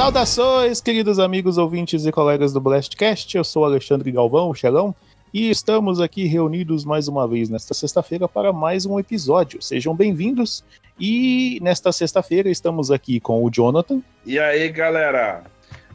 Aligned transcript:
Saudações, 0.00 0.80
queridos 0.80 1.18
amigos 1.18 1.58
ouvintes 1.58 2.06
e 2.06 2.10
colegas 2.10 2.54
do 2.54 2.60
Blastcast. 2.60 3.36
Eu 3.36 3.44
sou 3.44 3.66
Alexandre 3.66 4.10
Galvão, 4.10 4.48
o 4.48 4.54
Xelão, 4.54 4.96
e 5.32 5.50
estamos 5.50 6.00
aqui 6.00 6.24
reunidos 6.24 6.86
mais 6.86 7.06
uma 7.06 7.28
vez 7.28 7.50
nesta 7.50 7.74
sexta-feira 7.74 8.26
para 8.26 8.50
mais 8.50 8.86
um 8.86 8.98
episódio. 8.98 9.60
Sejam 9.60 9.94
bem-vindos. 9.94 10.64
E 10.98 11.58
nesta 11.60 11.92
sexta-feira 11.92 12.48
estamos 12.48 12.90
aqui 12.90 13.20
com 13.20 13.44
o 13.44 13.50
Jonathan. 13.50 14.00
E 14.24 14.38
aí, 14.38 14.70
galera? 14.70 15.44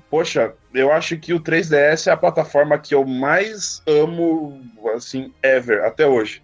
Poxa, 0.08 0.54
eu 0.72 0.92
acho 0.92 1.18
que 1.18 1.34
o 1.34 1.40
3DS 1.40 2.06
é 2.06 2.12
a 2.12 2.18
plataforma 2.18 2.78
que 2.78 2.94
eu 2.94 3.04
mais 3.04 3.82
amo, 3.88 4.62
assim, 4.96 5.34
ever, 5.42 5.84
até 5.84 6.06
hoje. 6.06 6.44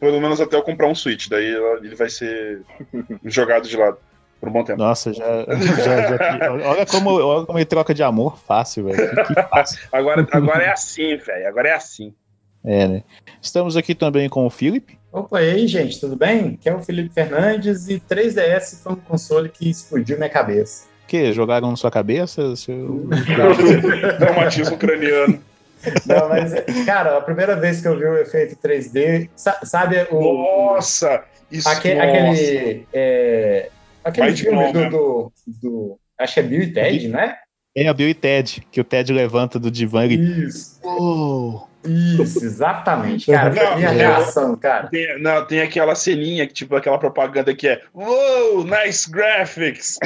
Pelo 0.00 0.20
menos 0.20 0.40
até 0.40 0.56
eu 0.56 0.62
comprar 0.62 0.88
um 0.88 0.94
Switch, 0.94 1.28
daí 1.28 1.54
ele 1.84 1.94
vai 1.94 2.10
ser 2.10 2.62
jogado 3.24 3.68
de 3.68 3.76
lado 3.76 3.96
por 4.44 4.48
um 4.48 4.52
bom 4.52 4.64
tempo. 4.64 4.78
Nossa, 4.78 5.12
já. 5.12 5.24
já, 5.48 6.16
já 6.16 6.52
olha, 6.52 6.86
como, 6.86 7.10
olha 7.10 7.46
como 7.46 7.58
ele 7.58 7.64
troca 7.64 7.94
de 7.94 8.02
amor 8.02 8.38
fácil, 8.38 8.84
velho. 8.84 9.10
agora, 9.90 10.26
agora 10.30 10.64
é 10.64 10.70
assim, 10.70 11.16
velho. 11.16 11.48
Agora 11.48 11.68
é 11.68 11.72
assim. 11.72 12.14
É, 12.62 12.86
né? 12.86 13.02
Estamos 13.40 13.76
aqui 13.76 13.94
também 13.94 14.28
com 14.28 14.46
o 14.46 14.50
Felipe. 14.50 14.98
Opa, 15.12 15.42
e 15.42 15.50
aí, 15.50 15.66
gente, 15.66 16.00
tudo 16.00 16.16
bem? 16.16 16.58
Aqui 16.58 16.68
é 16.68 16.74
o 16.74 16.82
Felipe 16.82 17.12
Fernandes 17.12 17.88
e 17.88 18.00
3DS 18.00 18.82
foi 18.82 18.92
um 18.92 18.96
console 18.96 19.48
que 19.48 19.68
explodiu 19.68 20.16
minha 20.16 20.30
cabeça. 20.30 20.86
Que? 21.06 21.32
Jogaram 21.32 21.70
na 21.70 21.76
sua 21.76 21.90
cabeça? 21.90 22.56
Seu... 22.56 23.08
Traumatismo 24.18 24.76
craniano. 24.76 25.40
Não, 26.06 26.28
mas, 26.30 26.54
cara, 26.86 27.18
a 27.18 27.20
primeira 27.20 27.54
vez 27.54 27.80
que 27.80 27.88
eu 27.88 27.98
vi 27.98 28.06
o 28.06 28.16
efeito 28.16 28.56
3D, 28.56 29.28
sabe 29.36 30.06
o. 30.10 30.72
Nossa! 30.72 31.22
Isso, 31.50 31.68
aquele, 31.68 31.94
nossa. 31.94 32.08
aquele 32.08 32.86
é, 32.92 33.70
Aquele 34.04 34.28
Vai 34.28 34.36
filme 34.36 34.72
do, 34.72 34.90
do, 34.90 35.32
do, 35.46 35.98
Acho 36.18 36.34
que 36.34 36.40
é 36.40 36.42
Bill 36.42 36.62
e 36.62 36.72
Ted, 36.72 37.08
né? 37.08 37.36
É, 37.74 37.88
a 37.88 37.94
Bill 37.94 38.10
e 38.10 38.14
Ted, 38.14 38.64
que 38.70 38.80
o 38.80 38.84
Ted 38.84 39.12
levanta 39.12 39.58
do 39.58 39.70
divã 39.70 40.06
e. 40.06 40.46
Isso. 40.46 40.78
Oh. 40.84 41.62
Isso, 41.86 42.42
exatamente, 42.42 43.30
cara. 43.30 43.50
Não, 43.52 43.76
minha 43.76 43.90
reação, 43.90 44.56
cara. 44.56 44.88
Tem, 44.88 45.20
não, 45.20 45.44
tem 45.44 45.60
aquela 45.60 45.94
ceninha, 45.94 46.46
que, 46.46 46.54
tipo, 46.54 46.74
aquela 46.74 46.98
propaganda 46.98 47.54
que 47.54 47.68
é 47.68 47.82
Wow, 47.92 48.64
nice 48.64 49.10
graphics! 49.10 49.98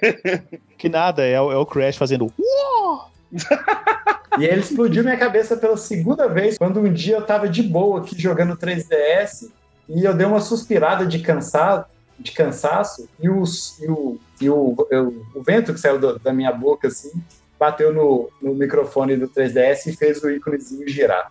que 0.78 0.88
nada, 0.88 1.22
é, 1.22 1.32
é 1.32 1.40
o 1.40 1.66
Crash 1.66 1.96
fazendo 1.96 2.32
Uou! 2.38 3.10
e 4.38 4.44
ele 4.44 4.60
explodiu 4.60 5.04
minha 5.04 5.18
cabeça 5.18 5.54
pela 5.54 5.76
segunda 5.76 6.28
vez, 6.28 6.56
quando 6.56 6.80
um 6.80 6.90
dia 6.90 7.16
eu 7.16 7.26
tava 7.26 7.46
de 7.46 7.62
boa 7.62 8.00
aqui 8.00 8.18
jogando 8.18 8.56
3DS 8.56 9.50
e 9.90 10.04
eu 10.04 10.14
dei 10.14 10.26
uma 10.26 10.40
suspirada 10.40 11.06
de 11.06 11.18
cansado 11.18 11.84
de 12.18 12.32
cansaço 12.32 13.08
e, 13.20 13.28
os, 13.28 13.78
e, 13.80 13.88
o, 13.88 14.18
e 14.40 14.48
o, 14.48 14.74
o, 14.74 15.26
o 15.34 15.42
vento 15.42 15.72
que 15.72 15.80
saiu 15.80 15.98
do, 15.98 16.18
da 16.18 16.32
minha 16.32 16.52
boca, 16.52 16.88
assim, 16.88 17.12
bateu 17.58 17.92
no, 17.92 18.30
no 18.40 18.54
microfone 18.54 19.16
do 19.16 19.28
3DS 19.28 19.86
e 19.86 19.96
fez 19.96 20.22
o 20.22 20.30
íconezinho 20.30 20.88
girar. 20.88 21.30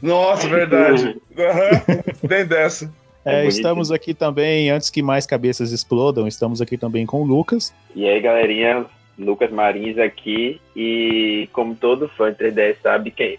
Nossa, 0.00 0.48
verdade. 0.48 1.20
Uhum. 1.36 2.28
Tem 2.28 2.46
dessa. 2.46 2.92
É, 3.24 3.46
estamos 3.46 3.90
aqui 3.90 4.14
também, 4.14 4.70
antes 4.70 4.88
que 4.88 5.02
mais 5.02 5.26
cabeças 5.26 5.72
explodam, 5.72 6.26
estamos 6.26 6.62
aqui 6.62 6.78
também 6.78 7.04
com 7.04 7.22
o 7.22 7.26
Lucas. 7.26 7.74
E 7.94 8.08
aí, 8.08 8.20
galerinha, 8.20 8.86
Lucas 9.18 9.50
Marins 9.50 9.98
aqui. 9.98 10.60
E 10.74 11.48
como 11.52 11.74
todo 11.74 12.08
fã 12.08 12.32
de 12.32 12.38
3DS 12.38 12.76
sabe, 12.82 13.10
quem, 13.10 13.38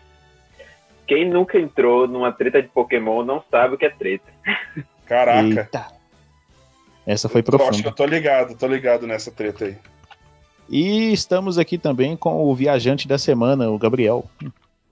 quem 1.08 1.28
nunca 1.28 1.58
entrou 1.58 2.08
numa 2.08 2.32
treta 2.32 2.62
de 2.62 2.68
Pokémon 2.68 3.24
não 3.24 3.42
sabe 3.50 3.76
o 3.76 3.78
que 3.78 3.86
é 3.86 3.90
treta. 3.90 4.32
Caraca. 5.08 5.48
Eita. 5.48 5.99
Essa 7.06 7.28
foi 7.30 7.42
profunda. 7.42 7.72
Acho 7.72 7.82
que 7.82 7.88
eu 7.88 7.96
tô 7.96 8.06
ligado, 8.06 8.56
tô 8.56 8.68
ligado 8.68 9.08
nessa 9.08 9.32
treta 9.32 9.66
aí. 9.66 9.78
E 10.70 11.12
estamos 11.12 11.58
aqui 11.58 11.78
também 11.78 12.16
com 12.16 12.44
o 12.44 12.54
viajante 12.54 13.08
da 13.08 13.18
semana, 13.18 13.70
o 13.70 13.78
Gabriel. 13.78 14.26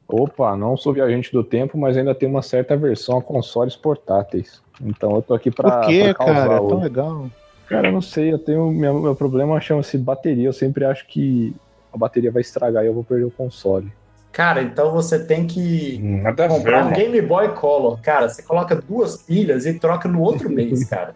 Opa, 0.07 0.55
não 0.55 0.75
sou 0.77 0.93
viajante 0.93 1.31
do 1.31 1.43
tempo, 1.43 1.77
mas 1.77 1.97
ainda 1.97 2.15
tenho 2.15 2.31
uma 2.31 2.41
certa 2.41 2.75
versão 2.75 3.17
a 3.17 3.21
consoles 3.21 3.75
portáteis. 3.75 4.61
Então 4.81 5.15
eu 5.15 5.21
tô 5.21 5.33
aqui 5.33 5.51
pra. 5.51 5.79
Por 5.79 5.87
que, 5.87 6.13
cara? 6.13 6.55
É 6.55 6.57
tão 6.57 6.79
legal. 6.79 7.29
Cara, 7.67 7.89
eu 7.89 7.91
não 7.91 8.01
sei, 8.01 8.31
eu 8.31 8.39
tenho. 8.39 8.71
Meu, 8.71 8.99
meu 8.99 9.15
problema 9.15 9.59
chama-se 9.59 9.97
bateria. 9.97 10.47
Eu 10.47 10.53
sempre 10.53 10.85
acho 10.85 11.05
que 11.07 11.53
a 11.93 11.97
bateria 11.97 12.31
vai 12.31 12.41
estragar 12.41 12.83
e 12.83 12.87
eu 12.87 12.93
vou 12.93 13.03
perder 13.03 13.25
o 13.25 13.31
console. 13.31 13.91
Cara, 14.31 14.61
então 14.61 14.91
você 14.91 15.23
tem 15.25 15.45
que 15.47 15.97
Nada 15.99 16.47
comprar 16.47 16.85
um 16.85 16.93
Game 16.93 17.19
Boy 17.21 17.49
Color. 17.55 17.99
Cara, 18.01 18.29
você 18.29 18.43
coloca 18.43 18.75
duas 18.75 19.17
pilhas 19.17 19.65
e 19.65 19.73
troca 19.73 20.07
no 20.07 20.21
outro 20.21 20.47
mês, 20.53 20.83
cara. 20.85 21.15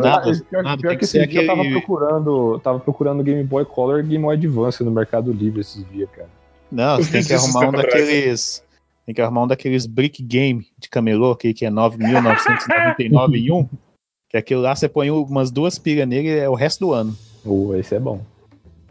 Nada, 0.00 0.44
pior, 0.50 0.62
nada, 0.62 0.80
pior 0.80 0.90
que, 0.90 0.98
que 0.98 1.04
esse 1.04 1.12
dia 1.12 1.24
aquele... 1.24 1.44
eu 1.44 1.46
tava 1.46 1.64
procurando, 1.64 2.60
tava 2.60 2.80
procurando 2.80 3.22
Game 3.22 3.42
Boy 3.44 3.64
Color 3.64 4.00
e 4.00 4.02
Game 4.02 4.24
Boy 4.24 4.36
Advance 4.36 4.84
no 4.84 4.90
Mercado 4.90 5.32
Livre 5.32 5.60
esses 5.60 5.88
dias, 5.90 6.08
cara. 6.10 6.28
Não, 6.70 6.96
você 6.96 7.12
tem 7.12 7.24
que 7.24 7.32
arrumar 7.34 7.68
um 7.68 7.72
daqueles. 7.72 8.62
Tem 9.06 9.14
que 9.14 9.22
arrumar 9.22 9.44
um 9.44 9.46
daqueles 9.46 9.86
Brick 9.86 10.22
Game 10.22 10.66
de 10.78 10.88
camelô, 10.88 11.34
que, 11.34 11.54
que 11.54 11.64
é 11.64 11.70
9.999 11.70 13.34
em 13.36 13.50
um. 13.50 13.66
Que 14.28 14.36
aquilo 14.36 14.60
lá 14.60 14.76
você 14.76 14.86
põe 14.86 15.10
umas 15.10 15.50
duas 15.50 15.78
pilhas 15.78 16.06
nele 16.06 16.28
é 16.28 16.48
o 16.48 16.54
resto 16.54 16.80
do 16.80 16.92
ano. 16.92 17.16
Uh, 17.44 17.74
esse 17.76 17.94
é 17.94 18.00
bom. 18.00 18.20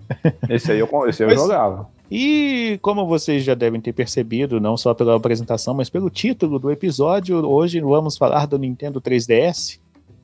Esse 0.49 0.71
aí 0.71 0.79
eu, 0.79 0.89
esse 1.07 1.21
eu 1.21 1.27
Mas, 1.27 1.37
jogava. 1.37 1.89
E 2.09 2.79
como 2.81 3.05
vocês 3.05 3.43
já 3.43 3.53
devem 3.53 3.81
ter 3.81 3.91
percebido, 3.91 4.59
não 4.59 4.77
só 4.77 4.93
pela 4.93 5.15
apresentação, 5.15 5.73
mas 5.73 5.89
pelo 5.89 6.09
título 6.09 6.57
do 6.57 6.71
episódio, 6.71 7.45
hoje 7.45 7.81
vamos 7.81 8.17
falar 8.17 8.47
do 8.47 8.57
Nintendo 8.57 9.01
3DS. 9.01 9.79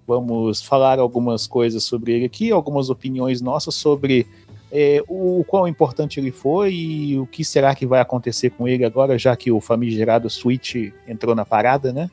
Vamos 0.05 0.61
falar 0.61 0.99
algumas 0.99 1.47
coisas 1.47 1.83
sobre 1.83 2.13
ele 2.13 2.25
aqui, 2.25 2.51
algumas 2.51 2.89
opiniões 2.89 3.41
nossas 3.41 3.75
sobre 3.75 4.27
é, 4.71 5.03
o 5.07 5.43
quão 5.47 5.67
importante 5.67 6.19
ele 6.19 6.31
foi 6.31 6.73
e 6.73 7.19
o 7.19 7.27
que 7.27 7.45
será 7.45 7.75
que 7.75 7.85
vai 7.85 8.01
acontecer 8.01 8.49
com 8.49 8.67
ele 8.67 8.83
agora, 8.83 9.17
já 9.17 9.35
que 9.35 9.51
o 9.51 9.61
famigerado 9.61 10.29
Switch 10.29 10.91
entrou 11.07 11.35
na 11.35 11.45
parada, 11.45 11.93
né? 11.93 12.09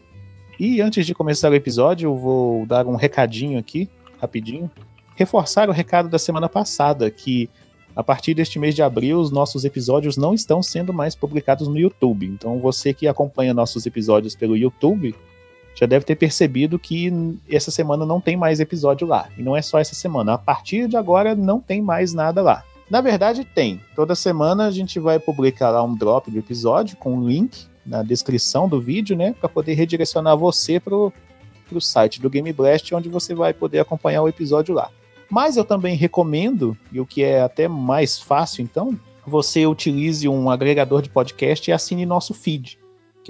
E 0.58 0.80
antes 0.82 1.06
de 1.06 1.14
começar 1.14 1.50
o 1.50 1.54
episódio, 1.54 2.08
eu 2.10 2.16
vou 2.16 2.66
dar 2.66 2.86
um 2.86 2.96
recadinho 2.96 3.58
aqui, 3.58 3.88
rapidinho. 4.20 4.70
Reforçar 5.16 5.70
o 5.70 5.72
recado 5.72 6.08
da 6.08 6.18
semana 6.18 6.50
passada, 6.50 7.10
que 7.10 7.48
a 7.96 8.02
partir 8.02 8.34
deste 8.34 8.58
mês 8.58 8.74
de 8.74 8.82
abril, 8.82 9.18
os 9.18 9.30
nossos 9.30 9.64
episódios 9.64 10.18
não 10.18 10.34
estão 10.34 10.62
sendo 10.62 10.92
mais 10.92 11.14
publicados 11.14 11.66
no 11.66 11.78
YouTube. 11.78 12.26
Então, 12.26 12.58
você 12.58 12.92
que 12.92 13.08
acompanha 13.08 13.54
nossos 13.54 13.86
episódios 13.86 14.36
pelo 14.36 14.56
YouTube, 14.56 15.14
já 15.80 15.86
deve 15.86 16.04
ter 16.04 16.14
percebido 16.14 16.78
que 16.78 17.10
essa 17.50 17.70
semana 17.70 18.04
não 18.04 18.20
tem 18.20 18.36
mais 18.36 18.60
episódio 18.60 19.06
lá. 19.06 19.28
E 19.38 19.42
não 19.42 19.56
é 19.56 19.62
só 19.62 19.78
essa 19.78 19.94
semana. 19.94 20.34
A 20.34 20.38
partir 20.38 20.86
de 20.86 20.94
agora 20.94 21.34
não 21.34 21.58
tem 21.58 21.80
mais 21.80 22.12
nada 22.12 22.42
lá. 22.42 22.62
Na 22.90 23.00
verdade, 23.00 23.44
tem. 23.44 23.80
Toda 23.96 24.14
semana 24.14 24.66
a 24.66 24.70
gente 24.70 25.00
vai 25.00 25.18
publicar 25.18 25.70
lá 25.70 25.82
um 25.82 25.94
drop 25.94 26.30
de 26.30 26.38
episódio 26.38 26.98
com 26.98 27.14
um 27.14 27.26
link 27.26 27.66
na 27.86 28.02
descrição 28.02 28.68
do 28.68 28.78
vídeo, 28.78 29.16
né? 29.16 29.34
Para 29.40 29.48
poder 29.48 29.72
redirecionar 29.72 30.36
você 30.36 30.78
pro, 30.78 31.10
pro 31.66 31.80
site 31.80 32.20
do 32.20 32.28
Game 32.28 32.52
Blast, 32.52 32.94
onde 32.94 33.08
você 33.08 33.34
vai 33.34 33.54
poder 33.54 33.78
acompanhar 33.78 34.20
o 34.20 34.28
episódio 34.28 34.74
lá. 34.74 34.90
Mas 35.30 35.56
eu 35.56 35.64
também 35.64 35.96
recomendo, 35.96 36.76
e 36.92 37.00
o 37.00 37.06
que 37.06 37.22
é 37.22 37.40
até 37.40 37.68
mais 37.68 38.18
fácil 38.18 38.62
então, 38.62 38.98
você 39.24 39.66
utilize 39.66 40.28
um 40.28 40.50
agregador 40.50 41.00
de 41.00 41.08
podcast 41.08 41.70
e 41.70 41.72
assine 41.72 42.04
nosso 42.04 42.34
feed. 42.34 42.79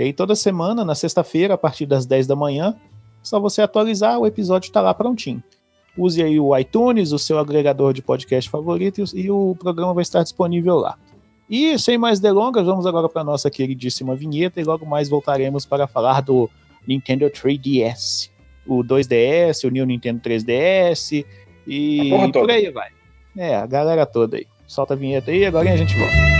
Que 0.00 0.04
aí 0.04 0.12
toda 0.14 0.34
semana, 0.34 0.82
na 0.82 0.94
sexta-feira, 0.94 1.52
a 1.52 1.58
partir 1.58 1.84
das 1.84 2.06
10 2.06 2.26
da 2.26 2.34
manhã, 2.34 2.74
só 3.22 3.38
você 3.38 3.60
atualizar, 3.60 4.18
o 4.18 4.26
episódio 4.26 4.66
está 4.66 4.80
lá 4.80 4.94
prontinho. 4.94 5.42
Use 5.94 6.22
aí 6.22 6.40
o 6.40 6.56
iTunes, 6.56 7.12
o 7.12 7.18
seu 7.18 7.38
agregador 7.38 7.92
de 7.92 8.00
podcast 8.00 8.48
favorito, 8.48 9.04
e 9.14 9.30
o 9.30 9.54
programa 9.60 9.92
vai 9.92 10.00
estar 10.00 10.22
disponível 10.22 10.76
lá. 10.76 10.96
E 11.50 11.78
sem 11.78 11.98
mais 11.98 12.18
delongas, 12.18 12.64
vamos 12.64 12.86
agora 12.86 13.10
para 13.10 13.20
a 13.20 13.24
nossa 13.24 13.50
queridíssima 13.50 14.16
vinheta 14.16 14.58
e 14.58 14.64
logo 14.64 14.86
mais 14.86 15.10
voltaremos 15.10 15.66
para 15.66 15.86
falar 15.86 16.22
do 16.22 16.48
Nintendo 16.88 17.26
3DS, 17.26 18.30
o 18.66 18.82
2DS, 18.82 19.68
o 19.68 19.70
New 19.70 19.84
Nintendo 19.84 20.18
3DS 20.22 21.26
e 21.66 22.10
por 22.32 22.50
aí 22.50 22.70
vai. 22.70 22.88
É, 23.36 23.54
a 23.54 23.66
galera 23.66 24.06
toda 24.06 24.38
aí. 24.38 24.46
Solta 24.66 24.94
a 24.94 24.96
vinheta 24.96 25.30
aí 25.30 25.40
e 25.40 25.44
agora 25.44 25.70
a 25.70 25.76
gente 25.76 25.94
volta. 25.94 26.39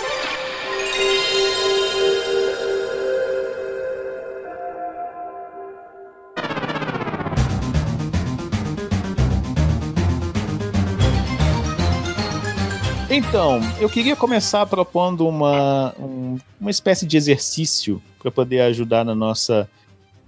Então, 13.13 13.59
eu 13.79 13.89
queria 13.89 14.15
começar 14.15 14.65
propondo 14.65 15.27
uma, 15.27 15.93
um- 15.99 16.37
uma 16.59 16.71
espécie 16.71 17.05
de 17.05 17.17
exercício 17.17 18.01
para 18.19 18.31
poder 18.31 18.61
ajudar 18.61 19.03
na 19.03 19.13
nossa 19.13 19.69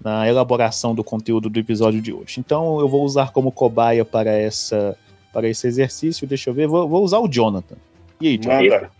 na 0.03 0.27
elaboração 0.27 0.93
do 0.93 1.01
conteúdo 1.01 1.49
do 1.49 1.57
episódio 1.57 2.01
de 2.01 2.11
hoje. 2.11 2.37
Então, 2.41 2.77
eu 2.81 2.89
vou 2.89 3.05
usar 3.05 3.31
como 3.31 3.51
cobaia 3.53 4.03
para 4.03 4.31
essa 4.31 4.97
para 5.31 5.47
esse 5.47 5.65
exercício. 5.65 6.27
Deixa 6.27 6.49
eu 6.49 6.53
ver, 6.53 6.67
vou, 6.67 6.87
vou 6.89 7.03
usar 7.03 7.19
o 7.19 7.27
Jonathan. 7.27 7.75
E 8.19 8.27
aí, 8.27 8.37
Jonathan? 8.37 8.63
Manda. 8.69 8.91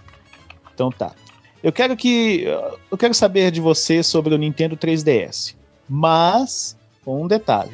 Então 0.74 0.90
tá. 0.92 1.12
Eu 1.62 1.72
quero 1.74 1.96
que 1.98 2.46
eu 2.90 2.98
quero 2.98 3.14
saber 3.14 3.52
de 3.52 3.60
você 3.60 4.02
sobre 4.02 4.34
o 4.34 4.38
Nintendo 4.38 4.78
3DS, 4.78 5.56
mas 5.90 6.78
com 7.04 7.22
um 7.24 7.28
detalhe. 7.28 7.72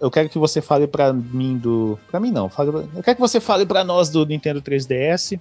Eu 0.00 0.10
quero 0.10 0.28
que 0.28 0.38
você 0.38 0.60
fale 0.60 0.86
pra 0.86 1.12
mim 1.12 1.56
do, 1.58 1.98
Pra 2.10 2.20
mim 2.20 2.30
não. 2.30 2.48
fale- 2.48 2.70
eu 2.94 3.02
quero 3.02 3.16
que 3.16 3.20
você 3.20 3.40
fale 3.40 3.64
pra 3.66 3.82
nós 3.84 4.08
do 4.10 4.24
Nintendo 4.26 4.60
3DS, 4.62 5.38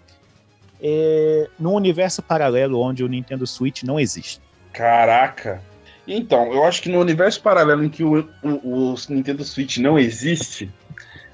é, 0.82 1.48
num 1.60 1.74
universo 1.74 2.22
paralelo 2.22 2.80
onde 2.80 3.04
o 3.04 3.08
Nintendo 3.08 3.46
Switch 3.46 3.84
não 3.84 4.00
existe. 4.00 4.42
Caraca. 4.74 5.62
Então, 6.08 6.52
eu 6.54 6.64
acho 6.66 6.82
que 6.82 6.90
no 6.90 7.00
universo 7.00 7.42
paralelo 7.42 7.84
em 7.84 7.90
que 7.90 8.04
o, 8.04 8.28
o- 8.44 8.94
o 8.94 8.96
Nintendo 9.10 9.44
Switch 9.44 9.78
não 9.78 10.00
existe, 10.00 10.70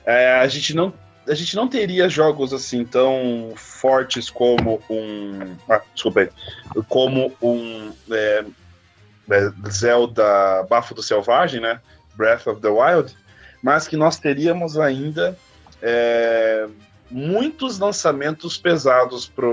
é, 0.05 0.33
a, 0.39 0.47
gente 0.47 0.73
não, 0.75 0.93
a 1.27 1.33
gente 1.33 1.55
não 1.55 1.67
teria 1.67 2.09
jogos 2.09 2.51
assim 2.53 2.83
tão 2.83 3.53
fortes 3.55 4.29
como 4.29 4.81
um. 4.89 5.55
Ah, 5.69 5.81
desculpa 5.93 6.19
aí. 6.21 6.29
Como 6.89 7.31
um 7.41 7.91
é, 8.11 8.43
é, 9.31 9.51
Zelda 9.69 10.63
Bafo 10.69 10.93
do 10.93 11.01
Selvagem, 11.01 11.61
né? 11.61 11.79
Breath 12.17 12.47
of 12.47 12.61
the 12.61 12.69
Wild, 12.69 13.15
mas 13.61 13.87
que 13.87 13.95
nós 13.95 14.17
teríamos 14.17 14.77
ainda 14.77 15.37
é, 15.81 16.67
muitos 17.09 17.79
lançamentos 17.79 18.57
pesados 18.57 19.27
para 19.27 19.47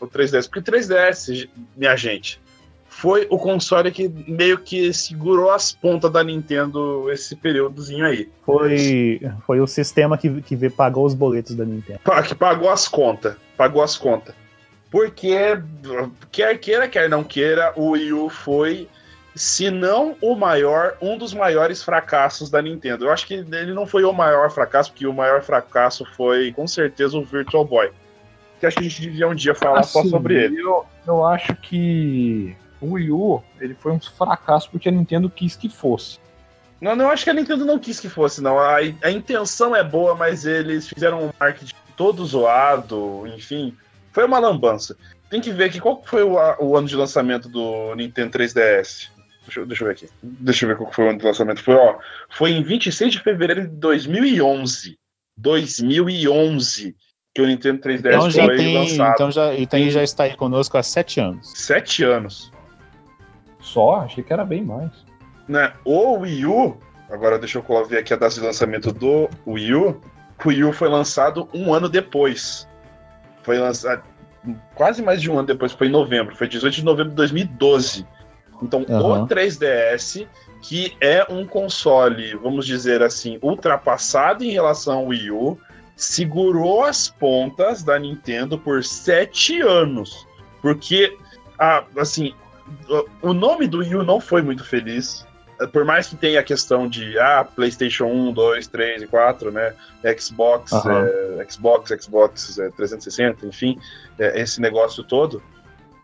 o 0.00 0.06
3DS. 0.06 0.48
Porque 0.48 0.70
3DS, 0.70 1.48
minha 1.76 1.96
gente, 1.96 2.40
foi 2.88 3.26
o 3.28 3.38
console 3.38 3.90
que 3.90 4.08
meio 4.08 4.58
que 4.58 4.92
segurou 4.92 5.50
as 5.50 5.72
pontas 5.72 6.10
da 6.10 6.24
Nintendo 6.24 7.10
esse 7.10 7.36
períodozinho 7.36 8.06
aí. 8.06 8.28
Foi, 8.44 9.20
foi 9.46 9.60
o 9.60 9.66
sistema 9.66 10.16
que, 10.16 10.40
que 10.42 10.70
pagou 10.70 11.04
os 11.04 11.14
boletos 11.14 11.54
da 11.54 11.64
Nintendo. 11.64 12.00
Que 12.26 12.34
pagou 12.34 12.70
as 12.70 12.88
contas. 12.88 13.36
Pagou 13.56 13.82
as 13.82 13.96
contas. 13.96 14.34
Porque, 14.90 15.36
quer 16.30 16.58
queira, 16.58 16.88
quer 16.88 17.08
não 17.08 17.22
queira, 17.22 17.72
o 17.76 17.90
Wii 17.90 18.12
U 18.14 18.30
foi, 18.30 18.88
se 19.36 19.70
não 19.70 20.16
o 20.22 20.34
maior, 20.34 20.96
um 21.00 21.18
dos 21.18 21.34
maiores 21.34 21.82
fracassos 21.82 22.48
da 22.48 22.62
Nintendo. 22.62 23.04
Eu 23.04 23.12
acho 23.12 23.26
que 23.26 23.34
ele 23.34 23.74
não 23.74 23.86
foi 23.86 24.02
o 24.02 24.12
maior 24.12 24.50
fracasso, 24.50 24.90
porque 24.90 25.06
o 25.06 25.12
maior 25.12 25.42
fracasso 25.42 26.06
foi, 26.16 26.52
com 26.52 26.66
certeza, 26.66 27.18
o 27.18 27.24
Virtual 27.24 27.64
Boy. 27.64 27.90
Que 28.58 28.66
acho 28.66 28.76
que 28.78 28.86
a 28.86 28.88
gente 28.88 29.02
devia 29.02 29.28
um 29.28 29.34
dia 29.34 29.54
falar 29.54 29.82
só 29.82 30.00
Assim, 30.00 30.08
sobre 30.08 30.42
ele. 30.42 30.60
Eu, 30.62 30.86
eu 31.06 31.24
acho 31.26 31.54
que 31.56 32.56
o 32.80 32.94
Wii 32.94 33.10
U 33.10 33.42
ele 33.60 33.74
foi 33.74 33.92
um 33.92 34.00
fracasso 34.00 34.70
porque 34.70 34.88
a 34.88 34.92
Nintendo 34.92 35.28
quis 35.28 35.54
que 35.54 35.68
fosse. 35.68 36.18
Não, 36.80 36.96
não, 36.96 37.04
eu 37.04 37.10
acho 37.10 37.24
que 37.24 37.30
a 37.30 37.34
Nintendo 37.34 37.66
não 37.66 37.78
quis 37.78 38.00
que 38.00 38.08
fosse, 38.08 38.42
não. 38.42 38.58
A, 38.58 38.76
a 38.76 39.10
intenção 39.10 39.76
é 39.76 39.84
boa, 39.84 40.14
mas 40.14 40.46
eles 40.46 40.88
fizeram 40.88 41.26
um 41.26 41.30
marketing 41.38 41.74
todo 41.94 42.24
zoado, 42.24 43.26
enfim. 43.26 43.76
Foi 44.12 44.24
uma 44.24 44.38
lambança. 44.38 44.96
Tem 45.28 45.42
que 45.42 45.52
ver 45.52 45.64
aqui 45.64 45.78
qual 45.78 45.98
que 45.98 46.08
foi 46.08 46.22
o, 46.22 46.36
o 46.60 46.76
ano 46.76 46.88
de 46.88 46.96
lançamento 46.96 47.50
do 47.50 47.94
Nintendo 47.94 48.38
3DS. 48.38 49.10
Deixa, 49.46 49.60
eu- 49.60 49.66
deixa 49.66 49.82
eu 49.84 49.86
ver 49.88 49.92
aqui. 49.94 50.08
Deixa 50.22 50.64
eu 50.64 50.68
ver 50.68 50.76
qual 50.76 50.92
foi 50.92 51.04
o 51.06 51.08
ano 51.10 51.18
de 51.18 51.24
lançamento. 51.24 51.62
Foi, 51.62 51.74
ó, 51.74 51.96
foi 52.30 52.50
em 52.50 52.62
26 52.62 53.12
de 53.12 53.20
fevereiro 53.20 53.62
de 53.62 53.74
2011. 53.76 54.98
2011 55.38 56.94
que 57.34 57.42
o 57.42 57.46
Nintendo 57.46 57.80
3DS 57.82 58.14
Então 58.14 58.30
já 58.30 58.44
foi 58.46 58.56
tem, 58.56 58.74
lançado. 58.78 59.12
então 59.14 59.30
já, 59.30 59.54
então 59.54 59.78
ele 59.78 59.90
já 59.90 60.02
está 60.02 60.24
aí 60.24 60.34
conosco 60.34 60.76
há 60.78 60.82
sete 60.82 61.20
anos. 61.20 61.52
Sete 61.54 62.02
anos. 62.02 62.50
Só? 63.60 63.96
Achei 64.00 64.24
que 64.24 64.32
era 64.32 64.44
bem 64.44 64.64
mais. 64.64 64.90
né? 65.46 65.72
O 65.84 66.18
Wii 66.20 66.46
U, 66.46 66.78
agora 67.10 67.38
deixa 67.38 67.58
eu 67.58 67.84
ver 67.86 67.98
aqui 67.98 68.12
a 68.14 68.16
data 68.16 68.34
de 68.34 68.40
lançamento 68.40 68.90
do 68.92 69.28
Wii 69.46 69.74
U. 69.74 70.00
O 70.44 70.48
Wii 70.48 70.64
U 70.64 70.72
foi 70.72 70.88
lançado 70.88 71.48
um 71.52 71.72
ano 71.74 71.88
depois. 71.88 72.66
Foi 73.42 73.58
lançado 73.58 74.02
quase 74.74 75.02
mais 75.02 75.20
de 75.20 75.30
um 75.30 75.38
ano 75.38 75.46
depois, 75.46 75.72
foi 75.72 75.88
em 75.88 75.90
novembro. 75.90 76.34
Foi 76.34 76.48
18 76.48 76.74
de 76.76 76.84
novembro 76.84 77.10
de 77.10 77.16
2012. 77.16 78.06
Então, 78.62 78.84
Aham. 78.88 79.24
o 79.24 79.26
3DS, 79.26 80.26
que 80.62 80.96
é 81.00 81.26
um 81.30 81.46
console, 81.46 82.34
vamos 82.36 82.66
dizer 82.66 83.02
assim, 83.02 83.38
ultrapassado 83.42 84.42
em 84.44 84.50
relação 84.50 84.98
ao 84.98 85.06
Wii 85.06 85.30
U, 85.30 85.58
segurou 85.94 86.84
as 86.84 87.08
pontas 87.08 87.82
da 87.82 87.98
Nintendo 87.98 88.58
por 88.58 88.82
sete 88.84 89.60
anos. 89.60 90.26
Porque, 90.62 91.16
assim, 91.96 92.34
o- 93.22 93.32
nome 93.32 93.66
do 93.66 93.78
Wii 93.78 93.96
U 93.96 94.02
não 94.02 94.20
foi 94.20 94.42
muito 94.42 94.64
feliz. 94.64 95.24
Por 95.72 95.86
mais 95.86 96.06
que 96.06 96.16
tenha 96.16 96.40
a 96.40 96.42
questão 96.42 96.86
de 96.86 97.18
ah, 97.18 97.42
PlayStation 97.44 98.04
1, 98.06 98.32
2, 98.32 98.66
3 98.66 99.02
e 99.02 99.06
4, 99.06 99.50
né? 99.50 99.72
Xbox, 100.18 100.70
Aham. 100.72 101.06
é, 101.38 101.46
Xbox, 101.48 101.90
Xbox 102.02 102.58
é, 102.58 102.68
360, 102.70 103.46
enfim, 103.46 103.78
é, 104.18 104.38
esse 104.40 104.60
negócio 104.60 105.02
todo, 105.02 105.42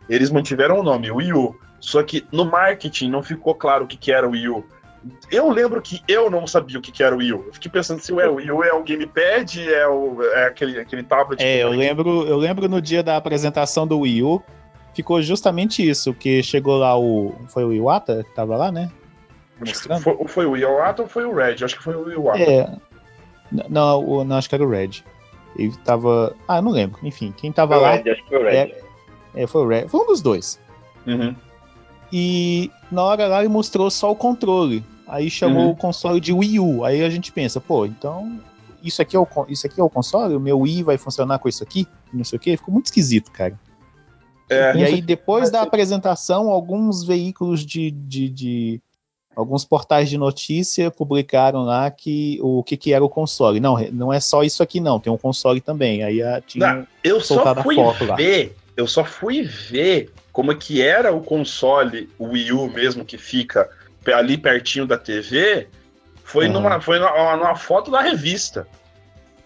eles 0.09 0.31
mantiveram 0.31 0.79
o 0.81 0.83
nome 0.83 1.11
Wii 1.11 1.33
U. 1.35 1.55
Só 1.83 2.01
que 2.03 2.25
no 2.31 2.45
marketing 2.45 3.11
não 3.11 3.23
ficou 3.25 3.55
claro 3.57 3.85
o 3.85 3.87
que, 3.89 3.97
que 3.97 4.13
era 4.13 4.27
o 4.27 4.31
Wii 4.31 4.49
U. 4.49 4.65
Eu 5.33 5.51
lembro 5.51 5.83
que 5.83 6.01
eu 6.07 6.31
não 6.31 6.47
sabia 6.47 6.79
o 6.79 6.81
que, 6.81 6.93
que 6.93 7.03
era 7.03 7.13
o 7.13 7.19
Wii 7.19 7.33
U. 7.33 7.45
Eu 7.49 7.53
fiquei 7.55 7.69
pensando 7.69 8.01
se 8.01 8.13
o 8.13 8.17
Wii 8.17 8.53
U 8.53 8.63
é 8.63 8.73
o 8.73 8.85
gamepad, 8.85 9.59
é, 9.69 9.89
o, 9.89 10.23
é 10.23 10.47
aquele, 10.47 10.79
aquele 10.79 11.03
tablet. 11.03 11.43
É, 11.43 11.65
eu 11.65 11.71
lembro, 11.71 12.25
eu 12.25 12.37
lembro 12.37 12.69
no 12.69 12.81
dia 12.81 13.03
da 13.03 13.17
apresentação 13.17 13.85
do 13.85 13.99
Wii 13.99 14.23
U, 14.23 14.41
ficou 14.95 15.21
justamente 15.21 15.87
isso, 15.87 16.15
que 16.15 16.41
chegou 16.41 16.79
lá 16.79 16.97
o. 16.97 17.35
Foi 17.49 17.65
o 17.65 17.73
Iwata 17.73 18.23
que 18.23 18.33
tava 18.33 18.57
lá, 18.57 18.71
né? 18.71 18.93
Mostrando? 19.59 20.03
foi, 20.03 20.17
foi 20.29 20.47
o 20.47 20.53
Wii 20.53 20.65
Wata 20.67 21.03
ou 21.03 21.09
foi 21.09 21.25
o 21.25 21.35
Red? 21.35 21.65
Acho 21.65 21.77
que 21.77 21.83
foi 21.83 21.97
o 21.97 22.05
Wii 22.05 22.17
Wata. 22.19 22.41
É. 22.41 22.77
Não, 23.69 24.05
o- 24.05 24.25
não, 24.25 24.37
acho 24.37 24.49
que 24.49 24.55
era 24.55 24.65
o 24.65 24.71
Red. 24.71 25.03
Ele 25.57 25.75
tava. 25.85 26.35
Ah, 26.47 26.59
eu 26.59 26.63
não 26.63 26.71
lembro. 26.71 26.99
Enfim, 27.03 27.35
quem 27.37 27.51
tava 27.53 27.75
Foi 27.75 27.83
o 27.83 27.87
lá. 27.87 27.95
Red, 27.97 28.11
acho 28.11 28.23
que 28.23 28.29
foi 28.29 28.39
o 28.39 28.45
Red. 28.45 28.55
É, 28.55 28.83
é, 29.35 29.47
foi 29.49 29.63
o 29.65 29.69
Red. 29.69 29.89
Foi 29.89 30.01
um 30.01 30.07
dos 30.07 30.23
dois. 30.23 30.61
Uhum. 31.07 31.35
E 32.13 32.71
na 32.91 33.03
hora 33.05 33.27
lá 33.27 33.41
ele 33.41 33.49
mostrou 33.49 33.91
só 33.91 34.11
o 34.11 34.17
controle. 34.17 34.85
Aí 35.09 35.31
chamou 35.31 35.65
Uhum. 35.65 35.71
o 35.71 35.77
console 35.77 36.21
de 36.21 36.33
Wii 36.33 36.61
U. 36.61 36.85
Aí 36.85 37.03
a 37.05 37.11
gente 37.11 37.33
pensa, 37.33 37.61
pô, 37.61 37.87
então 37.87 38.39
isso 38.83 39.01
aqui 39.01 39.17
é 39.17 39.19
o, 39.19 39.27
isso 39.49 39.67
aqui 39.67 39.81
é 39.81 39.85
o 39.85 39.91
console? 39.91 40.35
O 40.35 40.41
meu 40.41 40.59
Wii 40.61 40.83
vai 40.83 40.99
funcionar 40.99 41.39
com 41.39 41.49
isso 41.49 41.63
aqui? 41.63 41.87
Não 42.13 42.25
sei 42.25 42.37
o 42.37 42.41
quê. 42.41 42.57
Ficou 42.57 42.73
muito 42.73 42.87
esquisito, 42.87 43.31
cara. 43.31 43.59
É, 44.51 44.77
E 44.77 44.85
aí, 44.85 45.01
depois 45.01 45.51
da 45.51 45.63
apresentação, 45.63 46.51
alguns 46.51 47.05
veículos 47.05 47.65
de, 47.65 47.91
de, 47.91 48.29
de- 48.29 48.81
Alguns 49.35 49.65
portais 49.65 50.11
de 50.11 50.19
notícia 50.19 50.91
publicaram 50.91 51.63
lá 51.65 51.91
que 51.91 52.39
o 52.43 52.63
que, 52.63 52.77
que 52.77 52.93
era 52.93 53.03
o 53.03 53.09
console. 53.09 53.61
Não, 53.61 53.79
não 53.91 54.13
é 54.13 54.21
só 54.21 54.43
isso 54.43 54.63
aqui, 54.63 54.79
não. 54.79 55.01
Tem 55.01 55.11
um 55.11 55.17
console 55.17 55.59
também. 55.59 56.03
Aí 56.03 56.23
a, 56.23 56.39
tinha. 56.43 56.75
Não, 56.75 56.87
eu 57.03 57.19
só 57.19 57.55
fui 57.63 57.77
ver, 58.15 58.55
eu 58.77 58.87
só 58.87 59.03
fui 59.03 59.43
ver 59.43 60.13
como 60.33 60.51
é 60.51 60.55
que 60.55 60.81
era 60.81 61.13
o 61.13 61.21
console, 61.21 62.09
o 62.19 62.29
Wii 62.29 62.53
U 62.53 62.71
mesmo, 62.71 63.05
que 63.05 63.19
fica 63.19 63.69
ali 64.13 64.39
pertinho 64.39 64.87
da 64.87 64.97
TV, 64.97 65.69
foi, 66.25 66.47
Aham. 66.47 66.55
numa, 66.55 66.81
foi 66.81 66.99
numa, 66.99 67.37
numa 67.37 67.55
foto 67.55 67.91
da 67.91 68.01
revista. 68.01 68.67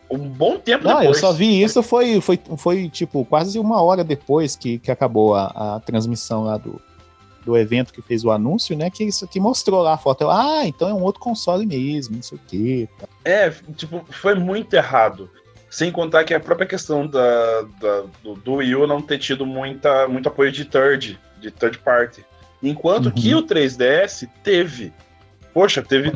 Um 0.09 0.29
bom 0.29 0.57
tempo 0.57 0.85
Não, 0.85 1.01
depois. 1.01 1.17
eu 1.17 1.21
só 1.21 1.33
vi 1.33 1.61
isso, 1.61 1.83
foi, 1.83 2.21
foi, 2.21 2.39
foi 2.57 2.89
tipo 2.89 3.25
quase 3.25 3.59
uma 3.59 3.83
hora 3.83 4.05
depois 4.05 4.55
que, 4.55 4.79
que 4.79 4.91
acabou 4.91 5.35
a, 5.35 5.47
a 5.77 5.81
transmissão 5.81 6.45
lá 6.45 6.57
do, 6.57 6.81
do 7.45 7.57
evento 7.57 7.93
que 7.93 8.01
fez 8.01 8.25
o 8.25 8.31
anúncio, 8.31 8.77
né? 8.77 8.89
Que 8.89 9.03
isso 9.03 9.27
que 9.27 9.41
mostrou 9.41 9.83
lá 9.83 9.95
a 9.95 9.99
foto. 9.99 10.23
Eu, 10.23 10.31
ah, 10.31 10.63
então 10.65 10.89
é 10.89 10.95
um 10.95 11.03
outro 11.03 11.21
console 11.21 11.67
mesmo, 11.67 12.15
não 12.15 12.23
sei 12.23 12.39
o 12.39 12.41
quê. 12.47 12.89
tá. 13.01 13.09
É, 13.25 13.51
tipo, 13.77 14.05
foi 14.11 14.37
muito 14.37 14.75
errado. 14.75 15.29
Sem 15.77 15.93
contar 15.93 16.25
que 16.25 16.33
a 16.33 16.41
própria 16.41 16.67
questão 16.67 17.07
da, 17.07 17.61
da- 17.79 18.05
do, 18.23 18.35
do 18.37 18.55
Wii 18.55 18.77
U 18.77 18.87
não 18.87 19.03
ter 19.03 19.19
tido 19.19 19.45
muita, 19.45 20.09
muito 20.09 20.27
apoio 20.27 20.51
de 20.51 20.65
third, 20.65 21.21
de 21.39 21.51
third 21.51 21.77
party. 21.81 22.25
Enquanto 22.63 23.07
Uhum. 23.07 23.13
que 23.13 23.35
o 23.35 23.43
3DS 23.43 24.27
teve. 24.43 24.91
Poxa, 25.53 25.83
teve 25.83 26.11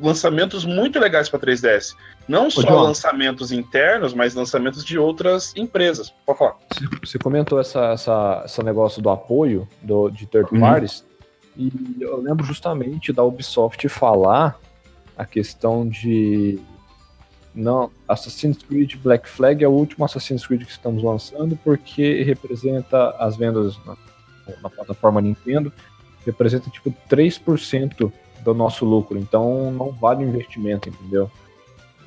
lançamentos 0.00 0.64
muito 0.64 0.98
legais 0.98 1.28
para 1.28 1.38
3DS. 1.40 1.94
Não 2.26 2.50
só 2.50 2.62
João. 2.62 2.84
lançamentos 2.84 3.52
internos, 3.52 4.14
mas 4.14 4.34
lançamentos 4.34 4.82
de 4.82 4.98
outras 4.98 5.52
empresas. 5.56 6.10
Pode 6.24 6.38
falar. 6.38 6.56
Você, 6.72 6.86
você 7.04 7.18
comentou 7.18 7.60
essa, 7.60 7.92
essa, 7.92 8.42
esse 8.46 8.62
negócio 8.62 9.02
do 9.02 9.10
apoio 9.10 9.68
do, 9.82 10.08
de 10.08 10.24
third 10.24 10.48
Uhum. 10.54 10.60
parties, 10.60 11.04
e 11.54 11.70
eu 12.00 12.16
lembro 12.18 12.46
justamente 12.46 13.12
da 13.12 13.22
Ubisoft 13.22 13.86
falar 13.90 14.58
a 15.18 15.26
questão 15.26 15.86
de 15.86 16.58
não, 17.54 17.90
Assassin's 18.08 18.58
Creed 18.58 18.96
Black 18.96 19.28
Flag 19.28 19.62
é 19.62 19.68
o 19.68 19.72
último 19.72 20.04
Assassin's 20.04 20.46
Creed 20.46 20.64
que 20.64 20.70
estamos 20.70 21.02
lançando 21.02 21.58
porque 21.62 22.22
representa 22.22 23.10
as 23.18 23.36
vendas 23.36 23.76
na, 23.84 23.96
na 24.62 24.70
plataforma 24.70 25.20
Nintendo, 25.20 25.72
representa 26.24 26.70
tipo 26.70 26.94
3% 27.10 28.10
do 28.42 28.54
nosso 28.54 28.84
lucro, 28.84 29.18
então 29.18 29.70
não 29.70 29.92
vale 29.92 30.24
o 30.24 30.28
investimento, 30.28 30.88
entendeu? 30.88 31.30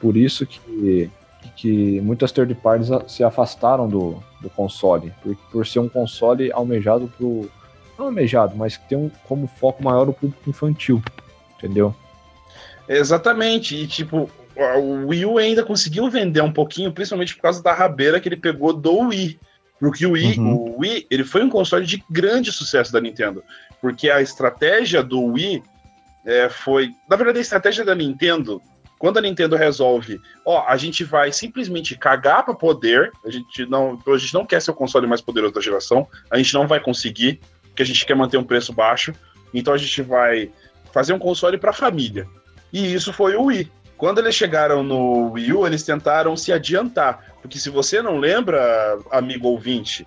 Por 0.02 0.18
isso 0.18 0.46
que, 0.46 1.10
que 1.56 2.02
muitas 2.02 2.32
third 2.32 2.54
parties 2.56 2.90
se 3.08 3.24
afastaram 3.24 3.88
do, 3.88 4.22
do 4.42 4.50
console, 4.50 5.14
por, 5.22 5.36
por 5.52 5.68
ser 5.68 5.80
um 5.80 5.90
console 5.90 6.52
almejado 6.52 7.08
pro. 7.18 7.50
Não 7.98 8.08
almejado, 8.08 8.58
mas 8.58 8.76
que 8.76 8.90
tem 8.90 8.98
um, 8.98 9.10
como 9.26 9.48
foco 9.48 9.82
maior 9.82 10.10
o 10.10 10.14
público 10.14 10.50
infantil, 10.50 11.02
entendeu? 11.58 11.96
Exatamente, 12.90 13.74
e 13.74 13.88
tipo, 13.88 14.30
o 14.56 15.08
Wii 15.08 15.26
U 15.26 15.38
ainda 15.38 15.64
conseguiu 15.64 16.10
vender 16.10 16.42
um 16.42 16.52
pouquinho, 16.52 16.92
principalmente 16.92 17.36
por 17.36 17.42
causa 17.42 17.62
da 17.62 17.74
rabeira 17.74 18.20
que 18.20 18.28
ele 18.30 18.38
pegou 18.38 18.74
do 18.74 19.00
Wii. 19.08 19.40
Porque 19.80 20.06
o 20.06 20.12
Wii, 20.12 20.40
Uhum. 20.40 20.54
o 20.54 20.80
Wii 20.80 21.08
ele 21.12 21.24
foi 21.24 21.44
um 21.44 21.50
console 21.50 21.86
de 21.86 22.04
grande 22.10 22.52
sucesso 22.52 22.92
da 22.94 23.02
Nintendo. 23.02 23.44
Porque 23.82 24.10
a 24.10 24.22
estratégia 24.22 25.04
do 25.04 25.22
Wii 25.22 25.62
é, 26.26 26.50
foi. 26.50 26.92
Na 27.10 27.16
verdade, 27.16 27.40
a 27.40 27.42
estratégia 27.42 27.84
da 27.84 27.94
Nintendo, 27.94 28.62
quando 28.98 29.18
a 29.18 29.22
Nintendo 29.22 29.56
resolve, 29.56 30.20
ó, 30.46 30.66
a 30.68 30.78
gente 30.78 31.04
vai 31.04 31.32
simplesmente 31.32 31.98
cagar 31.98 32.44
para 32.46 32.54
poder, 32.56 33.12
a 33.26 33.30
gente 33.30 33.66
não, 33.66 34.00
a 34.08 34.18
gente 34.18 34.34
não 34.34 34.46
quer 34.46 34.62
ser 34.62 34.72
o 34.72 34.76
console 34.76 35.06
mais 35.06 35.22
poderoso 35.22 35.54
da 35.54 35.62
geração, 35.62 36.08
a 36.32 36.38
gente 36.38 36.54
não 36.54 36.66
vai 36.68 36.80
conseguir, 36.80 37.40
porque 37.64 37.84
a 37.84 37.86
gente 37.86 38.06
quer 38.06 38.16
manter 38.16 38.38
um 38.38 38.44
preço 38.44 38.72
baixo, 38.72 39.14
então 39.54 39.74
a 39.74 39.78
gente 39.78 40.02
vai 40.02 40.50
fazer 40.92 41.12
um 41.14 41.20
console 41.20 41.58
para 41.58 41.74
família. 41.74 42.26
E 42.72 42.94
isso 42.94 43.12
foi 43.12 43.36
o 43.36 43.44
Wii. 43.44 43.70
Quando 43.98 44.20
eles 44.20 44.36
chegaram 44.36 44.84
no 44.84 45.32
Wii 45.32 45.54
U, 45.54 45.66
eles 45.66 45.84
tentaram 45.84 46.36
se 46.36 46.52
adiantar. 46.52 47.34
Porque 47.42 47.58
se 47.58 47.70
você 47.70 48.02
não 48.02 48.18
lembra, 48.18 48.98
amigo 49.12 49.48
ouvinte, 49.48 50.06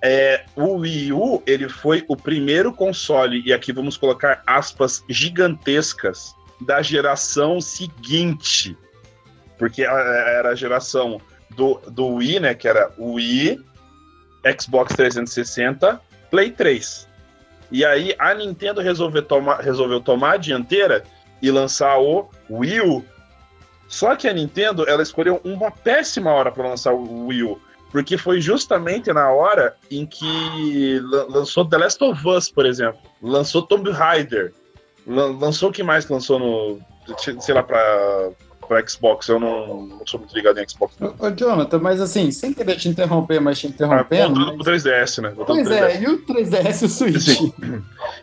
é, 0.00 0.44
o 0.56 0.76
Wii 0.76 1.12
U 1.12 1.42
ele 1.46 1.68
foi 1.68 2.04
o 2.08 2.16
primeiro 2.16 2.72
console, 2.72 3.42
e 3.44 3.52
aqui 3.52 3.72
vamos 3.72 3.96
colocar 3.96 4.42
aspas 4.46 5.04
gigantescas, 5.08 6.34
da 6.60 6.82
geração 6.82 7.60
seguinte. 7.60 8.76
Porque 9.56 9.82
era 9.82 10.50
a 10.50 10.54
geração 10.54 11.20
do, 11.50 11.80
do 11.90 12.06
Wii, 12.14 12.40
né? 12.40 12.54
Que 12.54 12.68
era 12.68 12.92
Wii, 12.98 13.60
Xbox 14.58 14.94
360, 14.94 16.00
Play 16.30 16.50
3. 16.52 17.08
E 17.70 17.84
aí 17.84 18.14
a 18.18 18.32
Nintendo 18.34 18.80
resolveu, 18.80 19.22
tomar 19.22 19.60
resolveu 19.60 20.00
tomar 20.00 20.34
a 20.34 20.36
dianteira 20.36 21.04
e 21.42 21.50
lançar 21.50 21.98
o 21.98 22.28
Wii 22.50 22.80
U. 22.80 23.04
Só 23.88 24.14
que 24.14 24.28
a 24.28 24.32
Nintendo 24.32 24.88
ela 24.88 25.02
escolheu 25.02 25.40
uma 25.42 25.70
péssima 25.70 26.30
hora 26.30 26.52
para 26.52 26.68
lançar 26.68 26.92
o 26.92 27.26
Wii 27.26 27.42
U, 27.44 27.58
porque 27.90 28.18
foi 28.18 28.40
justamente 28.40 29.10
na 29.12 29.30
hora 29.30 29.74
em 29.90 30.04
que 30.04 31.00
lan- 31.00 31.26
lançou 31.30 31.64
The 31.64 31.78
Last 31.78 32.04
of 32.04 32.28
Us, 32.28 32.50
por 32.50 32.66
exemplo, 32.66 33.00
lançou 33.22 33.62
Tomb 33.62 33.90
Raider, 33.90 34.52
lan- 35.06 35.38
lançou 35.40 35.70
o 35.70 35.72
que 35.72 35.82
mais 35.82 36.06
lançou 36.08 36.38
no, 36.38 36.78
sei 37.40 37.54
lá, 37.54 37.62
para 37.62 38.30
para 38.68 38.86
Xbox. 38.86 39.26
Eu 39.28 39.40
não, 39.40 39.86
não 39.86 40.06
sou 40.06 40.20
muito 40.20 40.34
ligado 40.36 40.58
em 40.58 40.68
Xbox. 40.68 40.94
não. 41.00 41.14
Ô, 41.18 41.30
Jonathan, 41.34 41.78
mas 41.78 42.02
assim, 42.02 42.30
sem 42.30 42.52
querer 42.52 42.76
te 42.76 42.86
interromper, 42.90 43.40
mas 43.40 43.58
te 43.58 43.66
Ah, 43.66 43.70
interrompendo. 43.70 44.34
voltando 44.34 44.46
mas- 44.48 44.56
pro 44.56 44.64
3DS, 44.90 45.22
né? 45.22 45.30
Voltando 45.30 45.56
Pois 45.56 45.68
pro 45.68 45.76
3DS. 45.78 45.96
é, 45.96 46.02
e 46.02 46.06
o 46.06 46.18
3DS 46.26 46.82
e 46.82 46.84
o 46.84 46.88
Switch? 46.90 47.18
Sim. 47.22 47.54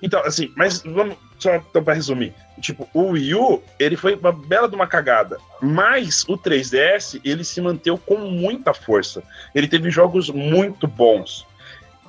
Então, 0.03 0.19
assim, 0.24 0.51
mas 0.55 0.84
vamos 0.86 1.15
só 1.38 1.56
então, 1.56 1.84
para 1.84 1.94
resumir. 1.94 2.34
Tipo, 2.60 2.88
o 2.94 3.12
Wii 3.12 3.36
U, 3.36 3.63
ele 3.80 3.98
foi 3.98 4.15
uma 4.15 4.32
bela 4.32 4.68
de 4.68 4.75
uma 4.75 4.88
cagada. 4.88 5.38
Mas 5.62 6.24
o 6.27 6.38
3DS, 6.38 7.20
ele 7.24 7.44
se 7.44 7.60
manteve 7.62 7.98
com 8.06 8.18
muita 8.18 8.74
força. 8.74 9.24
Ele 9.54 9.68
teve 9.68 9.89
jogos 9.89 10.30
muito 10.30 10.88
bons. 10.88 11.46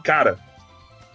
Cara, 0.05 0.39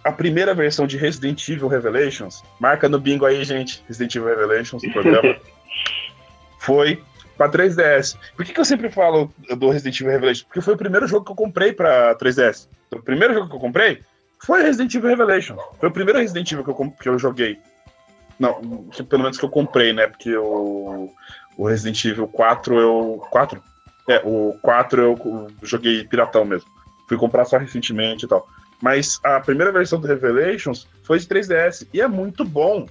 a 0.04 0.12
primeira 0.12 0.54
versão 0.54 0.86
de 0.86 0.96
Resident 0.96 1.48
Evil 1.48 1.68
Revelations, 1.68 2.42
marca 2.60 2.88
no 2.88 2.98
bingo 2.98 3.24
aí, 3.24 3.44
gente, 3.44 3.82
Resident 3.88 4.14
Evil 4.14 4.28
Revelations, 4.28 4.82
do 4.82 4.90
programa, 4.90 5.36
foi 6.58 7.02
para 7.36 7.50
3DS. 7.50 8.16
Por 8.36 8.44
que, 8.44 8.52
que 8.52 8.60
eu 8.60 8.64
sempre 8.64 8.90
falo 8.90 9.32
do 9.56 9.70
Resident 9.70 10.00
Evil 10.00 10.12
Revelations? 10.12 10.44
Porque 10.44 10.60
foi 10.60 10.74
o 10.74 10.78
primeiro 10.78 11.06
jogo 11.06 11.24
que 11.24 11.32
eu 11.32 11.36
comprei 11.36 11.72
para 11.72 12.14
3DS. 12.16 12.68
O 12.92 13.00
primeiro 13.00 13.32
jogo 13.34 13.48
que 13.48 13.56
eu 13.56 13.60
comprei 13.60 14.02
foi 14.38 14.62
Resident 14.62 14.94
Evil 14.94 15.08
Revelation. 15.08 15.56
Foi 15.78 15.88
o 15.88 15.92
primeiro 15.92 16.18
Resident 16.18 16.50
Evil 16.50 16.64
que 16.64 16.70
eu, 16.70 16.90
que 17.00 17.08
eu 17.08 17.18
joguei. 17.18 17.58
Não, 18.42 18.88
que 18.88 19.04
pelo 19.04 19.22
menos 19.22 19.38
que 19.38 19.44
eu 19.44 19.48
comprei, 19.48 19.92
né? 19.92 20.08
Porque 20.08 20.36
o, 20.36 21.08
o 21.56 21.68
Resident 21.68 22.04
Evil 22.04 22.26
4 22.26 22.76
eu. 22.76 23.24
4? 23.30 23.62
É, 24.08 24.20
o 24.24 24.58
4 24.60 25.00
eu 25.00 25.46
joguei 25.62 26.02
piratão 26.04 26.44
mesmo. 26.44 26.68
Fui 27.08 27.16
comprar 27.16 27.44
só 27.44 27.56
recentemente 27.56 28.24
e 28.24 28.28
tal. 28.28 28.48
Mas 28.80 29.20
a 29.22 29.38
primeira 29.38 29.70
versão 29.70 30.00
do 30.00 30.08
Revelations 30.08 30.88
foi 31.04 31.20
de 31.20 31.26
3DS 31.26 31.86
e 31.94 32.00
é 32.00 32.08
muito 32.08 32.44
bom. 32.44 32.88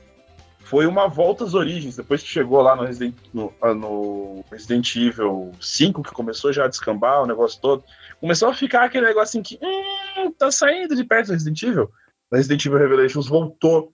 Foi 0.59 0.85
uma 0.85 1.09
volta 1.09 1.43
às 1.43 1.53
origens. 1.53 1.97
Depois 1.97 2.23
que 2.23 2.29
chegou 2.29 2.61
lá 2.61 2.73
no 2.73 2.85
Resident, 2.85 3.13
no, 3.33 3.53
ah, 3.61 3.73
no 3.73 4.45
Resident 4.49 4.95
Evil 4.95 5.51
5, 5.59 6.01
que 6.01 6.13
começou 6.13 6.53
já 6.53 6.63
a 6.63 6.69
descambar 6.69 7.23
o 7.23 7.27
negócio 7.27 7.59
todo, 7.59 7.83
começou 8.21 8.47
a 8.47 8.53
ficar 8.53 8.85
aquele 8.85 9.07
negocinho 9.07 9.43
que 9.43 9.59
hum, 9.61 10.31
tá 10.31 10.49
saindo 10.49 10.95
de 10.95 11.03
perto 11.03 11.27
do 11.27 11.33
Resident 11.33 11.61
Evil. 11.61 11.91
O 12.31 12.37
Resident 12.37 12.65
Evil 12.65 12.79
Revelations 12.79 13.27
voltou 13.27 13.93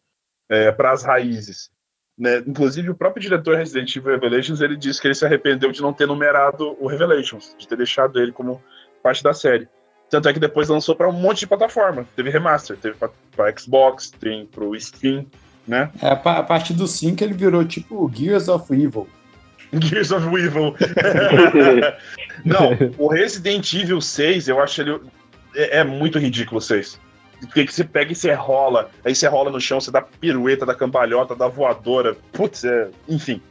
para 0.76 0.92
as 0.92 1.04
raízes. 1.04 1.70
Né? 2.18 2.44
Inclusive, 2.48 2.90
o 2.90 2.96
próprio 2.96 3.22
diretor 3.22 3.58
Resident 3.58 3.96
Evil 3.96 4.12
Revelations 4.14 4.60
ele 4.62 4.76
disse 4.76 5.00
que 5.00 5.08
ele 5.08 5.14
se 5.16 5.26
arrependeu 5.26 5.72
de 5.72 5.82
não 5.82 5.94
ter 5.94 6.08
numerado 6.08 6.76
o 6.80 6.88
Revelations, 6.88 7.56
de 7.60 7.68
ter 7.68 7.76
deixado 7.78 8.20
ele 8.20 8.32
como 8.32 8.62
parte 9.04 9.24
da 9.24 9.34
série. 9.34 9.68
Tanto 10.10 10.28
é 10.30 10.34
que 10.34 10.40
depois 10.40 10.70
lançou 10.70 10.96
para 10.96 11.08
um 11.10 11.12
monte 11.12 11.40
de 11.40 11.48
plataforma. 11.48 12.08
Teve 12.16 12.30
remaster, 12.30 12.78
teve 12.78 12.96
para 13.36 13.58
Xbox, 13.60 14.10
tem 14.10 14.46
pro 14.46 14.74
Steam, 14.80 15.28
né? 15.68 15.92
É, 16.02 16.08
a, 16.10 16.16
pa- 16.16 16.38
a 16.38 16.44
partir 16.44 16.74
do 16.74 16.88
5 16.88 17.22
ele 17.24 17.34
virou 17.34 17.64
tipo 17.66 18.10
Gears 18.16 18.48
of 18.48 18.74
Evil. 18.74 19.08
Gears 19.74 20.12
of 20.12 20.26
Evil. 20.28 20.74
Não, 22.46 22.72
o 22.98 23.08
Resident 23.10 23.72
Evil 23.74 24.00
6, 24.02 24.48
eu 24.48 24.60
acho 24.62 24.82
ele. 24.82 25.00
É, 25.56 25.80
é 25.80 25.84
muito 25.84 26.18
ridículo 26.18 26.60
o 26.60 26.62
6. 26.62 27.00
Porque 27.42 27.66
que 27.66 27.74
você 27.74 27.84
pega 27.84 28.12
e 28.12 28.16
você 28.16 28.34
rola, 28.34 28.90
aí 29.06 29.14
você 29.14 29.28
rola 29.28 29.52
no 29.52 29.62
chão, 29.62 29.80
você 29.80 29.92
dá 29.92 30.02
pirueta, 30.02 30.66
dá 30.66 30.74
cambalhota, 30.74 31.36
dá 31.36 31.48
voadora. 31.48 32.16
Putz, 32.34 32.64
é. 32.64 32.90
Enfim. 33.08 33.42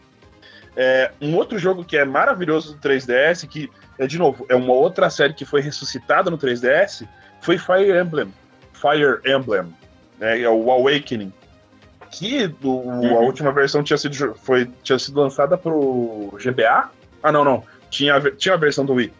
É, 0.76 1.10
um 1.22 1.34
outro 1.36 1.58
jogo 1.58 1.84
que 1.84 1.96
é 1.96 2.04
maravilhoso 2.04 2.74
do 2.74 2.80
3DS, 2.80 3.48
que, 3.48 3.70
é, 3.98 4.06
de 4.06 4.18
novo, 4.18 4.44
é 4.48 4.54
uma 4.54 4.74
outra 4.74 5.08
série 5.08 5.32
que 5.32 5.44
foi 5.44 5.60
ressuscitada 5.62 6.30
no 6.30 6.36
3DS, 6.36 7.06
foi 7.40 7.56
Fire 7.58 7.98
Emblem. 7.98 8.32
Fire 8.74 9.20
Emblem. 9.24 9.72
Né, 10.18 10.42
é 10.42 10.48
o 10.50 10.70
Awakening. 10.70 11.32
Que 12.10 12.46
do- 12.46 12.82
a 13.16 13.20
última 13.20 13.52
versão 13.52 13.82
tinha 13.82 13.96
sido, 13.96 14.34
foi, 14.34 14.70
tinha 14.82 14.98
sido 14.98 15.20
lançada 15.20 15.56
pro 15.56 16.36
GBA. 16.42 16.90
Ah, 17.22 17.32
não, 17.32 17.44
não. 17.44 17.62
Tinha, 17.90 18.20
tinha 18.32 18.54
a 18.54 18.58
versão 18.58 18.84
do 18.84 18.94
Wii. 18.94 19.12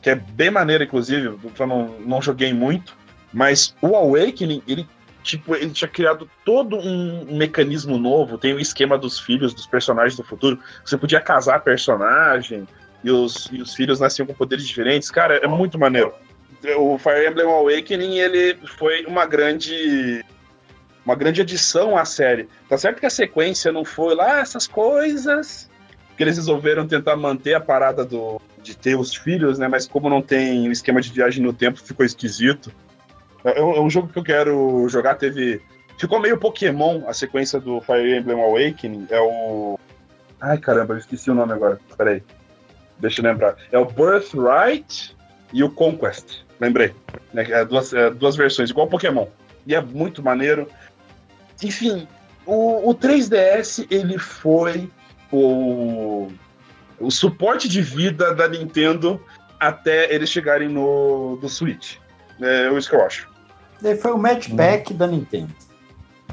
Que 0.00 0.10
é 0.10 0.14
bem 0.16 0.50
maneira, 0.50 0.82
inclusive. 0.84 1.26
Eu 1.58 1.66
não, 1.66 1.86
não 2.00 2.20
joguei 2.20 2.52
muito. 2.52 2.96
Mas 3.32 3.74
o 3.80 3.96
Awakening, 3.96 4.62
ele, 4.66 4.86
tipo, 5.22 5.54
ele 5.54 5.70
tinha 5.70 5.88
criado 5.88 6.28
todo 6.44 6.76
um 6.76 7.36
mecanismo 7.36 7.98
novo. 7.98 8.36
Tem 8.36 8.52
o 8.52 8.60
esquema 8.60 8.98
dos 8.98 9.18
filhos, 9.18 9.54
dos 9.54 9.66
personagens 9.66 10.16
do 10.16 10.24
futuro. 10.24 10.58
Você 10.84 10.96
podia 10.98 11.20
casar 11.20 11.60
personagem. 11.60 12.66
E 13.04 13.10
os, 13.10 13.48
e 13.50 13.60
os 13.60 13.74
filhos 13.74 13.98
nasciam 13.98 14.26
com 14.26 14.34
poderes 14.34 14.66
diferentes. 14.66 15.10
Cara, 15.10 15.36
é 15.36 15.48
muito 15.48 15.78
maneiro. 15.78 16.12
O 16.78 16.96
Fire 16.98 17.26
Emblem 17.26 17.46
Awakening, 17.46 18.18
ele 18.18 18.56
foi 18.78 19.04
uma 19.06 19.26
grande 19.26 20.24
uma 21.04 21.16
grande 21.16 21.40
adição 21.40 21.96
à 21.96 22.04
série. 22.04 22.48
Tá 22.68 22.78
certo 22.78 23.00
que 23.00 23.06
a 23.06 23.10
sequência 23.10 23.72
não 23.72 23.84
foi 23.84 24.14
lá 24.14 24.38
essas 24.38 24.68
coisas 24.68 25.68
que 26.16 26.22
eles 26.22 26.36
resolveram 26.36 26.86
tentar 26.86 27.16
manter 27.16 27.54
a 27.54 27.60
parada 27.60 28.04
do 28.04 28.40
de 28.62 28.76
ter 28.76 28.96
os 28.96 29.12
filhos, 29.12 29.58
né? 29.58 29.66
Mas 29.66 29.88
como 29.88 30.08
não 30.08 30.22
tem 30.22 30.68
o 30.68 30.72
esquema 30.72 31.00
de 31.00 31.10
viagem 31.10 31.42
no 31.42 31.52
tempo, 31.52 31.80
ficou 31.80 32.06
esquisito. 32.06 32.72
É 33.44 33.62
um, 33.62 33.74
é 33.74 33.80
um 33.80 33.90
jogo 33.90 34.08
que 34.08 34.18
eu 34.18 34.24
quero 34.24 34.88
jogar. 34.88 35.16
Teve 35.16 35.60
ficou 35.98 36.20
meio 36.20 36.38
Pokémon 36.38 37.02
a 37.06 37.12
sequência 37.12 37.60
do 37.60 37.80
Fire 37.80 38.16
Emblem 38.16 38.40
Awakening. 38.40 39.06
É 39.10 39.20
o 39.20 39.78
ai 40.40 40.58
caramba, 40.58 40.94
eu 40.94 40.98
esqueci 40.98 41.30
o 41.30 41.34
nome 41.34 41.52
agora. 41.52 41.78
Peraí, 41.96 42.22
deixa 42.98 43.20
eu 43.20 43.24
lembrar. 43.24 43.56
É 43.70 43.78
o 43.78 43.84
Birthright 43.84 45.16
e 45.52 45.62
o 45.62 45.70
Conquest. 45.70 46.44
Lembrei. 46.60 46.94
Né? 47.32 47.46
É 47.50 47.64
duas, 47.64 47.92
é 47.92 48.10
duas 48.10 48.36
versões, 48.36 48.70
igual 48.70 48.86
Pokémon. 48.86 49.26
E 49.66 49.74
é 49.74 49.80
muito 49.80 50.22
maneiro. 50.22 50.68
Enfim, 51.62 52.06
o, 52.44 52.90
o 52.90 52.94
3DS 52.94 53.86
ele 53.90 54.18
foi 54.18 54.88
o, 55.30 56.28
o 56.98 57.10
suporte 57.10 57.68
de 57.68 57.80
vida 57.80 58.34
da 58.34 58.48
Nintendo 58.48 59.20
até 59.58 60.12
eles 60.12 60.28
chegarem 60.28 60.68
no 60.68 61.38
do 61.40 61.48
Switch. 61.48 61.96
É 62.40 62.70
isso 62.72 62.90
que 62.90 62.96
eu 62.96 63.04
acho. 63.04 63.31
Daí 63.82 63.96
foi 63.96 64.12
o 64.12 64.18
match 64.18 64.48
pack 64.54 64.94
da 64.94 65.06
Nintendo. 65.06 65.52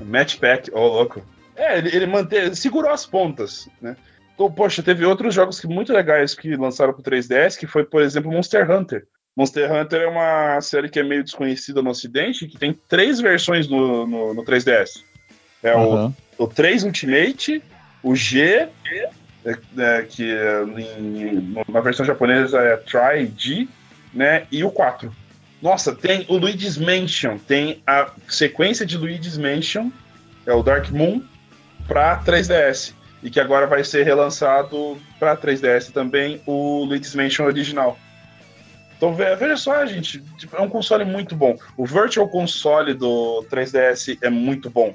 Match 0.06 0.38
Pack, 0.38 0.72
ô 0.74 0.88
louco. 0.88 1.22
É, 1.56 1.78
ele, 1.78 1.94
ele 1.94 2.06
manteve, 2.06 2.56
segurou 2.56 2.92
as 2.92 3.06
pontas, 3.06 3.68
né? 3.82 3.98
Então, 4.34 4.50
poxa, 4.50 4.82
teve 4.82 5.04
outros 5.06 5.34
jogos 5.36 5.60
que, 5.60 5.68
muito 5.68 5.92
legais 5.92 6.34
que 6.34 6.56
lançaram 6.56 6.94
pro 6.94 7.04
3DS, 7.04 7.58
que 7.58 7.68
foi, 7.68 7.84
por 7.84 8.02
exemplo, 8.02 8.32
Monster 8.32 8.70
Hunter. 8.72 9.06
Monster 9.36 9.70
Hunter 9.70 10.02
é 10.04 10.08
uma 10.08 10.62
série 10.62 10.88
que 10.88 11.00
é 11.00 11.04
meio 11.04 11.24
desconhecida 11.24 11.82
no 11.82 11.90
ocidente, 11.90 12.48
que 12.48 12.58
tem 12.58 12.74
três 12.88 13.20
versões 13.20 13.68
no, 13.68 14.08
no, 14.08 14.34
no 14.34 14.46
3DS. 14.46 15.04
É 15.62 15.76
o, 15.76 15.94
Aham. 15.94 16.14
o 16.38 16.48
3 16.48 16.84
Ultimate, 16.86 17.62
o 18.02 18.16
G, 18.16 18.42
é, 18.46 18.70
é, 19.78 20.02
que 20.04 20.32
é, 20.32 20.64
em- 20.64 21.54
na 21.68 21.82
versão 21.82 22.06
japonesa 22.06 22.60
é 22.62 22.78
Try 22.78 23.34
G, 23.38 23.68
né? 24.14 24.48
E 24.50 24.64
o 24.64 24.72
4. 24.72 25.14
Nossa, 25.62 25.94
tem 25.94 26.26
o 26.30 26.38
Luigi's 26.38 26.78
Mansion, 26.78 27.38
tem 27.38 27.82
a 27.86 28.12
sequência 28.30 28.86
de 28.86 28.98
Luigi's 28.98 29.38
Mansion, 29.38 29.90
é 30.46 30.54
o 30.54 30.64
Dark 30.64 30.90
Moon, 30.92 31.22
para 31.88 32.18
3DS. 32.24 32.94
E 33.22 33.30
que 33.30 33.40
agora 33.40 33.68
vai 33.68 33.84
ser 33.84 34.04
relançado 34.06 34.98
para 35.20 35.36
3DS 35.36 35.92
também 35.92 36.42
o 36.46 36.86
Luigi's 36.86 37.14
Mansion 37.14 37.46
original. 37.46 38.00
Então 38.96 39.14
ve- 39.14 39.36
veja 39.36 39.58
só, 39.58 39.86
gente, 39.86 40.22
tipo, 40.38 40.56
é 40.56 40.62
um 40.62 40.70
console 40.70 41.04
muito 41.04 41.36
bom. 41.36 41.58
O 41.76 41.86
Virtual 41.86 42.30
Console 42.30 42.94
do 42.94 43.46
3DS 43.50 44.18
é 44.22 44.30
muito 44.30 44.70
bom. 44.70 44.94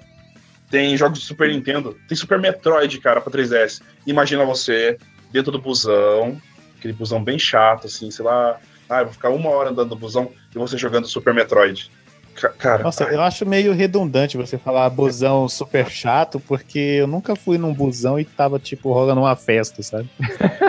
Tem 0.70 0.96
jogos 0.96 1.18
de 1.18 1.26
Super 1.26 1.50
Nintendo, 1.50 1.94
tem 2.08 2.16
Super 2.16 2.38
Metroid, 2.38 2.98
cara, 3.00 3.20
pra 3.20 3.30
3DS. 3.30 3.82
Imagina 4.06 4.44
você 4.46 4.96
dentro 5.30 5.52
do 5.52 5.58
busão, 5.58 6.40
aquele 6.78 6.94
busão 6.94 7.22
bem 7.22 7.38
chato, 7.38 7.86
assim, 7.86 8.10
sei 8.10 8.24
lá. 8.24 8.58
Ah, 8.88 9.00
eu 9.00 9.04
vou 9.06 9.12
ficar 9.14 9.30
uma 9.30 9.50
hora 9.50 9.70
andando 9.70 9.90
no 9.90 9.96
busão 9.96 10.30
e 10.54 10.58
você 10.58 10.76
jogando 10.76 11.06
Super 11.08 11.32
Metroid. 11.34 11.90
Ca- 12.34 12.48
Cara, 12.48 12.82
Nossa, 12.82 13.04
eu 13.04 13.20
acho 13.22 13.46
meio 13.46 13.72
redundante 13.72 14.36
você 14.36 14.58
falar 14.58 14.90
busão 14.90 15.48
super 15.48 15.88
chato, 15.88 16.40
porque 16.40 16.78
eu 16.80 17.06
nunca 17.06 17.36
fui 17.36 17.56
num 17.56 17.72
busão 17.72 18.18
e 18.18 18.24
tava, 18.24 18.58
tipo, 18.58 18.92
rolando 18.92 19.20
uma 19.20 19.36
festa, 19.36 19.84
sabe? 19.84 20.08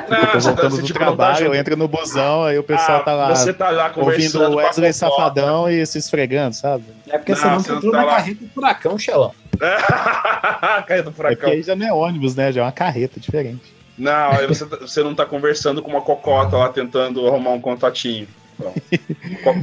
não, 0.08 0.18
Eu 0.20 0.28
tô 0.28 0.40
você 0.40 0.48
tá- 0.50 0.62
voltando 0.62 0.78
do 0.78 0.84
tipo, 0.84 1.00
não 1.00 1.06
tá 1.08 1.16
trabalho, 1.16 1.46
eu 1.48 1.56
entro 1.56 1.76
no 1.76 1.88
busão, 1.88 2.44
aí 2.44 2.60
o 2.60 2.64
pessoal 2.64 3.00
Ah, 3.00 3.04
tá 3.04 3.14
lá 3.16 3.36
Você 3.36 3.52
tá 3.52 3.72
lá 3.72 3.92
ouvindo 3.96 4.40
o 4.44 4.56
Wesley. 4.58 4.94
Safadão 4.94 5.68
e 5.68 5.84
se 5.88 5.98
esfregando, 5.98 6.56
sabe? 6.56 6.84
É 7.10 7.18
porque 7.18 7.32
Não, 7.32 7.40
você 7.40 7.48
nunca 7.50 7.60
você 7.64 7.70
não 7.72 7.78
entrou 7.80 7.92
tá 7.94 7.98
na 7.98 8.04
lá. 8.06 8.16
carreta 8.16 8.44
do 8.46 8.50
furacão, 8.52 9.00
Xelão. 9.00 9.32
Caiu 10.88 11.04
do 11.04 11.10
É 11.10 11.12
porque 11.12 11.14
furacão. 11.14 11.50
aí 11.50 11.64
já 11.64 11.76
não 11.76 11.88
é 11.88 11.92
ônibus, 11.94 12.36
né? 12.36 12.52
Já 12.52 12.62
é 12.62 12.64
uma 12.64 12.72
carreta 12.72 13.20
diferente. 13.20 13.74
Não, 13.98 14.32
aí 14.32 14.46
você, 14.48 14.66
tá- 14.66 14.78
você 14.78 15.02
não 15.04 15.16
tá 15.16 15.26
conversando 15.26 15.82
com 15.82 15.90
uma 15.92 16.02
cocota 16.02 16.58
lá 16.58 16.70
tentando 16.70 17.26
arrumar 17.28 17.52
um 17.52 17.62
contatinho. 17.62 18.28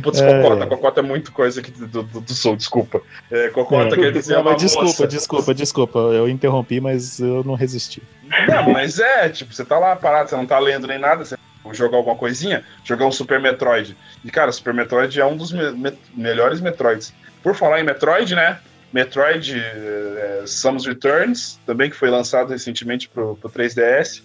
Putz, 0.02 0.20
É. 0.20 0.42
cocota, 0.42 0.66
cocota 0.66 1.00
é 1.00 1.02
muito 1.02 1.32
coisa 1.32 1.60
aqui 1.60 1.70
do, 1.70 2.02
do, 2.02 2.20
do 2.20 2.34
sul, 2.34 2.56
desculpa. 2.56 3.00
É, 3.30 3.48
cocota 3.48 3.94
É. 3.94 3.98
quer 3.98 4.12
dizer 4.12 4.34
Não, 4.42 4.54
desculpa, 4.56 4.86
moça. 4.88 5.06
desculpa, 5.06 5.54
desculpa. 5.54 5.98
Eu 5.98 6.28
interrompi, 6.28 6.80
mas 6.80 7.18
eu 7.18 7.42
não 7.44 7.54
resisti. 7.54 8.02
Não, 8.48 8.70
mas 8.70 8.98
é, 8.98 9.28
tipo, 9.30 9.52
você 9.54 9.64
tá 9.64 9.78
lá 9.78 9.96
parado, 9.96 10.28
você 10.30 10.36
não 10.36 10.46
tá 10.46 10.58
lendo 10.58 10.86
nem 10.86 10.98
nada, 10.98 11.24
você 11.24 11.36
jogar 11.72 11.96
alguma 11.96 12.16
coisinha, 12.16 12.64
jogar 12.84 13.06
um 13.06 13.12
Super 13.12 13.40
Metroid. 13.40 13.96
E, 14.24 14.30
cara, 14.30 14.52
Super 14.52 14.74
Metroid 14.74 15.18
é 15.18 15.24
um 15.24 15.36
dos 15.36 15.52
me- 15.52 15.70
me- 15.72 15.98
melhores 16.14 16.60
Metroids. 16.60 17.14
Por 17.42 17.54
falar 17.54 17.80
em 17.80 17.84
Metroid, 17.84 18.34
né? 18.34 18.58
Metroid 18.92 19.54
é, 19.58 20.42
Samus 20.46 20.86
Returns, 20.86 21.58
também 21.66 21.88
que 21.90 21.96
foi 21.96 22.10
lançado 22.10 22.50
recentemente 22.50 23.08
pro, 23.08 23.36
pro 23.36 23.48
3DS. 23.50 24.22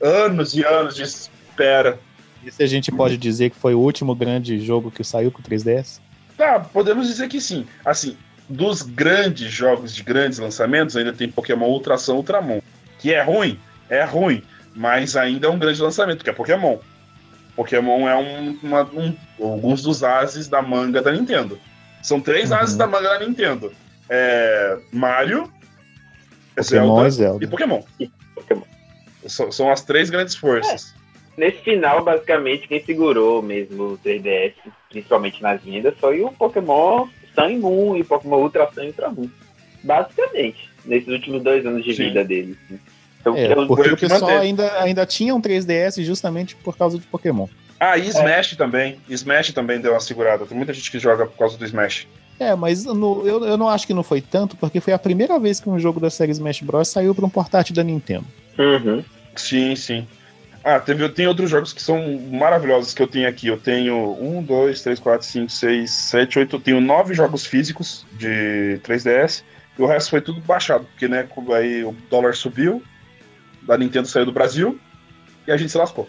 Anos 0.00 0.54
e 0.54 0.64
anos 0.64 0.94
de 0.94 1.02
espera. 1.02 1.98
E 2.44 2.50
se 2.50 2.62
a 2.62 2.66
gente 2.66 2.92
pode 2.92 3.16
dizer 3.16 3.50
que 3.50 3.56
foi 3.56 3.74
o 3.74 3.80
último 3.80 4.14
grande 4.14 4.60
jogo 4.60 4.90
que 4.90 5.02
saiu 5.02 5.30
pro 5.32 5.42
3DS? 5.42 6.00
Tá, 6.36 6.60
podemos 6.60 7.06
dizer 7.08 7.28
que 7.28 7.40
sim. 7.40 7.66
Assim, 7.84 8.16
dos 8.48 8.82
grandes 8.82 9.50
jogos 9.50 9.94
de 9.94 10.02
grandes 10.02 10.38
lançamentos, 10.38 10.96
ainda 10.96 11.12
tem 11.12 11.28
Pokémon 11.30 11.66
Ultração 11.68 12.16
Ultramon. 12.16 12.60
Que 12.98 13.12
é 13.12 13.22
ruim, 13.22 13.58
é 13.90 14.04
ruim, 14.04 14.42
mas 14.74 15.16
ainda 15.16 15.46
é 15.46 15.50
um 15.50 15.58
grande 15.58 15.80
lançamento, 15.82 16.22
que 16.22 16.30
é 16.30 16.32
Pokémon. 16.32 16.78
Pokémon 17.54 18.08
é 18.08 18.16
um, 18.16 18.58
uma- 18.62 18.82
um- 18.84 19.16
alguns 19.40 19.82
dos 19.82 20.02
ases 20.04 20.46
da 20.46 20.60
manga 20.60 21.00
da 21.02 21.10
Nintendo. 21.12 21.58
São 22.02 22.20
três 22.20 22.50
Uhum. 22.50 22.56
ases 22.58 22.76
da 22.76 22.86
manga 22.86 23.08
da 23.18 23.26
Nintendo. 23.26 23.72
É 24.08 24.78
Mario, 24.92 25.50
Pokémon 26.54 26.62
Zelda 26.62 27.06
e 27.06 27.10
Zelda. 27.10 27.44
e 27.44 27.48
Pokémon. 27.48 27.82
E 28.00 28.10
Pokémon. 28.34 28.62
São, 29.26 29.50
são 29.50 29.70
as 29.72 29.82
três 29.82 30.08
grandes 30.10 30.34
forças. 30.36 30.94
Nesse 31.36 31.58
final, 31.58 32.02
basicamente, 32.04 32.66
quem 32.68 32.82
segurou 32.82 33.42
mesmo 33.42 33.82
o 33.94 33.98
3DS, 33.98 34.54
principalmente 34.88 35.42
nas 35.42 35.60
vendas, 35.62 35.94
foi 36.00 36.22
o 36.22 36.30
Pokémon 36.32 37.08
Sun 37.34 37.50
e 37.50 37.56
Moon 37.58 37.96
e 37.96 38.00
o 38.00 38.04
Pokémon 38.04 38.38
Ultra 38.40 38.70
Sun 38.72 38.84
e 38.84 38.86
Ultra 38.86 39.10
Moon. 39.10 39.28
Basicamente, 39.82 40.70
nesses 40.84 41.08
últimos 41.08 41.42
dois 41.42 41.66
anos 41.66 41.84
de 41.84 41.94
Sim. 41.94 42.04
vida 42.04 42.24
deles. 42.24 42.56
Então, 43.20 43.36
É, 43.36 43.52
eu- 43.52 43.66
porque 43.66 43.90
o 43.90 43.96
pessoal 43.96 44.20
manteve. 44.20 44.40
ainda, 44.46 44.82
ainda 44.82 45.04
tinha 45.04 45.34
um 45.34 45.40
3DS 45.40 45.96
justamente 46.04 46.54
por 46.56 46.76
causa 46.76 46.98
de 46.98 47.04
Pokémon. 47.06 47.46
Ah, 47.78 47.98
e 47.98 48.08
Smash 48.08 48.56
também. 48.56 48.98
Smash 49.08 49.52
também 49.52 49.78
deu 49.80 49.92
uma 49.92 50.00
segurada. 50.00 50.46
Tem 50.46 50.56
muita 50.56 50.72
gente 50.72 50.90
que 50.90 50.98
joga 50.98 51.26
por 51.26 51.36
causa 51.36 51.58
do 51.58 51.64
Smash. 51.66 52.06
É, 52.38 52.54
mas 52.54 52.84
no- 52.84 53.26
eu, 53.26 53.44
eu 53.44 53.56
não 53.56 53.68
acho 53.68 53.86
que 53.86 53.94
não 53.94 54.02
foi 54.02 54.20
tanto, 54.20 54.56
porque 54.56 54.80
foi 54.80 54.92
a 54.92 54.98
primeira 54.98 55.38
vez 55.38 55.58
que 55.60 55.68
um 55.70 55.78
jogo 55.78 55.98
da 56.00 56.10
série 56.10 56.32
Smash 56.32 56.60
Bros. 56.62 56.88
saiu 56.88 57.14
para 57.14 57.24
um 57.24 57.30
portátil 57.30 57.74
da 57.74 57.82
Nintendo. 57.82 58.26
Uhum. 58.58 59.02
Sim, 59.34 59.74
sim. 59.74 60.06
Ah, 60.62 60.80
teve, 60.80 61.08
tem 61.10 61.26
outros 61.28 61.48
jogos 61.48 61.72
que 61.72 61.80
são 61.80 62.18
maravilhosos 62.32 62.92
que 62.92 63.00
eu 63.00 63.06
tenho 63.06 63.28
aqui. 63.28 63.46
Eu 63.46 63.56
tenho 63.58 64.16
um, 64.20 64.42
dois, 64.42 64.82
três, 64.82 64.98
quatro, 64.98 65.26
cinco, 65.26 65.50
seis, 65.50 65.92
sete, 65.92 66.38
oito. 66.40 66.56
Eu 66.56 66.60
tenho 66.60 66.80
nove 66.80 67.14
jogos 67.14 67.46
físicos 67.46 68.04
de 68.18 68.80
3DS. 68.82 69.44
E 69.78 69.82
o 69.82 69.86
resto 69.86 70.10
foi 70.10 70.20
tudo 70.20 70.40
baixado, 70.40 70.84
porque 70.86 71.06
né, 71.06 71.28
aí 71.54 71.84
o 71.84 71.94
dólar 72.10 72.34
subiu, 72.34 72.82
a 73.68 73.76
Nintendo 73.78 74.08
saiu 74.08 74.24
do 74.26 74.32
Brasil 74.32 74.78
e 75.46 75.52
a 75.52 75.56
gente 75.56 75.70
se 75.70 75.78
lascou. 75.78 76.08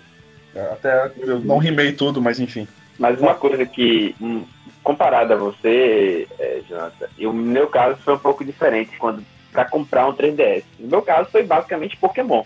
Até 0.71 1.11
eu 1.19 1.39
não 1.39 1.57
rimei 1.59 1.91
tudo, 1.91 2.19
mas 2.21 2.39
enfim. 2.39 2.67
Mas 2.97 3.19
uma 3.19 3.35
coisa 3.35 3.63
que, 3.65 4.15
hum, 4.19 4.43
comparado 4.87 5.33
a 5.33 5.35
você, 5.35 6.25
é, 6.39 6.61
Jonathan, 6.65 7.09
e 7.17 7.27
o 7.27 7.33
meu 7.33 7.67
caso 7.67 7.97
foi 8.03 8.13
um 8.13 8.19
pouco 8.19 8.45
diferente 8.45 8.97
quando 8.97 9.21
para 9.51 9.65
comprar 9.65 10.07
um 10.07 10.13
3DS. 10.13 10.63
No 10.79 10.87
meu 10.87 11.01
caso 11.01 11.29
foi 11.29 11.43
basicamente 11.43 11.97
Pokémon. 11.97 12.45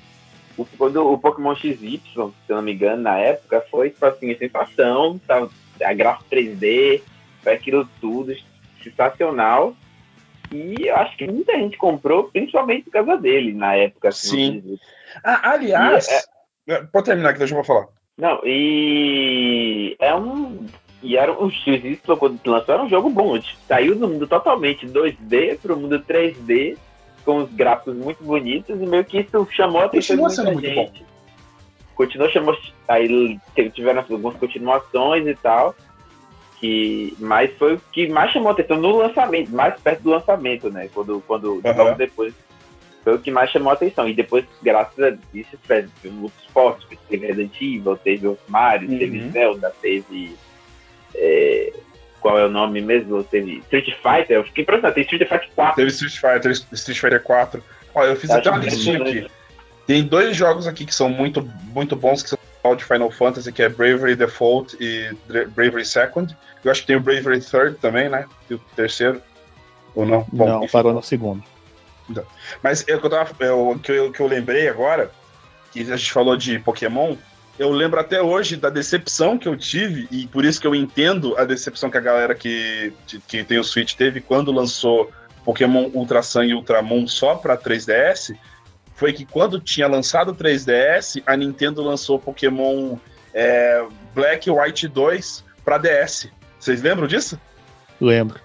O, 0.58 0.66
quando 0.76 1.08
o 1.08 1.20
Pokémon 1.20 1.54
XY, 1.54 2.02
se 2.04 2.18
eu 2.18 2.34
não 2.50 2.64
me 2.64 2.74
engano, 2.74 3.04
na 3.04 3.16
época, 3.20 3.64
foi 3.70 3.92
tipo 3.92 4.04
assim, 4.08 4.32
a 4.32 4.38
sensação, 4.40 5.20
tá, 5.28 5.48
a 5.84 5.94
gráfico 5.94 6.26
3D, 6.32 7.04
foi 7.44 7.54
aquilo 7.54 7.88
tudo 8.00 8.36
sensacional. 8.84 9.76
E 10.52 10.88
eu 10.88 10.96
acho 10.96 11.16
que 11.18 11.28
muita 11.28 11.54
gente 11.54 11.78
comprou, 11.78 12.24
principalmente 12.24 12.86
por 12.86 12.92
causa 12.92 13.18
dele, 13.18 13.54
na 13.54 13.76
época. 13.76 14.10
assim, 14.10 14.62
Sim. 14.62 14.80
Ah, 15.24 15.52
aliás. 15.52 16.08
E 16.68 16.84
Pode 16.92 17.06
terminar 17.06 17.34
que 17.34 17.40
deixa 17.40 17.54
eu 17.54 17.64
falar. 17.64 17.88
Não, 18.18 18.40
e 18.46 19.96
é 20.00 20.14
um. 20.14 20.68
E 21.02 21.18
era 21.18 21.32
um 21.32 21.50
XY 21.50 22.00
quando 22.20 22.40
lançou, 22.46 22.74
era 22.76 22.84
um 22.84 22.90
jogo 22.90 23.10
bom. 23.10 23.40
Saiu 23.68 23.96
do 23.96 24.08
mundo 24.08 24.28
totalmente 24.28 24.86
2D 24.86 25.58
para 25.60 25.74
o 25.74 25.78
mundo 25.78 26.00
3D, 26.00 26.78
com 27.26 27.38
os 27.38 27.52
gráficos 27.52 27.96
muito 27.96 28.24
bonitos, 28.24 28.80
e 28.80 28.86
meio 28.86 29.04
que 29.04 29.20
isso 29.20 29.48
chamou 29.52 29.82
a 29.82 29.86
atenção 29.86 30.16
de 30.16 30.22
muita 30.22 30.44
muito 30.44 30.62
gente. 30.62 31.06
Continuou, 31.96 32.30
chamou. 32.30 32.58
Aí 32.88 33.40
tiveram 33.74 34.04
algumas 34.10 34.36
continuações 34.38 35.26
e 35.28 35.36
tal. 35.36 35.76
Que, 36.60 37.16
mas 37.20 37.52
foi 37.58 37.74
o 37.74 37.82
que 37.92 38.08
mais 38.08 38.32
chamou 38.32 38.50
a 38.50 38.52
atenção 38.52 38.78
no 38.78 38.96
lançamento, 38.98 39.50
mais 39.52 39.80
perto 39.82 40.04
do 40.04 40.12
lançamento, 40.12 40.70
né? 40.70 40.88
Quando, 40.94 41.20
quando 41.26 41.60
logo 41.64 41.96
depois 41.96 42.36
foi 43.04 43.16
o 43.16 43.20
que 43.20 43.32
mais 43.32 43.50
chamou 43.50 43.72
a 43.72 43.74
atenção. 43.74 44.08
E 44.08 44.14
depois, 44.14 44.46
graças 44.62 45.00
a 45.04 45.18
isso, 45.34 45.58
teve 45.68 45.90
muitos 46.06 46.46
fortes. 46.54 46.88
Teve 47.10 47.26
Resident 47.26 47.56
Evil, 47.60 47.98
teve 47.98 48.28
os 48.28 48.38
Mario, 48.48 48.92
Uhum. 48.92 48.98
teve 49.00 49.30
Zelda, 49.32 49.74
teve. 49.82 50.36
É, 51.16 51.74
qual 52.20 52.38
é 52.38 52.46
o 52.46 52.50
nome 52.50 52.82
mesmo? 52.82 53.24
Teve 53.24 53.58
Street 53.60 53.96
Fighter. 53.96 54.38
Eu 54.38 54.44
fiquei 54.44 54.64
impressionado. 54.64 54.94
Tem 54.94 55.04
Street 55.04 55.28
Fighter 55.28 55.50
4. 55.56 55.76
Teve 55.76 55.90
Street 55.90 56.14
Fighter, 56.14 56.52
Street 56.52 57.00
Fighter 57.00 57.24
4. 57.24 57.64
Olha, 57.96 58.10
eu 58.10 58.16
fiz 58.16 58.30
Acho 58.30 58.40
até 58.40 58.50
uma 58.52 58.60
listinha 58.60 59.00
muito 59.00 59.20
aqui. 59.20 59.32
Tem 59.88 60.04
dois 60.04 60.38
jogos 60.38 60.68
aqui 60.68 60.86
que 60.86 60.96
são 60.96 61.10
muito, 61.10 61.42
muito 61.74 61.96
bons, 61.96 62.24
que 62.24 62.30
são 62.30 62.40
de 62.76 62.86
Final 62.86 63.10
Fantasy, 63.10 63.52
que 63.52 63.64
é 63.64 63.68
Bravery 63.68 64.16
Default 64.16 64.78
e 64.80 65.12
Bravery 65.50 65.84
Second. 65.84 66.38
Eu 66.64 66.72
acho 66.72 66.82
que 66.82 66.88
tem 66.88 66.96
o 66.96 67.02
Bravery 67.02 67.42
Third 67.42 67.78
também, 67.80 68.08
né? 68.08 68.26
E 68.50 68.54
o 68.54 68.60
terceiro. 68.76 69.22
Ou 69.96 70.06
não? 70.06 70.26
Bom, 70.32 70.48
não, 70.48 70.64
enfim. 70.64 70.72
parou 70.72 70.94
no 70.94 71.02
segundo. 71.02 71.44
Mas 72.62 72.88
é 72.88 72.96
o 72.96 73.00
que 73.00 73.06
eu, 73.06 73.10
tava, 73.10 73.32
é 73.32 73.80
que 73.80 73.92
eu, 73.92 74.12
que 74.12 74.20
eu 74.20 74.28
lembrei 74.28 74.68
agora, 74.68 75.12
que 75.72 75.82
a 75.82 75.98
gente 75.98 76.12
falou 76.12 76.38
de 76.38 76.60
Pokémon, 76.60 77.16
eu 77.60 77.72
lembro 77.72 78.00
até 78.00 78.22
hoje 78.22 78.56
da 78.56 78.70
decepção 78.70 79.38
que 79.38 79.48
eu 79.48 79.56
tive, 79.56 80.08
e 80.12 80.28
por 80.28 80.46
isso 80.46 80.60
que 80.60 80.68
eu 80.68 80.74
entendo 80.74 81.38
a 81.38 81.44
decepção 81.44 81.90
que 81.90 81.98
a 81.98 82.02
galera 82.02 82.34
que, 82.34 82.94
que 83.28 83.44
tem 83.44 83.60
o 83.60 83.64
Switch 83.64 83.94
teve 83.94 84.22
quando 84.22 84.52
lançou 84.52 85.12
Pokémon 85.44 85.90
Ultra 85.94 86.22
Sun 86.22 86.44
e 86.44 86.54
Ultramon 86.54 87.08
só 87.08 87.36
para 87.36 87.58
3DS, 87.58 88.36
foi 88.96 89.14
que 89.14 89.26
quando 89.26 89.60
tinha 89.60 89.88
lançado 89.88 90.32
o 90.32 90.36
3DS, 90.36 91.24
a 91.26 91.36
Nintendo 91.36 91.82
lançou 91.82 92.20
Pokémon 92.20 92.98
é, 93.34 93.84
Black 94.14 94.48
e 94.48 94.52
White 94.52 94.88
2 94.88 95.44
para 95.66 95.78
DS. 95.78 96.30
Vocês 96.60 96.82
lembram 96.82 97.08
disso? 97.08 97.40
Lembro. 98.00 98.40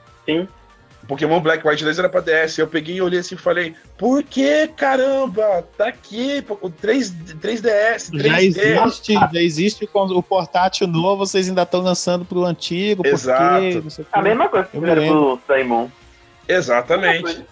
Pokémon 1.06 1.40
Black 1.40 1.66
White 1.66 1.84
2 1.84 1.98
era 1.98 2.08
pra 2.08 2.20
DS. 2.20 2.58
Eu 2.58 2.66
peguei 2.66 2.96
e 2.96 3.02
olhei 3.02 3.20
assim 3.20 3.34
e 3.34 3.38
falei, 3.38 3.74
por 3.96 4.22
que 4.22 4.68
caramba? 4.68 5.64
Tá 5.76 5.88
aqui, 5.88 6.44
o 6.60 6.70
3, 6.70 7.10
3DS, 7.40 8.10
3D. 8.10 8.22
Já 8.22 8.42
existe, 8.42 9.12
já 9.14 9.42
existe 9.42 9.86
com 9.86 10.04
o 10.04 10.22
portátil 10.22 10.86
novo, 10.86 11.26
vocês 11.26 11.48
ainda 11.48 11.62
estão 11.62 11.80
lançando 11.80 12.24
pro 12.24 12.44
antigo, 12.44 13.02
porque 13.02 13.14
Exato. 13.14 13.82
não 13.82 13.90
sei 13.90 14.02
o 14.02 14.06
quê. 14.06 14.12
A 14.12 14.22
mesma 14.22 14.48
coisa 14.48 14.66
que 14.66 14.78
fizeram 14.78 15.06
pro 15.06 15.40
Simon. 15.46 15.88
Exatamente. 16.48 17.44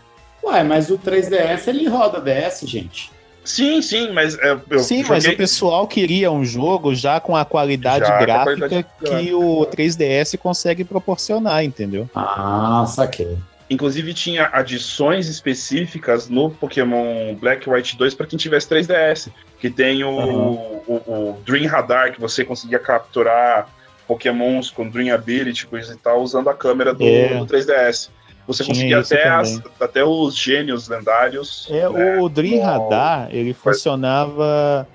Ué, 0.42 0.62
mas 0.62 0.90
o 0.90 0.98
3DS 0.98 1.68
ele 1.68 1.88
roda 1.88 2.20
DS, 2.20 2.60
gente. 2.68 3.13
Sim, 3.44 3.82
sim, 3.82 4.10
mas 4.12 4.38
é, 4.38 4.58
eu 4.70 4.78
Sim, 4.78 5.04
mas 5.06 5.22
joguei- 5.22 5.34
o 5.34 5.38
pessoal 5.38 5.86
queria 5.86 6.30
um 6.32 6.44
jogo 6.44 6.94
já 6.94 7.20
com 7.20 7.36
a 7.36 7.44
qualidade 7.44 8.06
Já 8.06 8.12
com 8.16 8.22
a 8.22 8.24
gráfica 8.26 8.56
qualidade 8.68 8.86
que 9.00 9.04
gráfica. 9.10 9.36
o 9.36 9.66
3DS 9.66 10.38
consegue 10.38 10.82
proporcionar, 10.84 11.62
entendeu? 11.62 12.08
Ah, 12.14 12.84
saquei. 12.88 13.36
Inclusive 13.68 14.12
tinha 14.14 14.48
adições 14.52 15.26
específicas 15.28 16.28
no 16.28 16.50
Pokémon 16.50 17.34
Black 17.34 17.68
White 17.68 17.96
2 17.96 18.14
para 18.14 18.26
quem 18.26 18.38
tivesse 18.38 18.68
3DS. 18.68 19.28
Que 19.58 19.68
tem 19.70 20.04
o, 20.04 20.18
Aham. 20.20 20.36
o, 20.86 20.94
o 21.06 21.42
Dream 21.46 21.66
Radar, 21.68 22.12
que 22.12 22.20
você 22.20 22.44
conseguia 22.44 22.78
capturar 22.78 23.68
Pokémons 24.06 24.70
com 24.70 24.88
Dream 24.88 25.14
Ability, 25.14 25.66
coisa 25.66 25.94
e 25.94 25.96
tal, 25.96 26.20
usando 26.22 26.48
a 26.50 26.54
câmera 26.54 26.92
do, 26.92 27.02
É. 27.04 27.38
do 27.38 27.46
3DS. 27.46 28.10
Você 28.46 28.62
Tinha 28.64 28.74
conseguia 28.74 28.98
até, 28.98 29.28
as- 29.28 29.62
até 29.80 30.04
os 30.04 30.36
gênios 30.36 30.88
lendários. 30.88 31.66
É, 31.70 31.88
né? 31.88 32.18
o 32.20 32.28
Dream 32.28 32.62
Radar, 32.62 33.28
ele 33.30 33.54
funcionava. 33.54 34.86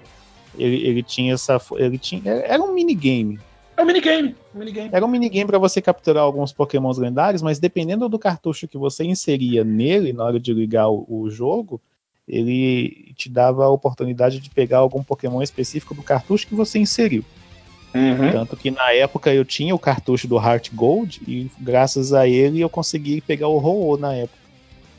Ele, 0.58 0.86
ele 0.88 1.04
tinha 1.04 1.34
essa. 1.34 1.60
Ele 1.78 1.98
tinha, 1.98 2.22
era 2.32 2.62
um 2.62 2.74
minigame. 2.74 3.40
É 3.78 3.82
um 3.82 3.86
minigame. 3.86 4.36
Um 4.54 4.60
minigame. 4.60 4.90
Era 4.92 5.06
um 5.06 5.08
minigame 5.10 5.46
para 5.48 5.58
você 5.58 5.82
capturar 5.82 6.24
alguns 6.24 6.52
pokémons 6.52 6.98
lendários, 6.98 7.42
mas 7.42 7.60
dependendo 7.60 8.10
do 8.10 8.20
cartucho 8.20 8.68
que 8.68 8.78
você 8.78 9.04
inseria 9.06 9.64
nele 9.64 10.12
na 10.14 10.26
hora 10.26 10.40
de 10.40 10.54
ligar 10.54 10.90
o, 10.90 11.06
o 11.08 11.30
jogo, 11.30 11.80
ele 12.28 13.14
te 13.16 13.30
dava 13.30 13.66
a 13.66 13.70
oportunidade 13.70 14.40
de 14.40 14.50
pegar 14.50 14.80
algum 14.80 15.02
pokémon 15.04 15.42
específico 15.42 15.96
do 15.96 16.04
cartucho 16.04 16.46
que 16.48 16.54
você 16.56 16.78
inseriu. 16.78 17.24
Uhum. 17.94 18.32
Tanto 18.32 18.56
que 18.56 18.70
na 18.70 18.92
época 18.94 19.34
eu 19.34 19.44
tinha 19.44 19.74
o 19.74 19.80
cartucho 19.80 20.28
do 20.28 20.38
Heart 20.38 20.70
Gold 20.74 21.22
e 21.28 21.50
graças 21.60 22.14
a 22.14 22.28
ele 22.28 22.62
eu 22.62 22.70
consegui 22.70 23.20
pegar 23.22 23.48
o 23.48 23.58
Ho-Oh 23.58 23.98
na 23.98 24.14
época. 24.14 24.38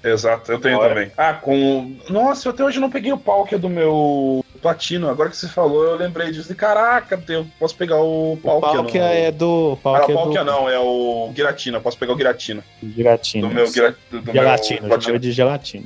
Exato, 0.02 0.50
eu 0.50 0.58
tenho 0.58 0.78
Bora. 0.78 0.88
também. 0.88 1.12
Ah, 1.16 1.34
com. 1.34 1.94
Nossa, 2.08 2.48
eu 2.48 2.52
até 2.52 2.64
hoje 2.64 2.80
não 2.80 2.88
peguei 2.90 3.12
o 3.12 3.18
Palkia 3.18 3.58
do 3.58 3.68
meu 3.68 4.42
Platino. 4.62 5.10
Agora 5.10 5.28
que 5.28 5.36
você 5.36 5.46
falou, 5.46 5.84
eu 5.84 5.94
lembrei 5.96 6.30
disso. 6.30 6.50
E, 6.50 6.54
Caraca, 6.54 7.22
eu 7.28 7.46
posso 7.58 7.76
pegar 7.76 8.00
o 8.00 8.32
O 8.32 8.36
Palkia. 8.38 8.70
Palkia 8.78 9.00
no- 9.02 9.06
é 9.08 9.30
do. 9.30 9.72
Ah, 9.80 9.82
Palkia 9.82 10.16
o 10.16 10.20
é 10.20 10.24
do 10.38 10.44
não, 10.44 10.68
é 10.70 10.78
o 10.78 11.30
Giratina. 11.36 11.80
Posso 11.80 11.98
pegar 11.98 12.14
o 12.14 12.16
Giratina. 12.16 12.64
Gelatina. 12.82 13.46
Do 13.48 13.54
meu, 13.54 13.66
gira, 13.66 13.94
do, 14.10 14.22
do 14.22 14.32
Gelatina, 14.32 14.80
meu 14.80 14.88
Platino. 14.88 15.18
de 15.18 15.32
gelatina. 15.32 15.84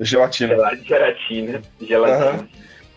Gelatina. 0.00 0.54
Gelatina. 0.84 1.62
Gelatina. 1.80 2.24
Aham. 2.30 2.48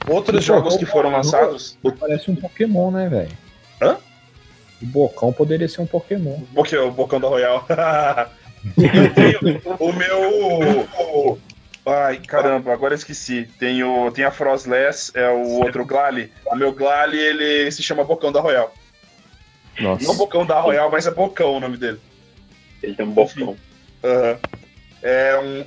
Outros 0.08 0.44
jogos 0.44 0.78
que 0.78 0.86
foram 0.86 1.12
lançados. 1.12 1.78
O, 1.84 1.92
Parece 1.92 2.30
um 2.32 2.36
Pokémon, 2.36 2.90
né, 2.92 3.08
velho? 3.08 3.45
Hã? 3.82 3.98
O 4.82 4.86
Bocão 4.86 5.32
poderia 5.34 5.68
ser 5.68 5.82
um 5.82 5.86
Pokémon. 5.88 6.38
Boque- 6.52 6.76
o 6.78 6.92
Bocão 6.92 7.20
da 7.20 7.28
Royal. 7.28 7.66
eu 8.78 9.14
tenho 9.14 9.62
o 9.80 9.94
meu. 9.94 10.88
o- 11.00 11.38
Ai, 11.88 12.18
caramba, 12.18 12.74
agora 12.74 12.94
eu 12.94 12.98
esqueci. 12.98 13.48
Tem, 13.60 13.84
o, 13.84 14.10
tem 14.12 14.26
a 14.26 14.32
Frostless, 14.32 15.12
é 15.14 15.30
o 15.30 15.62
outro 15.62 15.86
Glali. 15.86 16.32
O 16.46 16.56
meu 16.56 16.74
Glali, 16.74 17.18
ele 17.20 17.70
se 17.72 17.84
chama 17.84 18.04
Bocão 18.04 18.32
da 18.32 18.42
Royal. 18.42 18.74
Não 19.80 19.92
Nossa. 19.92 20.14
Bocão 20.14 20.46
da 20.46 20.60
Royal, 20.60 20.90
mas 20.90 21.06
é 21.06 21.12
Bocão 21.12 21.54
o 21.58 21.60
nome 21.60 21.78
dele. 21.78 22.00
Ele 22.82 22.96
tem 22.96 23.06
um 23.06 23.12
bocão. 23.12 23.56
Aham. 24.04 24.38
É 25.04 25.40
um, 25.40 25.66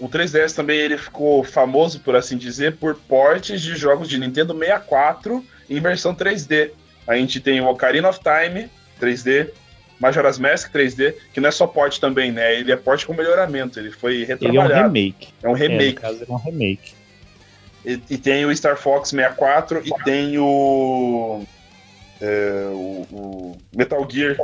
o 0.00 0.08
3DS 0.08 0.54
também 0.54 0.78
ele 0.78 0.98
ficou 0.98 1.44
famoso, 1.44 2.00
por 2.00 2.16
assim 2.16 2.36
dizer, 2.36 2.76
por 2.76 2.96
portes 2.96 3.60
de 3.62 3.76
jogos 3.76 4.08
de 4.08 4.18
Nintendo 4.18 4.52
64 4.58 5.44
em 5.68 5.80
versão 5.80 6.12
3D. 6.14 6.72
A 7.10 7.16
gente 7.16 7.40
tem 7.40 7.60
o 7.60 7.66
Ocarina 7.68 8.08
of 8.08 8.20
Time 8.20 8.68
3D, 9.00 9.50
Majora's 9.98 10.38
Mask 10.38 10.72
3D, 10.72 11.14
que 11.32 11.40
não 11.40 11.48
é 11.48 11.52
só 11.52 11.66
porte 11.66 12.00
também, 12.00 12.30
né? 12.30 12.54
Ele 12.58 12.70
é 12.72 12.76
porte 12.76 13.04
com 13.04 13.12
melhoramento, 13.12 13.78
ele 13.80 13.90
foi 13.90 14.22
Ele 14.22 14.22
é 14.22 14.24
um 14.24 14.28
retrabalhado. 14.28 14.82
remake. 14.94 15.28
É 15.42 15.48
um 15.48 15.56
É, 15.56 15.58
remake. 15.58 15.94
no 15.96 16.00
caso, 16.00 16.24
é 16.28 16.32
um 16.32 16.36
remake. 16.36 16.92
E, 17.84 18.00
e 18.10 18.16
tem 18.18 18.44
o 18.44 18.54
Star 18.56 18.76
Fox 18.76 19.08
64 19.10 19.82
e 19.84 19.90
tem 20.04 20.38
o, 20.38 21.42
é, 22.20 22.64
o, 22.72 23.06
o 23.10 23.58
Metal 23.74 24.06
Gear. 24.08 24.36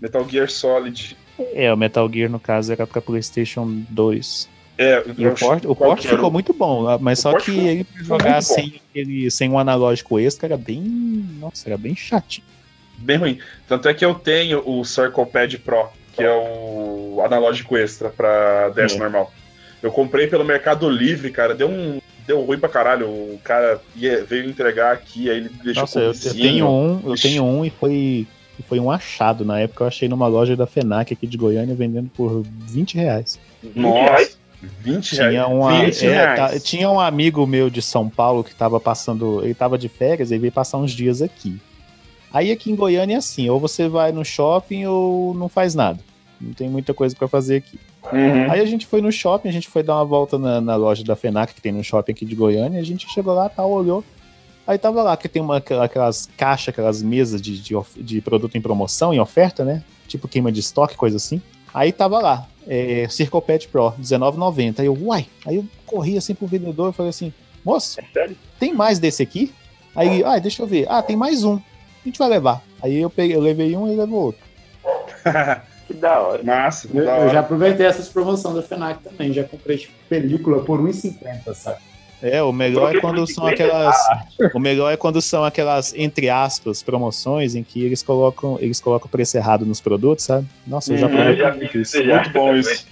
Metal 0.00 0.28
Gear 0.28 0.48
Solid. 0.50 1.16
É, 1.52 1.72
o 1.72 1.76
Metal 1.76 2.10
Gear, 2.12 2.30
no 2.30 2.38
caso, 2.40 2.72
era 2.72 2.86
pra 2.86 3.02
PlayStation 3.02 3.84
2. 3.90 4.48
É, 4.76 4.98
o 4.98 5.34
port, 5.36 5.64
o 5.64 5.74
qual 5.74 5.90
port 5.90 6.00
que 6.00 6.08
era 6.08 6.16
ficou 6.16 6.30
muito 6.30 6.52
bom, 6.52 6.98
mas 6.98 7.20
O 7.20 7.22
só 7.22 7.38
que 7.38 7.52
ele 7.52 7.86
jogar 8.02 8.42
sem, 8.42 8.80
ele, 8.94 9.30
sem 9.30 9.48
um 9.48 9.58
analógico 9.58 10.18
extra 10.18 10.48
era 10.48 10.56
bem. 10.56 10.82
Nossa, 11.38 11.68
era 11.68 11.78
bem 11.78 11.94
chatinho. 11.94 12.46
bem 12.98 13.16
ruim. 13.16 13.38
Tanto 13.68 13.88
é 13.88 13.94
que 13.94 14.04
eu 14.04 14.14
tenho 14.14 14.62
o 14.68 14.84
Circle 14.84 15.26
Pad 15.26 15.58
Pro, 15.58 15.86
que 16.12 16.22
é 16.22 16.32
o 16.32 17.22
analógico 17.24 17.76
extra 17.76 18.08
pra 18.10 18.70
DS 18.70 18.94
É. 18.94 18.98
normal. 18.98 19.32
Eu 19.82 19.92
comprei 19.92 20.26
pelo 20.26 20.44
Mercado 20.44 20.88
Livre, 20.88 21.30
cara, 21.30 21.54
deu 21.54 21.68
um 21.68 22.00
deu 22.26 22.40
ruim 22.42 22.58
pra 22.58 22.68
caralho. 22.68 23.06
O 23.06 23.40
cara 23.44 23.80
ia, 23.94 24.24
veio 24.24 24.48
entregar 24.48 24.92
aqui, 24.92 25.30
aí 25.30 25.36
ele 25.36 25.50
deixou 25.62 25.82
Nossa, 25.82 26.00
eu, 26.00 26.12
eu 26.12 26.34
tenho 26.34 26.68
um, 26.68 27.02
eu 27.04 27.14
tenho 27.14 27.44
um 27.44 27.64
e 27.64 27.70
foi, 27.70 28.26
e 28.58 28.62
foi 28.66 28.80
um 28.80 28.90
achado. 28.90 29.44
Na 29.44 29.60
época 29.60 29.84
eu 29.84 29.88
achei 29.88 30.08
numa 30.08 30.26
loja 30.26 30.56
da 30.56 30.66
FENAC 30.66 31.12
aqui 31.12 31.26
de 31.26 31.36
Goiânia 31.36 31.74
vendendo 31.74 32.10
por 32.16 32.42
20 32.68 32.94
reais. 32.96 33.38
Nossa, 33.74 34.36
20 34.80 35.14
reais. 35.16 35.30
Tinha, 35.32 35.46
uma, 35.46 35.84
20 35.84 36.06
é, 36.06 36.34
tá- 36.36 36.58
tinha 36.60 36.90
um 36.90 37.00
amigo 37.00 37.46
meu 37.46 37.68
de 37.70 37.80
São 37.82 38.08
Paulo 38.08 38.42
que 38.44 38.54
tava 38.54 38.78
passando. 38.80 39.40
Ele 39.44 39.54
tava 39.54 39.76
de 39.78 39.88
férias 39.88 40.30
e 40.30 40.38
veio 40.38 40.52
passar 40.52 40.78
uns 40.78 40.92
dias 40.92 41.20
aqui. 41.22 41.60
Aí 42.32 42.50
aqui 42.50 42.70
em 42.70 42.74
Goiânia 42.74 43.14
é 43.14 43.18
assim, 43.18 43.48
ou 43.48 43.60
você 43.60 43.88
vai 43.88 44.10
no 44.10 44.24
shopping 44.24 44.86
ou 44.86 45.34
não 45.34 45.48
faz 45.48 45.74
nada. 45.74 46.00
Não 46.40 46.52
tem 46.52 46.68
muita 46.68 46.92
coisa 46.92 47.14
pra 47.14 47.28
fazer 47.28 47.56
aqui. 47.56 47.78
Uhum. 48.12 48.50
Aí 48.50 48.60
a 48.60 48.64
gente 48.66 48.86
foi 48.86 49.00
no 49.00 49.10
shopping, 49.12 49.48
a 49.48 49.52
gente 49.52 49.68
foi 49.68 49.82
dar 49.82 49.94
uma 49.96 50.04
volta 50.04 50.36
na, 50.38 50.60
na 50.60 50.74
loja 50.76 51.04
da 51.04 51.14
FENAC, 51.16 51.54
que 51.54 51.60
tem 51.62 51.72
no 51.72 51.82
shopping 51.84 52.12
aqui 52.12 52.24
de 52.26 52.34
Goiânia, 52.34 52.80
a 52.80 52.84
gente 52.84 53.08
chegou 53.10 53.32
lá, 53.34 53.48
tal, 53.48 53.70
olhou. 53.70 54.04
Aí 54.66 54.76
tava 54.78 55.02
lá, 55.02 55.16
que 55.16 55.28
tem 55.28 55.40
uma, 55.40 55.58
aquela- 55.58 55.84
aquelas 55.84 56.28
caixas, 56.36 56.68
aquelas 56.70 57.02
mesas 57.02 57.40
de, 57.40 57.58
de, 57.60 57.74
de 57.98 58.20
produto 58.20 58.56
em 58.58 58.60
promoção, 58.60 59.14
em 59.14 59.20
oferta, 59.20 59.64
né? 59.64 59.82
Tipo 60.08 60.26
queima 60.26 60.50
de 60.50 60.60
estoque, 60.60 60.96
coisa 60.96 61.16
assim. 61.16 61.40
Aí 61.74 61.90
tava 61.92 62.20
lá, 62.20 62.46
é, 62.68 63.06
Pro, 63.70 63.88
R$19,90. 63.88 64.80
Aí 64.80 64.86
eu, 64.86 64.96
uai. 64.98 65.26
Aí 65.44 65.56
eu 65.56 65.64
corri 65.84 66.16
assim 66.16 66.34
pro 66.34 66.46
vendedor 66.46 66.90
e 66.90 66.92
falei 66.96 67.10
assim, 67.10 67.32
moço, 67.64 67.98
sério? 68.12 68.36
tem 68.58 68.72
mais 68.72 69.00
desse 69.00 69.22
aqui? 69.22 69.52
Aí, 69.94 70.22
ah, 70.24 70.38
deixa 70.38 70.62
eu 70.62 70.66
ver. 70.66 70.86
Ah, 70.88 71.02
tem 71.02 71.16
mais 71.16 71.44
um. 71.44 71.56
A 71.56 71.60
gente 72.04 72.18
vai 72.18 72.28
levar. 72.28 72.62
Aí 72.80 72.96
eu, 72.96 73.10
peguei, 73.10 73.36
eu 73.36 73.40
levei 73.40 73.76
um 73.76 73.86
e 73.86 73.90
ele 73.90 74.00
levou 74.00 74.22
outro. 74.26 74.42
Que 75.86 75.92
da 75.92 76.18
hora. 76.18 76.42
Massa, 76.42 76.88
Eu, 76.94 77.04
da 77.04 77.16
eu 77.16 77.22
hora. 77.24 77.30
já 77.30 77.40
aproveitei 77.40 77.84
essas 77.84 78.08
promoções 78.08 78.54
da 78.54 78.62
FENAC 78.62 79.02
também. 79.02 79.34
Já 79.34 79.44
comprei 79.44 79.76
tipo, 79.76 79.92
película 80.08 80.64
por 80.64 80.80
R$1,50, 80.82 81.54
sabe? 81.54 81.78
É, 82.26 82.42
o 82.42 82.52
melhor 82.52 82.96
é 82.96 83.00
quando 83.00 83.26
são 83.26 83.44
50, 83.44 83.50
aquelas. 83.64 83.96
O 84.54 84.58
melhor 84.58 84.90
é 84.90 84.96
quando 84.96 85.20
são 85.20 85.44
aquelas, 85.44 85.92
entre 85.94 86.30
aspas, 86.30 86.82
promoções 86.82 87.54
em 87.54 87.62
que 87.62 87.84
eles 87.84 88.02
colocam, 88.02 88.56
eles 88.60 88.80
colocam 88.80 89.06
o 89.06 89.10
preço 89.10 89.36
errado 89.36 89.66
nos 89.66 89.78
produtos, 89.80 90.24
sabe? 90.24 90.46
Nossa, 90.66 90.92
eu 90.94 90.96
já 90.96 91.06
Hum, 91.06 91.10
provei 91.10 91.32
Eu 91.32 91.36
já 91.36 91.50
vi 91.50 91.70
isso. 91.74 92.02
já. 92.02 92.14
Muito 92.16 92.30
bom 92.32 92.56
isso. 92.56 92.86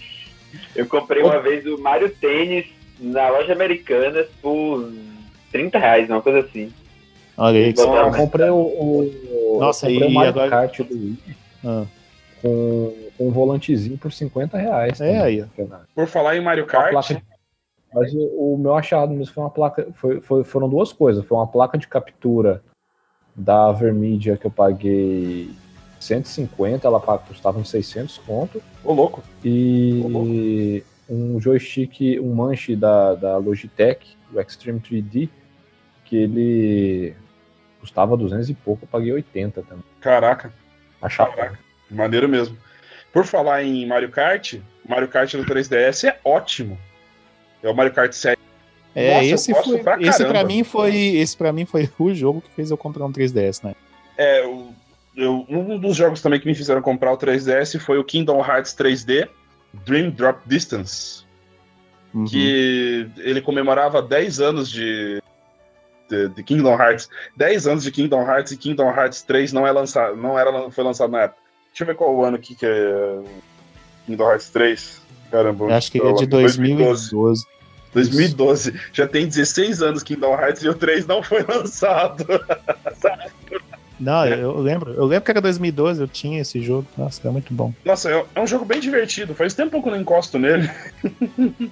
Eu 0.76 0.86
comprei 0.86 1.22
uma 1.22 1.40
vez 1.40 1.64
o 1.64 1.78
Mario 1.78 2.10
Tênis 2.10 2.66
na 3.00 3.28
loja 3.30 3.52
americana 3.54 4.24
por 4.42 4.92
30 5.50 5.78
reais, 5.78 6.10
uma 6.10 6.20
coisa 6.20 6.40
assim. 6.40 6.70
Olha 7.36 7.58
aí, 7.58 7.72
que 7.72 7.80
Eu 7.80 8.10
comprei 8.12 8.50
o, 8.50 8.56
o, 8.56 9.56
Nossa, 9.58 9.86
comprei 9.86 10.08
e 10.08 10.10
o 10.10 10.14
Mario 10.14 10.30
agora- 10.30 10.50
Kart 10.50 10.78
do 10.82 10.94
Wii 10.94 11.18
Ah. 11.64 11.84
com, 12.42 12.94
com 13.16 13.28
um 13.28 13.30
volantezinho 13.30 13.96
por 13.96 14.12
50 14.12 14.58
reais. 14.58 15.00
É 15.00 15.06
também, 15.14 15.22
aí. 15.22 15.44
Por 15.94 16.06
falar 16.06 16.36
em 16.36 16.42
Mario 16.42 16.64
Uma 16.64 16.70
Kart, 16.70 16.90
placa- 16.90 17.22
Mas 17.94 18.12
o, 18.14 18.54
o 18.54 18.58
meu 18.58 18.74
achado 18.74 19.12
mesmo 19.12 19.32
foi 19.34 19.42
uma 19.42 19.50
placa. 19.50 19.86
Foi, 19.94 20.20
foi- 20.20 20.44
foram 20.44 20.68
duas 20.68 20.92
coisas. 20.92 21.24
Foi 21.24 21.36
uma 21.36 21.46
placa 21.46 21.76
de 21.78 21.86
captura 21.88 22.62
da 23.34 23.72
Vermídia 23.72 24.36
que 24.36 24.46
eu 24.46 24.50
paguei 24.50 25.50
150, 26.00 26.86
ela 26.86 27.00
custava 27.00 27.58
uns 27.58 27.70
600 27.70 28.18
conto. 28.18 28.62
ô 28.84 28.92
louco. 28.92 29.22
E 29.44 30.82
um 31.08 31.40
joystick, 31.40 32.18
um 32.20 32.34
manche 32.34 32.74
da, 32.76 33.14
da 33.14 33.36
Logitech, 33.36 34.16
o 34.32 34.40
Extreme 34.40 34.80
3D, 34.80 35.28
que 36.04 36.16
ele 36.16 37.14
custava 37.80 38.16
200 38.16 38.48
e 38.50 38.54
pouco, 38.54 38.84
eu 38.84 38.88
paguei 38.88 39.12
80 39.12 39.62
também. 39.62 39.84
Caraca, 40.00 40.52
Achava. 41.00 41.32
Caraca. 41.32 41.58
maneiro 41.90 42.28
mesmo. 42.28 42.56
Por 43.12 43.24
falar 43.24 43.62
em 43.62 43.86
Mario 43.86 44.10
Kart, 44.10 44.54
o 44.84 44.90
Mario 44.90 45.08
Kart 45.08 45.34
do 45.34 45.44
3DS 45.44 46.04
é 46.08 46.18
ótimo. 46.24 46.78
É 47.62 47.68
o 47.70 47.74
Mario 47.74 47.92
Kart 47.92 48.12
7. 48.12 48.38
É, 48.94 49.14
Nossa, 49.14 49.24
esse 49.34 49.54
foi, 49.54 49.78
pra 49.78 50.00
esse 50.02 50.24
pra 50.24 50.44
mim 50.44 50.62
foi, 50.64 50.94
esse 51.16 51.36
para 51.36 51.52
mim 51.52 51.64
foi 51.64 51.88
o 51.98 52.12
jogo 52.14 52.42
que 52.42 52.50
fez 52.50 52.70
eu 52.70 52.76
comprar 52.76 53.06
um 53.06 53.12
3DS, 53.12 53.62
né? 53.64 53.74
É, 54.18 54.44
o- 54.46 54.68
eu- 55.16 55.46
um 55.48 55.78
dos 55.78 55.96
jogos 55.96 56.20
também 56.20 56.38
que 56.38 56.46
me 56.46 56.54
fizeram 56.54 56.82
comprar 56.82 57.12
o 57.12 57.16
3DS 57.16 57.78
foi 57.78 57.98
o 57.98 58.04
Kingdom 58.04 58.40
Hearts 58.44 58.74
3D, 58.74 59.28
Dream 59.86 60.10
Drop 60.10 60.40
Distance, 60.46 61.24
Uhum. 62.12 62.24
que 62.26 63.08
ele 63.18 63.40
comemorava 63.40 64.02
10 64.02 64.40
anos 64.40 64.70
de, 64.70 65.22
de, 66.10 66.28
de 66.28 66.42
Kingdom 66.42 66.74
Hearts. 66.78 67.08
10 67.34 67.66
anos 67.66 67.84
de 67.84 67.90
Kingdom 67.90 68.20
Hearts 68.26 68.52
e 68.52 68.56
Kingdom 68.58 68.90
Hearts 68.90 69.22
3 69.22 69.52
não, 69.54 69.66
é 69.66 69.72
lançado, 69.72 70.14
não 70.16 70.38
era, 70.38 70.70
foi 70.70 70.84
lançado 70.84 71.10
na 71.10 71.22
época. 71.22 71.40
Deixa 71.70 71.84
eu 71.84 71.86
ver 71.86 71.94
qual 71.94 72.14
o 72.14 72.22
ano 72.22 72.36
aqui 72.36 72.54
que 72.54 72.66
é 72.66 73.20
Kingdom 74.04 74.28
Hearts 74.30 74.50
3. 74.50 75.00
Caramba, 75.32 75.74
acho 75.74 75.90
que 75.90 75.98
onde 75.98 76.24
é 76.24 76.26
de 76.26 76.30
tá 76.30 76.36
o 76.36 76.40
ano? 76.40 76.46
2012. 76.46 77.46
2012. 77.94 78.74
Já 78.92 79.06
tem 79.06 79.26
16 79.26 79.80
anos 79.82 80.02
Kingdom 80.02 80.34
Hearts 80.34 80.62
e 80.62 80.68
o 80.68 80.74
3 80.74 81.06
não 81.06 81.22
foi 81.22 81.42
lançado. 81.48 82.26
Não, 83.98 84.26
eu 84.26 84.58
lembro. 84.58 84.92
Eu 84.92 85.06
lembro 85.06 85.24
que 85.24 85.30
era 85.30 85.40
2012, 85.40 86.02
eu 86.02 86.08
tinha 86.08 86.42
esse 86.42 86.60
jogo. 86.60 86.86
Nossa, 86.98 87.22
era 87.22 87.32
muito 87.32 87.54
bom. 87.54 87.72
Nossa, 87.82 88.10
é 88.10 88.24
é 88.34 88.40
um 88.40 88.46
jogo 88.46 88.66
bem 88.66 88.78
divertido. 88.78 89.34
Faz 89.34 89.54
tempo 89.54 89.82
que 89.82 89.88
eu 89.88 89.92
não 89.92 90.00
encosto 90.00 90.38
nele. 90.38 90.70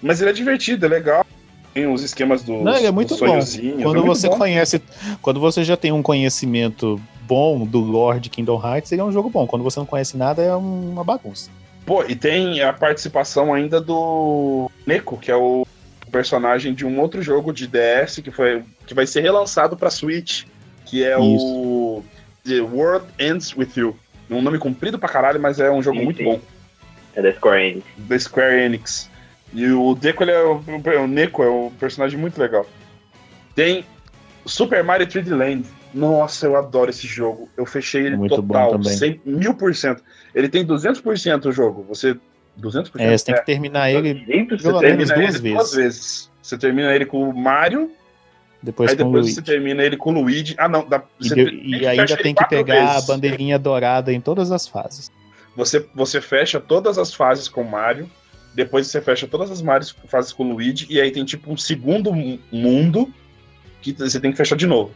Mas 0.00 0.22
ele 0.22 0.30
é 0.30 0.32
divertido, 0.32 0.86
é 0.86 0.88
legal. 0.88 1.26
Tem 1.74 1.86
os 1.86 2.02
esquemas 2.02 2.42
do 2.42 2.62
Não, 2.62 2.76
ele 2.76 2.86
é 2.86 2.90
muito 2.90 3.16
bom. 3.18 3.26
Quando 3.26 3.58
é 3.58 3.82
muito 3.82 4.06
você 4.06 4.28
bom. 4.28 4.38
conhece, 4.38 4.80
quando 5.20 5.40
você 5.40 5.62
já 5.62 5.76
tem 5.76 5.92
um 5.92 6.02
conhecimento 6.02 6.98
bom 7.26 7.66
do 7.66 7.80
lore 7.80 8.20
de 8.20 8.30
Kingdom 8.30 8.62
Hearts, 8.64 8.92
ele 8.92 9.00
é 9.02 9.04
um 9.04 9.12
jogo 9.12 9.28
bom. 9.28 9.46
Quando 9.46 9.62
você 9.62 9.78
não 9.78 9.86
conhece 9.86 10.16
nada, 10.16 10.40
é 10.40 10.54
uma 10.54 11.04
bagunça. 11.04 11.50
Pô, 11.86 12.04
e 12.04 12.16
tem 12.16 12.62
a 12.62 12.72
participação 12.72 13.52
ainda 13.52 13.80
do 13.80 14.70
Neko, 14.86 15.18
que 15.18 15.30
é 15.30 15.36
o 15.36 15.66
personagem 16.10 16.72
de 16.72 16.86
um 16.86 16.98
outro 17.00 17.20
jogo 17.22 17.52
de 17.52 17.66
DS 17.66 18.20
que, 18.22 18.30
foi, 18.30 18.62
que 18.86 18.94
vai 18.94 19.06
ser 19.06 19.20
relançado 19.20 19.76
pra 19.76 19.90
Switch, 19.90 20.44
que 20.86 21.04
é 21.04 21.16
o 21.18 22.02
The 22.44 22.60
World 22.60 23.06
Ends 23.18 23.54
With 23.56 23.70
You. 23.76 23.96
Um 24.30 24.40
nome 24.40 24.58
comprido 24.58 24.98
pra 24.98 25.08
caralho, 25.08 25.40
mas 25.40 25.60
é 25.60 25.70
um 25.70 25.82
jogo 25.82 25.98
Sim, 25.98 26.04
muito 26.04 26.18
sim. 26.18 26.24
bom. 26.24 26.40
É 27.14 27.22
da 27.22 27.32
Square 27.32 27.62
Enix. 27.62 27.84
da 27.98 28.18
Square 28.18 28.62
Enix. 28.62 29.10
E 29.52 29.70
o 29.70 29.94
Deco, 29.94 30.24
ele 30.24 30.32
é 30.32 30.42
o, 30.42 30.62
o 31.02 31.06
Neko 31.06 31.42
é 31.42 31.50
um 31.50 31.70
personagem 31.70 32.18
muito 32.18 32.40
legal. 32.40 32.66
Tem 33.54 33.84
Super 34.46 34.82
Mario 34.82 35.06
3D 35.06 35.36
Land. 35.36 35.64
Nossa, 35.94 36.46
eu 36.46 36.56
adoro 36.56 36.90
esse 36.90 37.06
jogo. 37.06 37.48
Eu 37.56 37.64
fechei 37.64 38.06
ele 38.06 38.16
Muito 38.16 38.34
total, 38.36 38.72
também. 38.72 38.96
100, 38.96 39.20
mil 39.24 39.54
por 39.54 39.74
cento. 39.74 40.02
Ele 40.34 40.48
tem 40.48 40.66
200% 40.66 41.46
o 41.46 41.52
jogo. 41.52 41.84
Você 41.88 42.16
200%? 42.60 42.90
É, 42.98 43.16
você 43.16 43.24
tem 43.26 43.34
que 43.36 43.46
terminar 43.46 43.90
ele 43.90 44.14
Gente, 44.26 44.56
pelo 44.62 44.78
Você 44.78 44.86
termina 44.86 44.96
duas 45.06 45.10
ele 45.10 45.26
vezes. 45.26 45.40
duas 45.42 45.72
vezes. 45.74 46.30
Você 46.42 46.58
termina 46.58 46.92
ele 46.94 47.06
com 47.06 47.28
o 47.28 47.32
Mario, 47.36 47.90
Depois 48.62 48.90
aí 48.90 48.96
depois 48.96 49.32
você 49.34 49.40
termina 49.42 49.82
ele 49.82 49.96
com 49.96 50.10
o 50.10 50.22
Luigi. 50.22 50.54
Ah, 50.58 50.68
não. 50.68 50.86
Dá, 50.88 51.02
E, 51.20 51.28
você 51.28 51.34
de- 51.34 51.44
tem 51.44 51.66
e 51.70 51.86
ainda 51.86 52.02
ele 52.12 52.16
tem 52.22 52.34
que 52.34 52.48
pegar 52.48 52.74
vezes. 52.92 53.04
a 53.04 53.12
bandeirinha 53.12 53.58
dourada 53.58 54.12
em 54.12 54.20
todas 54.20 54.50
as 54.50 54.66
fases. 54.66 55.10
Você, 55.56 55.86
você 55.94 56.20
fecha 56.20 56.58
todas 56.58 56.98
as 56.98 57.14
fases 57.14 57.46
com 57.48 57.60
o 57.62 57.70
Mario, 57.70 58.10
depois 58.54 58.86
você 58.88 59.00
fecha 59.00 59.26
todas 59.28 59.50
as 59.50 59.62
Marios- 59.62 59.94
fases 60.08 60.32
com 60.32 60.44
o 60.44 60.52
Luigi, 60.52 60.86
e 60.90 61.00
aí 61.00 61.10
tem 61.12 61.24
tipo 61.24 61.52
um 61.52 61.56
segundo 61.56 62.12
mu- 62.12 62.38
mundo 62.50 63.12
que 63.80 63.92
você 63.92 64.18
tem 64.18 64.30
que 64.32 64.36
fechar 64.36 64.56
de 64.56 64.66
novo. 64.66 64.92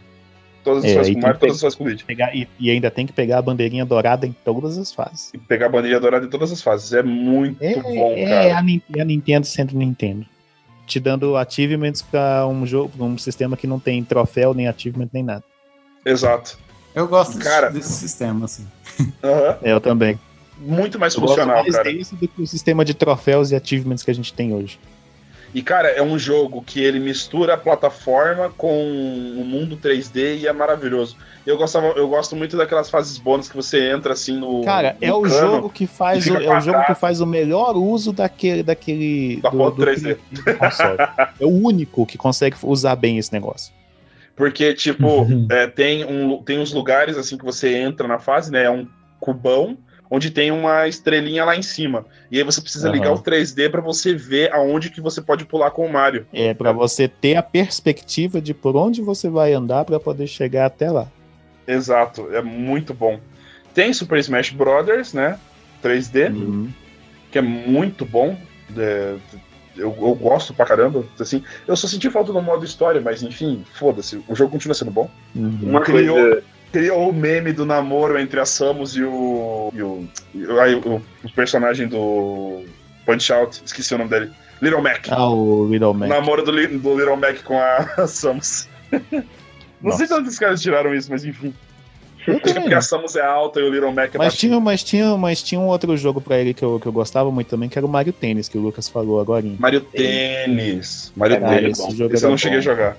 Todas 0.65 0.85
as 0.85 0.91
É, 0.91 0.95
fases 0.97 1.15
com 1.15 1.21
Mario, 1.21 1.39
todas 1.41 1.55
as 1.57 1.61
fases 1.63 1.77
com 1.79 1.85
Luigi. 1.85 2.05
Pegar, 2.05 2.35
e, 2.35 2.49
e 2.59 2.71
ainda 2.71 2.91
tem 2.91 3.07
que 3.07 3.13
pegar 3.13 3.39
a 3.39 3.43
bandeirinha 3.43 3.85
dourada 3.87 4.27
em 4.27 4.35
todas 4.45 4.77
as 4.77 4.93
fases. 4.93 5.31
E 5.33 5.39
pegar 5.39 5.67
a 5.67 5.69
bandeira 5.69 5.99
dourada 6.01 6.27
em 6.27 6.29
todas 6.29 6.51
as 6.53 6.61
fases. 6.61 6.93
É 6.93 7.03
muito 7.03 7.63
É, 7.63 7.75
bom, 7.81 8.13
é 8.17 8.25
cara. 8.25 8.45
é 8.45 9.01
a 9.01 9.05
Nintendo 9.05 9.47
sendo 9.47 9.77
Nintendo. 9.77 10.27
Te 10.87 10.99
dando 10.99 11.37
achievements 11.37 12.03
pra 12.03 12.47
um 12.47 12.67
jogo, 12.67 12.93
um 13.05 13.17
sistema 13.19 13.57
que 13.57 13.67
não 13.67 13.79
tem 13.79 14.03
troféu, 14.03 14.53
nem 14.55 14.67
achievement, 14.69 15.09
nem 15.13 15.23
nada. 15.23 15.45
Exato. 16.05 16.59
Eu 16.95 17.07
gosto 17.07 17.39
Cara- 17.39 17.69
desse 17.71 17.93
sistema, 17.93 18.47
assim. 18.47 18.67
É, 19.23 19.73
eu 19.73 19.81
também. 19.81 20.19
Muito 20.59 20.99
mais 20.99 21.15
Eu 21.15 21.21
gosto 21.21 21.35
funcional, 21.37 21.63
mais 21.63 21.77
cara. 21.77 21.93
desse 21.93 22.17
do 22.17 22.27
que 22.27 22.43
o 22.43 22.47
sistema 22.47 22.85
de 22.85 22.93
troféus 22.95 23.53
e 23.53 23.57
achievements 23.57 24.03
que 24.03 24.11
a 24.11 24.15
gente 24.15 24.33
tem 24.33 24.53
hoje. 24.53 24.79
E, 25.55 25.63
cara, 25.63 25.89
é 25.89 26.03
um 26.03 26.19
jogo 26.19 26.63
que 26.63 26.81
ele 26.83 27.01
mistura 27.01 27.55
a 27.55 27.57
plataforma 27.57 28.51
com 28.51 28.83
o 28.83 29.45
mundo 29.45 29.77
3D 29.77 30.41
e 30.41 30.47
é 30.47 30.53
maravilhoso. 30.53 31.17
Eu, 31.47 31.57
gostava, 31.57 31.87
eu 31.89 32.07
gosto 32.07 32.37
muito 32.37 32.57
daquelas 32.57 32.91
fases 32.91 33.17
bônus 33.17 33.49
que 33.49 33.57
você 33.57 33.91
entra 33.91 34.13
assim 34.13 34.39
no. 34.39 34.63
Cara, 34.65 34.97
é 35.01 35.09
no 35.09 35.19
o 35.19 35.23
cano. 35.23 35.35
jogo 35.35 35.71
que 35.71 35.87
faz 35.87 36.27
o, 36.27 36.37
é 36.37 36.59
o 36.59 36.61
jogo 36.61 36.85
que 36.85 36.95
faz 36.95 37.23
o 37.23 37.27
melhor 37.27 37.75
uso 37.77 38.13
daquele 38.13 38.63
daquele 38.63 39.41
Da 39.41 39.51
porra 39.51 39.71
do 39.71 39.83
3D. 39.83 40.19
do 40.31 40.55
console. 40.57 40.99
É 41.41 41.45
o 41.47 41.49
único 41.49 42.05
que 42.05 42.19
consegue 42.19 42.57
usar 42.63 42.97
bem 42.97 43.17
esse 43.17 43.33
negócio. 43.33 43.73
Porque, 44.37 44.73
tipo, 44.75 45.27
é, 45.51 45.67
tem, 45.67 46.05
um, 46.05 46.43
tem 46.43 46.59
uns 46.61 46.73
lugares 46.73 47.17
assim 47.17 47.37
que 47.37 47.45
você 47.45 47.75
entra 47.77 48.07
na 48.07 48.19
fase, 48.19 48.53
né? 48.53 48.65
É 48.65 48.71
um 48.71 48.87
cubão 49.19 49.77
onde 50.11 50.31
tem 50.31 50.51
uma 50.51 50.87
estrelinha 50.89 51.45
lá 51.45 51.55
em 51.57 51.63
cima. 51.63 52.05
E 52.31 52.39
aí 52.39 52.45
você 52.45 52.61
precisa 52.61 52.89
Aham. 52.89 52.95
ligar 52.97 53.13
o 53.13 53.19
3D 53.23 53.71
pra 53.71 53.81
você 53.81 54.15
ver 54.15 54.53
aonde 54.53 54.91
que 54.91 55.01
você 55.01 55.21
pode 55.21 55.45
pular 55.45 55.71
com 55.71 55.85
o 55.87 55.93
Mario. 55.93 56.27
É 56.33 56.55
pra 56.55 56.73
você 56.73 57.07
ter 57.09 57.37
a 57.37 57.43
perspectiva 57.43 58.41
de 58.41 58.55
por 58.55 58.77
onde 58.77 59.03
você 59.03 59.29
vai 59.29 59.53
andar 59.53 59.85
pra 59.85 60.01
poder 60.01 60.27
chegar 60.27 60.67
até 60.67 60.91
lá. 60.91 61.09
Exato, 61.67 62.29
é 62.33 62.41
muito 62.43 62.95
bom. 62.95 63.21
Tem 63.75 63.93
Super 63.93 64.19
Smash 64.19 64.51
Brothers, 64.51 65.13
né? 65.13 65.39
3D, 65.83 66.29
Uhum. 66.31 66.71
que 67.31 67.39
é 67.39 67.43
muito 67.43 68.05
bom. 68.05 68.37
É, 68.77 69.15
eu, 69.77 69.95
eu 70.01 70.15
gosto 70.15 70.53
pra 70.55 70.65
caramba. 70.67 71.05
Assim, 71.21 71.43
eu 71.67 71.77
só 71.77 71.87
senti 71.87 72.11
falta 72.11 72.33
do 72.33 72.43
modo 72.43 72.65
história, 72.65 73.01
mas 73.01 73.23
enfim, 73.23 73.65
foda-se. 73.75 74.21
O 74.27 74.35
jogo 74.35 74.51
continua 74.53 74.75
sendo 74.75 74.91
bom. 74.91 75.09
Uhum. 75.37 75.59
Uma 75.63 75.81
Criou- 75.83 76.17
coisa. 76.17 76.43
Criou 76.73 77.09
o 77.09 77.13
meme 77.15 77.53
do 77.53 77.65
namoro 77.65 78.19
entre 78.19 78.39
a 78.41 78.45
Samus 78.47 78.95
e 78.97 79.03
o. 79.03 79.71
E 79.75 79.83
o, 79.83 80.09
e 80.35 80.45
o, 80.45 80.61
aí, 80.61 80.75
o- 80.75 81.03
o 81.25 81.33
personagem 81.35 81.89
do 81.89 82.65
Punch 83.07 83.33
Out, 83.33 83.63
esqueci 83.65 83.95
o 83.95 83.99
nome 83.99 84.11
dele. 84.11 84.31
Little 84.61 84.83
Mac. 84.83 85.07
Ah, 85.11 85.29
o 85.31 85.67
Little 85.71 85.93
O 85.93 85.95
Mac. 85.95 86.09
namoro 86.09 86.43
do, 86.45 86.53
do 86.53 86.99
Little 86.99 87.17
Mac 87.17 87.43
com 87.45 87.59
a 87.59 88.07
Samus. 88.09 88.69
Não 89.81 89.93
sei 89.93 90.07
de 90.07 90.11
Nossa. 90.11 90.17
onde 90.17 90.29
os 90.29 90.39
caras 90.39 90.61
tiraram 90.61 90.95
isso, 90.95 91.11
mas 91.11 91.25
enfim. 91.25 91.55
Acho 92.27 92.41
que 92.41 92.51
é 92.51 92.55
porque 92.61 92.75
a 92.75 92.81
Samus 92.83 93.17
é 93.17 93.23
alta 93.25 93.59
e 93.61 93.63
o 93.63 93.73
Little 93.73 93.93
Mac 93.93 94.15
é 94.15 94.19
Mas 94.19 94.29
baixinho. 94.35 94.51
tinha, 94.53 94.61
mas, 94.61 94.83
tinha, 94.85 95.17
mas 95.17 95.43
tinha 95.43 95.59
um 95.61 95.67
outro 95.69 95.97
jogo 95.97 96.21
pra 96.21 96.37
ele 96.39 96.53
que 96.53 96.63
eu, 96.63 96.79
que 96.79 96.87
eu 96.87 96.93
gostava 96.93 97.31
muito 97.31 97.47
também, 97.49 97.69
que 97.71 97.79
era 97.79 97.87
o 97.87 97.89
Mario 97.89 98.13
Tênis, 98.13 98.49
que 98.49 98.59
o 98.59 98.61
Lucas 98.61 98.87
falou 98.89 99.19
agora. 99.21 99.47
Mario 99.59 99.81
Tênis. 99.81 101.11
Mario 101.17 101.37
É, 101.37 101.41
Tênis. 101.41 101.79
esse 101.79 101.97
jogo 101.97 102.13
Esse 102.13 102.25
eu 102.27 102.31
não 102.31 102.37
cheguei 102.37 102.59
a 102.59 102.61
bom. 102.61 102.65
jogar. 102.65 102.97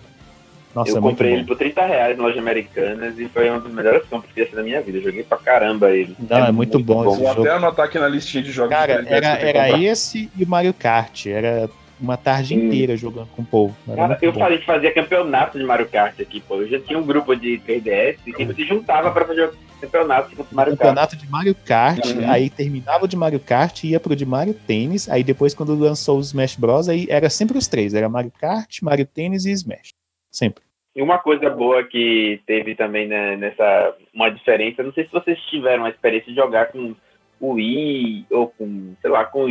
Nossa, 0.80 0.92
eu 0.92 0.98
é 0.98 1.00
muito 1.02 1.12
comprei 1.16 1.32
ele 1.34 1.42
bom. 1.42 1.48
por 1.48 1.58
30 1.58 1.86
reais 1.86 2.18
na 2.18 2.24
loja 2.24 2.40
Americanas 2.40 3.18
e 3.20 3.28
foi 3.28 3.50
uma 3.50 3.60
das 3.60 3.72
melhores 3.74 4.06
compras 4.08 4.32
que 4.34 4.42
eu 4.42 4.46
fiz 4.46 4.56
da 4.56 4.64
minha 4.64 4.82
vida. 4.82 4.98
Eu 4.98 5.04
joguei 5.04 5.24
pra 5.24 5.38
caramba 5.38 5.92
ele. 5.92 6.16
Não, 6.30 6.46
é 6.46 6.52
muito 6.52 6.80
bom 6.80 7.08
esse 7.10 7.18
Vou 7.20 7.28
jogo. 7.28 7.42
até 7.42 7.52
anotar 7.52 7.86
aqui 7.86 8.00
na 8.00 8.08
listinha 8.08 8.44
de 8.44 8.52
jogos. 8.52 8.70
Cara, 8.72 9.02
de 9.04 9.10
3DS 9.10 9.38
que 9.38 9.44
eu 9.44 9.48
era, 9.50 9.60
era 9.68 9.80
esse 9.82 10.30
e 10.38 10.46
Mario 10.46 10.74
Kart. 10.74 11.26
Era 11.28 11.70
uma 12.00 12.16
tarde 12.16 12.56
Hum. 12.56 12.68
inteira 12.68 12.96
jogando 12.96 13.28
com 13.36 13.42
o 13.42 13.46
povo. 13.46 13.76
Era 13.88 13.96
Cara, 13.98 14.08
muito 14.10 14.24
eu 14.24 14.32
bom. 14.32 14.40
falei 14.40 14.58
que 14.58 14.66
fazia 14.66 14.94
campeonato 14.94 15.60
de 15.60 15.66
Mario 15.66 15.88
Kart 15.90 16.18
aqui, 16.20 16.40
pô. 16.40 16.56
Eu 16.56 16.68
já 16.70 16.80
tinha 16.80 16.98
um 16.98 17.04
grupo 17.06 17.36
de 17.36 17.60
3DS 17.60 18.18
e 18.26 18.32
que 18.32 18.54
se 18.54 18.64
juntava 18.66 19.12
pra 19.12 19.26
fazer 19.26 19.52
campeonato 19.82 20.34
com 20.36 20.44
Mario 20.56 20.78
Kart. 20.78 20.80
campeonato 20.90 21.16
de 21.18 21.30
Mario 21.30 21.56
Kart, 21.56 22.06
Uhum. 22.06 22.30
aí 22.30 22.50
terminava 22.50 23.04
o 23.06 23.08
de 23.08 23.16
Mario 23.18 23.40
Kart, 23.40 23.84
ia 23.84 24.00
pro 24.00 24.16
de 24.16 24.26
Mario 24.26 24.54
Tênis, 24.54 25.10
aí 25.10 25.24
depois 25.24 25.54
quando 25.54 25.74
lançou 25.78 26.18
o 26.18 26.22
Smash 26.22 26.56
Bros, 26.58 26.88
aí 26.90 27.06
era 27.10 27.30
sempre 27.30 27.58
os 27.58 27.68
três, 27.68 27.94
era 27.94 28.08
Mario 28.10 28.32
Kart, 28.40 28.82
Mario 28.82 29.06
Tênis 29.06 29.46
e 29.46 29.52
Smash. 29.52 29.90
Sempre. 30.32 30.64
E 31.00 31.02
uma 31.02 31.18
coisa 31.18 31.50
boa 31.50 31.82
que 31.82 32.42
teve 32.46 32.76
também 32.76 33.08
né, 33.08 33.38
nessa 33.38 33.96
uma 34.14 34.30
diferença, 34.30 34.84
não 34.84 34.92
sei 34.92 35.06
se 35.06 35.12
vocês 35.14 35.40
tiveram 35.44 35.86
a 35.86 35.90
experiência 35.90 36.28
de 36.30 36.36
jogar 36.36 36.66
com 36.74 36.94
o 37.40 37.54
Wii 37.54 38.26
ou 38.30 38.50
com, 38.50 38.96
sei 39.02 39.10
lá, 39.10 39.24
com, 39.24 39.48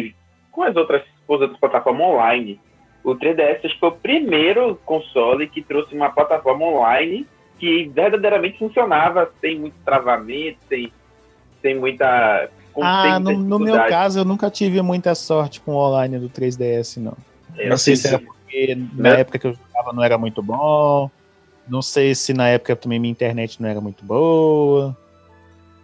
com 0.52 0.62
as 0.62 0.76
outras, 0.76 1.02
com 1.26 1.36
as 1.36 1.40
outras 1.40 1.58
plataformas 1.58 2.06
online. 2.06 2.60
O 3.02 3.14
3DS 3.14 3.64
acho 3.64 3.72
que 3.72 3.80
foi 3.80 3.88
o 3.88 3.92
primeiro 3.92 4.78
console 4.84 5.48
que 5.48 5.62
trouxe 5.62 5.94
uma 5.94 6.10
plataforma 6.10 6.66
online 6.66 7.26
que 7.58 7.90
verdadeiramente 7.94 8.58
funcionava 8.58 9.32
sem 9.40 9.58
muito 9.58 9.76
travamento, 9.86 10.58
sem, 10.68 10.92
sem 11.62 11.76
muita. 11.76 12.50
Ah, 12.78 13.18
no, 13.18 13.32
no 13.38 13.58
meu 13.58 13.76
caso 13.86 14.18
eu 14.18 14.24
nunca 14.26 14.50
tive 14.50 14.82
muita 14.82 15.14
sorte 15.14 15.62
com 15.62 15.72
o 15.72 15.76
online 15.76 16.18
do 16.18 16.28
3DS, 16.28 16.98
não. 17.00 17.16
Eu 17.56 17.70
Não 17.70 17.78
sei 17.78 17.96
se 17.96 18.06
era 18.06 18.18
porque 18.18 18.74
na 18.92 19.14
Né? 19.14 19.20
época 19.20 19.38
que 19.38 19.46
eu 19.46 19.54
jogava 19.54 19.94
não 19.94 20.04
era 20.04 20.18
muito 20.18 20.42
bom. 20.42 21.10
Não 21.68 21.82
sei 21.82 22.14
se 22.14 22.32
na 22.32 22.48
época 22.48 22.74
também 22.76 22.98
minha 22.98 23.10
internet 23.12 23.60
não 23.60 23.68
era 23.68 23.80
muito 23.80 24.04
boa. 24.04 24.96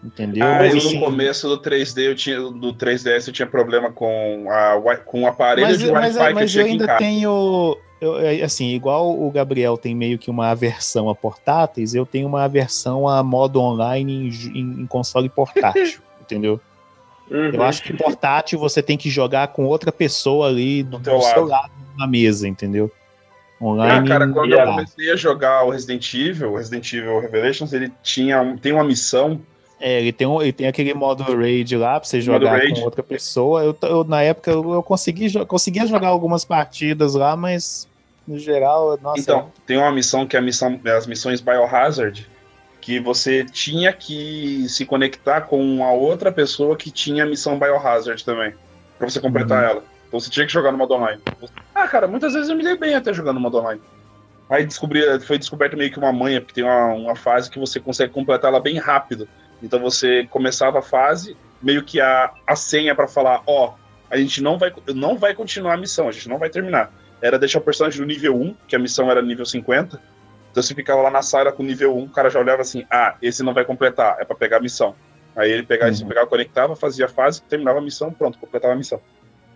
Entendeu? 0.02 0.46
Ah, 0.46 0.58
Mas, 0.58 0.72
eu 0.72 0.78
assim, 0.78 0.98
no 0.98 1.04
começo 1.06 1.48
do 1.48 1.58
3D, 1.62 2.02
eu 2.02 2.14
tinha, 2.14 2.38
do 2.38 2.74
3DS, 2.74 3.26
eu 3.26 3.32
tinha 3.32 3.46
problema 3.46 3.90
com, 3.90 4.46
a, 4.50 4.96
com 4.98 5.22
o 5.22 5.26
aparelho 5.26 5.66
mas, 5.68 5.78
de 5.78 5.90
mas, 5.90 6.16
Wi-Fi 6.16 6.24
que 6.26 6.30
eu 6.30 6.34
mas 6.34 6.50
tinha 6.52 6.62
eu 6.62 6.66
em 6.66 6.70
ainda 6.72 6.86
casa. 6.86 6.98
tenho. 6.98 7.76
eu- 8.02 8.18
é, 8.18 8.42
assim, 8.42 8.68
igual 8.74 9.18
o 9.18 9.30
Gabriel 9.30 9.78
tem 9.78 9.94
meio 9.94 10.18
que 10.18 10.30
uma 10.30 10.50
aversão 10.50 11.08
a 11.08 11.14
portáteis, 11.14 11.94
eu 11.94 12.04
tenho 12.04 12.28
uma 12.28 12.42
aversão 12.44 13.08
a 13.08 13.22
modo 13.22 13.58
online 13.60 14.28
em, 14.28 14.58
em- 14.58 14.82
em 14.82 14.86
console 14.86 15.30
portátil, 15.30 16.02
entendeu? 16.20 16.60
Uhum. 17.30 17.50
Eu 17.54 17.62
acho 17.62 17.82
que 17.82 17.94
portátil 17.96 18.58
você 18.58 18.82
tem 18.82 18.98
que 18.98 19.08
jogar 19.08 19.48
com 19.48 19.64
outra 19.64 19.90
pessoa 19.90 20.48
ali 20.48 20.82
do, 20.82 20.98
do 20.98 21.04
seu 21.04 21.18
lado. 21.18 21.46
lado 21.46 21.72
na 21.96 22.06
mesa, 22.06 22.46
entendeu? 22.46 22.90
Ah, 23.60 23.64
Online. 23.64 24.08
cara, 24.08 24.28
quando 24.28 24.52
eu 24.52 24.58
dá. 24.58 24.66
comecei 24.66 25.10
a 25.10 25.16
jogar 25.16 25.64
o 25.64 25.70
Resident 25.70 26.12
Evil, 26.14 26.52
o 26.52 26.56
Resident 26.56 26.92
Evil 26.92 27.20
Revelations, 27.20 27.72
ele 27.72 27.92
tinha 28.02 28.56
tem 28.60 28.72
uma 28.72 28.84
missão 28.84 29.40
É, 29.80 30.00
ele 30.00 30.12
tem, 30.12 30.26
um- 30.26 30.40
ele 30.40 30.52
tem 30.52 30.66
aquele 30.66 30.94
modo 30.94 31.22
raid 31.36 31.76
lá 31.76 31.98
pra 32.00 32.08
você 32.08 32.20
jogar 32.20 32.60
com 32.68 32.80
outra 32.80 33.02
pessoa. 33.02 33.62
Eu, 33.62 33.76
eu, 33.82 34.04
na 34.04 34.22
época 34.22 34.50
eu, 34.50 34.72
eu 34.72 34.82
consegui, 34.82 35.44
conseguia 35.46 35.86
jogar 35.86 36.08
algumas 36.08 36.44
partidas 36.44 37.14
lá, 37.14 37.36
mas 37.36 37.86
no 38.26 38.38
geral, 38.38 38.98
nossa. 39.02 39.20
Então, 39.20 39.52
tem 39.66 39.76
uma 39.76 39.92
missão 39.92 40.26
que 40.26 40.36
é 40.36 40.38
a 40.38 40.42
missão, 40.42 40.80
as 40.96 41.06
missões 41.06 41.40
Biohazard, 41.40 42.26
que 42.80 42.98
você 43.00 43.44
tinha 43.44 43.92
que 43.92 44.66
se 44.68 44.86
conectar 44.86 45.42
com 45.42 45.84
a 45.84 45.92
outra 45.92 46.30
pessoa 46.32 46.76
que 46.76 46.90
tinha 46.90 47.24
a 47.24 47.26
missão 47.26 47.58
Biohazard 47.58 48.24
também, 48.24 48.54
pra 48.98 49.08
você 49.10 49.20
completar 49.20 49.62
Uhum. 49.64 49.70
ela. 49.70 49.84
Então 50.14 50.20
você 50.20 50.30
tinha 50.30 50.46
que 50.46 50.52
jogar 50.52 50.70
no 50.70 50.78
modo 50.78 50.94
online. 50.94 51.20
Ah, 51.74 51.88
cara, 51.88 52.06
muitas 52.06 52.34
vezes 52.34 52.48
eu 52.48 52.54
me 52.54 52.62
dei 52.62 52.76
bem 52.78 52.94
até 52.94 53.12
jogando 53.12 53.34
no 53.34 53.40
modo 53.40 53.58
online. 53.58 53.80
Aí 54.48 54.64
descobri, 54.64 55.02
foi 55.22 55.38
descoberto 55.38 55.76
meio 55.76 55.90
que 55.90 55.98
uma 55.98 56.12
manha, 56.12 56.40
porque 56.40 56.54
tem 56.54 56.62
uma, 56.62 56.86
uma 56.94 57.16
fase 57.16 57.50
que 57.50 57.58
você 57.58 57.80
consegue 57.80 58.12
completar 58.12 58.52
ela 58.52 58.60
bem 58.60 58.78
rápido. 58.78 59.28
Então 59.60 59.80
você 59.80 60.24
começava 60.30 60.78
a 60.78 60.82
fase, 60.82 61.36
meio 61.60 61.82
que 61.82 62.00
a, 62.00 62.30
a 62.46 62.54
senha 62.54 62.94
pra 62.94 63.08
falar, 63.08 63.42
ó, 63.44 63.74
a 64.08 64.16
gente 64.16 64.40
não 64.40 64.56
vai, 64.56 64.72
não 64.94 65.18
vai 65.18 65.34
continuar 65.34 65.74
a 65.74 65.76
missão, 65.76 66.08
a 66.08 66.12
gente 66.12 66.28
não 66.28 66.38
vai 66.38 66.48
terminar. 66.48 66.92
Era 67.20 67.36
deixar 67.36 67.58
o 67.58 67.62
personagem 67.62 68.00
no 68.00 68.06
nível 68.06 68.40
1, 68.40 68.54
que 68.68 68.76
a 68.76 68.78
missão 68.78 69.10
era 69.10 69.20
nível 69.20 69.44
50. 69.44 70.00
Então 70.52 70.62
você 70.62 70.76
ficava 70.76 71.02
lá 71.02 71.10
na 71.10 71.22
sala 71.22 71.50
com 71.50 71.64
nível 71.64 71.96
1, 71.96 72.04
o 72.04 72.08
cara 72.10 72.30
já 72.30 72.38
olhava 72.38 72.62
assim, 72.62 72.86
ah, 72.88 73.16
esse 73.20 73.42
não 73.42 73.52
vai 73.52 73.64
completar, 73.64 74.18
é 74.20 74.24
pra 74.24 74.36
pegar 74.36 74.58
a 74.58 74.60
missão. 74.60 74.94
Aí 75.34 75.50
ele 75.50 75.64
pegava, 75.64 75.90
Uhum. 75.90 76.06
pegava, 76.06 76.26
conectava, 76.28 76.76
fazia 76.76 77.06
a 77.06 77.08
fase, 77.08 77.42
terminava 77.42 77.80
a 77.80 77.82
missão, 77.82 78.12
pronto, 78.12 78.38
completava 78.38 78.74
a 78.74 78.76
missão. 78.76 79.00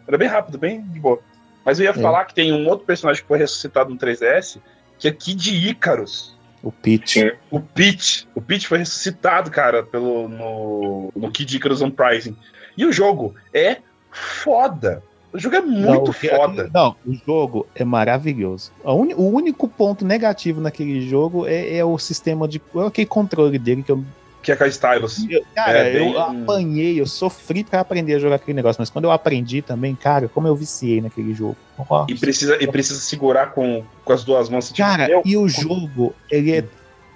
Era 0.09 0.19
bem 0.19 0.27
rápido, 0.29 0.59
bem 0.59 0.81
de 0.83 0.99
boa. 0.99 1.21
Mas 1.65 1.79
eu 1.79 1.85
ia 1.85 1.91
É. 1.91 1.95
falar 1.95 2.25
que 2.25 2.35
tem 2.35 2.51
um 2.53 2.67
outro 2.67 2.87
personagem 2.87 3.23
que 3.23 3.29
foi 3.29 3.39
ressuscitado 3.39 3.91
no 3.91 3.97
3DS, 3.97 4.59
que 4.99 5.07
é 5.07 5.13
Kid 5.13 5.69
Icarus. 5.69 6.37
O 6.63 6.73
Peach. 6.73 7.21
Sim. 7.21 7.31
O 7.51 7.61
Peach. 7.61 8.27
O 8.35 8.41
Peach 8.41 8.67
foi 8.67 8.79
ressuscitado, 8.79 9.51
cara, 9.51 9.83
pelo, 9.85 10.29
no, 10.29 11.13
no 11.15 11.31
Kid 11.31 11.57
Icarus 11.57 11.83
Uprising. 11.83 12.37
E 12.77 12.85
o 12.85 12.93
jogo 12.93 13.35
é 13.55 13.77
foda. 14.11 15.03
O 15.33 15.39
jogo 15.39 15.57
é 15.57 15.61
muito 15.61 16.07
Não, 16.07 16.13
que- 16.13 16.29
foda. 16.29 16.71
Não, 16.73 16.97
o 17.07 17.13
jogo 17.15 17.67
é 17.75 17.85
maravilhoso. 17.85 18.73
A 18.83 18.93
uni- 18.95 19.15
o 19.15 19.29
único 19.29 19.69
ponto 19.69 20.05
negativo 20.05 20.61
naquele 20.61 21.07
jogo 21.07 21.47
é, 21.47 21.77
é 21.77 21.85
o 21.85 21.99
sistema 21.99 22.49
de. 22.49 22.61
É 22.75 22.87
aquele 22.87 23.07
controle 23.07 23.59
dele 23.59 23.83
que 23.83 23.93
eu. 23.93 24.03
Que 24.49 24.53
é 24.53 24.57
com 24.57 24.65
a 24.65 24.69
Stylus. 24.69 25.27
eu- 25.29 25.45
cara, 25.55 25.79
É 25.81 25.93
bem- 25.93 26.11
eu 26.11 26.19
apanhei, 26.19 26.99
eu 26.99 27.07
sofri 27.07 27.63
pra 27.63 27.81
aprender 27.81 28.15
a 28.15 28.19
jogar 28.19 28.37
aquele 28.37 28.55
negócio, 28.57 28.81
mas 28.81 28.89
quando 28.89 29.05
eu 29.05 29.11
aprendi 29.13 29.61
também, 29.61 29.95
cara, 29.95 30.27
como 30.27 30.49
eu 30.49 30.57
viciei 30.57 31.03
naquele 31.03 31.35
jogo. 31.35 31.55
Nossa. 31.79 32.11
E 32.11 32.15
precisa, 32.19 32.57
e 32.59 32.67
precisa 32.67 32.99
segurar 32.99 33.53
com, 33.53 33.85
com 34.03 34.11
as 34.11 34.25
duas 34.25 34.49
mãos. 34.49 34.69
Tipo, 34.69 34.79
Cara, 34.89 35.07
eu- 35.07 35.21
e 35.23 35.37
o 35.37 35.47
jogo, 35.51 36.15
ele 36.31 36.53
é. 36.57 36.65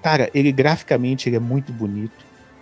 Cara, 0.03 0.29
ele 0.35 0.53
graficamente 0.53 1.27
ele 1.27 1.37
é 1.37 1.41
muito 1.41 1.73
bonito. 1.73 2.13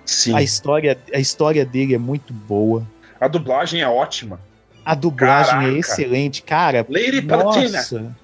Sim. 0.06 0.36
A 0.36 0.40
história, 0.42 0.96
a 1.12 1.18
história 1.18 1.64
dele 1.64 1.96
é 1.96 1.98
muito 1.98 2.32
boa. 2.32 2.86
A 3.20 3.26
dublagem 3.26 3.80
é 3.82 3.88
ótima. 3.88 4.38
A 4.84 4.94
dublagem 4.94 5.50
Caraca. 5.52 5.68
é 5.74 5.78
excelente, 5.78 6.42
cara. 6.44 6.86
Lady 6.88 7.22
Palatina. 7.22 7.78
Nossa. 7.78 8.16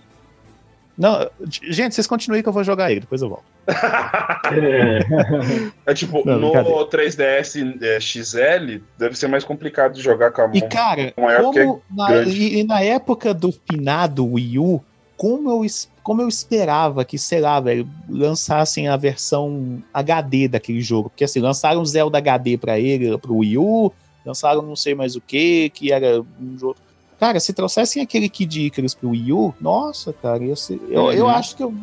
Não, 0.96 1.28
gente, 1.50 1.92
vocês 1.96 2.06
continuem 2.06 2.40
que 2.40 2.48
eu 2.48 2.52
vou 2.52 2.62
jogar 2.62 2.92
ele, 2.92 3.00
depois 3.00 3.20
eu 3.20 3.28
volto. 3.28 3.55
É 5.86 5.94
tipo, 5.94 6.22
Não, 6.24 6.38
no 6.38 6.52
brincadeira. 6.52 6.86
3DS 6.90 7.82
é, 7.82 8.00
XL, 8.00 8.82
deve 8.98 9.16
ser 9.16 9.28
mais 9.28 9.44
complicado 9.44 9.94
de 9.94 10.02
jogar 10.02 10.30
com 10.32 10.42
a 10.42 10.48
mão. 10.48 10.56
E, 10.56 10.62
cara, 10.62 11.12
maior 11.16 11.42
como 11.42 11.52
que 11.52 11.94
na, 11.94 12.22
e, 12.22 12.58
e 12.60 12.64
na 12.64 12.80
época 12.80 13.32
do 13.34 13.52
finado 13.52 14.26
Wii 14.32 14.58
U, 14.58 14.82
como 15.16 15.50
eu, 15.50 15.66
como 16.02 16.22
eu 16.22 16.28
esperava 16.28 17.04
que, 17.04 17.18
sei 17.18 17.40
lá, 17.40 17.58
velho, 17.60 17.88
lançassem 18.08 18.88
a 18.88 18.96
versão 18.96 19.82
HD 19.92 20.48
daquele 20.48 20.80
jogo. 20.80 21.10
Porque, 21.10 21.24
assim, 21.24 21.40
lançaram 21.40 21.80
o 21.80 21.86
Zelda 21.86 22.18
HD 22.18 22.56
pra 22.58 22.78
ele, 22.78 23.16
pro 23.18 23.36
Wii 23.38 23.58
U, 23.58 23.92
lançaram 24.24 24.62
não 24.62 24.76
sei 24.76 24.94
mais 24.94 25.16
o 25.16 25.20
que, 25.20 25.70
que 25.70 25.92
era 25.92 26.20
um 26.40 26.58
jogo. 26.58 26.76
Cara, 27.18 27.40
se 27.40 27.52
trouxessem 27.54 28.02
aquele 28.02 28.28
Kid 28.28 28.66
Icarus 28.66 28.94
pro 28.94 29.10
Wii 29.10 29.32
U, 29.32 29.54
nossa, 29.60 30.12
cara, 30.12 30.44
ia 30.44 30.54
ser- 30.54 30.78
eu, 30.90 31.10
eu 31.12 31.24
Uhum. 31.24 31.30
acho 31.30 31.56
que 31.56 31.62
eu. 31.62 31.74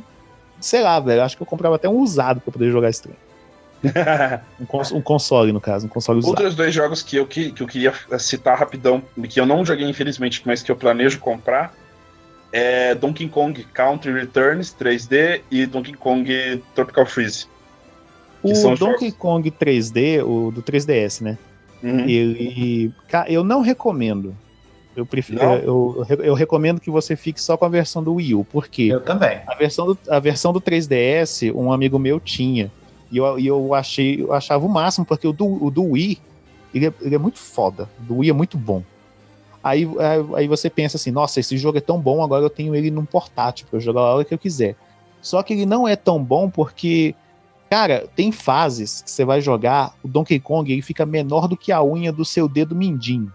Sei 0.64 0.82
lá, 0.82 1.00
velho, 1.00 1.22
acho 1.24 1.36
que 1.36 1.44
eu 1.44 1.48
comprava 1.48 1.76
até 1.76 1.90
um 1.90 2.00
usado 2.00 2.40
pra 2.42 2.52
poder 2.52 2.72
jogar 2.72 2.90
esse 2.90 3.02
trem. 3.04 3.16
Um, 4.62 4.66
cons- 4.66 4.92
um 4.94 5.02
console, 5.02 5.52
no 5.52 5.60
caso, 5.60 5.86
um 5.86 5.90
console 5.90 6.20
usado. 6.20 6.30
Outros 6.30 6.56
dois 6.56 6.74
jogos 6.74 7.02
que 7.02 7.18
eu, 7.18 7.28
que, 7.28 7.52
que 7.52 7.62
eu 7.62 7.68
queria 7.68 7.94
citar 8.18 8.58
rapidão, 8.58 9.04
que 9.28 9.40
eu 9.40 9.46
não 9.46 9.66
joguei 9.66 9.88
infelizmente, 9.90 10.42
mas 10.46 10.64
que 10.64 10.72
eu 10.72 10.76
planejo 10.76 11.20
comprar, 11.20 11.74
é 12.52 12.96
Donkey 12.96 13.28
Kong 13.28 13.62
Country 13.74 14.14
Returns 14.14 14.74
3D 14.80 15.42
e 15.52 15.66
Donkey 15.66 15.94
Kong 15.94 16.64
Tropical 16.74 17.06
Freeze. 17.06 17.46
O 18.42 18.54
Donkey 18.54 18.78
jogos- 18.78 19.14
Kong 19.18 19.52
3D, 19.52 20.24
o 20.24 20.52
do 20.52 20.62
3DS, 20.62 21.22
né? 21.22 21.38
Uhum. 21.82 22.08
Ele. 22.08 22.94
Eu 23.28 23.44
não 23.44 23.60
recomendo. 23.62 24.34
Eu, 24.96 25.06
prefiro, 25.06 25.42
eu, 25.42 26.06
eu, 26.08 26.18
eu 26.24 26.34
recomendo 26.36 26.80
que 26.80 26.92
você 26.92 27.16
fique 27.16 27.42
só 27.42 27.58
com 27.58 27.66
a 27.66 27.70
versão 27.70 28.04
do 28.04 28.14
Wii 28.16 28.36
U, 28.36 28.44
porque 28.46 28.84
Eu 28.84 29.02
também. 29.02 29.40
a 29.48 29.56
versão 29.56 29.88
do, 29.88 29.98
a 30.08 30.20
versão 30.20 30.54
do 30.54 30.62
3DS, 30.62 31.52
um 31.56 31.72
amigo 31.72 31.98
meu 31.98 32.20
tinha. 32.20 32.72
E 33.12 33.18
eu, 33.18 33.40
eu 33.40 33.74
achei, 33.74 34.22
eu 34.22 34.34
achava 34.34 34.66
o 34.66 34.70
máximo, 34.70 35.06
porque 35.06 35.28
o 35.28 35.34
do, 35.34 35.64
o 35.64 35.72
do 35.72 35.84
Wii, 35.84 36.20
ele 36.74 36.88
é, 36.88 36.94
ele 37.02 37.16
é 37.16 37.18
muito 37.18 37.40
foda. 37.40 37.90
O 38.00 38.04
do 38.04 38.18
Wii 38.20 38.30
é 38.30 38.34
muito 38.34 38.58
bom. 38.58 38.84
Aí, 39.64 39.86
aí- 40.00 40.36
aí 40.36 40.48
você 40.48 40.70
pensa 40.70 40.98
assim, 40.98 41.10
nossa, 41.12 41.40
esse 41.40 41.58
jogo 41.58 41.78
é 41.78 41.82
tão 41.82 42.00
bom, 42.00 42.24
agora 42.24 42.44
eu 42.44 42.50
tenho 42.50 42.76
ele 42.76 42.92
num 42.92 43.06
portátil 43.06 43.66
pra 43.70 43.78
eu 43.78 43.82
jogar 43.82 44.02
a 44.02 44.16
hora 44.16 44.26
que 44.26 44.34
eu 44.34 44.38
quiser. 44.38 44.76
Só 45.22 45.42
que 45.42 45.54
ele 45.54 45.66
não 45.66 45.88
é 45.88 45.96
tão 45.96 46.22
bom 46.24 46.50
porque, 46.50 47.16
cara, 47.70 48.08
tem 48.16 48.32
fases 48.32 49.02
que 49.02 49.10
você 49.10 49.24
vai 49.24 49.40
jogar, 49.42 49.96
o 50.04 50.08
Donkey 50.08 50.40
Kong 50.40 50.72
ele 50.72 50.82
fica 50.82 51.06
menor 51.06 51.48
do 51.48 51.56
que 51.58 51.72
a 51.72 51.82
unha 51.84 52.12
do 52.12 52.26
seu 52.26 52.48
dedo 52.48 52.76
mindinho. 52.76 53.32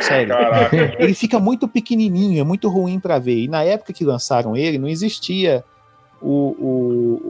Sério. 0.00 0.34
Caraca. 0.34 0.96
Ele 0.98 1.14
fica 1.14 1.38
muito 1.38 1.68
pequenininho, 1.68 2.40
é 2.40 2.44
muito 2.44 2.68
ruim 2.68 2.98
pra 2.98 3.18
ver. 3.18 3.38
E 3.44 3.48
na 3.48 3.62
época 3.62 3.92
que 3.92 4.04
lançaram 4.04 4.56
ele, 4.56 4.78
não 4.78 4.88
existia 4.88 5.64
o, 6.20 6.54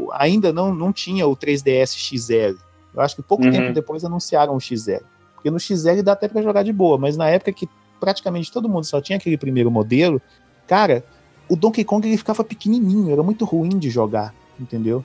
o- 0.06 0.08
ainda 0.12 0.52
não, 0.52 0.74
não 0.74 0.92
tinha 0.92 1.26
o 1.26 1.36
3DS 1.36 1.94
XL. 1.96 2.56
Eu 2.94 3.00
acho 3.00 3.16
que 3.16 3.22
pouco 3.22 3.44
Uhum. 3.44 3.50
tempo 3.52 3.72
depois 3.72 4.04
anunciaram 4.04 4.54
o 4.56 4.60
XL. 4.60 5.02
Porque 5.34 5.50
no 5.50 5.58
XL 5.60 6.02
dá 6.02 6.12
até 6.12 6.28
pra 6.28 6.42
jogar 6.42 6.62
de 6.62 6.72
boa, 6.72 6.98
mas 6.98 7.16
na 7.16 7.28
época 7.28 7.52
que 7.52 7.68
praticamente 7.98 8.50
todo 8.52 8.68
mundo 8.68 8.84
só 8.84 9.00
tinha 9.00 9.16
aquele 9.16 9.36
primeiro 9.36 9.70
modelo, 9.70 10.20
cara, 10.66 11.04
o 11.48 11.56
Donkey 11.56 11.84
Kong 11.84 12.06
ele 12.06 12.16
ficava 12.16 12.42
pequenininho, 12.44 13.10
era 13.12 13.22
muito 13.22 13.44
ruim 13.44 13.78
de 13.78 13.90
jogar, 13.90 14.34
entendeu? 14.58 15.04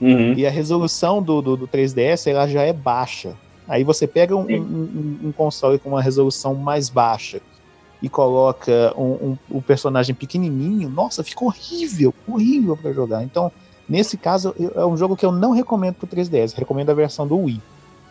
Uhum. 0.00 0.32
E 0.34 0.46
a 0.46 0.50
resolução 0.50 1.22
do, 1.22 1.40
do, 1.40 1.56
do 1.56 1.68
3DS 1.68 2.26
ela 2.30 2.46
já 2.48 2.62
é 2.62 2.72
baixa. 2.72 3.34
Aí 3.72 3.84
você 3.84 4.06
pega 4.06 4.36
um, 4.36 4.42
um- 4.42 5.18
um- 5.28 5.32
console 5.32 5.78
com 5.78 5.88
uma 5.88 6.02
resolução 6.02 6.54
mais 6.54 6.90
baixa 6.90 7.40
e 8.02 8.08
coloca 8.08 8.92
um, 8.98 9.38
um- 9.50 9.60
personagem 9.62 10.14
pequenininho, 10.14 10.90
nossa, 10.90 11.24
fica 11.24 11.42
horrível, 11.42 12.12
horrível 12.28 12.76
pra 12.76 12.92
jogar. 12.92 13.22
Então, 13.24 13.50
nesse 13.88 14.18
caso, 14.18 14.54
é 14.74 14.84
um 14.84 14.94
jogo 14.94 15.16
que 15.16 15.24
eu 15.24 15.32
não 15.32 15.52
recomendo 15.52 15.94
pro 15.94 16.06
3DS, 16.06 16.52
recomendo 16.54 16.90
a 16.90 16.94
versão 16.94 17.26
do 17.26 17.38
Wii. 17.38 17.62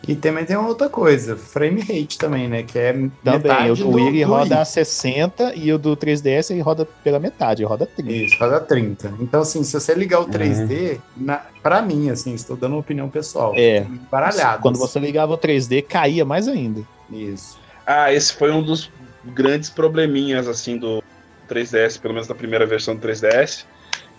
E 0.06 0.16
também 0.16 0.44
tem 0.44 0.56
uma 0.56 0.68
outra 0.68 0.88
coisa, 0.88 1.36
frame 1.36 1.80
rate 1.80 2.18
também, 2.18 2.48
né? 2.48 2.64
Que 2.64 2.78
é 2.78 2.92
Também, 2.92 3.10
metade 3.24 3.70
o 3.70 3.76
do 3.76 3.90
Wii 3.90 4.22
roda 4.24 4.56
a 4.56 4.58
Wii. 4.58 4.66
60 4.66 5.54
e 5.54 5.72
o 5.72 5.78
do 5.78 5.96
3DS 5.96 6.50
ele 6.50 6.60
roda 6.60 6.84
pela 7.04 7.20
metade, 7.20 7.62
ele 7.62 7.68
roda 7.68 7.86
30. 7.86 8.12
Isso, 8.12 8.36
roda 8.38 8.60
30. 8.60 9.14
Então, 9.20 9.42
assim, 9.42 9.62
se 9.62 9.72
você 9.72 9.94
ligar 9.94 10.20
o 10.20 10.26
3D, 10.26 10.98
na, 11.16 11.42
pra 11.62 11.80
mim, 11.80 12.10
assim, 12.10 12.34
estou 12.34 12.56
dando 12.56 12.72
uma 12.72 12.80
opinião 12.80 13.08
pessoal. 13.08 13.54
É. 13.56 13.86
Baralhado. 14.10 14.60
Quando 14.60 14.78
você 14.78 14.98
ligava 14.98 15.34
o 15.34 15.38
3D, 15.38 15.82
caía 15.82 16.24
mais 16.24 16.48
ainda. 16.48 16.82
Isso. 17.10 17.60
Ah, 17.86 18.12
esse 18.12 18.32
foi 18.32 18.50
um 18.50 18.62
dos 18.62 18.90
grandes 19.24 19.70
probleminhas, 19.70 20.48
assim, 20.48 20.78
do 20.78 21.02
3DS, 21.48 22.00
pelo 22.00 22.14
menos 22.14 22.26
da 22.26 22.34
primeira 22.34 22.66
versão 22.66 22.96
do 22.96 23.06
3DS, 23.06 23.64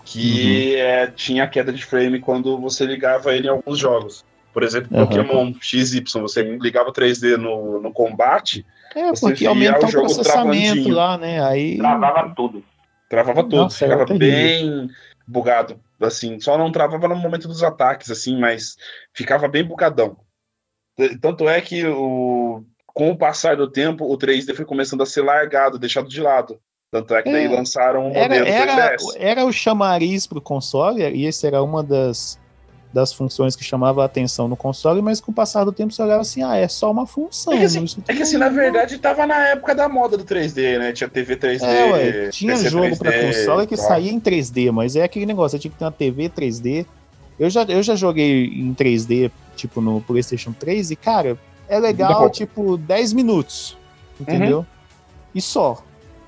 que 0.05 0.75
é, 0.75 1.07
tinha 1.07 1.45
queda 1.45 1.73
de 1.73 1.85
frame 1.85 2.19
quando 2.21 2.57
você 2.57 2.85
ligava 2.85 3.35
ele 3.35 3.47
em 3.47 3.51
alguns 3.51 3.77
jogos. 3.77 4.23
Por 4.53 4.61
exemplo, 4.63 4.95
Aham. 4.95 5.07
Pokémon 5.07 5.53
XY, 5.59 6.03
você 6.21 6.43
ligava 6.43 6.93
3D 6.93 7.37
no, 7.37 7.81
no 7.81 7.91
combate, 7.91 8.63
É, 8.95 9.09
Você 9.09 9.21
porque 9.27 9.45
aumenta 9.47 9.79
o 9.81 9.85
o 9.85 9.91
jogo 9.91 10.05
processamento 10.05 10.63
travandinho. 10.73 10.95
lá, 10.95 11.17
né? 11.17 11.43
Aí. 11.43 11.77
Travava 11.77 12.33
tudo. 12.35 12.63
travava 13.09 13.43
tudo, 13.43 13.55
Nossa, 13.57 13.83
era 13.85 13.97
ficava 13.99 14.17
bem 14.19 14.89
bugado, 15.27 15.79
assim, 16.01 16.39
só 16.39 16.57
não 16.57 16.71
travava 16.71 17.07
no 17.07 17.15
momento 17.15 17.47
dos 17.47 17.63
ataques, 17.63 18.11
assim, 18.11 18.37
mas 18.39 18.75
ficava 19.13 19.47
bem 19.47 19.63
bugadão. 19.63 20.17
Tanto 21.21 21.49
é 21.49 21.59
que 21.61 21.85
o, 21.87 22.63
com 22.87 23.09
o 23.09 23.17
passar 23.17 23.55
do 23.57 23.67
tempo, 23.67 24.05
o 24.05 24.17
3D 24.17 24.53
foi 24.55 24.65
começando 24.65 25.01
a 25.01 25.05
ser 25.07 25.21
largado, 25.23 25.79
deixado 25.79 26.07
de 26.07 26.21
lado. 26.21 26.59
Tanto 26.91 27.15
é 27.15 27.23
que 27.23 27.31
daí 27.31 27.45
É. 27.45 27.49
lançaram 27.49 28.11
o 28.11 28.13
Era, 28.15 28.35
modelo 28.35 28.47
era, 28.47 28.75
3DS. 28.97 29.15
era 29.17 29.45
o 29.45 29.51
chamariz 29.51 30.27
pro 30.27 30.39
console, 30.39 31.01
e 31.01 31.25
esse 31.25 31.47
era 31.47 31.63
uma 31.63 31.81
das, 31.81 32.39
das 32.93 33.11
funções 33.11 33.55
que 33.55 33.63
chamava 33.63 34.03
a 34.03 34.05
atenção 34.05 34.47
no 34.47 34.55
console, 34.55 35.01
mas 35.01 35.19
com 35.19 35.31
o 35.31 35.33
passar 35.33 35.63
do 35.63 35.71
tempo 35.71 35.91
você 35.91 36.03
olhava 36.03 36.21
assim, 36.21 36.43
ah, 36.43 36.55
é 36.55 36.67
só 36.67 36.91
uma 36.91 37.07
função. 37.07 37.51
É 37.51 37.57
que 37.57 37.65
assim, 37.65 37.85
É 38.07 38.13
que 38.13 38.21
assim, 38.21 38.37
na 38.37 38.49
não- 38.49 38.55
verdade, 38.55 38.99
tava 38.99 39.25
na 39.25 39.47
época 39.47 39.73
da 39.73 39.89
moda 39.89 40.15
do 40.15 40.23
3D, 40.23 40.77
né? 40.77 40.93
Tinha 40.93 41.09
TV 41.09 41.35
3D. 41.35 41.65
É, 41.65 41.91
ué, 41.91 42.29
tinha 42.29 42.53
PC 42.53 42.69
jogo 42.69 42.95
pra 42.97 43.11
3D, 43.11 43.25
console 43.25 43.65
que 43.67 43.75
saía 43.75 44.11
em 44.11 44.19
3D, 44.19 44.71
mas 44.71 44.95
é 44.95 45.01
aquele 45.03 45.25
negócio, 45.25 45.57
você 45.57 45.61
tinha 45.61 45.71
que 45.71 45.77
ter 45.77 45.85
uma 45.85 45.91
TV 45.91 46.29
3D, 46.29 46.85
Eu 47.39 47.49
já, 47.49 47.63
eu 47.63 47.81
já 47.81 47.95
joguei 47.95 48.45
em 48.45 48.75
3D, 48.75 49.31
tipo, 49.55 49.81
no 49.81 49.99
PlayStation 50.01 50.53
3, 50.53 50.91
e, 50.91 50.95
cara, 50.95 51.35
é 51.67 51.79
legal, 51.79 52.29
tipo, 52.29 52.77
10 52.77 53.11
minutos. 53.11 53.75
Entendeu? 54.21 54.63
E 55.33 55.41
só. 55.41 55.83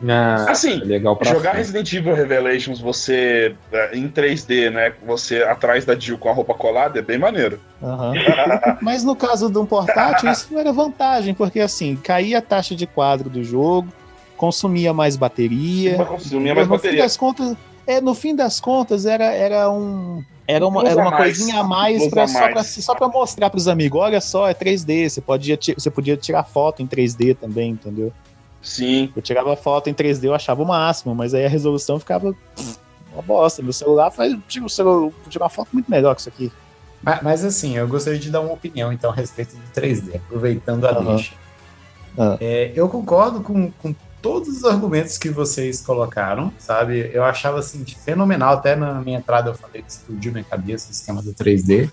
Ah, 0.07 0.45
Assim, 0.49 0.81
é 0.81 0.85
legal 0.85 1.15
pra 1.15 1.31
Jogar 1.31 1.51
frente. 1.51 1.57
Resident 1.57 1.93
Evil 1.93 2.15
Revelations, 2.15 2.79
você 2.81 3.55
é, 3.71 3.97
em 3.97 4.09
3D, 4.09 4.69
né? 4.69 4.93
Você 5.05 5.41
atrás 5.43 5.85
da 5.85 5.97
Jill 5.97 6.17
com 6.17 6.29
a 6.29 6.33
roupa 6.33 6.53
colada, 6.53 6.99
é 6.99 7.01
bem 7.01 7.17
maneiro. 7.17 7.59
Aham. 7.81 8.13
Mas 8.81 9.03
no 9.03 9.15
caso 9.15 9.49
de 9.49 9.57
um 9.57 9.65
portátil, 9.65 10.29
isso 10.31 10.47
não 10.51 10.59
era 10.59 10.73
vantagem, 10.73 11.33
porque 11.33 11.59
assim, 11.59 11.95
caía 11.95 12.39
a 12.39 12.41
taxa 12.41 12.75
de 12.75 12.85
quadro 12.85 13.29
do 13.29 13.43
jogo, 13.43 13.87
consumia 14.35 14.93
mais 14.93 15.15
bateria. 15.15 15.95
Consumia 16.05 16.53
mais 16.53 16.67
no 16.67 16.77
fim 16.77 16.83
bateria. 16.83 17.03
das 17.03 17.15
contas, 17.15 17.55
é, 17.87 18.01
no 18.01 18.13
fim 18.13 18.35
das 18.35 18.59
contas, 18.59 19.05
era, 19.05 19.25
era 19.25 19.69
um. 19.71 20.23
Era 20.47 20.67
uma, 20.67 20.83
era 20.83 21.01
uma 21.01 21.09
mais. 21.09 21.23
coisinha 21.23 21.61
a 21.61 21.63
mais, 21.63 22.07
pra, 22.07 22.23
a 22.23 22.27
só, 22.27 22.39
pra, 22.39 22.55
mais. 22.55 22.67
só 22.67 22.95
pra 22.95 23.07
mostrar 23.07 23.49
pros 23.49 23.67
amigos: 23.67 23.99
olha 23.99 24.21
só, 24.21 24.47
é 24.47 24.53
3D. 24.53 25.09
Você 25.09 25.21
podia, 25.21 25.57
você 25.75 25.89
podia 25.89 26.15
tirar 26.15 26.43
foto 26.43 26.83
em 26.83 26.87
3D 26.87 27.35
também, 27.35 27.71
entendeu? 27.71 28.13
Sim. 28.65 29.13
Eu 29.15 29.21
tirava 29.21 29.55
foto 29.55 29.89
em 29.89 29.93
3D, 29.93 30.23
eu 30.25 30.33
achava 30.33 30.61
o 30.63 30.65
máximo, 30.65 31.13
mas 31.13 31.33
aí 31.35 31.45
a 31.45 31.49
resolução 31.49 31.99
ficava 31.99 32.33
pff, 32.33 32.77
uma 33.13 33.21
bosta. 33.21 33.61
Meu 33.61 33.71
celular 33.71 34.09
faz 34.11 34.35
tira, 34.47 34.65
o 34.65 34.69
celular, 34.69 35.11
tira 35.29 35.43
uma 35.43 35.49
foto 35.49 35.69
muito 35.71 35.89
melhor 35.89 36.15
que 36.15 36.21
isso 36.21 36.29
aqui. 36.29 36.51
Mas, 37.03 37.21
mas, 37.21 37.45
assim, 37.45 37.77
eu 37.77 37.87
gostaria 37.87 38.17
de 38.19 38.31
dar 38.31 38.41
uma 38.41 38.53
opinião, 38.53 38.91
então, 38.91 39.11
a 39.11 39.13
respeito 39.13 39.55
do 39.55 39.61
3D, 39.79 40.15
aproveitando 40.15 40.85
a 40.85 40.89
Aham. 40.89 41.15
deixa. 41.15 41.35
Ah. 42.17 42.37
É, 42.41 42.71
eu 42.75 42.89
concordo 42.89 43.41
com, 43.41 43.71
com 43.73 43.93
todos 44.19 44.49
os 44.49 44.63
argumentos 44.65 45.15
que 45.15 45.29
vocês 45.29 45.81
colocaram, 45.81 46.51
sabe? 46.57 47.11
Eu 47.13 47.23
achava, 47.23 47.59
assim, 47.59 47.85
fenomenal. 47.85 48.55
Até 48.55 48.75
na 48.75 48.95
minha 49.01 49.19
entrada 49.19 49.51
eu 49.51 49.53
falei 49.53 49.83
que 49.83 49.91
explodiu 49.91 50.31
minha 50.31 50.43
cabeça 50.43 50.87
o 50.87 50.91
esquema 50.91 51.21
do 51.21 51.31
3D. 51.33 51.91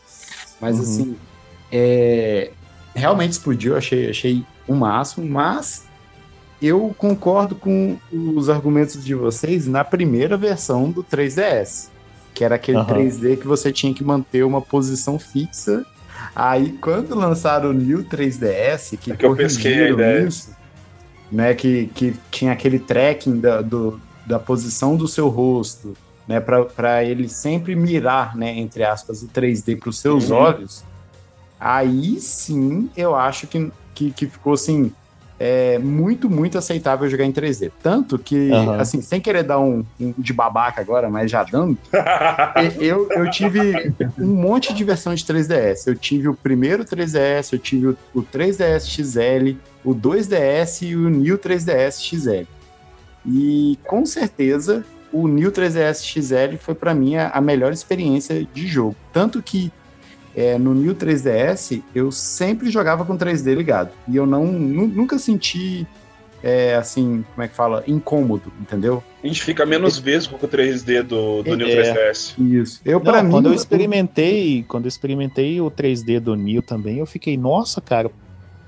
Mas, 0.59 0.77
Uhum. 0.77 0.83
assim, 0.83 1.19
é, 1.71 2.51
realmente 2.95 3.33
explodiu, 3.33 3.77
achei, 3.77 4.09
achei 4.09 4.47
o 4.67 4.75
máximo, 4.75 5.27
mas 5.29 5.85
eu 6.63 6.95
concordo 6.97 7.55
com 7.55 7.99
os 8.13 8.49
argumentos 8.49 9.03
de 9.05 9.15
vocês 9.15 9.67
na 9.67 9.83
primeira 9.85 10.37
versão 10.37 10.91
do 10.91 11.03
3DS, 11.03 11.89
que 12.35 12.45
era 12.45 12.55
aquele 12.55 12.79
Aham. 12.79 12.87
3D 12.87 13.37
que 13.37 13.47
você 13.47 13.73
tinha 13.73 13.93
que 13.93 14.05
manter 14.05 14.45
uma 14.45 14.61
posição 14.63 15.19
fixa. 15.19 15.85
Aí, 16.37 16.73
quando 16.81 17.15
lançaram 17.15 17.71
o 17.71 17.73
New 17.73 18.05
3DS, 18.05 18.97
que, 18.97 19.13
É 19.13 19.17
que 19.17 19.27
eu 19.27 19.35
pesquei 19.37 19.83
a 19.83 19.91
ideia. 19.91 20.27
isso, 20.27 20.51
né, 21.31 21.55
que, 21.55 21.87
que 21.95 22.15
tinha 22.31 22.53
aquele 22.53 22.79
tracking 22.79 23.41
da, 23.41 23.61
do- 23.61 24.01
da 24.27 24.39
posição 24.39 24.97
do 24.97 25.09
seu 25.09 25.29
rosto, 25.29 25.97
né, 26.29 26.39
para 26.41 27.03
ele 27.05 27.29
sempre 27.29 27.75
mirar, 27.75 28.37
né, 28.37 28.57
entre 28.59 28.85
aspas, 28.85 29.23
o 29.23 29.29
3D 29.29 29.77
para 29.77 29.89
os 29.91 29.99
seus 29.99 30.31
Uhum. 30.31 30.37
olhos, 30.37 30.85
aí 31.59 32.21
sim 32.21 32.89
eu 32.97 33.15
acho 33.17 33.47
que, 33.47 33.73
que, 33.95 34.11
que 34.13 34.27
ficou 34.29 34.53
assim. 34.53 34.93
É 35.45 35.77
muito, 35.77 36.31
muito 36.31 36.57
aceitável 36.57 37.11
jogar 37.11 37.25
em 37.25 37.33
3D. 37.33 37.73
Tanto 37.83 38.17
que, 38.17 38.53
Aham. 38.53 38.81
assim, 38.81 39.03
sem 39.03 39.21
querer 39.21 39.43
dar 39.43 39.59
um, 39.59 39.85
um 40.01 40.15
de 40.17 40.33
babaca 40.33 40.81
agora, 40.81 41.11
mas 41.11 41.29
já 41.33 41.43
dando, 41.43 41.77
eu, 42.79 43.09
eu 43.11 43.29
tive 43.29 43.93
um 44.17 44.37
monte 44.37 44.73
de 44.73 44.85
versão 44.85 45.13
de 45.13 45.25
3DS. 45.25 45.89
Eu 45.89 45.97
tive 45.97 46.29
o 46.29 46.35
primeiro 46.35 46.85
3DS, 46.85 47.53
eu 47.53 47.59
tive 47.59 47.89
o, 47.89 47.99
o 48.15 48.23
3DS 48.23 48.87
XL, 48.87 49.59
o 49.85 49.93
2DS 49.93 50.87
e 50.87 50.95
o 50.95 51.11
New 51.11 51.37
3DS 51.37 52.01
XL. 52.01 52.47
E 53.27 53.77
com 53.85 54.07
certeza 54.07 54.85
o 55.13 55.27
New 55.27 55.51
3DS 55.51 56.05
XL 56.05 56.57
foi 56.57 56.77
para 56.77 56.95
mim 56.95 57.17
a 57.17 57.41
melhor 57.41 57.73
experiência 57.73 58.47
de 58.55 58.69
jogo. 58.69 58.95
Tanto 59.13 59.43
que 59.43 59.73
é, 60.37 60.59
no 60.59 60.75
New 60.75 60.95
3DS 60.95 61.83
eu 61.95 62.11
sempre 62.13 62.71
jogava 62.71 63.05
com 63.05 63.17
3D 63.17 63.55
ligado. 63.55 63.91
E 64.09 64.17
eu 64.17 64.27
não, 64.27 64.47
nu- 64.47 64.87
nunca 64.89 65.19
senti, 65.19 65.87
é, 66.43 66.75
assim, 66.75 67.25
como 67.35 67.45
é 67.45 67.49
que 67.49 67.55
fala? 67.55 67.85
Incômodo, 67.87 68.53
entendeu? 68.61 69.03
A 69.23 69.27
gente 69.27 69.43
fica 69.43 69.65
menos 69.67 69.99
vezes 69.99 70.27
com 70.27 70.35
o 70.37 70.49
3D 70.49 71.03
do, 71.03 71.43
do 71.43 71.57
New 71.57 71.67
É. 71.69 72.11
3DS. 72.11 72.35
Isso. 72.39 72.81
Eu, 72.85 72.99
Não, 72.99 73.05
para 73.05 73.23
mim. 73.23 73.31
quando 73.31 73.47
eu 73.47 73.55
experimentei, 73.55 74.65
quando 74.67 74.85
eu 74.85 74.89
experimentei 74.89 75.61
o 75.61 75.71
3D 75.71 76.19
do 76.19 76.35
Neo 76.35 76.63
também, 76.63 76.99
eu 76.99 77.07
fiquei, 77.07 77.37
nossa, 77.37 77.81
cara, 77.81 78.11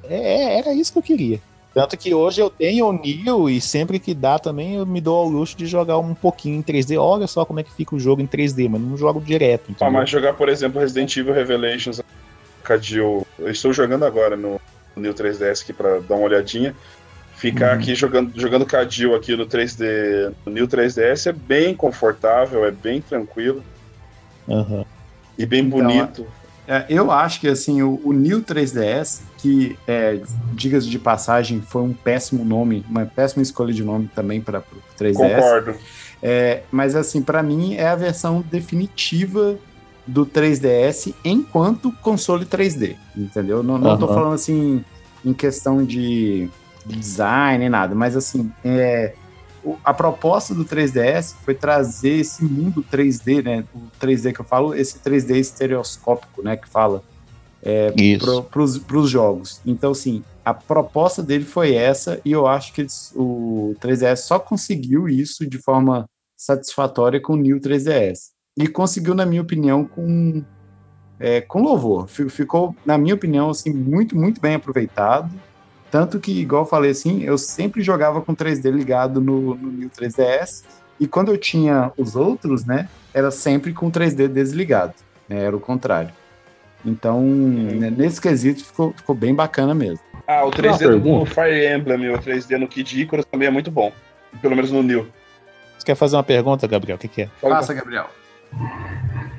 é, 0.05 0.15
é- 0.55 0.59
era 0.59 0.73
isso 0.75 0.93
que 0.93 0.99
eu 0.99 1.03
queria. 1.03 1.41
Tanto 1.75 1.97
que 1.99 2.15
hoje 2.15 2.41
eu 2.41 2.49
tenho 2.49 2.87
o 2.87 2.93
Neo 2.93 3.51
e 3.51 3.61
sempre 3.61 3.99
que 3.99 4.15
dá 4.15 4.39
também 4.39 4.77
eu 4.77 4.87
me 4.87 5.01
dou 5.01 5.17
ao 5.17 5.29
luxo 5.29 5.57
de 5.57 5.67
jogar 5.67 5.99
um 5.99 6.15
pouquinho 6.15 6.57
em 6.57 6.63
3D. 6.63 6.97
Olha 6.97 7.27
só 7.27 7.45
como 7.45 7.59
é 7.59 7.65
que 7.65 7.73
fica 7.73 7.97
o 7.97 7.99
jogo 7.99 8.23
em 8.23 8.27
3D, 8.27 8.69
mas 8.69 8.81
não 8.81 8.97
jogo 8.97 9.21
direto. 9.21 9.75
Ah, 9.81 9.91
mas 9.91 10.09
jogar, 10.09 10.35
por 10.35 10.49
exemplo, 10.49 10.81
Resident 10.81 11.17
Evil 11.17 11.35
Revelations 11.35 12.01
Cadil. 12.63 13.23
Eu 13.39 13.51
estou 13.51 13.73
jogando 13.73 14.05
agora 14.05 14.37
no, 14.37 14.57
New 14.97 15.13
3DS 15.13 15.63
aqui 15.63 15.73
pra 15.73 15.99
dar 16.01 16.15
uma 16.15 16.27
olhadinha. 16.27 16.75
Ficar 17.35 17.75
Uhum. 17.75 17.83
aqui 17.83 17.95
jogando, 17.95 18.41
jogando 18.41 18.65
Cadil 18.65 19.15
aqui 19.15 19.37
no 19.37 19.47
3D, 19.47 20.33
no 20.47 20.53
New 20.53 20.69
3DS 20.69 21.29
é 21.29 21.33
bem 21.33 21.75
confortável, 21.75 22.65
é 22.65 22.71
bem 22.71 23.01
tranquilo 23.03 23.65
Aham. 24.49 24.85
e 25.37 25.45
bem 25.45 25.65
Então, 25.65 25.79
bonito. 25.81 26.27
É, 26.43 26.44
eu 26.89 27.11
acho 27.11 27.41
que 27.41 27.49
assim 27.49 27.83
o, 27.83 28.01
o 28.05 28.13
New 28.13 28.43
3DS, 28.43 29.21
que 29.39 29.79
é, 29.87 30.21
digas 30.53 30.87
de 30.87 30.99
passagem, 30.99 31.61
foi 31.61 31.83
um 31.83 31.93
péssimo 31.93 32.45
nome, 32.45 32.85
uma 32.89 33.05
péssima 33.05 33.43
escolha 33.43 33.73
de 33.73 33.85
nome 33.85 34.09
também 34.15 34.41
para 34.41 34.61
o 34.61 35.03
3DS. 35.03 35.37
Concordo. 35.37 35.75
É, 36.23 36.63
mas 36.73 36.97
assim, 36.97 37.21
para 37.21 37.43
mim 37.43 37.75
é 37.75 37.87
a 37.87 37.97
versão 37.97 38.43
definitiva 38.51 39.59
do 40.07 40.25
3DS 40.25 41.15
enquanto 41.25 41.93
console 42.03 42.45
3D, 42.45 42.97
entendeu? 43.17 43.63
Não, 43.63 43.79
não 43.79 43.99
tô 43.99 44.07
Aham. 44.07 44.15
falando 44.15 44.35
assim 44.35 44.85
em 45.25 45.33
questão 45.33 45.85
de 45.85 46.49
design 46.87 47.59
nem 47.59 47.69
nada, 47.69 47.95
mas 47.95 48.17
assim, 48.17 48.53
é, 48.63 49.15
a 49.85 49.95
proposta 49.95 50.55
do 50.55 50.65
3DS 50.65 51.35
foi 51.45 51.55
trazer 51.55 52.19
esse 52.21 52.45
mundo 52.45 52.83
3D, 52.83 53.43
né? 53.43 53.65
O 53.75 53.81
3D 53.99 54.33
que 54.33 54.41
eu 54.41 54.45
falo, 54.45 54.75
esse 54.75 54.99
3D 54.99 55.39
estereoscópico, 55.39 56.43
né? 56.43 56.57
Que 56.57 56.69
fala 56.69 57.03
Isso. 57.97 58.43
para 58.51 58.99
os 58.99 59.09
jogos. 59.11 59.61
Então, 59.65 59.93
assim, 59.93 60.23
a 60.45 60.53
proposta 60.53 61.23
dele 61.23 61.45
foi 61.45 61.75
essa, 61.75 62.21
e 62.25 62.33
eu 62.33 62.47
acho 62.47 62.73
que 62.75 62.83
eles- 62.83 63.13
o 63.17 63.75
3DS 63.81 64.25
só 64.27 64.39
conseguiu 64.39 65.09
isso 65.09 65.47
de 65.49 65.57
forma 65.59 66.05
satisfatória 66.37 67.21
com 67.21 67.33
o 67.33 67.37
New 67.37 67.59
3DS. 67.61 68.33
E 68.59 68.69
conseguiu, 68.69 69.15
na 69.15 69.25
minha 69.25 69.41
opinião, 69.43 69.85
com, 69.85 70.43
é, 71.19 71.41
com 71.41 71.63
louvor. 71.63 72.07
Fi- 72.07 72.29
Ficou, 72.29 72.77
na 72.85 72.99
minha 72.99 73.15
opinião, 73.15 73.49
assim, 73.51 73.73
muito, 73.73 74.15
muito 74.15 74.41
bem 74.41 74.55
aproveitado. 74.57 75.31
Tanto 75.95 76.19
que, 76.19 76.41
igual 76.41 76.63
eu 76.63 76.67
falei 76.67 76.91
assim, 76.91 77.23
eu 77.23 77.39
sempre 77.39 77.81
jogava 77.81 78.21
com 78.21 78.35
3D 78.35 78.69
ligado 78.69 79.21
no, 79.21 79.55
no 79.55 79.71
New 79.71 79.89
3DS, 79.89 80.65
e 80.99 81.07
quando 81.07 81.31
eu 81.31 81.39
tinha 81.39 81.93
os 81.97 82.17
outros, 82.17 82.65
né, 82.65 82.89
era 83.15 83.31
sempre 83.31 83.73
com 83.73 83.89
3D 83.93 84.27
desligado. 84.27 84.93
né, 85.29 85.45
era 85.45 85.57
o 85.57 85.61
contrário. 85.61 86.11
Então, 86.85 87.23
né, 87.23 87.91
nesse 87.97 88.21
quesito, 88.21 88.65
ficou, 88.65 88.93
ficou 88.93 89.15
bem 89.15 89.33
bacana 89.33 89.73
mesmo. 89.73 90.01
Ah, 90.27 90.45
o 90.45 90.51
3D 90.51 90.67
Uma 90.67 90.73
do 90.73 90.79
pergunta. 90.79 91.31
Fire 91.31 91.65
Emblem 91.77 92.03
e 92.03 92.11
o 92.11 92.19
3D 92.19 92.59
no 92.59 92.67
Kid 92.67 93.01
Icarus 93.03 93.25
também 93.27 93.47
é 93.47 93.51
muito 93.53 93.71
bom. 93.71 93.93
Pelo 94.43 94.57
menos 94.57 94.73
no 94.73 94.83
New. 94.83 95.07
Você 95.79 95.87
quer 95.87 95.95
fazer 95.95 96.17
uma 96.17 96.25
pergunta, 96.25 96.67
Gabriel? 96.67 96.97
O 96.97 96.99
que, 96.99 97.07
que 97.07 97.23
é? 97.23 97.29
Fala- 97.41 97.55
Faça, 97.55 97.73
Gabriel. 97.73 98.11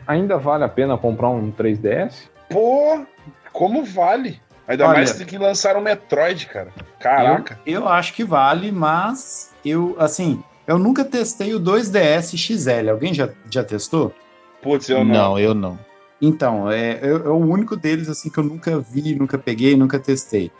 Ainda 0.08 0.38
vale 0.38 0.64
a 0.64 0.70
pena 0.70 0.97
comprar 0.97 1.28
um 1.32 1.51
3DS? 1.51 2.30
Pô, 2.49 3.06
como 3.51 3.84
vale? 3.84 4.39
Ainda 4.68 4.86
Olha- 4.86 4.93
mais 4.97 5.11
que 5.11 5.20
tem 5.20 5.28
que 5.28 5.38
lançar 5.38 5.76
um 5.78 5.82
Metroid, 5.82 6.47
cara. 6.47 6.70
Caraca. 6.99 7.59
Eu, 7.66 7.82
eu 7.82 7.88
acho 7.88 8.13
que 8.13 8.24
vale, 8.24 8.72
mas 8.72 9.51
eu, 9.63 9.95
assim, 9.99 10.43
eu 10.66 10.80
nunca 10.80 11.05
testei 11.05 11.53
o 11.53 11.59
2DS 11.59 12.36
XL. 12.36 12.89
Alguém 12.89 13.13
já, 13.13 13.30
já 13.49 13.63
testou? 13.63 14.13
Putz, 14.61 14.89
eu 14.89 15.03
não. 15.03 15.13
não. 15.13 15.39
eu 15.39 15.53
não. 15.53 15.78
Então, 16.22 16.72
é, 16.72 16.93
é, 16.93 17.07
é 17.09 17.30
o 17.30 17.38
único 17.38 17.76
deles 17.76 18.09
assim 18.09 18.30
que 18.30 18.38
eu 18.38 18.43
nunca 18.43 18.80
vi, 18.80 19.13
nunca 19.16 19.38
peguei, 19.38 19.76
nunca 19.76 19.99
testei. 19.99 20.51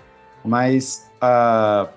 Mas 0.44 1.10
ah, 1.20 1.88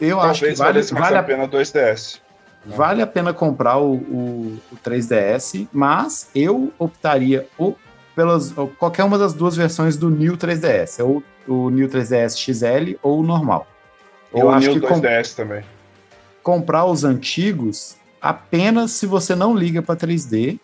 eu 0.00 0.18
acho 0.20 0.40
que 0.40 0.54
Talvez 0.54 0.90
vale, 0.90 1.02
vale, 1.02 1.18
a 1.18 1.22
pena 1.22 1.46
2DS. 1.46 2.20
vale 2.64 3.02
a 3.02 3.06
pena 3.06 3.34
comprar 3.34 3.76
o, 3.76 3.94
o, 3.96 4.58
o 4.72 4.76
3DS, 4.82 5.68
mas 5.70 6.30
eu 6.34 6.72
optaria 6.78 7.46
ou 7.58 7.76
pelas 8.16 8.56
ou 8.56 8.66
qualquer 8.68 9.04
uma 9.04 9.16
das 9.18 9.32
duas 9.34 9.54
versões 9.54 9.96
do 9.96 10.10
New 10.10 10.36
3DS, 10.36 10.98
ou 11.04 11.22
o 11.46 11.70
New 11.70 11.88
3DS 11.88 12.36
XL 12.36 12.96
ou 13.02 13.20
o 13.20 13.22
normal. 13.22 13.66
Ou 14.32 14.40
Eu 14.40 14.46
o 14.48 14.50
acho 14.50 14.70
New 14.70 14.80
que 14.80 14.86
com- 14.88 14.98
2DS 15.00 15.34
também. 15.36 15.62
comprar 16.42 16.84
os 16.86 17.04
antigos 17.04 17.96
apenas 18.20 18.92
se 18.92 19.06
você 19.06 19.34
não 19.36 19.54
liga 19.54 19.82
para 19.82 19.94
3D, 19.94 20.58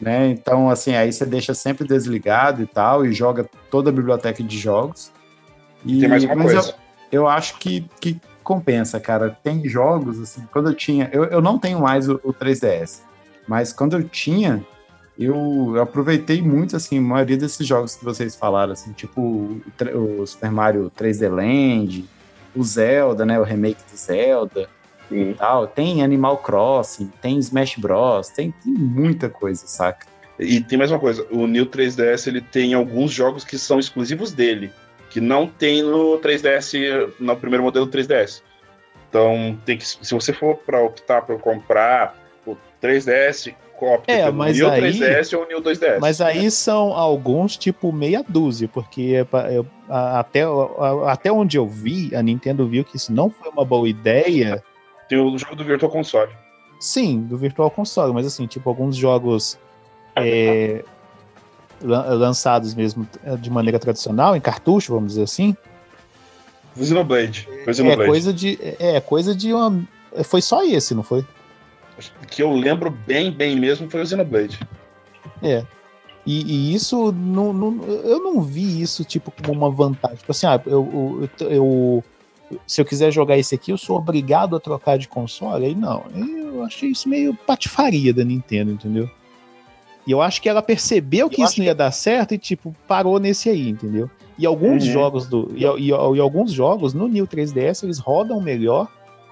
né? 0.00 0.28
Então, 0.28 0.68
assim, 0.68 0.94
aí 0.94 1.12
você 1.12 1.24
deixa 1.24 1.54
sempre 1.54 1.86
desligado 1.86 2.62
e 2.62 2.66
tal, 2.66 3.06
e 3.06 3.12
joga 3.12 3.48
toda 3.70 3.90
a 3.90 3.92
biblioteca 3.92 4.42
de 4.42 4.58
jogos. 4.58 5.10
E, 5.86 6.00
Tem 6.00 6.08
mais 6.08 6.24
uma 6.24 6.34
mas 6.34 6.52
coisa. 6.52 6.74
Eu, 7.12 7.22
eu 7.22 7.28
acho 7.28 7.56
que, 7.58 7.88
que 8.00 8.20
compensa, 8.42 8.98
cara. 9.00 9.36
Tem 9.42 9.66
jogos, 9.68 10.20
assim, 10.20 10.46
quando 10.52 10.68
eu 10.70 10.74
tinha. 10.74 11.08
Eu, 11.12 11.24
eu 11.24 11.40
não 11.40 11.58
tenho 11.58 11.80
mais 11.80 12.08
o, 12.08 12.20
o 12.24 12.32
3DS, 12.34 13.00
mas 13.46 13.72
quando 13.72 13.96
eu 13.96 14.02
tinha, 14.08 14.64
eu, 15.18 15.80
aproveitei 15.82 16.40
muito, 16.40 16.76
assim, 16.76 16.98
a 16.98 17.02
maioria 17.02 17.36
desses 17.36 17.66
jogos 17.66 17.96
que 17.96 18.04
vocês 18.04 18.36
falaram, 18.36 18.72
assim, 18.72 18.92
tipo 18.92 19.20
o, 19.20 19.60
o 20.20 20.26
Super 20.26 20.52
Mario 20.52 20.92
3D 20.96 21.28
Land, 21.28 22.04
o 22.54 22.62
Zelda, 22.62 23.26
né, 23.26 23.38
o 23.38 23.42
remake 23.42 23.82
do 23.90 23.96
Zelda 23.96 24.68
Sim. 25.08 25.30
e 25.30 25.34
tal. 25.34 25.66
Tem 25.66 26.04
Animal 26.04 26.38
Crossing, 26.38 27.10
tem 27.20 27.36
Smash 27.38 27.76
Bros, 27.76 28.28
tem, 28.28 28.54
tem 28.62 28.72
muita 28.72 29.28
coisa, 29.28 29.66
saca? 29.66 30.06
E 30.38 30.60
tem 30.60 30.78
mais 30.78 30.92
uma 30.92 31.00
coisa, 31.00 31.26
o 31.32 31.48
New 31.48 31.66
3DS 31.66 32.28
ele 32.28 32.40
tem 32.40 32.72
alguns 32.72 33.10
jogos 33.10 33.42
que 33.42 33.58
são 33.58 33.80
exclusivos 33.80 34.30
dele, 34.30 34.70
que 35.10 35.20
não 35.20 35.48
tem 35.48 35.82
no 35.82 36.16
3DS, 36.20 37.12
no 37.18 37.36
primeiro 37.36 37.64
modelo 37.64 37.88
3DS. 37.88 38.40
Então, 39.08 39.58
tem 39.64 39.78
que, 39.78 39.84
se 39.84 40.14
você 40.14 40.32
for 40.32 40.56
para 40.58 40.80
optar 40.80 41.22
por 41.22 41.40
comprar 41.40 42.16
o 42.46 42.56
3DS, 42.80 43.52
opte 43.86 44.10
É, 44.10 44.24
pelo 44.24 44.44
New 44.44 44.70
aí- 44.70 44.80
3DS 44.80 45.32
ou 45.36 45.44
o 45.44 45.46
New 45.48 45.60
2DS. 45.60 45.98
Mas 46.00 46.20
aí 46.20 46.50
são 46.50 46.92
alguns, 46.92 47.56
tipo, 47.56 47.92
meia 47.92 48.24
dúzia, 48.28 48.68
porque 48.68 49.14
é 49.14 49.56
eu- 49.56 49.66
até, 49.88 50.40
até 51.06 51.32
onde 51.32 51.56
eu 51.56 51.66
vi, 51.66 52.14
a 52.14 52.22
Nintendo 52.22 52.66
viu 52.66 52.84
que 52.84 52.96
isso 52.96 53.12
não 53.12 53.30
foi 53.30 53.48
uma 53.50 53.64
boa 53.64 53.88
ideia. 53.88 54.62
Tem 55.08 55.18
o 55.18 55.36
jogo 55.38 55.56
do 55.56 55.64
Virtual 55.64 55.90
Console. 55.90 56.30
Sim, 56.80 57.20
do 57.22 57.36
Virtual 57.38 57.70
Console, 57.70 58.12
mas 58.12 58.26
assim, 58.26 58.46
tipo, 58.46 58.68
alguns 58.68 58.96
jogos 58.96 59.58
é, 60.16 60.84
lan- 61.82 62.04
lançados 62.14 62.74
mesmo 62.74 63.06
é, 63.24 63.36
de 63.36 63.50
maneira 63.50 63.78
tradicional, 63.78 64.36
em 64.36 64.40
cartucho, 64.40 64.92
vamos 64.92 65.12
dizer 65.12 65.22
assim, 65.24 65.56
Xenoblade. 66.76 67.48
É 67.66 67.72
Xenoblade. 67.72 68.08
coisa 68.10 68.32
de. 68.32 68.58
É 68.78 69.00
coisa 69.00 69.34
de 69.34 69.52
uma. 69.52 69.82
Foi 70.24 70.40
só 70.40 70.62
esse, 70.64 70.94
não 70.94 71.02
foi? 71.02 71.24
Que 72.28 72.42
eu 72.42 72.52
lembro 72.52 72.90
bem, 72.90 73.30
bem 73.30 73.56
mesmo 73.58 73.90
foi 73.90 74.02
o 74.02 74.06
Xenoblade. 74.06 74.58
É. 75.42 75.64
E, 76.26 76.42
e 76.42 76.74
isso, 76.74 77.10
não, 77.12 77.52
não- 77.52 77.82
eu 77.84 78.22
não 78.22 78.42
vi 78.42 78.80
isso, 78.82 79.04
tipo, 79.04 79.32
como 79.44 79.52
uma 79.52 79.70
vantagem. 79.70 80.18
Tipo 80.18 80.32
assim, 80.32 80.46
ah, 80.46 80.60
eu, 80.66 81.28
eu, 81.40 81.50
eu- 81.50 82.04
se 82.66 82.80
eu 82.80 82.84
quiser 82.84 83.10
jogar 83.10 83.38
esse 83.38 83.54
aqui, 83.54 83.70
eu 83.72 83.78
sou 83.78 83.96
obrigado 83.96 84.54
a 84.56 84.60
trocar 84.60 84.98
de 84.98 85.08
console? 85.08 85.66
Aí 85.66 85.74
não. 85.74 86.04
Eu 86.14 86.62
achei 86.64 86.90
isso 86.90 87.08
meio 87.08 87.34
patifaria 87.34 88.12
da 88.12 88.24
Nintendo, 88.24 88.72
entendeu? 88.72 89.08
E 90.06 90.10
eu 90.10 90.20
acho 90.22 90.40
que 90.40 90.48
ela 90.48 90.62
percebeu 90.62 91.28
que 91.28 91.40
Eu 91.42 91.46
isso 91.46 91.58
não 91.58 91.66
ia 91.66 91.74
dar 91.74 91.90
certo 91.92 92.32
e, 92.34 92.38
tipo, 92.38 92.74
parou 92.86 93.18
nesse 93.18 93.48
aí, 93.50 93.68
entendeu? 93.68 94.10
E 94.38 94.46
alguns 94.46 94.84
Uhum. 94.86 94.92
jogos 94.92 95.26
do. 95.26 95.50
E, 95.54 95.64
e- 95.64 95.88
e 95.88 96.20
alguns 96.20 96.52
jogos 96.52 96.94
no 96.94 97.08
New 97.08 97.26
3DS 97.26 97.82
eles 97.84 97.98
rodam 97.98 98.40
melhor, 98.40 98.88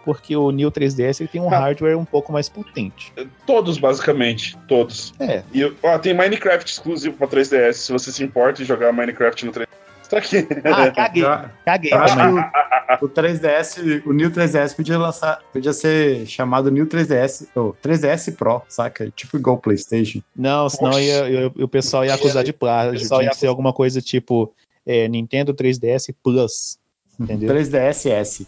porque 0.06 0.34
o 0.36 0.50
New 0.50 0.70
3DS 0.70 1.20
ele 1.20 1.28
tem 1.28 1.40
um 1.40 1.52
Ah. 1.52 1.58
hardware 1.58 1.98
um 1.98 2.04
pouco 2.04 2.32
mais 2.32 2.48
potente. 2.48 3.12
Todos, 3.46 3.76
basicamente. 3.76 4.56
Todos. 4.66 5.12
É. 5.20 5.42
E 5.52 5.64
ó, 5.82 5.98
tem 5.98 6.14
Minecraft 6.14 6.70
exclusivo 6.70 7.16
pra 7.18 7.26
3DS. 7.26 7.74
Se 7.74 7.92
você 7.92 8.10
se 8.10 8.22
importa 8.24 8.62
em 8.62 8.64
jogar 8.64 8.92
Minecraft 8.92 9.44
no 9.44 9.52
3DS, 9.52 9.66
tá 10.08 10.18
aqui. 10.18 10.46
Ah, 10.64 10.90
caguei, 10.94 11.24
Eu, 11.24 11.30
caguei. 11.64 11.92
eu 11.92 11.98
acho 11.98 12.16
que 12.16 12.22
o, 12.22 13.04
o 13.06 13.08
3DS, 13.08 14.02
o 14.06 14.12
New 14.12 14.30
3DS 14.30 14.74
podia 14.76 14.96
lançar, 14.96 15.40
podia 15.52 15.72
ser 15.72 16.24
chamado 16.26 16.70
New 16.70 16.86
3DS, 16.86 17.48
ou 17.56 17.76
3DS 17.82 18.34
Pro, 18.36 18.62
saca? 18.68 19.10
Tipo 19.10 19.36
igual 19.36 19.56
o 19.56 19.58
PlayStation. 19.58 20.20
Não, 20.34 20.68
senão 20.68 20.90
Oxi. 20.92 21.02
ia, 21.02 21.28
ia- 21.28 21.52
o 21.58 21.66
pessoal 21.68 22.04
ia 22.04 22.14
acusar 22.14 22.44
de 22.44 22.52
plágio. 22.52 23.06
Tinha 23.08 23.22
ia 23.24 23.30
que 23.30 23.36
ser 23.36 23.48
alguma 23.48 23.72
coisa 23.72 24.00
tipo 24.00 24.54
é, 24.86 25.08
Nintendo 25.08 25.52
3DS 25.52 26.14
Plus. 26.22 26.78
Entendeu? 27.18 27.48
3DSS. 27.48 28.46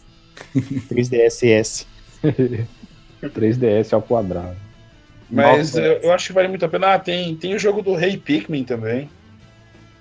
3DSS. 0.55 1.85
3DS 3.23 3.91
ao 3.93 4.01
quadrado. 4.01 4.55
Mas 5.29 5.73
Nossa, 5.75 5.81
eu, 5.81 5.93
eu 6.01 6.11
acho 6.13 6.27
que 6.27 6.33
vale 6.33 6.47
muito 6.47 6.65
a 6.65 6.69
pena. 6.69 6.93
Ah, 6.95 6.99
tem, 6.99 7.35
tem 7.35 7.53
o 7.53 7.59
jogo 7.59 7.81
do 7.81 7.93
Rei 7.95 8.17
Pikmin 8.17 8.63
também. 8.63 9.09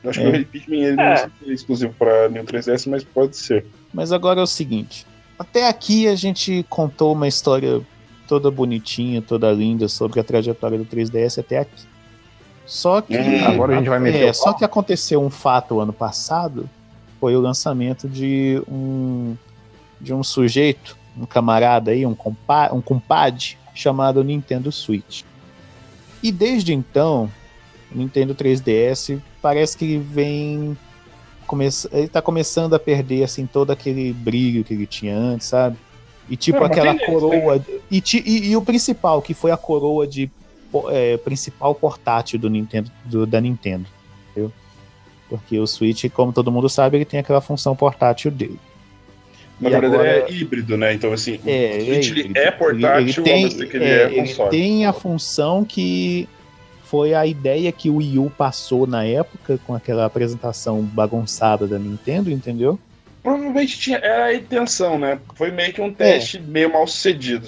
Eu 0.02 0.10
acho 0.10 0.20
É. 0.20 0.22
que 0.22 0.28
o 0.28 0.32
Rei 0.32 0.44
Pikmin 0.44 0.82
ele 0.84 1.00
É. 1.00 1.04
não 1.10 1.16
se 1.16 1.50
é 1.50 1.52
exclusivo 1.52 1.94
pra 1.98 2.28
New 2.28 2.44
3DS, 2.44 2.88
mas 2.88 3.04
pode 3.04 3.36
ser. 3.36 3.66
Mas 3.92 4.10
agora 4.12 4.40
é 4.40 4.42
o 4.42 4.46
seguinte: 4.46 5.06
até 5.38 5.68
aqui 5.68 6.08
a 6.08 6.14
gente 6.14 6.64
contou 6.68 7.12
uma 7.12 7.28
história 7.28 7.80
toda 8.26 8.50
bonitinha, 8.50 9.20
toda 9.20 9.50
linda 9.52 9.86
sobre 9.88 10.18
a 10.20 10.24
trajetória 10.24 10.78
do 10.78 10.84
3DS 10.86 11.38
até 11.38 11.58
aqui. 11.58 11.84
Só 12.64 13.00
que. 13.00 13.16
Hum, 13.16 13.44
Agora 13.46 13.74
a 13.74 13.78
gente 13.78 13.88
vai 13.88 13.98
meter 13.98 14.28
É, 14.28 14.32
só 14.32 14.52
que 14.54 14.64
aconteceu 14.64 15.22
um 15.22 15.30
fato 15.30 15.78
ano 15.80 15.92
passado, 15.92 16.68
foi 17.20 17.34
o 17.36 17.40
lançamento 17.40 18.08
de 18.08 18.62
um 18.68 19.36
de 20.00 20.12
um 20.14 20.22
sujeito, 20.22 20.96
um 21.16 21.26
camarada 21.26 21.90
aí, 21.90 22.04
um, 22.06 22.14
compa 22.14 22.70
um 22.72 22.80
compadre, 22.80 23.56
chamado 23.74 24.22
Nintendo 24.24 24.70
Switch. 24.72 25.22
E 26.22 26.32
desde 26.32 26.72
então, 26.74 27.30
o 27.92 27.96
Nintendo 27.98 28.34
3DS 28.34 29.20
parece 29.40 29.76
que 29.76 29.84
ele 29.84 29.98
vem 29.98 30.76
começa, 31.46 31.88
ele 31.92 32.08
tá 32.08 32.20
começando 32.20 32.74
a 32.74 32.78
perder 32.78 33.22
assim 33.24 33.46
todo 33.46 33.70
aquele 33.70 34.12
brilho 34.12 34.62
que 34.64 34.74
ele 34.74 34.86
tinha 34.86 35.16
antes, 35.16 35.46
sabe? 35.46 35.76
E 36.28 36.36
tipo 36.36 36.58
Não, 36.58 36.66
aquela 36.66 36.94
tem 36.94 37.06
coroa 37.06 37.64
e, 37.90 38.00
ti- 38.00 38.22
e- 38.26 38.50
e 38.50 38.56
o 38.56 38.60
principal 38.62 39.22
que 39.22 39.32
foi 39.32 39.50
a 39.50 39.56
coroa 39.56 40.06
de 40.06 40.30
é, 40.90 41.16
principal 41.16 41.74
portátil 41.74 42.38
do 42.38 42.50
Nintendo 42.50 42.90
do- 43.04 43.26
da 43.26 43.40
Nintendo, 43.40 43.86
entendeu? 44.30 44.52
Porque 45.30 45.58
o 45.58 45.66
Switch, 45.66 46.04
como 46.12 46.32
todo 46.32 46.52
mundo 46.52 46.68
sabe, 46.68 46.98
ele 46.98 47.04
tem 47.06 47.20
aquela 47.20 47.40
função 47.40 47.74
portátil 47.74 48.30
dele. 48.30 48.60
Na 49.60 49.68
E 49.68 49.72
verdade, 49.72 49.94
agora- 49.94 50.08
ele 50.08 50.20
é 50.24 50.32
híbrido, 50.40 50.76
né? 50.76 50.92
Então, 50.94 51.12
assim, 51.12 51.40
É, 51.46 51.78
o 51.80 51.84
Switch 51.84 52.10
ele 52.10 52.20
híbrido. 52.20 52.38
é 52.38 52.50
portátil, 52.50 52.98
ele, 53.00 53.10
ele 53.10 53.22
tem, 53.22 53.44
ao 53.44 53.50
que 53.70 53.76
ele 53.76 53.84
é, 53.84 53.88
é, 53.88 54.04
ele 54.06 54.14
console. 54.28 54.50
tem 54.50 54.86
a 54.86 54.92
função 54.92 55.64
que 55.64 56.28
foi 56.84 57.12
a 57.14 57.26
ideia 57.26 57.70
que 57.72 57.90
o 57.90 57.96
Wii 57.96 58.18
U 58.18 58.30
passou 58.30 58.86
na 58.86 59.04
época 59.04 59.58
com 59.66 59.74
aquela 59.74 60.04
apresentação 60.06 60.80
bagunçada 60.82 61.66
da 61.66 61.78
Nintendo, 61.78 62.30
entendeu? 62.30 62.78
Provavelmente 63.22 63.78
tinha, 63.78 63.98
era 63.98 64.26
a 64.26 64.34
intenção, 64.34 64.98
né? 64.98 65.18
Foi 65.34 65.50
meio 65.50 65.72
que 65.72 65.80
um 65.80 65.92
teste 65.92 66.40
meio 66.40 66.72
mal 66.72 66.86
sucedido. 66.86 67.46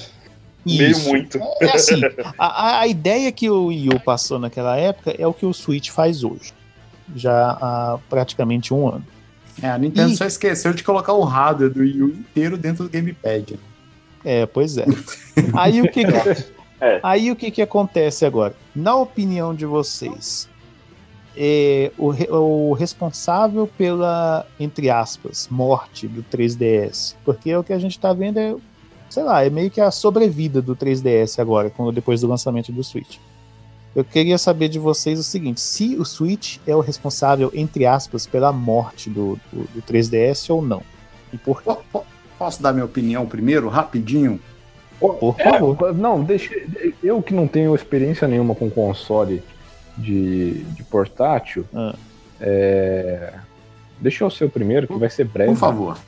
Meio 0.66 0.82
É. 0.82 0.90
Isso. 0.90 1.08
muito. 1.08 1.40
É 1.62 1.66
assim, 1.66 2.02
a, 2.36 2.46
a- 2.46 2.80
a 2.80 2.86
ideia 2.86 3.30
que 3.32 3.48
o 3.48 3.66
Wii 3.66 3.88
U 3.94 4.00
passou 4.00 4.38
naquela 4.38 4.76
época 4.76 5.14
é 5.18 5.26
o 5.26 5.32
que 5.32 5.46
o 5.46 5.54
Switch 5.54 5.88
faz 5.90 6.22
hoje. 6.24 6.52
Já 7.16 7.32
há 7.52 7.98
praticamente 8.10 8.74
um 8.74 8.86
ano. 8.88 9.04
É, 9.62 9.68
a 9.68 9.78
Nintendo 9.78 10.10
Ih. 10.12 10.16
só 10.16 10.24
esqueceu 10.24 10.72
de 10.72 10.82
colocar 10.82 11.12
o 11.12 11.22
hardware 11.24 11.70
do 11.70 11.80
Wii 11.80 12.02
U 12.02 12.08
inteiro 12.08 12.56
dentro 12.56 12.84
do 12.84 12.90
Gamepad. 12.90 13.58
É, 14.24 14.46
pois 14.46 14.76
é. 14.76 14.84
Aí 15.54 15.80
o 15.80 15.90
que, 15.90 16.04
que- 16.04 16.60
É. 16.82 16.98
aí 17.02 17.30
o 17.30 17.36
que, 17.36 17.50
que 17.50 17.60
acontece 17.60 18.24
agora? 18.24 18.54
Na 18.74 18.96
opinião 18.96 19.54
de 19.54 19.66
vocês, 19.66 20.48
é, 21.36 21.92
o, 21.98 22.08
re- 22.08 22.28
o 22.30 22.72
responsável 22.72 23.66
pela, 23.66 24.46
entre 24.58 24.88
aspas, 24.88 25.46
morte 25.50 26.08
do 26.08 26.22
3DS, 26.22 27.14
porque 27.24 27.54
o 27.54 27.62
que 27.62 27.72
a 27.74 27.78
gente 27.78 27.98
tá 28.00 28.12
vendo 28.14 28.38
é, 28.38 28.54
sei 29.10 29.22
lá, 29.22 29.44
é 29.44 29.50
meio 29.50 29.70
que 29.70 29.80
a 29.80 29.90
sobrevida 29.90 30.62
do 30.62 30.74
3DS 30.74 31.38
agora, 31.38 31.68
quando, 31.68 31.92
depois 31.92 32.22
do 32.22 32.26
lançamento 32.28 32.72
do 32.72 32.82
Switch. 32.82 33.18
Eu 33.94 34.04
queria 34.04 34.38
saber 34.38 34.68
de 34.68 34.78
vocês 34.78 35.18
o 35.18 35.22
seguinte: 35.22 35.60
se 35.60 35.96
o 35.96 36.04
Switch 36.04 36.58
é 36.66 36.74
o 36.76 36.80
responsável, 36.80 37.50
entre 37.54 37.86
aspas, 37.86 38.26
pela 38.26 38.52
morte 38.52 39.10
do, 39.10 39.38
do, 39.52 39.62
do 39.74 39.82
3DS 39.82 40.48
ou 40.54 40.62
não? 40.62 40.82
E 41.32 41.36
por 41.38 41.58
quê? 41.62 41.64
Po- 41.70 41.82
po- 41.92 42.04
Posso 42.38 42.62
dar 42.62 42.72
minha 42.72 42.84
opinião 42.86 43.26
primeiro, 43.26 43.68
rapidinho? 43.68 44.40
Por 44.98 45.36
favor. 45.36 45.94
Não, 45.94 46.22
deixa. 46.22 46.54
Eu 47.02 47.20
que 47.22 47.34
não 47.34 47.46
tenho 47.46 47.74
experiência 47.74 48.26
nenhuma 48.28 48.54
com 48.54 48.70
console 48.70 49.42
de, 49.98 50.62
de 50.64 50.82
portátil, 50.84 51.66
Ah. 51.74 51.94
é, 52.40 53.34
deixa 54.00 54.24
eu 54.24 54.30
ser 54.30 54.44
o 54.46 54.50
primeiro, 54.50 54.86
que 54.86 54.94
vai 54.98 55.10
ser 55.10 55.24
breve. 55.24 55.50
Por 55.50 55.58
favor. 55.58 55.98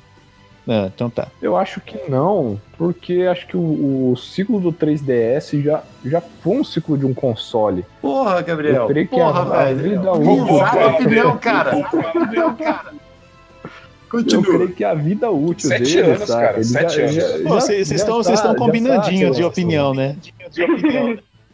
Ah, 0.68 0.88
então 0.94 1.10
tá. 1.10 1.26
Eu 1.42 1.56
acho 1.56 1.80
que 1.80 1.98
não, 2.08 2.60
porque 2.78 3.22
acho 3.30 3.46
que 3.48 3.56
o, 3.56 4.12
o 4.12 4.16
ciclo 4.16 4.60
do 4.60 4.72
3DS 4.72 5.60
já, 5.62 5.82
já 6.04 6.20
foi 6.20 6.56
um 6.58 6.62
ciclo 6.64 6.96
de 6.96 7.04
um 7.04 7.12
console. 7.12 7.84
Porra, 8.00 8.40
Gabriel. 8.42 8.82
Eu 8.82 8.86
creio 8.86 9.08
que 9.08 9.16
Porra, 9.16 9.40
a- 9.40 9.60
a 9.62 9.64
velho. 9.64 9.78
vida 9.90 10.12
útil- 10.12 10.56
Exato 10.56 10.78
a 10.78 10.86
opinião, 10.88 11.36
cara. 11.38 11.76
Opinião, 11.78 12.54
cara. 12.56 12.92
Eu 12.94 14.18
Continua. 14.18 14.44
creio 14.44 14.72
que 14.72 14.84
a 14.84 14.92
vida 14.94 15.30
útil 15.30 15.68
Sete 15.70 15.96
dele, 15.96 16.10
anos, 16.12 16.28
saca? 16.28 16.40
cara, 16.46 16.56
Ele 16.58 16.64
sete 16.64 17.00
anos. 17.00 17.42
Vocês 17.44 17.88
já 17.88 17.94
estão 17.96 18.16
tá- 18.18 18.22
vocês 18.22 18.38
estão 18.38 18.52
já 18.52 18.58
tá, 18.58 18.64
combinandinho 18.64 19.30
de 19.32 19.42
opinião, 19.42 19.94
né? 19.94 20.16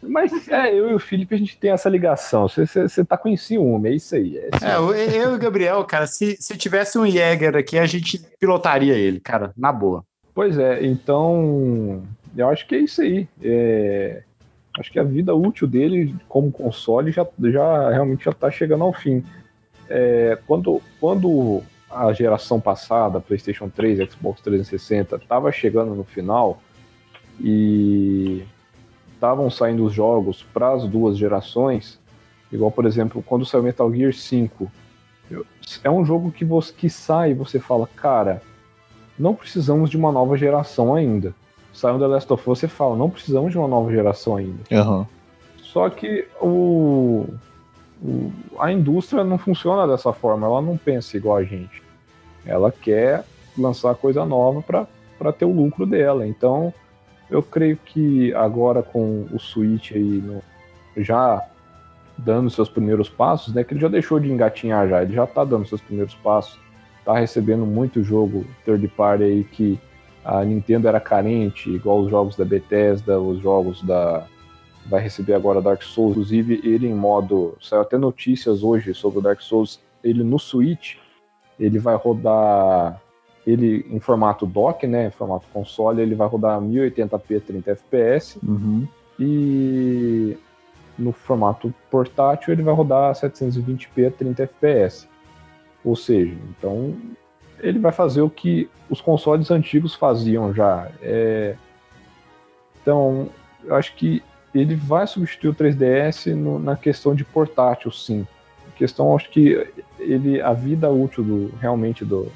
Mas 0.01 0.47
é, 0.47 0.73
eu 0.73 0.89
e 0.91 0.93
o 0.93 0.99
Felipe, 0.99 1.35
a 1.35 1.37
gente 1.37 1.57
tem 1.57 1.71
essa 1.71 1.89
ligação. 1.89 2.47
Você, 2.47 3.03
tá 3.03 3.17
com 3.17 3.35
ciúme, 3.35 3.89
é 3.89 3.93
isso 3.93 4.15
aí. 4.15 4.37
É 4.37 4.49
É, 4.61 5.23
eu 5.23 5.33
e 5.33 5.35
o 5.35 5.39
Gabriel, 5.39 5.83
cara, 5.85 6.07
se, 6.07 6.37
se 6.39 6.57
tivesse 6.57 6.97
um 6.97 7.05
Jäger 7.05 7.55
aqui, 7.55 7.77
a 7.77 7.85
gente 7.85 8.19
pilotaria 8.39 8.95
ele, 8.95 9.19
cara, 9.19 9.51
na 9.57 9.71
boa. 9.71 10.03
Pois 10.33 10.57
é, 10.57 10.85
então 10.85 12.03
eu 12.35 12.49
acho 12.49 12.65
que 12.65 12.75
é 12.75 12.79
isso 12.79 13.01
aí. 13.01 13.27
É, 13.43 14.23
acho 14.79 14.91
que 14.91 14.99
a 14.99 15.03
vida 15.03 15.35
útil 15.35 15.67
dele 15.67 16.15
como 16.27 16.51
console 16.51 17.11
já, 17.11 17.27
já 17.51 17.89
realmente 17.89 18.25
já 18.25 18.31
está 18.31 18.49
chegando 18.49 18.83
ao 18.83 18.93
fim. 18.93 19.23
É, 19.89 20.37
quando, 20.47 20.81
quando 20.99 21.61
a 21.89 22.13
geração 22.13 22.61
passada, 22.61 23.19
PlayStation 23.19 23.69
3, 23.69 24.11
Xbox 24.11 24.41
360, 24.41 25.15
estava 25.15 25.51
chegando 25.51 25.95
no 25.95 26.03
final 26.03 26.61
e 27.41 28.43
estavam 29.19 29.49
saindo 29.49 29.83
os 29.83 29.91
jogos 29.93 30.45
para 30.53 30.71
as 30.71 30.85
duas 30.87 31.17
gerações, 31.17 31.99
Igual, 32.51 32.71
por 32.71 32.87
exemplo, 32.87 33.21
quando 33.23 33.45
saiu 33.45 33.61
Metal 33.61 33.93
Gear 33.93 34.11
5. 34.11 34.71
eu- 35.29 35.45
é 35.83 35.89
um 35.91 36.03
jogo 36.03 36.31
que 36.31 36.43
você 36.43 36.73
que 36.73 36.89
sai 36.89 37.29
e 37.29 37.33
você 37.35 37.59
fala, 37.59 37.87
cara, 37.95 38.41
não 39.19 39.35
precisamos 39.35 39.87
de 39.91 39.95
uma 39.97 40.11
nova 40.11 40.35
geração 40.35 40.95
ainda. 40.95 41.35
Sai 41.71 41.93
um 41.93 41.99
The 41.99 42.07
Last 42.07 42.33
of 42.33 42.49
Us, 42.49 42.57
você 42.57 42.67
fala, 42.67 42.95
não 42.95 43.07
precisamos 43.07 43.51
de 43.51 43.57
uma 43.59 43.67
nova 43.67 43.91
geração 43.91 44.35
ainda. 44.35 44.57
Aham. 44.71 45.05
Só 45.61 45.87
que 45.91 46.27
o, 46.41 47.25
o- 48.03 48.31
a 48.57 48.71
indústria 48.71 49.23
não 49.23 49.37
funciona 49.37 49.87
dessa 49.87 50.11
forma, 50.11 50.47
ela 50.47 50.59
não 50.59 50.75
pensa 50.75 51.15
igual 51.17 51.37
a 51.37 51.43
gente. 51.43 51.83
Ela 52.43 52.71
quer 52.71 53.23
lançar 53.55 53.93
coisa 53.93 54.25
nova 54.25 54.63
para 54.63 55.31
ter 55.33 55.45
o 55.45 55.53
lucro 55.53 55.85
dela. 55.85 56.25
Então, 56.25 56.73
eu 57.29 57.43
creio 57.43 57.77
que 57.77 58.33
agora 58.33 58.81
com 58.81 59.27
o 59.31 59.39
Switch 59.39 59.91
aí 59.91 60.01
no- 60.21 60.41
já 60.97 61.45
dando 62.17 62.49
seus 62.49 62.67
primeiros 62.69 63.07
passos, 63.07 63.53
né, 63.53 63.63
que 63.63 63.73
ele 63.73 63.79
já 63.79 63.87
deixou 63.87 64.19
de 64.19 64.31
engatinhar 64.31 64.89
já, 64.89 65.01
ele 65.01 65.13
já 65.13 65.25
tá 65.25 65.43
dando 65.45 65.65
seus 65.65 65.79
primeiros 65.81 66.13
passos, 66.15 66.59
tá 67.05 67.17
recebendo 67.17 67.65
muito 67.65 68.03
jogo 68.03 68.45
third 68.65 68.85
party 68.89 69.23
aí 69.23 69.43
que 69.43 69.79
a 70.23 70.43
Nintendo 70.43 70.87
era 70.87 70.99
carente, 70.99 71.69
igual 71.69 72.01
os 72.01 72.09
jogos 72.09 72.35
da 72.35 72.43
Bethesda, 72.43 73.19
os 73.19 73.41
jogos 73.41 73.81
da 73.83 74.25
vai 74.85 75.01
receber 75.01 75.33
agora 75.33 75.61
Dark 75.61 75.83
Souls, 75.83 76.11
inclusive 76.11 76.61
ele 76.63 76.87
em 76.87 76.95
modo, 76.95 77.55
saiu 77.61 77.81
até 77.81 77.97
notícias 77.97 78.63
hoje 78.63 78.93
sobre 78.93 79.19
o 79.19 79.21
Dark 79.21 79.39
Souls, 79.39 79.79
ele 80.03 80.23
no 80.23 80.39
Switch, 80.39 80.95
ele 81.59 81.77
vai 81.77 81.95
rodar 81.95 82.99
ele 83.49 83.85
em 83.89 83.99
formato 83.99 84.45
dock, 84.45 84.85
né, 84.87 85.07
em 85.07 85.11
formato 85.11 85.45
console, 85.53 86.01
ele 86.01 86.15
vai 86.15 86.27
rodar 86.27 86.59
1080p 86.61 87.39
30 87.41 87.75
fps 87.75 88.37
Uhum. 88.43 88.87
e 89.19 90.37
no 90.97 91.11
formato 91.11 91.73
portátil 91.89 92.53
ele 92.53 92.61
vai 92.63 92.73
rodar 92.73 93.13
720p 93.13 94.11
30 94.17 94.43
fps. 94.47 95.07
Ou 95.83 95.95
seja, 95.95 96.35
então 96.49 96.93
ele 97.59 97.79
vai 97.79 97.91
fazer 97.91 98.21
o 98.21 98.29
que 98.29 98.69
os 98.89 98.99
consoles 99.01 99.49
antigos 99.51 99.95
faziam 99.95 100.53
já. 100.53 100.89
É, 101.01 101.55
Então, 102.81 103.29
eu 103.65 103.75
acho 103.75 103.93
que 103.95 104.23
ele 104.55 104.73
vai 104.75 105.05
substituir 105.05 105.49
o 105.49 105.53
3DS 105.53 106.27
no- 106.33 106.57
na 106.59 106.75
questão 106.75 107.13
de 107.13 107.23
portátil, 107.23 107.91
sim. 107.91 108.25
A 108.67 108.71
questão, 108.71 109.15
acho 109.15 109.29
que 109.29 109.67
ele, 109.99 110.41
a 110.41 110.53
vida 110.53 110.89
útil 110.89 111.23
do, 111.23 111.53
realmente 111.59 112.03
do, 112.03 112.31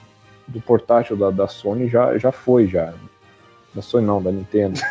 do 0.47 0.59
portátil 0.61 1.15
da, 1.15 1.31
da 1.31 1.47
Sony 1.47 1.87
já, 1.87 2.17
já 2.17 2.31
foi, 2.31 2.67
já. 2.67 2.93
Da 3.73 3.81
Sony 3.81 4.05
não, 4.05 4.21
da 4.21 4.31
Nintendo. 4.31 4.79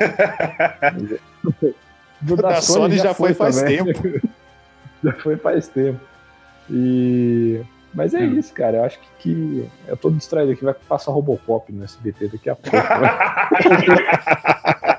Do 2.21 2.37
Da 2.37 2.61
Sony 2.61 2.99
já 2.99 3.15
foi 3.15 3.35
faz 3.35 3.61
tempo. 3.63 3.91
já 5.03 5.13
foi 5.15 5.37
faz 5.37 5.69
tempo. 5.69 6.01
E... 6.71 7.61
Mas 7.93 8.15
é 8.15 8.21
Hum. 8.21 8.39
isso, 8.39 8.55
cara. 8.55 8.79
Eu 8.79 8.85
acho 8.85 8.99
que, 8.99 9.07
que 9.19 9.69
eu 9.87 9.97
tô 9.97 10.11
distraído 10.11 10.53
aqui, 10.53 10.65
vai 10.65 10.75
passar 10.75 11.13
Robocop 11.13 11.71
no 11.73 11.85
SBT 11.85 12.29
daqui 12.29 12.49
a 12.49 12.57
pouco. 12.57 12.77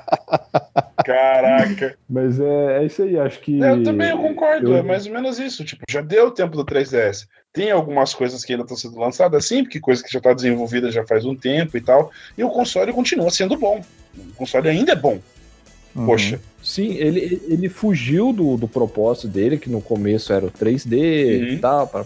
Caraca. 1.04 1.96
Mas 2.08 2.38
é, 2.40 2.82
é 2.82 2.86
isso 2.86 3.02
aí, 3.02 3.18
acho 3.18 3.40
que. 3.40 3.58
Eu 3.60 3.82
também 3.82 4.10
eu 4.10 4.18
concordo, 4.18 4.72
eu- 4.72 4.76
é 4.76 4.82
mais 4.82 5.06
ou 5.06 5.12
menos 5.12 5.38
isso. 5.38 5.64
Tipo, 5.64 5.82
já 5.88 6.00
deu 6.00 6.26
o 6.28 6.30
tempo 6.30 6.56
do 6.56 6.64
3DS. 6.64 7.26
Tem 7.52 7.70
algumas 7.70 8.12
coisas 8.12 8.44
que 8.44 8.52
ainda 8.52 8.64
estão 8.64 8.76
sendo 8.76 8.98
lançadas, 8.98 9.46
sim, 9.46 9.62
porque 9.62 9.78
coisa 9.78 10.02
que 10.02 10.10
já 10.12 10.18
está 10.18 10.32
desenvolvida 10.32 10.90
já 10.90 11.06
faz 11.06 11.24
um 11.24 11.36
tempo 11.36 11.76
e 11.76 11.80
tal. 11.80 12.10
E 12.36 12.42
o 12.42 12.50
console 12.50 12.92
continua 12.92 13.30
sendo 13.30 13.56
bom. 13.56 13.80
O 14.16 14.34
console 14.34 14.68
ainda 14.68 14.92
é 14.92 14.96
bom. 14.96 15.20
Uhum. 15.94 16.06
Poxa. 16.06 16.40
Sim, 16.62 16.94
ele, 16.94 17.40
ele 17.46 17.68
fugiu 17.68 18.32
do, 18.32 18.56
do 18.56 18.66
propósito 18.66 19.28
dele, 19.28 19.58
que 19.58 19.70
no 19.70 19.80
começo 19.80 20.32
era 20.32 20.46
o 20.46 20.50
3D 20.50 20.94
Uhum. 20.96 21.48
e 21.54 21.58
tal, 21.58 21.86
para 21.86 22.04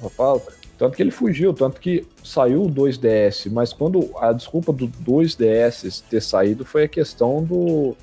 Tanto 0.77 0.95
que 0.97 1.03
ele 1.03 1.11
fugiu, 1.11 1.53
tanto 1.55 1.81
que 1.81 2.05
saiu 2.23 2.63
o 2.63 2.69
2DS, 2.71 3.51
mas 3.51 3.73
quando 3.73 4.11
a 4.21 4.33
desculpa 4.33 4.73
do 4.73 4.87
2DS 4.89 6.03
ter 6.11 6.21
saído 6.23 6.65
foi 6.65 6.85
a 6.85 6.89
questão 6.89 7.43
do 7.43 7.97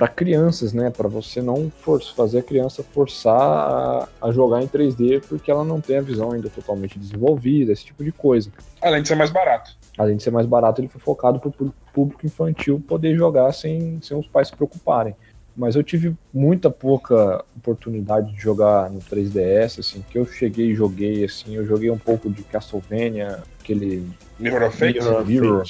para 0.00 0.08
crianças, 0.08 0.72
né, 0.72 0.88
para 0.88 1.06
você 1.08 1.42
não 1.42 1.70
for, 1.70 2.02
fazer 2.02 2.38
a 2.38 2.42
criança 2.42 2.82
forçar 2.82 3.38
a, 3.38 4.08
a 4.22 4.32
jogar 4.32 4.62
em 4.62 4.66
3D 4.66 5.22
porque 5.28 5.50
ela 5.50 5.62
não 5.62 5.78
tem 5.78 5.98
a 5.98 6.00
visão 6.00 6.32
ainda 6.32 6.48
totalmente 6.48 6.98
desenvolvida, 6.98 7.70
esse 7.70 7.84
tipo 7.84 8.02
de 8.02 8.10
coisa. 8.10 8.50
Além 8.80 9.02
de 9.02 9.08
ser 9.08 9.14
mais 9.14 9.28
barato. 9.28 9.76
Além 9.98 10.16
de 10.16 10.22
ser 10.22 10.30
mais 10.30 10.46
barato, 10.46 10.80
ele 10.80 10.88
foi 10.88 11.02
focado 11.02 11.38
para 11.38 11.50
o 11.50 11.74
público 11.92 12.24
infantil 12.24 12.82
poder 12.88 13.14
jogar 13.14 13.52
sem, 13.52 14.00
sem 14.00 14.16
os 14.16 14.26
pais 14.26 14.48
se 14.48 14.56
preocuparem. 14.56 15.14
Mas 15.54 15.76
eu 15.76 15.82
tive 15.82 16.16
muita 16.32 16.70
pouca 16.70 17.44
oportunidade 17.54 18.32
de 18.32 18.40
jogar 18.40 18.88
no 18.88 19.00
3DS, 19.00 19.80
assim, 19.80 20.02
que 20.08 20.16
eu 20.16 20.24
cheguei 20.24 20.70
e 20.70 20.74
joguei, 20.74 21.26
assim, 21.26 21.56
eu 21.56 21.66
joguei 21.66 21.90
um 21.90 21.98
pouco 21.98 22.30
de 22.30 22.42
Castlevania, 22.44 23.42
aquele 23.60 24.08
Mirror 24.38 24.62
of 24.62 24.78
Fate? 24.78 24.94
Mirror, 24.94 25.26
Mirror, 25.26 25.64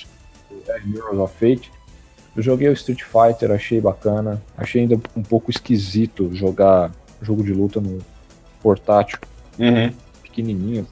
é, 0.68 0.80
Mirrors 0.82 1.18
of 1.18 1.34
Fate. 1.34 1.72
Eu 2.40 2.44
joguei 2.44 2.68
o 2.70 2.72
Street 2.72 3.02
Fighter, 3.02 3.50
achei 3.50 3.82
bacana. 3.82 4.40
Achei 4.56 4.80
ainda 4.80 4.98
um 5.14 5.22
pouco 5.22 5.50
esquisito 5.50 6.30
jogar 6.34 6.90
jogo 7.20 7.44
de 7.44 7.52
luta 7.52 7.82
no 7.82 7.98
portátil 8.62 9.18
Uhum. 9.58 9.92
pequenininho. 10.22 10.86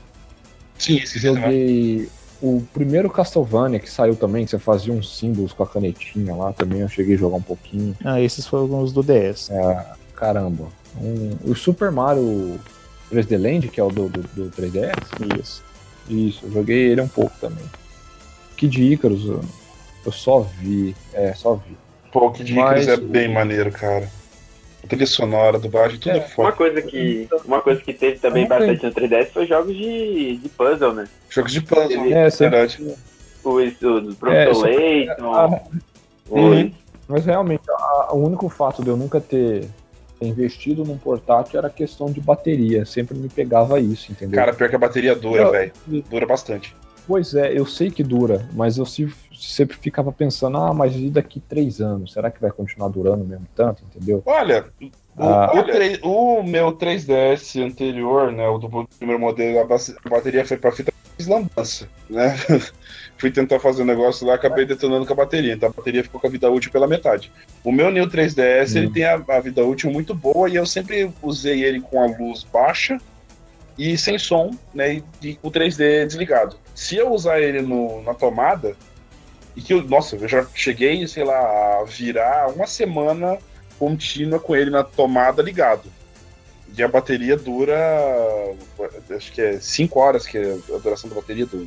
Sim, 0.79 0.99
também. 0.99 1.21
Joguei 1.23 2.09
o 2.43 2.63
primeiro 2.75 3.09
Castlevania 3.09 3.81
que 3.81 3.91
saiu 3.91 4.15
também, 4.15 4.45
que 4.45 4.51
você 4.51 4.59
fazia 4.59 4.93
uns 4.93 5.17
símbolos 5.17 5.55
com 5.55 5.63
a 5.63 5.67
canetinha 5.67 6.35
lá 6.35 6.53
também. 6.53 6.81
Eu 6.81 6.89
cheguei 6.91 7.15
a 7.15 7.19
jogar 7.19 7.37
um 7.39 7.43
pouquinho. 7.43 7.97
Ah, 8.05 8.21
esses 8.21 8.47
foram 8.47 8.83
os 8.83 8.93
do 8.93 9.03
DS. 9.03 9.49
É, 9.51 9.87
caramba. 10.15 10.67
Um- 11.01 11.51
o 11.51 11.55
Super 11.55 11.91
Mario 11.91 12.61
3D 13.11 13.39
Land, 13.39 13.69
que 13.69 13.81
é 13.81 13.83
o 13.83 13.89
do, 13.91 14.11
do, 14.11 14.21
do 14.35 14.51
3DS. 14.51 14.93
Isso. 15.41 15.63
Isso, 16.11 16.45
eu 16.45 16.53
joguei 16.53 16.91
ele 16.91 17.01
um 17.01 17.09
pouco 17.09 17.33
também. 17.41 17.65
Kid 18.55 18.83
Icarus, 18.93 19.23
eu, 20.09 20.13
só 20.13 20.41
vi. 20.41 20.95
É, 21.13 21.33
só 21.35 21.55
vi. 21.55 21.77
Pô, 22.13 22.27
o 22.27 22.33
Kid 22.33 22.53
Mas 22.55 22.85
Icarus 22.85 22.89
é 23.01 23.05
o- 23.05 23.09
bem 23.09 23.29
maneiro, 23.33 23.71
cara. 23.71 24.09
A 24.83 24.87
trilha 24.87 25.07
sonora, 25.07 25.59
dublagem, 25.59 25.99
tudo 25.99 26.13
é, 26.13 26.17
É, 26.17 26.21
Uma 26.21 26.29
foda. 26.29 26.53
coisa 26.53 26.81
que, 26.83 27.29
uma 27.45 27.61
coisa 27.61 27.81
que 27.81 27.93
teve 27.93 28.19
também 28.19 28.47
bastante 28.47 28.85
no 28.87 28.93
3DS 28.93 29.31
foi 29.33 29.47
jogos 29.47 29.77
de, 29.77 30.37
de 30.37 30.49
puzzle, 30.49 30.95
né? 30.95 31.07
Jogos 31.29 31.53
de 31.53 31.61
puzzle, 31.61 32.05
É, 32.13 32.27
é, 32.27 32.31
sempre- 32.31 32.57
verdade. 32.59 32.97
O, 33.45 33.51
o 33.51 33.61
do 34.01 34.11
É, 34.11 34.15
Professor 34.15 34.55
só- 34.55 34.63
Layton, 34.65 35.35
Ah, 35.35 35.61
Uhum. 36.31 36.71
Mas 37.09 37.25
realmente, 37.25 37.63
a- 37.71 38.11
o 38.13 38.19
único 38.27 38.49
fato 38.51 38.83
de 38.85 38.91
eu 38.91 38.97
nunca 38.97 39.19
ter 39.19 39.67
investido 40.21 40.85
num 40.85 40.99
portátil 40.99 41.59
era 41.59 41.69
a 41.69 41.71
questão 41.71 42.07
de 42.13 42.21
bateria. 42.21 42.85
Sempre 42.85 43.17
me 43.17 43.29
pegava 43.31 43.81
isso, 43.81 44.13
entendeu? 44.13 44.39
Cara, 44.39 44.53
pior 44.53 44.69
que 44.69 44.77
a 44.77 44.79
bateria 44.79 45.15
dura, 45.15 45.43
Eu- 45.43 45.51
velho. 45.51 45.73
Dura 46.11 46.27
bastante. 46.27 46.77
Pois 47.07 47.35
é, 47.35 47.59
eu 47.59 47.65
sei 47.65 47.91
que 47.91 48.03
dura, 48.03 48.47
mas 48.53 48.77
eu 48.77 48.85
se- 48.85 49.09
sempre 49.39 49.77
ficava 49.77 50.11
pensando, 50.13 50.59
ah, 50.59 50.73
mas 50.75 50.95
e 50.97 51.09
daqui 51.11 51.41
três 51.41 51.81
anos? 51.81 52.13
Será 52.13 52.31
que 52.31 52.41
vai 52.41 52.51
continuar 52.51 52.89
durando 52.89 53.25
mesmo 53.25 53.47
tanto, 53.55 53.83
entendeu? 53.85 54.23
Olha, 54.27 54.67
o, 54.81 54.91
Ah. 55.23 55.53
o, 56.03 56.39
o 56.41 56.43
meu 56.43 56.73
3DS 56.73 57.57
anterior, 57.65 58.33
né, 58.33 58.49
o 58.49 58.59
do 58.59 58.69
primeiro 58.99 59.21
modelo, 59.21 59.61
a 59.61 59.65
ba- 59.65 59.77
a 60.05 60.09
bateria 60.09 60.45
foi 60.45 60.57
pra 60.57 60.73
fita 60.73 60.93
lambança, 61.27 61.89
né? 62.09 62.37
Fui 63.19 63.29
tentar 63.33 63.59
fazer 63.59 63.83
um 63.83 63.87
negócio 63.87 64.25
lá, 64.25 64.35
acabei 64.35 64.65
detonando 64.65 65.05
com 65.05 65.13
a 65.13 65.17
bateria, 65.17 65.53
então 65.55 65.69
a 65.69 65.73
bateria 65.73 66.05
ficou 66.05 66.21
com 66.21 66.29
a 66.29 66.31
vida 66.31 66.49
útil 66.49 66.71
pela 66.71 66.87
metade. 66.87 67.33
O 67.65 67.73
meu 67.73 67.91
New 67.91 68.07
3DS, 68.09 68.77
ele 68.77 68.87
Hum. 68.87 68.93
tem 68.93 69.05
a, 69.05 69.15
a 69.29 69.41
vida 69.41 69.65
útil 69.65 69.91
muito 69.91 70.15
boa 70.15 70.49
e 70.49 70.55
eu 70.55 70.65
sempre 70.65 71.11
usei 71.21 71.65
ele 71.65 71.81
com 71.81 72.01
a 72.01 72.07
luz 72.07 72.45
baixa 72.45 72.97
e 73.77 73.99
sem 73.99 74.17
som, 74.19 74.51
né, 74.73 74.95
e, 74.95 75.05
e 75.21 75.39
o 75.43 75.51
3D 75.51 76.07
desligado. 76.07 76.57
Se 76.75 76.95
eu 76.97 77.11
usar 77.13 77.41
ele 77.41 77.61
no, 77.63 78.01
na 78.03 78.15
tomada, 78.15 78.77
e 79.59 79.61
que 79.61 79.75
eu, 79.75 79.83
nossa, 79.83 80.15
eu 80.15 80.29
já 80.29 80.47
cheguei, 80.55 81.05
sei 81.09 81.25
lá, 81.25 81.81
a 81.81 81.85
virar 81.85 82.49
uma 82.55 82.65
semana 82.65 83.37
contínua 83.77 84.39
com 84.39 84.55
ele 84.55 84.71
na 84.71 84.85
tomada 84.85 85.43
ligado. 85.43 85.91
E 86.77 86.81
a 86.81 86.87
bateria 86.87 87.37
dura, 87.37 87.77
acho 89.11 89.33
que 89.33 89.41
é 89.41 89.59
5 89.59 89.99
horas 89.99 90.27
que 90.29 90.39
é 90.39 90.57
a 90.73 90.79
duração 90.79 91.11
da 91.11 91.17
bateria 91.17 91.45
do. 91.45 91.67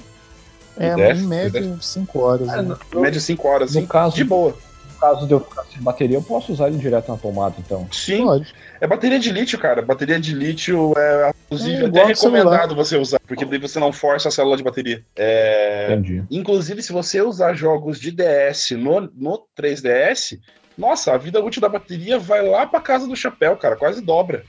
É, 0.77 0.93
em 1.11 1.27
média, 1.27 1.77
5 1.81 2.19
horas. 2.19 2.47
É, 2.47 2.61
né? 2.61 2.77
Em 2.95 2.99
média 2.99 3.19
5 3.19 3.45
horas, 3.45 3.73
No 3.73 3.79
assim, 3.79 3.87
caso- 3.87 4.15
de 4.15 4.23
boa. 4.23 4.55
No 4.93 4.99
caso 4.99 5.27
de 5.27 5.33
eu 5.33 5.39
ficar 5.41 5.65
sem 5.65 5.81
bateria, 5.81 6.15
eu 6.15 6.21
posso 6.21 6.53
usar 6.53 6.67
ele 6.67 6.77
direto 6.77 7.11
na 7.11 7.17
tomada, 7.17 7.55
então. 7.59 7.87
Sim, 7.91 8.23
Pode. 8.23 8.55
É 8.82 8.88
bateria 8.88 9.19
de 9.19 9.32
lítio, 9.32 9.59
cara. 9.59 9.84
Bateria 9.84 10.19
de 10.19 10.34
lítio 10.34 10.93
é, 10.97 11.32
inclusive, 11.45 11.84
É, 11.84 11.88
até 11.88 12.03
recomendado 12.05 12.75
você 12.75 12.97
usar, 12.97 13.19
porque 13.19 13.45
daí 13.45 13.59
você 13.59 13.79
não 13.79 13.93
força 13.93 14.27
a 14.27 14.32
célula 14.32 14.57
de 14.57 14.63
bateria. 14.63 15.05
É, 15.15 15.89
Entendi. 15.91 16.23
Inclusive, 16.32 16.82
se 16.82 16.91
você 16.91 17.21
usar 17.21 17.53
jogos 17.53 17.99
de 17.99 18.11
DS 18.11 18.71
no, 18.71 19.01
no 19.15 19.45
3DS, 19.55 20.39
nossa, 20.75 21.13
a 21.13 21.17
vida 21.17 21.39
útil 21.39 21.61
da 21.61 21.69
bateria 21.69 22.17
vai 22.17 22.41
lá 22.41 22.65
pra 22.65 22.82
casa 22.82 23.07
do 23.07 23.15
chapéu, 23.15 23.55
cara, 23.55 23.75
quase 23.75 24.01
dobra. 24.01 24.43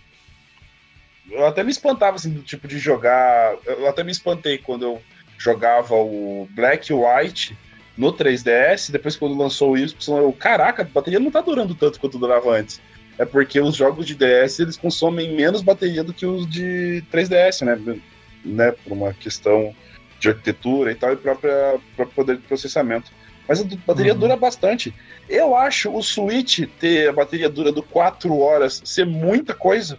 Eu 1.30 1.46
até 1.46 1.62
me 1.62 1.70
espantava, 1.70 2.16
assim, 2.16 2.30
do 2.30 2.40
tipo 2.40 2.66
de 2.66 2.78
jogar. 2.78 3.54
Eu 3.66 3.86
até 3.86 4.02
me 4.02 4.12
espantei 4.12 4.56
quando 4.56 4.82
eu 4.82 5.02
jogava 5.36 5.94
o 5.94 6.48
Black 6.52 6.90
e 6.90 6.94
White 6.94 7.54
no 7.98 8.12
3DS, 8.14 8.90
depois 8.90 9.14
quando 9.14 9.36
lançou 9.36 9.72
o 9.72 9.78
Y, 9.78 9.94
eu, 10.18 10.32
caraca, 10.32 10.82
a 10.82 10.86
bateria 10.86 11.20
não 11.20 11.30
tá 11.30 11.42
durando 11.42 11.74
tanto 11.74 12.00
quanto 12.00 12.18
durava 12.18 12.50
antes. 12.50 12.80
É 13.18 13.24
porque 13.24 13.60
os 13.60 13.76
jogos 13.76 14.06
de 14.06 14.14
DS 14.14 14.60
eles 14.60 14.76
consomem 14.76 15.34
menos 15.34 15.62
bateria 15.62 16.02
do 16.02 16.12
que 16.14 16.26
os 16.26 16.48
de 16.48 17.02
3DS, 17.12 17.64
né? 17.64 18.00
né? 18.44 18.72
Por 18.72 18.92
uma 18.92 19.12
questão 19.12 19.74
de 20.18 20.28
arquitetura 20.28 20.92
e 20.92 20.94
tal, 20.94 21.12
e 21.12 21.16
própria, 21.16 21.78
próprio 21.96 22.14
poder 22.14 22.36
de 22.36 22.42
processamento. 22.42 23.10
Mas 23.48 23.60
a 23.60 23.64
bateria 23.86 24.12
Uhum. 24.14 24.18
dura 24.20 24.36
bastante. 24.36 24.94
Eu 25.28 25.56
acho 25.56 25.92
o 25.94 26.02
Switch 26.02 26.60
ter 26.78 27.08
a 27.08 27.12
bateria 27.12 27.48
dura 27.48 27.72
do 27.72 27.82
4 27.82 28.38
horas 28.38 28.80
ser 28.84 29.04
muita 29.04 29.52
coisa. 29.52 29.98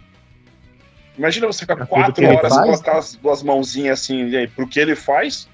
Imagina 1.16 1.46
você 1.46 1.60
ficar 1.60 1.76
Pra 1.76 1.86
tudo 1.86 1.94
4 1.94 2.14
que 2.14 2.24
ele 2.24 2.36
horas 2.36 2.52
faz, 2.54 2.64
colocar 2.70 2.98
as 2.98 3.14
duas 3.16 3.42
mãozinhas 3.42 4.00
assim, 4.00 4.28
e 4.30 4.36
aí, 4.36 4.48
pro 4.48 4.66
que 4.66 4.80
ele 4.80 4.96
faz. 4.96 5.48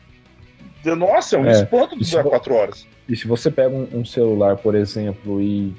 Nossa, 0.84 1.36
é 1.36 1.38
um 1.38 1.46
É, 1.46 1.50
espanto 1.52 1.98
de 1.98 2.08
durar 2.08 2.24
vo- 2.24 2.30
4 2.30 2.54
horas. 2.54 2.86
E 3.08 3.14
se 3.16 3.26
você 3.26 3.50
pega 3.50 3.68
um, 3.74 3.86
um 3.92 4.04
celular, 4.04 4.56
por 4.56 4.74
exemplo, 4.74 5.40
e 5.42 5.74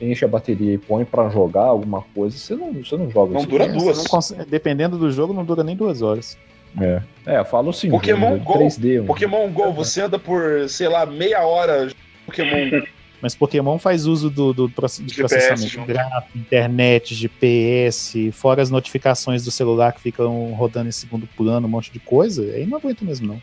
enche 0.00 0.24
a 0.24 0.28
bateria 0.28 0.74
e 0.74 0.78
põe 0.78 1.04
pra 1.04 1.28
jogar 1.28 1.64
alguma 1.64 2.02
coisa, 2.14 2.36
você 2.36 2.54
não, 2.54 2.72
você 2.72 2.96
não 2.96 3.10
joga 3.10 3.32
Não 3.32 3.40
isso. 3.40 3.48
dura 3.48 3.64
É, 3.64 3.68
duas. 3.68 3.98
não 3.98 4.04
consegue- 4.04 4.44
dependendo 4.44 4.98
do 4.98 5.10
jogo, 5.10 5.32
não 5.32 5.44
dura 5.44 5.62
nem 5.64 5.74
duas 5.76 6.02
horas. 6.02 6.36
É, 6.78 7.00
é 7.24 7.38
eu 7.38 7.44
falo 7.44 7.70
assim, 7.70 7.88
Pokémon 7.90 8.32
jogo 8.32 8.38
de 8.40 8.44
Go, 8.44 8.52
3D. 8.58 9.00
um- 9.00 9.06
Pokémon 9.06 9.48
Go, 9.50 9.72
você 9.72 10.02
anda 10.02 10.18
por, 10.18 10.68
sei 10.68 10.88
lá, 10.88 11.06
meia 11.06 11.44
hora 11.46 11.88
Pokémon 12.26 12.82
Mas 13.22 13.34
Pokémon 13.34 13.78
faz 13.78 14.04
uso 14.04 14.28
do, 14.28 14.52
do 14.52 14.68
GPS 14.68 15.02
processamento 15.16 15.68
junto. 15.68 15.86
gráfico, 15.86 16.36
internet, 16.36 17.14
GPS, 17.14 18.30
fora 18.32 18.60
as 18.60 18.70
notificações 18.70 19.42
do 19.42 19.50
celular 19.50 19.92
que 19.92 20.00
ficam 20.02 20.52
rodando 20.52 20.88
em 20.90 20.92
segundo 20.92 21.26
plano, 21.36 21.66
um 21.66 21.70
monte 21.70 21.90
de 21.90 21.98
coisa. 21.98 22.42
Aí 22.42 22.66
não 22.66 22.76
aguento 22.76 23.04
mesmo, 23.06 23.26
não. 23.28 23.40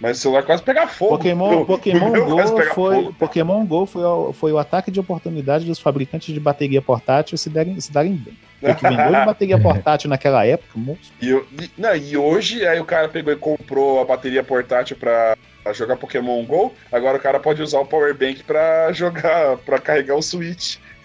Mas 0.00 0.18
o 0.18 0.20
celular 0.22 0.42
quase 0.44 0.62
pega 0.62 0.86
fogo. 0.86 1.18
Pokémon, 1.18 1.64
Pokémon 1.66 2.10
meu 2.10 2.24
Go 2.26 2.46
foi, 2.48 2.66
fogo. 2.66 3.12
Pokémon 3.18 3.66
Go 3.66 3.84
foi, 3.86 4.02
o- 4.02 4.32
foi 4.32 4.52
o 4.52 4.58
ataque 4.58 4.90
de 4.90 4.98
oportunidade 4.98 5.64
dos 5.66 5.78
fabricantes 5.78 6.32
de 6.32 6.40
bateria 6.40 6.80
portátil 6.80 7.36
se, 7.36 7.50
derem, 7.50 7.78
se 7.80 7.92
darem 7.92 8.14
bem. 8.14 8.36
O 8.62 8.74
que 8.74 8.82
vendeu 8.82 9.06
de 9.06 9.24
bateria 9.26 9.58
portátil 9.60 10.08
naquela 10.10 10.44
época, 10.46 10.70
moço, 10.74 11.12
E, 11.20 11.28
eu- 11.28 11.46
e- 11.60 11.70
não, 11.76 11.94
e 11.94 12.16
hoje, 12.16 12.66
aí 12.66 12.80
o 12.80 12.84
cara 12.84 13.08
pegou 13.08 13.32
e 13.32 13.36
comprou 13.36 14.00
a 14.00 14.04
bateria 14.04 14.42
portátil 14.42 14.96
pra 14.96 15.36
pra 15.62 15.74
jogar 15.74 15.96
Pokémon 15.98 16.42
GO, 16.46 16.72
agora 16.90 17.18
o 17.18 17.20
cara 17.20 17.38
pode 17.38 17.60
usar 17.62 17.80
o 17.80 17.84
Power 17.86 18.14
Bank 18.16 18.42
pra 18.44 18.90
jogar, 18.92 19.58
pra 19.58 19.78
carregar 19.78 20.14
o 20.16 20.22
Switch. 20.22 20.76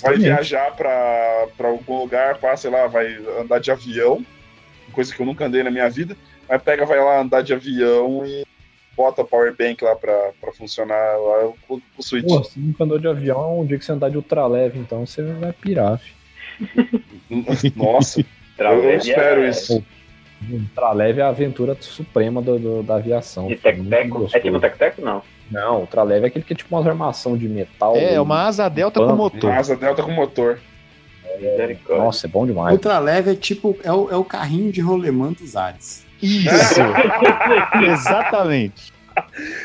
vai 0.00 0.16
viajar 0.16 0.70
pra, 0.76 1.46
pra 1.56 1.68
algum 1.68 1.98
lugar, 1.98 2.38
pá, 2.38 2.56
sei 2.56 2.70
lá, 2.70 2.86
vai 2.86 3.18
andar 3.40 3.58
de 3.58 3.72
avião, 3.72 4.24
coisa 4.92 5.12
que 5.12 5.20
eu 5.20 5.26
nunca 5.26 5.44
andei 5.46 5.62
na 5.64 5.72
minha 5.72 5.90
vida, 5.90 6.16
mas 6.48 6.62
pega, 6.62 6.84
vai 6.86 6.98
lá 6.98 7.20
andar 7.20 7.42
de 7.42 7.52
avião 7.52 8.24
e 8.26 8.44
bota 8.96 9.22
o 9.22 9.24
Power 9.24 9.54
Bank 9.56 9.82
lá 9.82 9.96
pra, 9.96 10.32
pra 10.40 10.52
funcionar 10.52 10.94
lá 10.94 11.52
o, 11.68 11.80
o 11.96 12.02
Switch. 12.02 12.26
Pô, 12.26 12.38
você 12.38 12.58
nunca 12.58 12.84
andou 12.84 12.98
de 12.98 13.08
avião, 13.08 13.60
um 13.60 13.66
dia 13.66 13.78
que 13.78 13.84
você 13.84 13.92
andar 13.92 14.10
de 14.10 14.16
ultraleve, 14.16 14.78
então 14.78 15.06
você 15.06 15.22
vai 15.22 15.52
pirar, 15.52 15.98
filho. 15.98 17.02
Nossa, 17.76 18.20
eu 18.58 18.96
espero 18.96 19.42
é- 19.44 19.48
isso. 19.48 19.84
Ultraleve 20.50 21.20
é 21.20 21.22
a 21.22 21.28
aventura 21.28 21.76
suprema 21.80 22.42
do, 22.42 22.58
do- 22.58 22.82
da 22.82 22.96
aviação. 22.96 23.46
Filho. 23.48 23.60
Muito 23.62 23.88
tec-teco? 23.90 24.28
É 24.32 24.40
tipo 24.40 24.60
tec-teco, 24.60 25.00
não. 25.00 25.22
Não, 25.50 25.80
ultraleve 25.80 26.24
é 26.24 26.28
aquele 26.28 26.44
que 26.44 26.52
é 26.52 26.56
tipo 26.56 26.74
uma 26.76 26.86
armação 26.86 27.36
de 27.38 27.48
metal. 27.48 27.94
É, 27.94 28.14
e- 28.14 28.18
uma 28.18 28.46
asa 28.46 28.68
delta 28.68 28.98
com 28.98 29.14
motor. 29.14 29.52
Asa 29.52 29.76
Delta 29.76 30.02
com 30.02 30.10
motor. 30.10 30.58
Misericórdia. 31.40 32.04
Nossa, 32.04 32.26
é 32.26 32.28
bom 32.28 32.46
demais. 32.46 32.72
Ultraleve 32.72 33.32
é 33.32 33.34
tipo, 33.34 33.76
é 33.84 33.92
o, 33.92 34.10
é 34.10 34.16
o 34.16 34.24
carrinho 34.24 34.70
de 34.72 34.80
rolemã 34.80 35.32
dos 35.32 35.56
ares. 35.56 36.04
Isso! 36.22 36.80
Exatamente. 37.90 38.92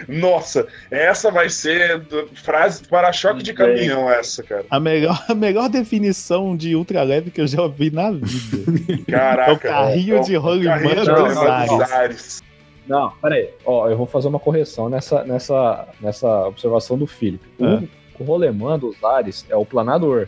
Nossa, 0.07 0.67
essa 0.91 1.31
vai 1.31 1.49
ser 1.49 1.99
do- 1.99 2.27
frase 2.35 2.83
para-choque 2.87 3.41
de 3.41 3.53
caminhão, 3.53 4.09
essa, 4.11 4.43
cara. 4.43 4.65
A 4.69 4.79
melhor, 4.79 5.23
a 5.29 5.33
melhor 5.33 5.69
definição 5.69 6.55
de 6.57 6.75
ultraleve 6.75 7.31
que 7.31 7.39
eu 7.39 7.47
já 7.47 7.61
ouvi 7.61 7.89
na 7.89 8.11
vida. 8.11 9.01
Caraca. 9.09 9.51
É 9.51 9.53
o 9.53 9.57
carrinho 9.59 10.23
de 10.23 10.35
rolimã 10.35 10.71
carrinho 10.71 10.95
de 10.95 11.05
dos 11.05 11.07
rolimã 11.07 11.49
ares. 11.49 11.69
dos 11.71 11.91
ares. 11.91 12.43
Não, 12.87 13.11
peraí. 13.21 13.49
Ó, 13.65 13.89
eu 13.89 13.97
vou 13.97 14.05
fazer 14.05 14.27
uma 14.27 14.39
correção 14.39 14.89
nessa, 14.89 15.23
nessa, 15.23 15.87
nessa 16.01 16.47
observação 16.47 16.97
do 16.97 17.07
Felipe. 17.07 17.45
O, 17.57 17.65
Ah. 17.65 17.83
o 18.19 18.23
rolemã 18.25 18.77
dos 18.77 19.01
ares 19.03 19.45
é 19.49 19.55
o 19.55 19.65
planador. 19.65 20.27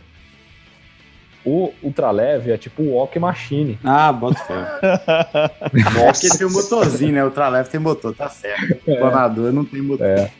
O 1.44 1.72
ultraleve 1.82 2.50
é 2.52 2.58
tipo 2.58 2.82
o 2.82 2.92
walk 2.94 3.18
machine. 3.18 3.78
Ah, 3.82 4.12
bota 4.12 4.38
fé. 4.40 4.54
Porque 6.12 6.28
tem 6.36 6.46
um 6.46 6.50
motorzinho, 6.52 7.12
né? 7.12 7.24
Ultraleve 7.24 7.70
tem 7.70 7.80
motor, 7.80 8.14
tá 8.14 8.28
certo. 8.28 8.72
O 8.86 8.96
planador 8.98 9.52
não 9.52 9.64
tem 9.64 9.80
motor. 9.80 10.06
É. 10.06 10.30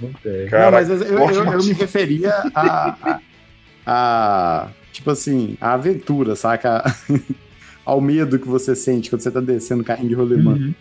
Não 0.00 0.10
tem. 0.14 0.42
Não, 0.44 0.48
Cara, 0.50 0.70
mas 0.70 0.88
eu, 0.88 0.96
eu, 1.02 1.18
walk 1.20 1.34
eu- 1.34 1.44
eu 1.44 1.64
me 1.64 1.72
referia 1.72 2.30
a, 2.54 2.96
a, 3.02 3.20
a, 3.86 4.68
Tipo 4.92 5.10
assim, 5.10 5.56
a 5.60 5.74
aventura, 5.74 6.34
saca? 6.34 6.82
Ao 7.84 8.00
medo 8.00 8.38
que 8.38 8.48
você 8.48 8.74
sente 8.74 9.08
quando 9.10 9.20
você 9.22 9.30
tá 9.30 9.40
descendo 9.40 9.82
o 9.82 9.84
carrinho 9.84 10.08
de 10.08 10.14
rolemã. 10.14 10.52
Uhum. 10.52 10.74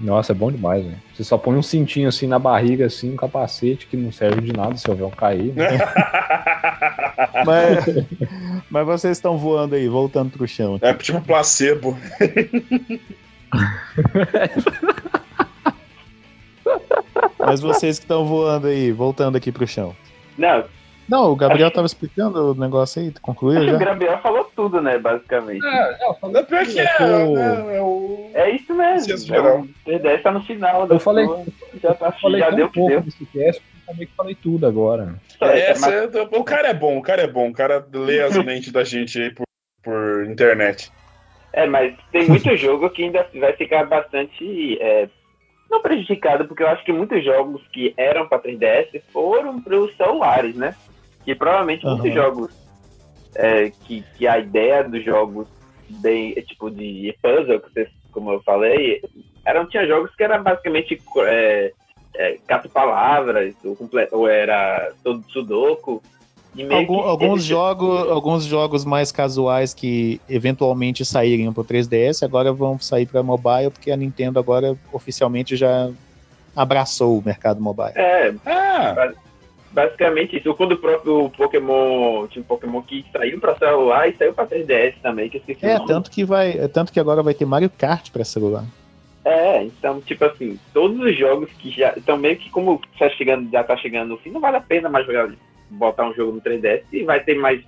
Nossa, 0.00 0.32
é 0.32 0.34
bom 0.34 0.50
demais, 0.50 0.84
velho. 0.84 0.96
Você 1.14 1.24
só 1.24 1.36
põe 1.36 1.56
um 1.56 1.62
cintinho 1.62 2.08
assim 2.08 2.26
na 2.28 2.38
barriga, 2.38 2.86
assim, 2.86 3.12
um 3.12 3.16
capacete 3.16 3.86
que 3.88 3.96
não 3.96 4.12
serve 4.12 4.40
de 4.40 4.52
nada 4.52 4.76
se 4.76 4.88
o 4.88 4.92
avião 4.92 5.10
cair. 5.10 5.52
Né? 5.54 5.66
Mas, 7.46 7.84
mas 8.70 8.86
vocês 8.86 9.16
estão 9.16 9.36
voando 9.38 9.74
aí, 9.74 9.88
voltando 9.88 10.30
pro 10.30 10.46
chão. 10.48 10.78
É 10.82 10.92
tipo 10.94 11.20
placebo. 11.20 11.96
Mas 17.38 17.60
vocês 17.60 17.98
que 17.98 18.04
estão 18.04 18.24
voando 18.26 18.66
aí, 18.66 18.92
voltando 18.92 19.36
aqui 19.36 19.50
pro 19.50 19.66
chão. 19.66 19.94
Não, 20.36 20.64
Não, 21.08 21.32
o 21.32 21.36
Gabriel 21.36 21.70
tava 21.70 21.86
explicando 21.86 22.52
o 22.52 22.54
negócio 22.54 23.00
aí, 23.00 23.10
concluiu 23.22 23.60
que 23.62 23.66
o 23.68 23.72
já? 23.72 23.78
Gabriel 23.78 24.18
falou 24.18 24.44
tudo, 24.54 24.80
né, 24.82 24.98
basicamente. 24.98 25.64
É 25.64 26.42
pior 26.42 26.66
que 26.66 26.78
é, 26.78 26.96
Eu- 27.00 27.32
né, 27.32 27.76
é 27.76 27.80
o... 27.82 28.30
É 28.34 28.50
isso 28.50 28.74
mesmo. 28.74 29.34
É 29.34 29.40
o 29.40 29.66
3DS 29.86 30.22
tá 30.22 30.30
no 30.30 30.42
final. 30.42 30.86
Eu 30.86 31.00
falei- 31.00 31.26
já, 31.82 31.94
tá, 31.94 32.06
Eu 32.08 32.12
falei 32.20 32.40
já 32.40 32.50
deu 32.50 32.66
o 32.66 32.70
que 32.70 32.74
pouco 32.78 32.90
deu. 32.92 33.00
desse 33.02 33.24
cast 33.26 33.62
que 33.62 33.77
eu 33.88 33.92
também 33.92 34.06
que 34.06 34.14
falei 34.14 34.34
tudo 34.34 34.66
agora. 34.66 35.20
É, 35.40 35.46
Mas- 35.46 35.84
essa- 35.84 36.28
o 36.32 36.44
cara 36.44 36.68
é 36.68 36.74
bom, 36.74 36.98
o 36.98 37.02
cara 37.02 37.22
é 37.22 37.26
bom. 37.26 37.48
O 37.48 37.52
cara 37.52 37.86
lê 37.92 38.20
as 38.22 38.36
mentes 38.44 38.72
da 38.72 38.84
gente 38.84 39.20
aí 39.20 39.32
por, 39.32 39.44
por 39.82 40.26
internet. 40.26 40.90
É, 41.52 41.66
mas 41.66 41.96
tem 42.12 42.28
muito 42.28 42.54
jogo 42.56 42.90
que 42.90 43.02
ainda 43.04 43.26
vai 43.34 43.52
ficar 43.54 43.84
bastante. 43.86 44.78
é, 44.80 45.08
não 45.70 45.82
prejudicado, 45.82 46.46
porque 46.46 46.62
eu 46.62 46.68
acho 46.68 46.84
que 46.84 46.92
muitos 46.92 47.22
jogos 47.24 47.60
que 47.72 47.92
eram 47.96 48.26
para 48.28 48.38
3DS 48.42 49.02
foram 49.12 49.60
para 49.60 49.78
os 49.78 49.94
celulares, 49.96 50.54
né? 50.54 50.74
Que 51.24 51.34
provavelmente 51.34 51.84
Aham. 51.86 51.96
muitos 51.96 52.14
jogos 52.14 52.50
é, 53.34 53.70
que, 53.84 54.02
que 54.16 54.26
a 54.26 54.38
ideia 54.38 54.82
dos 54.84 55.04
jogos 55.04 55.46
bem, 55.88 56.34
é, 56.36 56.42
tipo 56.42 56.70
de 56.70 57.14
puzzle, 57.22 57.60
que 57.60 57.72
vocês, 57.72 57.88
como 58.12 58.32
eu 58.32 58.42
falei, 58.42 59.02
eram, 59.44 59.66
tinha 59.68 59.86
jogos 59.86 60.14
que 60.14 60.22
eram 60.24 60.42
basicamente 60.42 61.02
é, 61.26 61.72
é, 62.18 62.36
cato 62.46 62.68
palavras, 62.68 63.54
ou, 63.64 63.74
comple- 63.76 64.08
ou 64.12 64.28
era 64.28 64.90
todo 65.04 65.24
sudoku. 65.28 66.02
E 66.56 66.64
meio 66.64 66.80
Algum- 66.80 67.02
que 67.02 67.08
alguns, 67.08 67.44
jogos, 67.44 68.10
alguns 68.10 68.44
jogos 68.44 68.84
mais 68.84 69.12
casuais 69.12 69.72
que 69.72 70.20
eventualmente 70.28 71.04
sairiam 71.04 71.52
pro 71.52 71.62
3DS 71.62 72.22
agora 72.24 72.52
vão 72.52 72.78
sair 72.80 73.06
para 73.06 73.22
mobile, 73.22 73.70
porque 73.70 73.90
a 73.92 73.96
Nintendo 73.96 74.38
agora 74.40 74.76
oficialmente 74.92 75.56
já 75.56 75.88
abraçou 76.56 77.18
o 77.18 77.22
mercado 77.24 77.60
mobile. 77.60 77.92
É, 77.94 78.34
Ah, 78.44 79.12
Basicamente 79.70 80.38
isso. 80.38 80.52
Quando 80.54 80.72
o 80.72 80.78
próprio 80.78 81.30
Pokémon, 81.36 82.26
tinha 82.28 82.42
um 82.42 82.46
Pokémon 82.46 82.80
que 82.82 83.04
saiu 83.12 83.38
pra 83.38 83.54
celular 83.56 84.08
e 84.08 84.16
saiu 84.16 84.32
pra 84.32 84.46
3DS 84.46 84.94
também, 85.02 85.28
que 85.28 85.36
eu 85.36 85.40
esqueci 85.40 85.64
o 85.64 85.68
É, 85.68 85.74
nome. 85.74 85.86
tanto 85.86 86.10
que 86.10 86.24
vai, 86.24 86.52
é 86.58 86.66
tanto 86.66 86.90
que 86.90 86.98
agora 86.98 87.22
vai 87.22 87.34
ter 87.34 87.44
Mario 87.44 87.70
Kart 87.70 88.10
para 88.10 88.24
celular. 88.24 88.64
É, 89.28 89.62
então, 89.62 90.00
tipo 90.00 90.24
assim, 90.24 90.58
todos 90.72 90.98
os 90.98 91.14
jogos 91.14 91.50
que 91.58 91.70
já. 91.70 91.92
Então, 91.98 92.16
meio 92.16 92.38
que 92.38 92.48
como 92.48 92.80
tá 92.98 93.10
chegando, 93.10 93.50
já 93.50 93.62
tá 93.62 93.76
chegando 93.76 94.08
no 94.08 94.16
fim, 94.16 94.30
não 94.30 94.40
vale 94.40 94.56
a 94.56 94.60
pena 94.60 94.88
mais 94.88 95.04
jogar, 95.04 95.30
botar 95.68 96.08
um 96.08 96.14
jogo 96.14 96.32
no 96.32 96.40
3DS 96.40 96.84
e 96.90 97.04
vai 97.04 97.22
ter 97.22 97.34
mais 97.34 97.62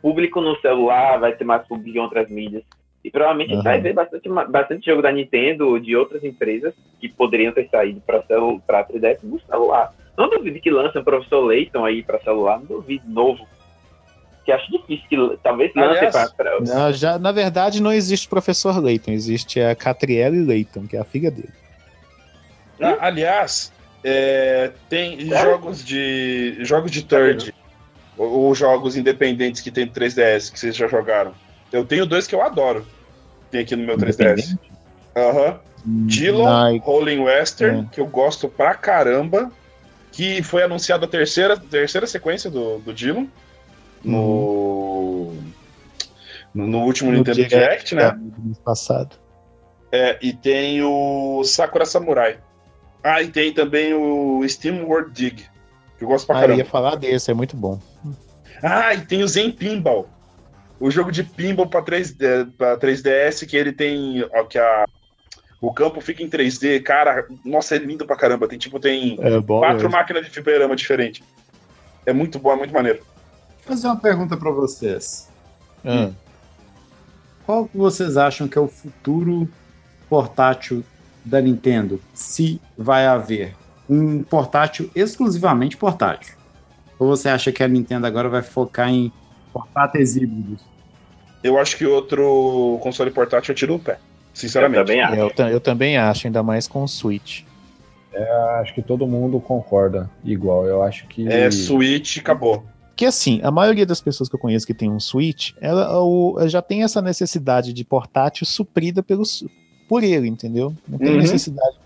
público 0.00 0.40
no 0.40 0.54
celular, 0.60 1.18
vai 1.18 1.32
ter 1.32 1.42
mais 1.42 1.66
público 1.66 1.98
em 1.98 2.00
outras 2.00 2.30
mídias. 2.30 2.62
E 3.02 3.10
provavelmente 3.10 3.54
Aham. 3.54 3.64
vai 3.64 3.80
ver 3.80 3.94
bastante, 3.94 4.28
bastante 4.28 4.86
jogo 4.86 5.02
da 5.02 5.10
Nintendo 5.10 5.68
ou 5.68 5.80
de 5.80 5.96
outras 5.96 6.22
empresas 6.22 6.72
que 7.00 7.08
poderiam 7.08 7.52
ter 7.52 7.68
saído 7.68 8.00
para 8.00 8.22
celu 8.22 8.60
pra 8.64 8.84
3DS 8.84 9.24
no 9.24 9.40
celular. 9.40 9.92
Não 10.16 10.30
duvido 10.30 10.60
que 10.60 10.70
lancem 10.70 11.00
o 11.00 11.04
Professor 11.04 11.40
Layton 11.40 11.84
aí 11.84 12.04
para 12.04 12.20
celular, 12.20 12.60
não 12.60 12.66
duvido, 12.66 13.08
novo. 13.08 13.44
Que 14.46 14.52
acho 14.52 14.70
difícil 14.70 15.04
que 15.10 15.38
talvez 15.42 15.72
lance 15.74 15.98
Aliás, 15.98 16.32
para. 16.32 16.60
Na, 16.60 16.92
já, 16.92 17.18
na 17.18 17.32
verdade, 17.32 17.82
não 17.82 17.92
existe 17.92 18.28
professor 18.28 18.82
Layton, 18.82 19.10
existe 19.10 19.60
a 19.60 19.74
Catrielle 19.74 20.42
Layton, 20.44 20.86
que 20.86 20.96
é 20.96 21.00
a 21.00 21.04
filha 21.04 21.30
dele. 21.30 21.50
ah, 22.80 22.96
aliás, 23.00 23.72
é, 24.04 24.70
tem 24.88 25.18
Sério? 25.28 25.50
jogos 25.50 25.84
de 25.84 26.56
jogos 26.60 26.90
de 26.92 27.02
third 27.04 27.52
ou, 28.16 28.30
ou 28.30 28.54
jogos 28.54 28.96
independentes 28.96 29.60
que 29.60 29.70
tem 29.72 29.86
3DS 29.86 30.52
que 30.52 30.60
vocês 30.60 30.76
já 30.76 30.86
jogaram. 30.86 31.34
Eu 31.72 31.84
tenho 31.84 32.06
dois 32.06 32.26
que 32.28 32.34
eu 32.34 32.40
adoro. 32.40 32.86
Tem 33.50 33.62
aqui 33.62 33.74
no 33.74 33.84
meu 33.84 33.96
3DS. 33.98 34.56
Aham. 35.16 35.58
Dillon, 35.84 36.46
Ai, 36.48 36.78
Rolling 36.84 37.18
Western, 37.20 37.80
É. 37.80 37.94
que 37.94 38.00
eu 38.00 38.06
gosto 38.06 38.48
pra 38.48 38.74
caramba. 38.74 39.50
que 40.12 40.42
foi 40.42 40.62
anunciada 40.62 41.04
a 41.04 41.08
terceira, 41.08 41.56
terceira 41.58 42.06
sequência 42.06 42.48
do, 42.48 42.78
do 42.78 42.94
Dylan 42.94 43.26
no, 44.04 45.34
no, 46.54 46.66
no 46.66 46.78
último 46.84 47.10
No 47.10 47.18
Nintendo 47.18 47.36
Direct, 47.36 47.56
Direct, 47.58 47.94
né? 47.94 48.18
mês 48.38 48.58
passado. 48.58 49.16
É, 49.92 50.18
e 50.20 50.32
tem 50.32 50.82
o 50.82 51.42
Sakura 51.44 51.86
Samurai. 51.86 52.38
Ah, 53.02 53.22
e 53.22 53.28
tem 53.28 53.52
também 53.52 53.94
o 53.94 54.46
Steam 54.48 54.84
World 54.84 55.12
Dig, 55.12 55.44
que 55.96 56.04
eu 56.04 56.08
gosto 56.08 56.26
pra 56.26 56.36
Ah, 56.36 56.38
eu 56.38 56.40
caramba. 56.42 56.58
ia 56.58 56.64
falar 56.64 56.96
desse, 56.96 57.30
é 57.30 57.34
muito 57.34 57.56
bom. 57.56 57.78
Ah, 58.62 58.94
e 58.94 59.00
tem 59.06 59.22
o 59.22 59.28
Zen 59.28 59.52
Pinball. 59.52 60.08
O 60.78 60.90
jogo 60.90 61.10
de 61.10 61.22
pinball 61.24 61.66
pra, 61.68 61.80
3D, 61.82 62.50
pra 62.58 62.76
3DS, 62.76 63.46
que 63.46 63.56
ele 63.56 63.72
tem. 63.72 64.22
Ó, 64.34 64.44
que 64.44 64.58
a, 64.58 64.84
o 65.58 65.72
campo 65.72 66.02
fica 66.02 66.22
em 66.22 66.28
3D. 66.28 66.82
Cara, 66.82 67.26
nossa, 67.44 67.76
é 67.76 67.78
lindo 67.78 68.04
pra 68.06 68.14
caramba. 68.16 68.46
Tem 68.46 68.58
tipo, 68.58 68.78
tem 68.78 69.16
É 69.22 69.40
bom. 69.40 69.60
quatro 69.60 69.88
máquinas 69.90 70.24
de 70.26 70.30
fliperama 70.30 70.76
diferentes. 70.76 71.22
É 72.04 72.12
muito 72.12 72.38
bom, 72.38 72.52
é 72.52 72.56
muito 72.56 72.74
maneiro. 72.74 73.02
Vou 73.66 73.76
fazer 73.76 73.86
uma 73.88 73.96
pergunta 73.96 74.36
pra 74.36 74.50
vocês. 74.50 75.28
Ah, 75.84 76.10
Qual 77.44 77.66
que 77.66 77.76
vocês 77.76 78.16
acham 78.16 78.46
que 78.48 78.56
é 78.56 78.60
o 78.60 78.68
futuro 78.68 79.48
portátil 80.08 80.84
da 81.24 81.40
Nintendo? 81.40 82.00
Se 82.14 82.60
vai 82.76 83.06
haver 83.06 83.54
um 83.88 84.22
portátil 84.22 84.90
exclusivamente 84.94 85.76
portátil? 85.76 86.34
Ou 86.98 87.08
você 87.08 87.28
acha 87.28 87.52
que 87.52 87.62
a 87.62 87.68
Nintendo 87.68 88.06
agora 88.06 88.28
vai 88.28 88.42
focar 88.42 88.88
em 88.88 89.12
portáteis 89.52 90.16
híbridos? 90.16 90.62
Eu 91.42 91.58
acho 91.58 91.76
que 91.76 91.84
outro 91.86 92.78
console 92.82 93.10
portátil 93.10 93.52
eu 93.52 93.56
tiro 93.56 93.74
o 93.74 93.78
pé. 93.78 93.92
Eu 93.92 93.98
Sinceramente. 94.32 94.80
também 94.86 95.00
acho. 95.02 95.14
é, 95.14 95.20
eu, 95.20 95.30
ta- 95.30 95.50
eu 95.50 95.60
também 95.60 95.96
acho, 95.96 96.26
ainda 96.26 96.42
mais 96.42 96.66
com 96.66 96.82
o 96.82 96.88
Switch. 96.88 97.42
Acho 98.60 98.74
que 98.74 98.80
todo 98.82 99.06
mundo 99.06 99.38
concorda 99.38 100.10
igual. 100.24 100.66
Eu 100.66 100.82
acho 100.82 101.06
que. 101.06 101.28
É 101.28 101.50
Switch, 101.50 102.16
acabou. 102.18 102.64
Que 102.96 103.04
assim, 103.04 103.40
a 103.42 103.50
maioria 103.50 103.84
das 103.84 104.00
pessoas 104.00 104.28
que 104.28 104.34
eu 104.34 104.38
conheço 104.40 104.66
que 104.66 104.72
tem 104.74 104.90
um 104.90 104.98
Switch, 104.98 105.52
ela, 105.60 106.00
o- 106.02 106.36
já 106.48 106.62
tem 106.62 106.82
essa 106.82 107.02
necessidade 107.02 107.72
de 107.72 107.84
portátil 107.84 108.46
suprida 108.46 109.02
pelo, 109.02 109.22
por 109.86 110.02
ele, 110.02 110.26
entendeu? 110.28 110.74
Não 110.88 110.98
tem 110.98 111.10
Uhum. 111.10 111.18
necessidade. 111.18 111.76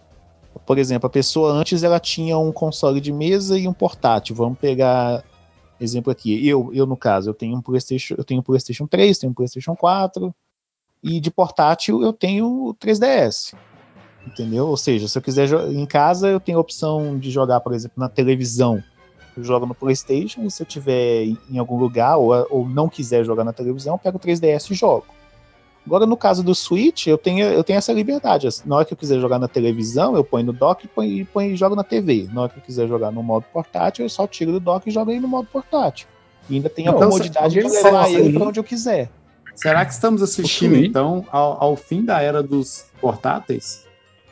Por 0.64 0.78
exemplo, 0.78 1.06
a 1.08 1.10
pessoa 1.10 1.52
antes 1.52 1.82
ela 1.82 1.98
tinha 1.98 2.38
um 2.38 2.52
console 2.52 3.00
de 3.00 3.12
mesa 3.12 3.58
e 3.58 3.66
um 3.66 3.72
portátil. 3.72 4.36
Vamos 4.36 4.58
pegar 4.58 5.24
exemplo 5.80 6.12
aqui. 6.12 6.46
Eu, 6.46 6.70
eu 6.72 6.86
no 6.86 6.96
caso, 6.96 7.30
eu 7.30 7.34
tenho 7.34 7.56
um 7.56 7.62
PlayStation, 7.62 8.14
eu 8.16 8.22
tenho 8.24 8.40
um 8.40 8.44
PlayStation 8.44 8.86
3, 8.86 9.18
tenho 9.18 9.30
um 9.32 9.34
PlayStation 9.34 9.74
4 9.74 10.32
e 11.02 11.18
de 11.20 11.30
portátil 11.30 12.02
eu 12.02 12.12
tenho 12.12 12.46
o 12.68 12.74
3DS. 12.74 13.52
Entendeu? 14.26 14.68
Ou 14.68 14.76
seja, 14.76 15.08
se 15.08 15.16
eu 15.18 15.22
quiser 15.22 15.48
em 15.72 15.86
casa, 15.86 16.28
eu 16.28 16.38
tenho 16.38 16.58
a 16.58 16.60
opção 16.60 17.18
de 17.18 17.30
jogar, 17.30 17.60
por 17.60 17.72
exemplo, 17.72 17.94
na 17.96 18.08
televisão 18.08 18.80
jogo 19.38 19.66
no 19.66 19.74
PlayStation, 19.74 20.42
e 20.42 20.50
se 20.50 20.62
eu 20.62 20.66
tiver 20.66 21.24
em 21.50 21.58
algum 21.58 21.78
lugar 21.78 22.16
ou, 22.16 22.46
ou 22.50 22.68
não 22.68 22.88
quiser 22.88 23.24
jogar 23.24 23.44
na 23.44 23.52
televisão, 23.52 23.94
eu 23.94 23.98
pego 23.98 24.16
o 24.16 24.20
3DS 24.20 24.70
e 24.70 24.74
jogo. 24.74 25.06
Agora, 25.86 26.06
no 26.06 26.16
caso 26.16 26.42
do 26.42 26.54
Switch, 26.54 27.06
eu 27.06 27.16
tenho, 27.16 27.46
eu 27.46 27.64
tenho 27.64 27.78
essa 27.78 27.92
liberdade. 27.92 28.46
Na 28.66 28.76
hora 28.76 28.84
que 28.84 28.92
eu 28.92 28.96
quiser 28.96 29.18
jogar 29.18 29.38
na 29.38 29.48
televisão, 29.48 30.14
eu 30.14 30.22
ponho 30.22 30.46
no 30.46 30.52
dock 30.52 30.84
e, 30.84 30.88
ponho, 30.88 31.10
e, 31.10 31.24
ponho, 31.24 31.52
e 31.52 31.56
jogo 31.56 31.74
na 31.74 31.82
TV. 31.82 32.28
Na 32.32 32.42
hora 32.42 32.50
que 32.50 32.58
eu 32.58 32.62
quiser 32.62 32.86
jogar 32.86 33.10
no 33.10 33.22
modo 33.22 33.46
portátil, 33.52 34.04
eu 34.04 34.08
só 34.08 34.26
tiro 34.26 34.52
do 34.52 34.60
dock 34.60 34.86
e 34.88 34.92
jogo 34.92 35.10
ele 35.10 35.20
no 35.20 35.28
modo 35.28 35.48
portátil. 35.50 36.06
E 36.48 36.56
ainda 36.56 36.68
tem 36.68 36.86
a 36.86 36.90
Então, 36.90 37.08
comodidade 37.08 37.54
de 37.54 37.60
levar 37.60 38.10
ele 38.10 38.32
para 38.38 38.48
onde 38.48 38.60
eu 38.60 38.64
quiser. 38.64 39.10
Será 39.54 39.84
que 39.84 39.92
estamos 39.92 40.22
assistindo, 40.22 40.76
então, 40.76 41.24
ao, 41.30 41.62
ao 41.62 41.76
fim 41.76 42.04
da 42.04 42.20
era 42.20 42.42
dos 42.42 42.86
portáteis? 43.00 43.84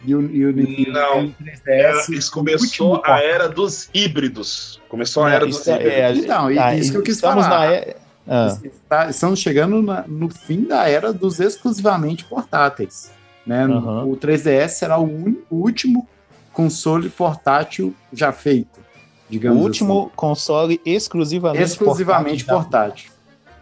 E 0.05 0.15
o, 0.15 0.21
e 0.31 0.45
o 0.47 0.53
Nintendo 0.53 0.93
Não. 0.93 1.35
3DS, 1.43 1.61
Era- 1.67 2.05
isso 2.11 2.31
começou 2.31 3.03
a 3.05 3.21
era 3.21 3.49
dos 3.49 3.91
híbridos. 3.93 4.81
Começou 4.89 5.25
a 5.25 5.33
era 5.33 5.45
dos 5.47 5.67
é- 5.67 5.75
híbridos. 5.75 5.93
é, 5.95 6.13
Então, 6.25 6.51
e- 6.53 6.59
ah, 6.59 6.75
isso 6.77 6.93
que 6.93 6.99
eu 6.99 7.03
quis 7.03 7.17
estamos 7.17 7.45
falar. 7.45 7.59
Na 7.67 7.73
era, 7.75 7.97
ah, 8.29 8.59
Está- 8.65 9.11
estamos 9.11 9.41
chegando 9.41 9.83
na- 9.83 10.05
no 10.07 10.29
fim 10.31 10.63
da 10.65 10.89
era 10.89 11.13
dos 11.13 11.41
exclusivamente 11.41 12.25
portáteis. 12.25 13.11
Né? 13.47 13.65
Aham. 13.65 14.05
O 14.05 14.17
3DS 14.17 14.69
será 14.79 14.99
o, 14.99 15.05
uni- 15.05 15.41
o 15.51 15.57
último 15.57 16.07
console 16.53 17.09
portátil 17.09 17.95
já 18.13 18.31
feito, 18.31 18.79
o 18.79 18.83
digamos 19.31 19.63
último 19.63 20.13
console 20.15 20.81
exclusivamente 20.85 21.63
assim. 21.63 21.73
Exclusivamente 21.73 22.45
portátil. 22.45 22.71
portátil. 22.71 23.13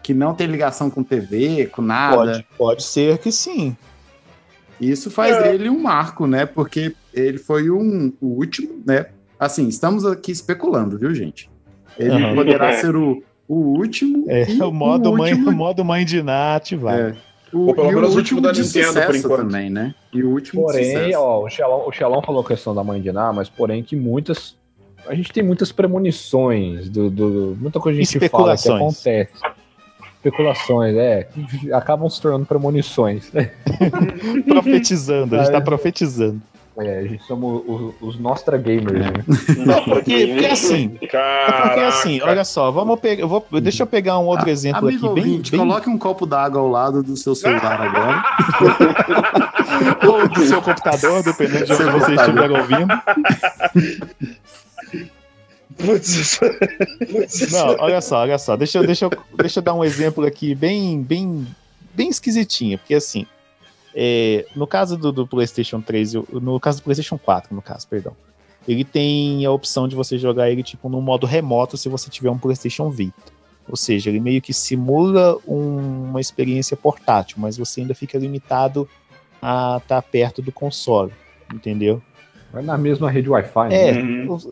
Que 0.03 0.13
não 0.13 0.33
tem 0.33 0.47
ligação 0.47 0.89
com 0.89 1.03
TV, 1.03 1.65
com 1.67 1.81
nada. 1.81 2.15
Pode, 2.17 2.47
pode 2.57 2.83
ser 2.83 3.17
que 3.17 3.31
sim. 3.31 3.75
Isso 4.79 5.09
faz 5.09 5.35
É. 5.37 5.51
dele 5.51 5.69
um 5.69 5.79
marco, 5.81 6.27
né? 6.27 6.45
Porque 6.45 6.95
ele 7.13 7.37
foi 7.37 7.69
um, 7.69 8.11
o 8.21 8.27
último, 8.27 8.81
né? 8.85 9.07
Assim, 9.39 9.67
estamos 9.67 10.05
aqui 10.05 10.31
especulando, 10.31 10.97
viu, 10.97 11.13
gente? 11.13 11.49
Ele 11.97 12.11
Aham. 12.11 12.35
poderá 12.35 12.73
ser 12.79 12.95
o, 12.95 13.23
o 13.47 13.55
último. 13.55 14.25
É, 14.27 14.49
e 14.49 14.61
o 14.61 14.71
modo, 14.71 15.11
mãe, 15.15 15.31
último, 15.33 15.49
o 15.49 15.53
modo 15.53 15.83
mãe 15.85 16.05
de 16.05 16.21
Nath, 16.21 16.73
vai. 16.73 17.01
é, 17.01 17.15
o, 17.53 17.67
Ou 17.67 17.73
pelo 17.75 17.91
e 17.91 17.95
menos 17.95 18.11
o 18.11 18.13
o 18.13 18.17
último 18.17 18.41
da 18.41 18.51
Nintendo, 18.51 19.01
por 19.05 19.15
enquanto. 19.15 19.37
também, 19.41 19.69
né? 19.69 19.95
E 20.13 20.23
o 20.23 20.29
último 20.29 20.63
Porém, 20.63 21.15
ó, 21.15 21.43
o 21.43 21.49
Xelão, 21.49 21.87
o 21.87 21.91
Xelão 21.91 22.21
falou 22.21 22.41
a 22.41 22.45
questão 22.47 22.75
da 22.75 22.83
mãe 22.83 23.01
de 23.01 23.11
Ná, 23.11 23.31
mas 23.33 23.49
porém 23.49 23.81
que 23.83 23.95
muitas. 23.95 24.55
A 25.07 25.15
gente 25.15 25.31
tem 25.31 25.41
muitas 25.41 25.71
premonições, 25.71 26.89
do, 26.89 27.09
do- 27.09 27.57
muita 27.59 27.79
coisa 27.79 27.97
a 27.99 28.03
gente 28.03 28.27
fala 28.29 28.57
que 28.57 28.69
acontece. 28.69 29.31
Especulações, 30.27 30.95
é, 30.95 31.23
que 31.23 31.71
acabam 31.71 32.09
se 32.09 32.21
tornando 32.21 32.45
premonições. 32.45 33.31
Profetizando, 34.47 35.35
a 35.35 35.39
gente 35.39 35.51
tá 35.51 35.57
é. 35.57 35.61
profetizando. 35.61 36.41
É, 36.79 36.99
a 36.99 37.07
gente 37.07 37.23
somos 37.23 37.63
os, 37.65 37.93
os 38.01 38.19
Nostra 38.19 38.55
Gamers, 38.55 38.99
né? 38.99 39.11
Não, 39.65 39.83
Porque, 39.83 40.27
porque 40.27 40.45
assim, 40.45 40.95
é 41.01 41.07
Caraca. 41.07 41.61
porque 41.63 41.79
assim, 41.79 42.21
olha 42.21 42.43
só, 42.43 42.69
vamos 42.69 42.99
pegar, 42.99 43.23
eu 43.23 43.27
vou, 43.27 43.43
deixa 43.59 43.81
eu 43.81 43.87
pegar 43.87 44.19
um 44.19 44.25
outro 44.25 44.47
Ah, 44.47 44.51
exemplo 44.51 44.87
Amigo 44.87 45.07
aqui, 45.07 45.15
bem, 45.15 45.23
ouvinte, 45.23 45.51
bem 45.51 45.59
coloque 45.59 45.89
um 45.89 45.97
copo 45.97 46.27
d'água 46.27 46.61
ao 46.61 46.67
lado 46.67 47.01
do 47.01 47.17
seu 47.17 47.33
celular 47.33 47.81
agora. 47.81 48.23
ou 50.07 50.27
do 50.27 50.45
seu 50.45 50.61
computador, 50.61 51.23
dependendo 51.23 51.65
de 51.65 51.73
onde 51.73 51.99
você 51.99 52.13
estiver 52.13 52.51
ouvindo. 52.51 52.93
Putz, 55.77 56.39
Não, 57.51 57.75
olha 57.79 58.01
só, 58.01 58.17
olha 58.21 58.37
só, 58.37 58.55
deixa, 58.55 58.79
eu- 58.79 58.85
deixa, 58.85 59.05
eu, 59.05 59.11
deixa 59.37 59.59
eu 59.59 59.63
dar 59.63 59.73
um 59.73 59.83
exemplo 59.83 60.25
aqui 60.25 60.55
bem, 60.55 61.01
bem, 61.03 61.45
bem 61.93 62.09
esquisitinho, 62.09 62.77
porque 62.79 62.95
assim, 62.95 63.25
é, 63.95 64.45
no 64.55 64.65
caso 64.67 64.97
do, 64.97 65.11
do 65.11 65.27
PlayStation 65.27 65.81
3, 65.81 66.13
eu- 66.15 66.27
no 66.31 66.59
caso 66.59 66.79
do 66.79 66.83
PlayStation 66.83 67.17
4, 67.17 67.53
no 67.55 67.61
caso, 67.61 67.87
perdão, 67.87 68.13
ele 68.67 68.83
tem 68.83 69.45
a 69.45 69.51
opção 69.51 69.87
de 69.87 69.95
você 69.95 70.17
jogar 70.17 70.49
ele 70.51 70.61
tipo 70.63 70.89
no 70.89 71.01
modo 71.01 71.25
remoto 71.25 71.77
se 71.77 71.87
você 71.87 72.09
tiver 72.09 72.29
um 72.29 72.37
PlayStation 72.37 72.89
Vita. 72.89 73.37
Ou 73.69 73.75
seja, 73.75 74.09
ele 74.09 74.19
meio 74.19 74.41
que 74.41 74.53
simula 74.53 75.37
um- 75.47 76.05
uma 76.09 76.21
experiência 76.21 76.75
portátil, 76.75 77.37
mas 77.39 77.57
você 77.57 77.81
ainda 77.81 77.93
fica 77.93 78.17
limitado 78.17 78.87
a 79.41 79.79
estar 79.81 80.01
perto 80.01 80.41
do 80.41 80.51
console, 80.51 81.11
entendeu? 81.53 82.01
Vai 82.51 82.63
na 82.63 82.77
mesma 82.77 83.11
rede 83.11 83.29
Wi-Fi, 83.29 83.67
É, 83.73 83.91
né? 83.93 84.01
Uhum. 84.01 84.51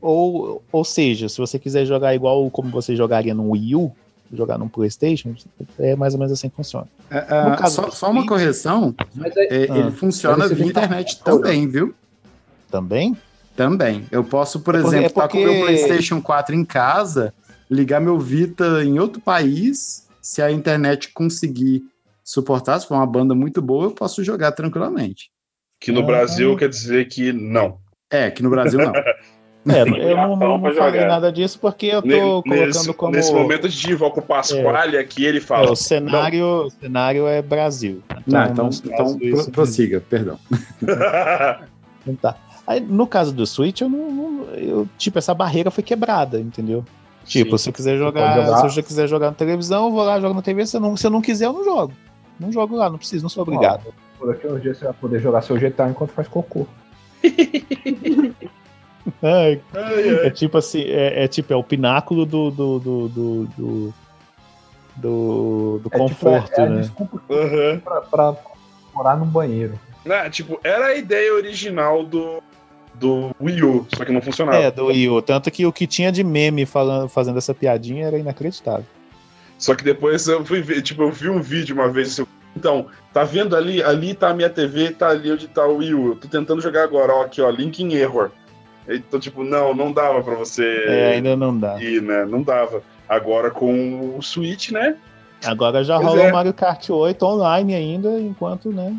Ou, 0.00 0.62
ou 0.72 0.84
seja, 0.84 1.28
se 1.28 1.38
você 1.38 1.58
quiser 1.58 1.84
jogar 1.84 2.14
igual 2.14 2.48
como 2.50 2.70
você 2.70 2.94
jogaria 2.96 3.34
no 3.34 3.50
Wii 3.50 3.76
U, 3.76 3.92
jogar 4.32 4.58
no 4.58 4.68
PlayStation, 4.68 5.34
é 5.78 5.96
mais 5.96 6.14
ou 6.14 6.20
menos 6.20 6.32
assim 6.32 6.48
que 6.48 6.56
funciona. 6.56 6.86
É, 7.10 7.18
é, 7.18 7.56
caso 7.56 7.74
só, 7.76 7.90
só 7.90 8.10
uma 8.10 8.26
correção: 8.26 8.94
Mas 9.14 9.36
é, 9.36 9.64
é, 9.64 9.70
Ah. 9.70 9.78
ele 9.78 9.90
funciona 9.90 10.36
Mas 10.38 10.48
você 10.48 10.54
via 10.54 10.66
que 10.66 10.72
tá- 10.72 10.84
internet 10.84 11.22
também, 11.22 11.66
viu? 11.68 11.94
Também? 12.70 13.16
Também. 13.56 14.06
Eu 14.10 14.22
posso, 14.24 14.60
por 14.60 14.74
É 14.74 14.80
porque- 14.80 14.96
exemplo, 14.96 15.04
é 15.06 15.08
estar 15.24 15.28
com 15.28 15.36
o 15.38 15.40
meu 15.40 15.48
porque- 15.52 15.64
PlayStation 15.64 16.22
4 16.22 16.54
em 16.54 16.64
casa, 16.64 17.34
ligar 17.70 18.00
meu 18.00 18.18
Vita 18.18 18.82
em 18.84 18.98
outro 18.98 19.20
país, 19.20 20.06
se 20.22 20.40
a 20.40 20.50
internet 20.50 21.12
conseguir 21.12 21.82
suportar, 22.22 22.78
se 22.80 22.86
for 22.86 22.94
uma 22.94 23.06
banda 23.06 23.34
muito 23.34 23.60
boa, 23.60 23.86
eu 23.86 23.90
posso 23.90 24.22
jogar 24.22 24.52
tranquilamente. 24.52 25.30
Que 25.80 25.90
no 25.90 26.00
Ah. 26.00 26.06
Brasil 26.06 26.56
quer 26.56 26.68
dizer 26.68 27.08
que 27.08 27.32
não. 27.32 27.78
É, 28.10 28.26
aqui 28.26 28.42
no 28.42 28.50
Brasil 28.50 28.78
não. 28.78 28.92
É, 29.68 29.82
eu 29.82 30.16
não, 30.16 30.36
não, 30.36 30.58
não 30.58 30.72
falei 30.74 31.00
jogar. 31.00 31.06
nada 31.08 31.30
disso 31.30 31.58
porque 31.60 31.86
eu 31.86 32.00
tô 32.00 32.08
Ne- 32.08 32.18
colocando 32.20 32.66
nesse, 32.66 32.92
como. 32.94 33.12
nesse 33.12 33.32
momento 33.32 33.66
a 33.66 33.68
gente 33.70 33.90
invoca 33.92 34.20
o 34.20 34.22
Pasquale 34.22 34.96
aqui, 34.96 35.24
ele 35.24 35.36
É, 35.38 35.40
fala. 35.42 35.70
o 35.70 35.76
cenário, 35.76 36.44
o 36.66 36.70
cenário 36.70 37.26
é 37.26 37.42
Brasil. 37.42 38.02
não, 38.26 38.44
então, 38.46 38.66
nesse 38.66 38.82
então 38.86 38.96
caso, 38.96 39.18
pro- 39.18 39.26
isso- 39.28 39.50
prossiga, 39.50 40.00
perdão. 40.08 40.38
Não 42.06 42.14
tá. 42.16 42.36
Aí, 42.66 42.80
no 42.80 43.06
caso 43.06 43.32
do 43.32 43.46
Switch, 43.46 43.80
eu 43.82 43.88
não, 43.90 44.10
não- 44.10 44.44
eu, 44.54 44.88
tipo, 44.96 45.18
essa 45.18 45.34
barreira 45.34 45.70
foi 45.70 45.82
quebrada, 45.84 46.40
entendeu? 46.40 46.82
Tipo, 47.26 47.58
se 47.58 47.68
eu 47.68 47.72
quiser 47.74 47.98
jogar, 47.98 48.34
pode 48.36 48.46
jogar. 48.46 48.68
se 48.70 48.80
eu 48.80 48.82
quiser 48.84 49.06
jogar 49.08 49.26
na 49.26 49.34
televisão, 49.34 49.84
eu 49.86 49.90
vou 49.92 50.02
lá, 50.04 50.18
jogo 50.18 50.34
na 50.34 50.40
TV. 50.42 50.64
Se 50.66 50.76
eu 50.76 50.80
não, 50.80 50.96
se 50.96 51.06
eu 51.06 51.10
não 51.10 51.20
quiser, 51.20 51.44
eu 51.46 51.52
não 51.52 51.62
jogo. 51.64 51.92
Não 52.38 52.50
jogo 52.50 52.74
lá, 52.76 52.88
não 52.88 52.96
preciso, 52.96 53.22
não 53.22 53.28
sou 53.28 53.42
obrigado. 53.42 53.92
Por 54.18 54.30
aqui 54.30 54.46
uns 54.46 54.62
dias 54.62 54.78
você 54.78 54.84
vai 54.86 54.94
poder 54.94 55.20
jogar 55.20 55.42
seu 55.42 55.56
GTA 55.58 55.90
enquanto 55.90 56.10
faz 56.12 56.26
cocô. 56.28 56.66
Ai, 59.22 59.60
Ai, 59.74 60.08
ai. 60.08 60.26
É 60.26 60.30
tipo 60.30 60.58
assim, 60.58 60.82
é, 60.82 61.24
é 61.24 61.28
tipo, 61.28 61.52
é 61.52 61.56
o 61.56 61.64
pináculo 61.64 62.24
do. 62.26 62.50
do. 62.50 62.78
do. 62.78 63.08
do, 63.08 63.46
do, 63.56 63.94
do- 64.96 65.78
do 65.82 65.88
É 65.92 65.98
conforto, 65.98 66.46
tipo, 66.48 66.60
é, 66.60 66.64
é 66.64 66.66
a 66.66 66.70
né? 66.70 66.80
desculpa 66.80 67.20
Aham. 67.30 67.80
pra, 67.80 68.00
pra 68.02 68.36
morar 68.94 69.16
no 69.16 69.24
banheiro. 69.24 69.78
Né, 70.04 70.28
tipo, 70.30 70.58
era 70.64 70.86
a 70.86 70.94
ideia 70.96 71.32
original 71.34 72.02
do, 72.04 72.42
do 72.94 73.30
Wii 73.40 73.62
U, 73.62 73.86
só 73.94 74.04
que 74.04 74.12
não 74.12 74.20
funcionava. 74.20 74.58
É, 74.58 74.70
do 74.70 74.86
Wii 74.86 75.08
U. 75.10 75.22
Tanto 75.22 75.50
que 75.50 75.64
o 75.66 75.72
que 75.72 75.86
tinha 75.86 76.10
de 76.10 76.24
meme 76.24 76.66
falando, 76.66 77.08
fazendo 77.08 77.38
essa 77.38 77.54
piadinha 77.54 78.06
era 78.06 78.18
inacreditável. 78.18 78.84
Só 79.58 79.74
que 79.74 79.84
depois 79.84 80.26
eu 80.26 80.44
fui 80.44 80.62
ver, 80.62 80.80
tipo, 80.82 81.02
eu 81.02 81.10
vi 81.12 81.28
um 81.28 81.40
vídeo 81.40 81.74
uma 81.74 81.88
vez 81.88 82.08
assim, 82.08 82.26
então, 82.56 82.86
tá 83.12 83.22
vendo 83.24 83.54
ali? 83.54 83.82
Ali 83.82 84.12
tá 84.14 84.30
a 84.30 84.34
minha 84.34 84.48
TV, 84.50 84.90
tá 84.90 85.08
ali 85.10 85.30
onde 85.30 85.46
tá 85.48 85.66
o 85.66 85.76
Wii 85.76 85.94
U. 85.94 86.08
Eu 86.08 86.16
tô 86.16 86.28
tentando 86.28 86.60
jogar 86.62 86.82
agora, 86.82 87.14
ó, 87.14 87.22
aqui, 87.22 87.40
ó, 87.42 87.48
Link 87.50 87.82
in 87.82 87.92
Error. 87.92 88.30
Então, 88.96 89.18
tipo, 89.20 89.44
não, 89.44 89.74
não 89.74 89.92
dava 89.92 90.22
pra 90.22 90.34
você 90.34 90.64
É, 90.86 91.12
ainda 91.14 91.36
não 91.36 91.56
dá. 91.56 91.80
ir, 91.82 92.02
né? 92.02 92.24
Não 92.24 92.42
dava. 92.42 92.82
Agora 93.08 93.50
com 93.50 94.16
o 94.16 94.22
Switch, 94.22 94.70
né? 94.70 94.96
Agora 95.44 95.82
já 95.82 95.96
Pois 95.96 96.08
rola 96.08 96.22
é. 96.24 96.28
o 96.30 96.32
Mario 96.32 96.52
Kart 96.54 96.90
8 96.90 97.22
online 97.24 97.74
ainda, 97.74 98.20
enquanto, 98.20 98.70
né? 98.70 98.94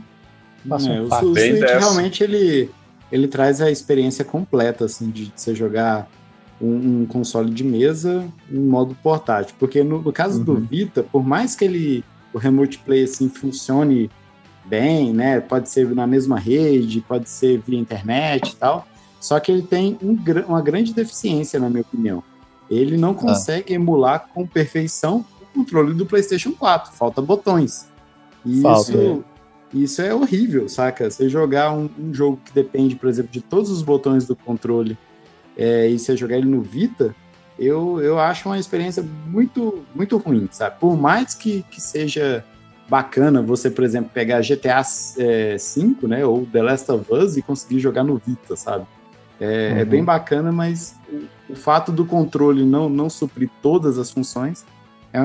Passa 0.68 0.90
É, 0.92 1.00
um 1.02 1.04
o, 1.04 1.08
o 1.08 1.36
Switch 1.36 1.60
dessa. 1.60 1.80
realmente 1.80 2.24
ele, 2.24 2.70
ele 3.12 3.28
traz 3.28 3.62
a 3.62 3.70
experiência 3.72 4.26
completa, 4.26 4.86
assim, 4.86 5.10
de 5.10 5.32
você 5.36 5.54
jogar 5.56 6.08
um, 6.60 7.02
um 7.02 7.06
console 7.06 7.52
de 7.52 7.64
mesa 7.64 8.28
em 8.52 8.60
modo 8.60 8.96
portátil. 9.04 9.56
Porque 9.60 9.84
no, 9.84 10.02
no 10.02 10.12
caso 10.12 10.44
do 10.44 10.54
Uhum. 10.54 10.60
Vita, 10.70 11.04
por 11.04 11.24
mais 11.26 11.56
que 11.56 11.66
ele 11.66 12.04
o 12.34 12.38
Remote 12.38 12.78
Play 12.80 13.04
assim, 13.04 13.28
funcione 13.30 14.10
bem, 14.66 15.12
né? 15.14 15.40
Pode 15.42 15.70
ser 15.70 15.88
na 15.94 16.08
mesma 16.08 16.40
rede, 16.40 17.02
pode 17.02 17.30
ser 17.30 17.60
via 17.60 17.78
internet 17.80 18.52
e 18.52 18.56
tal. 18.56 18.88
Só 19.22 19.40
que 19.40 19.52
ele 19.52 19.62
tem 19.62 19.98
um 20.02 20.18
uma 20.48 20.62
grande 20.62 20.94
deficiência, 20.94 21.60
na 21.60 21.70
minha 21.70 21.84
opinião. 21.84 22.24
Ele 22.70 22.98
não 22.98 23.14
consegue 23.14 23.74
emular 23.74 24.28
com 24.34 24.48
perfeição 24.48 25.24
o 25.40 25.46
controle 25.60 25.94
do 25.94 26.06
PlayStation 26.06 26.54
4. 26.54 26.92
Falta 26.94 27.22
botões. 27.22 27.88
E 28.44 28.62
Falta, 28.62 28.92
isso, 28.92 29.24
isso 29.74 30.02
é 30.02 30.14
horrível, 30.14 30.68
saca? 30.68 31.12
Você 31.12 31.30
jogar 31.30 31.72
um, 31.72 31.88
um 32.00 32.14
jogo 32.14 32.40
que 32.44 32.52
depende, 32.52 32.96
por 32.96 33.08
exemplo, 33.08 33.32
de 33.32 33.42
todos 33.42 33.70
os 33.70 33.84
botões 33.84 34.26
do 34.26 34.36
controle 34.36 34.98
é, 35.56 35.88
e 35.88 36.00
você 36.00 36.18
jogar 36.18 36.38
ele 36.38 36.50
no 36.50 36.62
Vita, 36.62 37.16
eu, 37.60 38.02
eu 38.02 38.18
acho 38.18 38.50
uma 38.50 38.58
experiência 38.58 39.06
muito, 39.28 39.86
muito 39.94 40.18
ruim, 40.18 40.50
sabe? 40.52 40.80
Por 40.80 40.98
mais 40.98 41.36
que, 41.36 41.64
que 41.70 41.80
seja 41.80 42.44
bacana 42.90 43.42
você, 43.42 43.70
por 43.70 43.84
exemplo, 43.84 44.10
pegar 44.12 44.42
GTA 44.42 44.82
é, 45.20 45.58
5, 45.58 46.08
né, 46.08 46.26
ou 46.26 46.46
The 46.46 46.64
Last 46.64 46.92
of 46.92 47.14
Us 47.14 47.38
e 47.38 47.42
conseguir 47.42 47.80
jogar 47.80 48.04
no 48.04 48.18
Vita, 48.18 48.56
sabe? 48.56 48.86
É, 49.44 49.80
é 49.80 49.84
Uhum. 49.84 49.90
bem 49.90 50.04
bacana, 50.06 50.52
mas 50.52 50.96
o, 51.12 51.54
o 51.54 51.56
fato 51.56 51.92
do 51.92 52.06
controle 52.06 52.64
não, 52.64 52.88
não 52.88 53.10
suprir 53.10 53.50
todas 53.62 53.98
as 53.98 54.12
funções 54.12 54.64
é, 55.12 55.20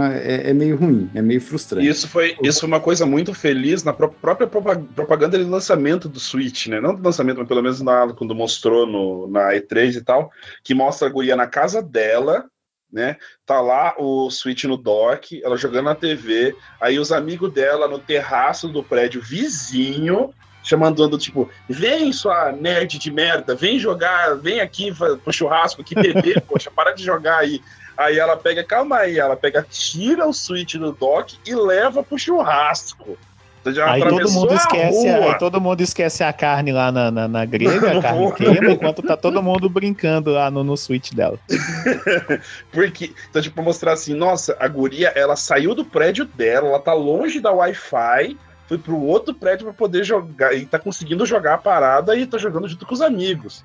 é- 0.46 0.50
é 0.50 0.52
meio 0.54 0.74
ruim, 0.76 1.08
é 1.14 1.20
meio 1.22 1.40
frustrante. 1.40 1.86
Isso 1.86 2.08
foi, 2.08 2.34
isso 2.42 2.60
foi 2.60 2.66
uma 2.66 2.80
coisa 2.80 3.04
muito 3.06 3.32
feliz 3.34 3.84
na 3.84 3.92
pró- 3.92 4.08
própria 4.08 4.46
propa- 4.48 4.82
propaganda 4.96 5.38
de 5.38 5.44
lançamento 5.44 6.08
do 6.08 6.18
Switch, 6.18 6.66
né? 6.68 6.80
Não 6.80 6.94
do 6.94 7.02
lançamento, 7.04 7.38
mas 7.38 7.46
pelo 7.46 7.62
menos 7.62 7.80
na, 7.82 8.12
quando 8.14 8.34
mostrou 8.34 8.86
no, 8.86 9.28
na 9.28 9.52
E3 9.52 9.96
e 9.96 10.00
tal, 10.02 10.30
que 10.64 10.74
mostra 10.74 11.06
a 11.06 11.10
guria 11.10 11.36
na 11.36 11.46
casa 11.46 11.80
dela, 11.82 12.46
né? 12.90 13.16
Tá 13.44 13.60
lá 13.60 13.94
o 13.98 14.28
Switch 14.30 14.64
no 14.64 14.76
dock, 14.76 15.40
ela 15.44 15.56
jogando 15.56 15.84
na 15.84 15.94
TV, 15.94 16.56
aí 16.80 16.98
os 16.98 17.12
amigos 17.12 17.52
dela 17.52 17.86
no 17.86 17.98
terraço 17.98 18.68
do 18.68 18.82
prédio 18.82 19.20
vizinho, 19.22 20.30
chamando, 20.66 21.16
tipo, 21.16 21.48
vem 21.68 22.12
sua 22.12 22.50
nerd 22.50 22.98
de 22.98 23.10
merda, 23.10 23.54
vem 23.54 23.78
jogar, 23.78 24.36
vem 24.36 24.60
aqui 24.60 24.92
pro 24.92 25.32
churrasco, 25.32 25.80
aqui 25.80 25.94
beber, 25.94 26.40
poxa, 26.46 26.70
para 26.74 26.92
de 26.92 27.04
jogar 27.04 27.38
aí. 27.38 27.62
Aí 27.96 28.18
ela 28.18 28.36
pega, 28.36 28.64
calma 28.64 28.98
aí, 28.98 29.18
ela 29.18 29.36
pega, 29.36 29.64
tira 29.70 30.26
o 30.26 30.32
Switch 30.32 30.74
do 30.74 30.92
dock 30.92 31.38
e 31.46 31.54
leva 31.54 32.02
pro 32.02 32.18
churrasco. 32.18 33.16
Então 33.60 33.72
já 33.72 33.90
Aí 33.92 34.00
todo 34.00 34.30
mundo 34.30 34.52
a 34.52 34.56
esquece, 34.56 35.08
rua. 35.08 35.32
aí 35.32 35.38
todo 35.38 35.60
mundo 35.60 35.80
esquece 35.80 36.22
a 36.22 36.32
carne 36.32 36.72
lá 36.72 36.92
na, 36.92 37.10
na, 37.10 37.28
na 37.28 37.44
grelha, 37.44 37.98
a 37.98 38.02
carne 38.02 38.32
queima, 38.32 38.72
enquanto 38.72 39.02
tá 39.02 39.16
todo 39.16 39.42
mundo 39.42 39.68
brincando 39.68 40.32
lá 40.32 40.50
no, 40.50 40.62
no 40.64 40.76
Switch 40.76 41.12
dela. 41.12 41.38
Porque, 42.70 43.12
então, 43.30 43.40
tipo, 43.40 43.62
mostrar 43.62 43.92
assim, 43.92 44.14
nossa, 44.14 44.56
a 44.58 44.66
guria, 44.68 45.08
ela 45.16 45.36
saiu 45.36 45.74
do 45.74 45.84
prédio 45.84 46.24
dela, 46.24 46.68
ela 46.68 46.80
tá 46.80 46.92
longe 46.92 47.40
da 47.40 47.52
Wi-Fi, 47.52 48.36
foi 48.68 48.78
pro 48.78 49.00
outro 49.00 49.34
prédio 49.34 49.64
pra 49.66 49.72
poder 49.74 50.04
jogar, 50.04 50.54
e 50.54 50.66
tá 50.66 50.78
conseguindo 50.78 51.24
jogar 51.26 51.54
a 51.54 51.58
parada 51.58 52.16
e 52.16 52.26
tá 52.26 52.36
jogando 52.38 52.68
junto 52.68 52.84
com 52.86 52.94
os 52.94 53.00
amigos. 53.00 53.64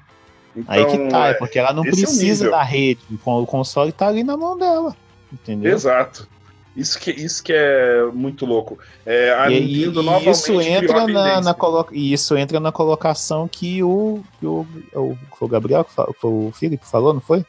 Então, 0.56 0.74
Aí 0.76 0.86
que 0.86 0.98
tá, 1.10 1.28
é 1.28 1.34
porque 1.34 1.58
ela 1.58 1.72
não 1.74 1.84
é 1.84 1.88
o 1.88 1.92
precisa 1.92 2.44
nível. 2.46 2.52
da 2.52 2.64
rede, 2.64 3.02
o 3.26 3.46
console 3.46 3.92
tá 3.92 4.08
ali 4.08 4.24
na 4.24 4.36
mão 4.36 4.58
dela, 4.58 4.96
entendeu? 5.32 5.72
Exato. 5.74 6.28
Isso 6.76 6.98
que, 7.00 7.12
isso 7.12 7.44
que 7.44 7.52
é 7.54 8.06
muito 8.14 8.46
louco. 8.46 8.78
É, 9.06 9.34
a 9.34 9.50
E, 9.52 9.60
Nintendo 9.60 10.02
e 10.22 10.30
isso 10.30 10.62
entra 10.62 11.02
a 11.02 11.08
na, 11.08 11.42
na 11.42 11.54
colo- 11.54 11.88
e 11.92 12.14
isso 12.14 12.38
entra 12.38 12.62
na 12.62 12.72
colocação 12.72 13.46
que 13.48 13.84
o, 13.84 14.24
que 14.40 14.46
o, 14.46 14.66
o, 14.94 15.18
foi 15.38 15.48
o 15.48 15.52
Gabriel 15.52 15.84
que 15.84 15.94
falou, 15.94 16.16
foi 16.18 16.30
o 16.32 16.52
Felipe 16.54 16.84
que 16.86 16.90
falou, 16.90 17.14
não 17.14 17.20
foi? 17.20 17.46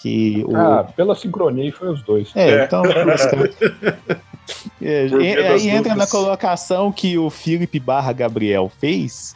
Que 0.00 0.42
o, 0.48 0.56
Ah, 0.56 0.84
pela 0.96 1.14
sincronia 1.14 1.70
foi 1.72 1.88
os 1.88 2.02
dois. 2.02 2.30
É, 2.34 2.50
É. 2.60 2.64
então. 2.64 2.82
É, 4.80 5.06
e- 5.06 5.08
via 5.08 5.42
das 5.42 5.62
aí 5.62 5.68
entra 5.70 5.94
na 5.94 6.06
colocação 6.06 6.92
que 6.92 7.16
o 7.16 7.30
Felipe 7.30 7.80
barra 7.80 8.12
Gabriel 8.12 8.70
fez 8.78 9.34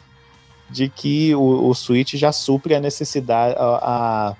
de 0.69 0.87
que 0.87 1.33
o, 1.35 1.67
o 1.69 1.73
Switch 1.73 2.13
já 2.13 2.31
supre 2.31 2.75
a 2.75 2.79
necessidade, 2.79 3.55
a, 3.57 4.35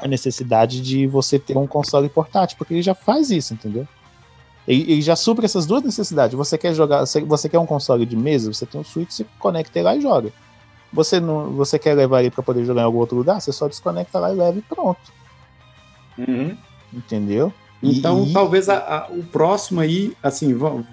a- 0.00 0.08
necessidade 0.08 0.80
de 0.80 1.06
você 1.06 1.38
ter 1.38 1.56
um 1.56 1.66
console 1.66 2.08
portátil, 2.08 2.56
porque 2.58 2.74
ele 2.74 2.82
já 2.82 2.94
faz 2.94 3.30
isso, 3.30 3.52
entendeu? 3.54 3.86
Ele, 4.66 4.92
ele 4.92 5.02
já 5.02 5.14
supre 5.16 5.44
essas 5.44 5.66
duas 5.66 5.82
necessidades. 5.82 6.34
Você 6.36 6.56
quer 6.56 6.74
jogar, 6.74 7.00
você, 7.06 7.20
você 7.22 7.48
quer 7.48 7.58
um 7.58 7.66
console 7.66 8.06
de 8.06 8.16
mesa, 8.16 8.52
você 8.52 8.64
tem 8.64 8.80
um 8.80 8.84
Switch, 8.84 9.10
você 9.10 9.26
conecta 9.38 9.82
lá 9.82 9.94
e 9.94 10.00
joga. 10.00 10.30
Você 10.92 11.20
não, 11.20 11.50
você 11.50 11.78
quer 11.78 11.94
levar 11.94 12.20
ele 12.20 12.30
para 12.30 12.42
poder 12.42 12.64
jogar 12.64 12.82
em 12.82 12.84
algum 12.84 12.98
outro 12.98 13.16
lugar, 13.16 13.40
você 13.40 13.52
só 13.52 13.66
desconecta 13.68 14.18
lá 14.18 14.32
e 14.32 14.36
leva 14.36 14.58
e 14.58 14.62
pronto, 14.62 15.12
Uhum. 16.16 16.56
entendeu? 16.92 17.52
Então, 17.90 18.24
e- 18.24 18.32
talvez 18.32 18.68
a- 18.68 18.76
a- 18.78 19.06
o 19.10 19.22
próximo 19.22 19.80
aí, 19.80 20.12
assim, 20.22 20.54
vamos, 20.54 20.86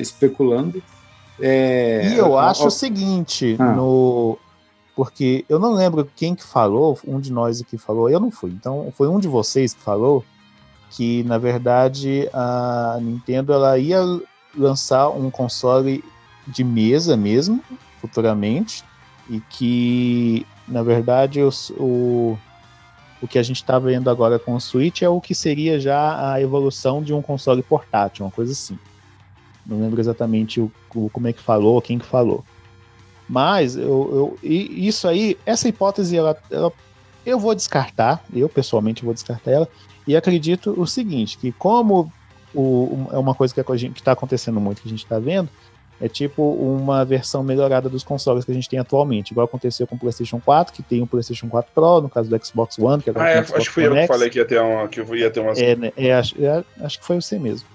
especulando. 0.00 0.82
É, 1.40 2.10
E 2.12 2.16
eu 2.16 2.38
acho 2.38 2.66
o 2.66 2.70
seguinte, 2.70 3.56
Ah. 3.58 3.72
no 3.74 4.38
porque 4.96 5.44
eu 5.48 5.58
não 5.58 5.72
lembro 5.72 6.08
quem 6.14 6.36
que 6.36 6.44
falou, 6.44 6.96
um 7.04 7.18
de 7.18 7.32
nós 7.32 7.60
aqui 7.60 7.76
falou, 7.76 8.08
eu 8.08 8.20
não 8.20 8.30
fui. 8.30 8.50
Então 8.50 8.92
foi 8.96 9.08
um 9.08 9.18
de 9.18 9.26
vocês 9.26 9.74
que 9.74 9.80
falou 9.82 10.24
que 10.90 11.24
na 11.24 11.36
verdade 11.36 12.28
a 12.32 12.98
Nintendo 13.02 13.52
ela 13.52 13.76
ia 13.76 13.98
lançar 14.56 15.08
um 15.08 15.28
console 15.32 16.04
de 16.46 16.62
mesa 16.62 17.16
mesmo 17.16 17.60
futuramente 18.00 18.84
e 19.28 19.40
que 19.50 20.46
na 20.68 20.84
verdade 20.84 21.42
os- 21.42 21.70
o 21.70 22.38
o 23.24 23.28
que 23.28 23.38
a 23.38 23.42
gente 23.42 23.56
está 23.56 23.78
vendo 23.78 24.10
agora 24.10 24.38
com 24.38 24.54
o 24.54 24.60
Switch 24.60 25.00
é 25.00 25.08
o 25.08 25.18
que 25.20 25.34
seria 25.34 25.80
já 25.80 26.32
a 26.32 26.40
evolução 26.42 27.02
de 27.02 27.14
um 27.14 27.22
console 27.22 27.62
portátil, 27.62 28.24
uma 28.26 28.30
coisa 28.30 28.52
assim. 28.52 28.78
Não 29.66 29.80
lembro 29.80 29.98
exatamente 29.98 30.60
o, 30.60 30.70
o- 30.94 31.08
como 31.08 31.26
é 31.26 31.32
que 31.32 31.40
falou, 31.40 31.80
quem 31.80 31.98
que 31.98 32.04
falou. 32.04 32.44
Mas 33.26 33.76
eu, 33.76 34.36
eu- 34.42 34.50
isso 34.50 35.08
aí, 35.08 35.38
essa 35.46 35.66
hipótese, 35.66 36.16
ela, 36.16 36.36
ela- 36.50 36.70
eu 37.24 37.38
vou 37.38 37.54
descartar, 37.54 38.22
eu 38.32 38.46
pessoalmente 38.48 39.02
vou 39.04 39.14
descartar 39.14 39.50
ela, 39.50 39.68
e 40.06 40.14
acredito 40.14 40.74
o 40.78 40.86
seguinte, 40.86 41.38
que 41.38 41.50
como 41.50 42.12
o- 42.54 43.06
é 43.10 43.16
uma 43.18 43.34
coisa 43.34 43.54
que 43.54 43.60
está 43.98 44.12
acontecendo 44.12 44.60
muito, 44.60 44.82
que 44.82 44.88
a 44.88 44.90
gente 44.90 45.02
está 45.02 45.18
vendo, 45.18 45.48
é 46.00 46.08
tipo 46.08 46.42
uma 46.54 47.04
versão 47.04 47.42
melhorada 47.42 47.88
dos 47.88 48.02
consoles 48.02 48.44
que 48.44 48.50
a 48.50 48.54
gente 48.54 48.68
tem 48.68 48.78
atualmente, 48.78 49.30
igual 49.30 49.44
aconteceu 49.44 49.86
com 49.86 49.96
o 49.96 49.98
PlayStation 49.98 50.40
4, 50.40 50.74
que 50.74 50.82
tem 50.82 51.02
o 51.02 51.06
PlayStation 51.06 51.48
4 51.48 51.70
Pro, 51.72 52.00
no 52.00 52.08
caso 52.08 52.28
do 52.28 52.44
Xbox 52.44 52.78
One, 52.78 53.02
que 53.02 53.10
agora 53.10 53.26
Ah, 53.26 53.32
tem 53.32 53.38
é, 53.38 53.40
o 53.40 53.46
Xbox 53.46 53.60
acho 53.60 53.68
que 53.68 53.74
fui 53.74 53.86
eu 53.86 53.94
que 53.94 54.06
falei 54.06 54.30
que 54.30 54.38
ia 54.38 54.44
ter, 54.44 54.60
uma, 54.60 54.88
que 54.88 55.00
ia 55.00 55.30
ter 55.30 55.40
umas. 55.40 55.58
É, 55.58 55.76
né, 55.76 55.92
é, 55.96 56.12
acho, 56.12 56.34
é, 56.44 56.64
acho 56.80 56.98
que 56.98 57.06
foi 57.06 57.20
você 57.20 57.38
mesmo. 57.38 57.68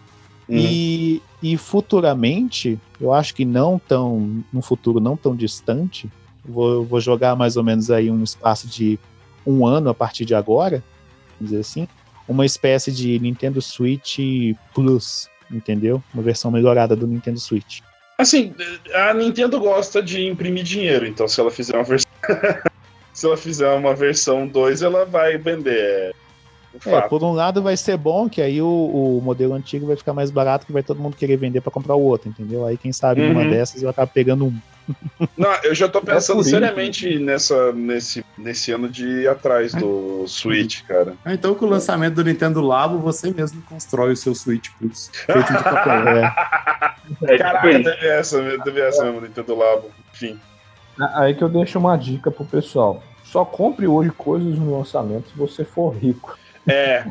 Uhum. 0.47 0.57
E, 0.57 1.21
e 1.43 1.57
futuramente, 1.57 2.79
eu 2.99 3.13
acho 3.13 3.35
que 3.35 3.45
não 3.45 3.79
tão, 3.79 4.43
num 4.51 4.61
futuro 4.61 4.99
não 4.99 5.15
tão 5.15 5.35
distante, 5.35 6.09
vou, 6.43 6.83
vou 6.83 6.99
jogar 6.99 7.35
mais 7.35 7.55
ou 7.55 7.63
menos 7.63 7.91
aí 7.91 8.09
um 8.09 8.23
espaço 8.23 8.67
de 8.67 8.99
um 9.45 9.65
ano 9.65 9.89
a 9.89 9.93
partir 9.93 10.25
de 10.25 10.35
agora, 10.35 10.83
vamos 11.39 11.51
dizer 11.51 11.59
assim, 11.59 11.87
uma 12.27 12.45
espécie 12.45 12.91
de 12.91 13.19
Nintendo 13.19 13.61
Switch 13.61 14.19
Plus, 14.73 15.29
entendeu? 15.51 16.03
Uma 16.13 16.21
versão 16.21 16.51
melhorada 16.51 16.95
do 16.95 17.07
Nintendo 17.07 17.39
Switch. 17.39 17.81
Assim, 18.19 18.53
a 18.93 19.13
Nintendo 19.13 19.57
gosta 19.61 20.03
de 20.03 20.27
imprimir 20.27 20.63
dinheiro, 20.63 21.07
então 21.07 21.25
se 21.25 21.39
ela 21.39 21.49
fizer 21.49 21.73
uma 21.75 21.85
versão. 21.85 22.03
se 23.13 23.25
ela 23.25 23.37
fizer 23.37 23.69
uma 23.71 23.95
versão 23.95 24.45
2, 24.45 24.81
ela 24.81 25.05
vai 25.05 25.37
vender. 25.37 26.11
É, 26.85 26.95
É, 26.97 27.01
por 27.07 27.23
um 27.23 27.31
lado 27.31 27.63
vai 27.63 27.77
ser 27.77 27.97
bom, 27.97 28.29
que 28.29 28.41
aí 28.41 28.61
o, 28.61 28.67
o 28.67 29.21
modelo 29.21 29.53
antigo 29.53 29.87
vai 29.87 29.95
ficar 29.95 30.13
mais 30.13 30.29
barato, 30.31 30.65
que 30.67 30.73
vai 30.73 30.83
todo 30.83 31.01
mundo 31.01 31.15
querer 31.15 31.37
vender 31.37 31.61
para 31.61 31.71
comprar 31.71 31.95
o 31.95 32.01
outro, 32.01 32.29
entendeu? 32.29 32.65
Aí 32.65 32.77
quem 32.77 32.91
sabe 32.91 33.21
Uhum. 33.21 33.49
dessas 33.49 33.81
eu 33.81 33.89
acabo 33.89 34.11
pegando 34.13 34.45
um. 34.45 34.59
Não, 35.37 35.53
eu 35.63 35.73
já 35.75 35.87
tô 35.87 36.01
pensando 36.01 36.37
por 36.37 36.41
isso. 36.41 36.49
seriamente 36.49 37.19
nessa, 37.19 37.71
nesse, 37.73 38.23
nesse 38.37 38.71
ano 38.71 38.89
de 38.89 39.05
ir 39.05 39.27
atrás 39.29 39.73
do 39.73 40.25
Switch, 40.27 40.81
cara. 40.87 41.13
Ah, 41.23 41.33
Então, 41.33 41.53
com 41.55 41.65
o 41.65 41.69
lançamento 41.69 42.15
do 42.15 42.23
Nintendo 42.23 42.61
Labo, 42.61 42.97
você 42.99 43.31
mesmo 43.31 43.61
constrói 43.63 44.13
o 44.13 44.17
seu 44.17 44.33
Switch 44.33 44.69
Plus, 44.79 45.09
feito 45.25 45.53
de 45.53 45.63
papel. 45.63 46.03
É, 47.27 47.33
É, 47.33 47.37
Caraca, 47.39 47.67
tipo 47.67 47.79
isso. 47.79 47.83
teve 47.91 48.07
essa, 48.07 48.59
teve 48.63 48.81
essa 48.81 49.03
mesmo, 49.03 49.21
Nintendo 49.21 49.55
Labo. 49.55 49.89
Enfim. 50.13 50.39
Aí 51.15 51.33
que 51.33 51.43
eu 51.43 51.49
deixo 51.49 51.79
uma 51.79 51.97
dica 51.97 52.29
pro 52.29 52.45
pessoal. 52.45 53.01
Só 53.23 53.43
compre 53.43 53.87
hoje 53.87 54.11
coisas 54.11 54.57
no 54.59 54.77
lançamento 54.77 55.29
se 55.29 55.35
você 55.37 55.63
for 55.65 55.89
rico. 55.89 56.37
É, 56.67 57.05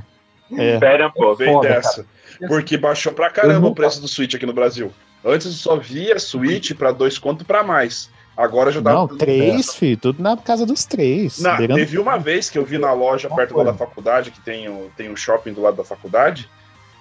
É. 0.56 0.74
Espera 0.74 1.10
pouco. 1.10 1.36
bem 1.36 1.52
Foda, 1.52 1.68
dessa. 1.68 2.06
Porque 2.46 2.76
baixou 2.76 3.12
pra 3.12 3.28
caramba 3.28 3.66
o 3.68 3.74
preço 3.74 4.00
do 4.00 4.06
Switch 4.08 4.34
aqui 4.34 4.46
no 4.46 4.52
Brasil. 4.52 4.92
Antes 5.28 5.46
eu 5.46 5.52
só 5.52 5.76
via 5.76 6.18
Switch 6.18 6.72
pra 6.74 6.90
dois 6.92 7.18
conto 7.18 7.44
pra 7.44 7.62
mais. 7.62 8.10
Agora 8.36 8.70
já 8.70 8.80
tá. 8.80 8.92
Não, 8.92 9.08
três, 9.08 9.74
filho, 9.74 9.96
tudo 9.96 10.22
na 10.22 10.36
casa 10.36 10.64
dos 10.64 10.84
três. 10.84 11.40
Não, 11.40 11.56
beirando- 11.56 11.80
teve 11.80 11.98
uma 11.98 12.16
vez 12.18 12.48
que 12.48 12.56
eu 12.56 12.64
vi 12.64 12.78
na 12.78 12.92
loja 12.92 13.28
perto 13.28 13.56
lá 13.56 13.64
da 13.64 13.74
faculdade, 13.74 14.30
que 14.30 14.40
tem 14.40 14.68
o, 14.68 14.90
tem 14.96 15.10
um 15.10 15.16
shopping 15.16 15.52
do 15.52 15.60
lado 15.60 15.76
da 15.76 15.84
faculdade, 15.84 16.48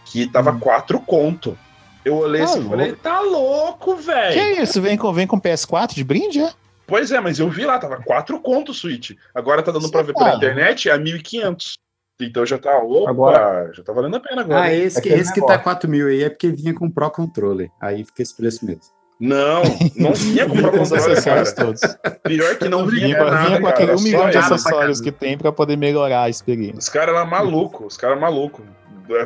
que 0.06 0.28
tava 0.28 0.52
Hum. 0.52 0.60
quatro 0.60 1.00
conto. 1.00 1.58
Eu 2.04 2.16
olhei 2.18 2.42
Tá 2.42 2.46
assim 2.48 2.66
e 2.66 2.70
falei, 2.70 2.94
tá 2.94 3.20
louco, 3.22 3.96
Que 3.98 4.02
velho. 4.02 4.64
isso? 4.64 4.82
Vem 4.82 4.98
com, 4.98 5.12
vem 5.14 5.28
com 5.28 5.40
PS4 5.40 5.94
de 5.94 6.04
brinde, 6.04 6.40
é? 6.42 6.52
Pois 6.88 7.12
é, 7.12 7.20
mas 7.20 7.38
eu 7.38 7.50
vi 7.50 7.66
lá, 7.66 7.78
tava 7.78 7.98
quatro 7.98 8.40
conto 8.40 8.72
o 8.72 8.74
Switch. 8.74 9.12
Agora 9.36 9.62
tá 9.62 9.72
dando 9.72 9.84
Você 9.84 9.92
pra 9.92 10.02
ver 10.02 10.14
tá 10.14 10.24
pela 10.24 10.36
internet, 10.38 10.90
é 10.90 10.98
1.500. 10.98 11.74
Então 12.20 12.46
já 12.46 12.58
tá, 12.58 12.78
opa, 12.80 13.10
Agora- 13.10 13.72
já 13.74 13.84
tá 13.84 13.94
valendo 13.94 14.16
a 14.16 14.20
pena 14.20 14.42
agora. 14.42 14.62
Ah, 14.62 14.74
esse, 14.74 15.00
que, 15.02 15.10
Aquele 15.10 15.22
esse 15.22 15.32
que 15.34 15.40
tá 15.42 15.48
negócio. 15.48 15.64
4 15.64 15.90
mil 15.90 16.08
aí 16.08 16.24
é 16.24 16.30
porque 16.30 16.50
vinha 16.50 16.74
com 16.74 16.90
Pro 16.90 17.12
Controller. 17.12 17.70
Aí 17.80 18.04
fica 18.04 18.22
esse 18.24 18.36
preço 18.36 18.66
mesmo. 18.66 18.82
Não, 19.20 19.62
não 19.96 20.14
vinha 20.14 20.48
com 20.48 20.56
Pro 20.56 20.72
Controller, 20.78 21.24
cara. 21.24 21.54
todos. 21.54 21.82
Pior 22.24 22.56
que 22.58 22.68
não 22.70 22.88
vinha, 22.88 23.08
Vinha, 23.08 23.24
nada, 23.24 23.46
vinha 23.48 23.62
com 23.62 23.68
aquele 23.68 23.92
um 23.94 24.02
milhão 24.02 24.30
de 24.30 24.38
acessórios 24.38 25.00
que 25.00 25.12
tem 25.12 25.38
pra 25.38 25.52
poder 25.52 25.78
melhorar 25.78 26.24
a 26.24 26.30
experiência. 26.30 26.80
Os 26.80 26.90
caras 26.90 27.16
eram 27.16 27.28
malucos, 27.28 27.88
os 27.94 27.98
caras 27.98 28.20
malucos. 28.20 28.66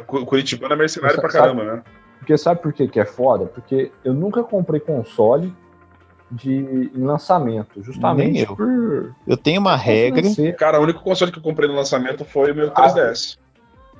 Cu- 0.05 0.25
Curitibano 0.25 0.73
é 0.73 0.77
mercenário 0.77 1.19
pra 1.19 1.29
caramba, 1.29 1.63
né? 1.63 1.83
Porque 2.19 2.37
sabe 2.37 2.61
por 2.61 2.71
que, 2.71 2.87
que 2.87 2.99
é 2.99 3.05
foda? 3.05 3.45
Porque 3.45 3.91
eu 4.05 4.13
nunca 4.13 4.43
comprei 4.43 4.79
console 4.79 5.53
de 6.31 6.91
em 6.95 7.03
lançamento, 7.03 7.83
justamente 7.83 8.31
Nem 8.31 8.41
eu. 8.41 8.55
por 8.55 9.15
Eu 9.27 9.37
tenho 9.37 9.59
uma 9.59 9.75
regra. 9.75 10.23
Cara, 10.57 10.79
o 10.79 10.83
único 10.83 11.01
console 11.03 11.31
que 11.31 11.37
eu 11.39 11.43
comprei 11.43 11.67
no 11.67 11.75
lançamento 11.75 12.23
foi 12.23 12.51
o 12.51 12.55
meu 12.55 12.71
3DS. 12.71 13.37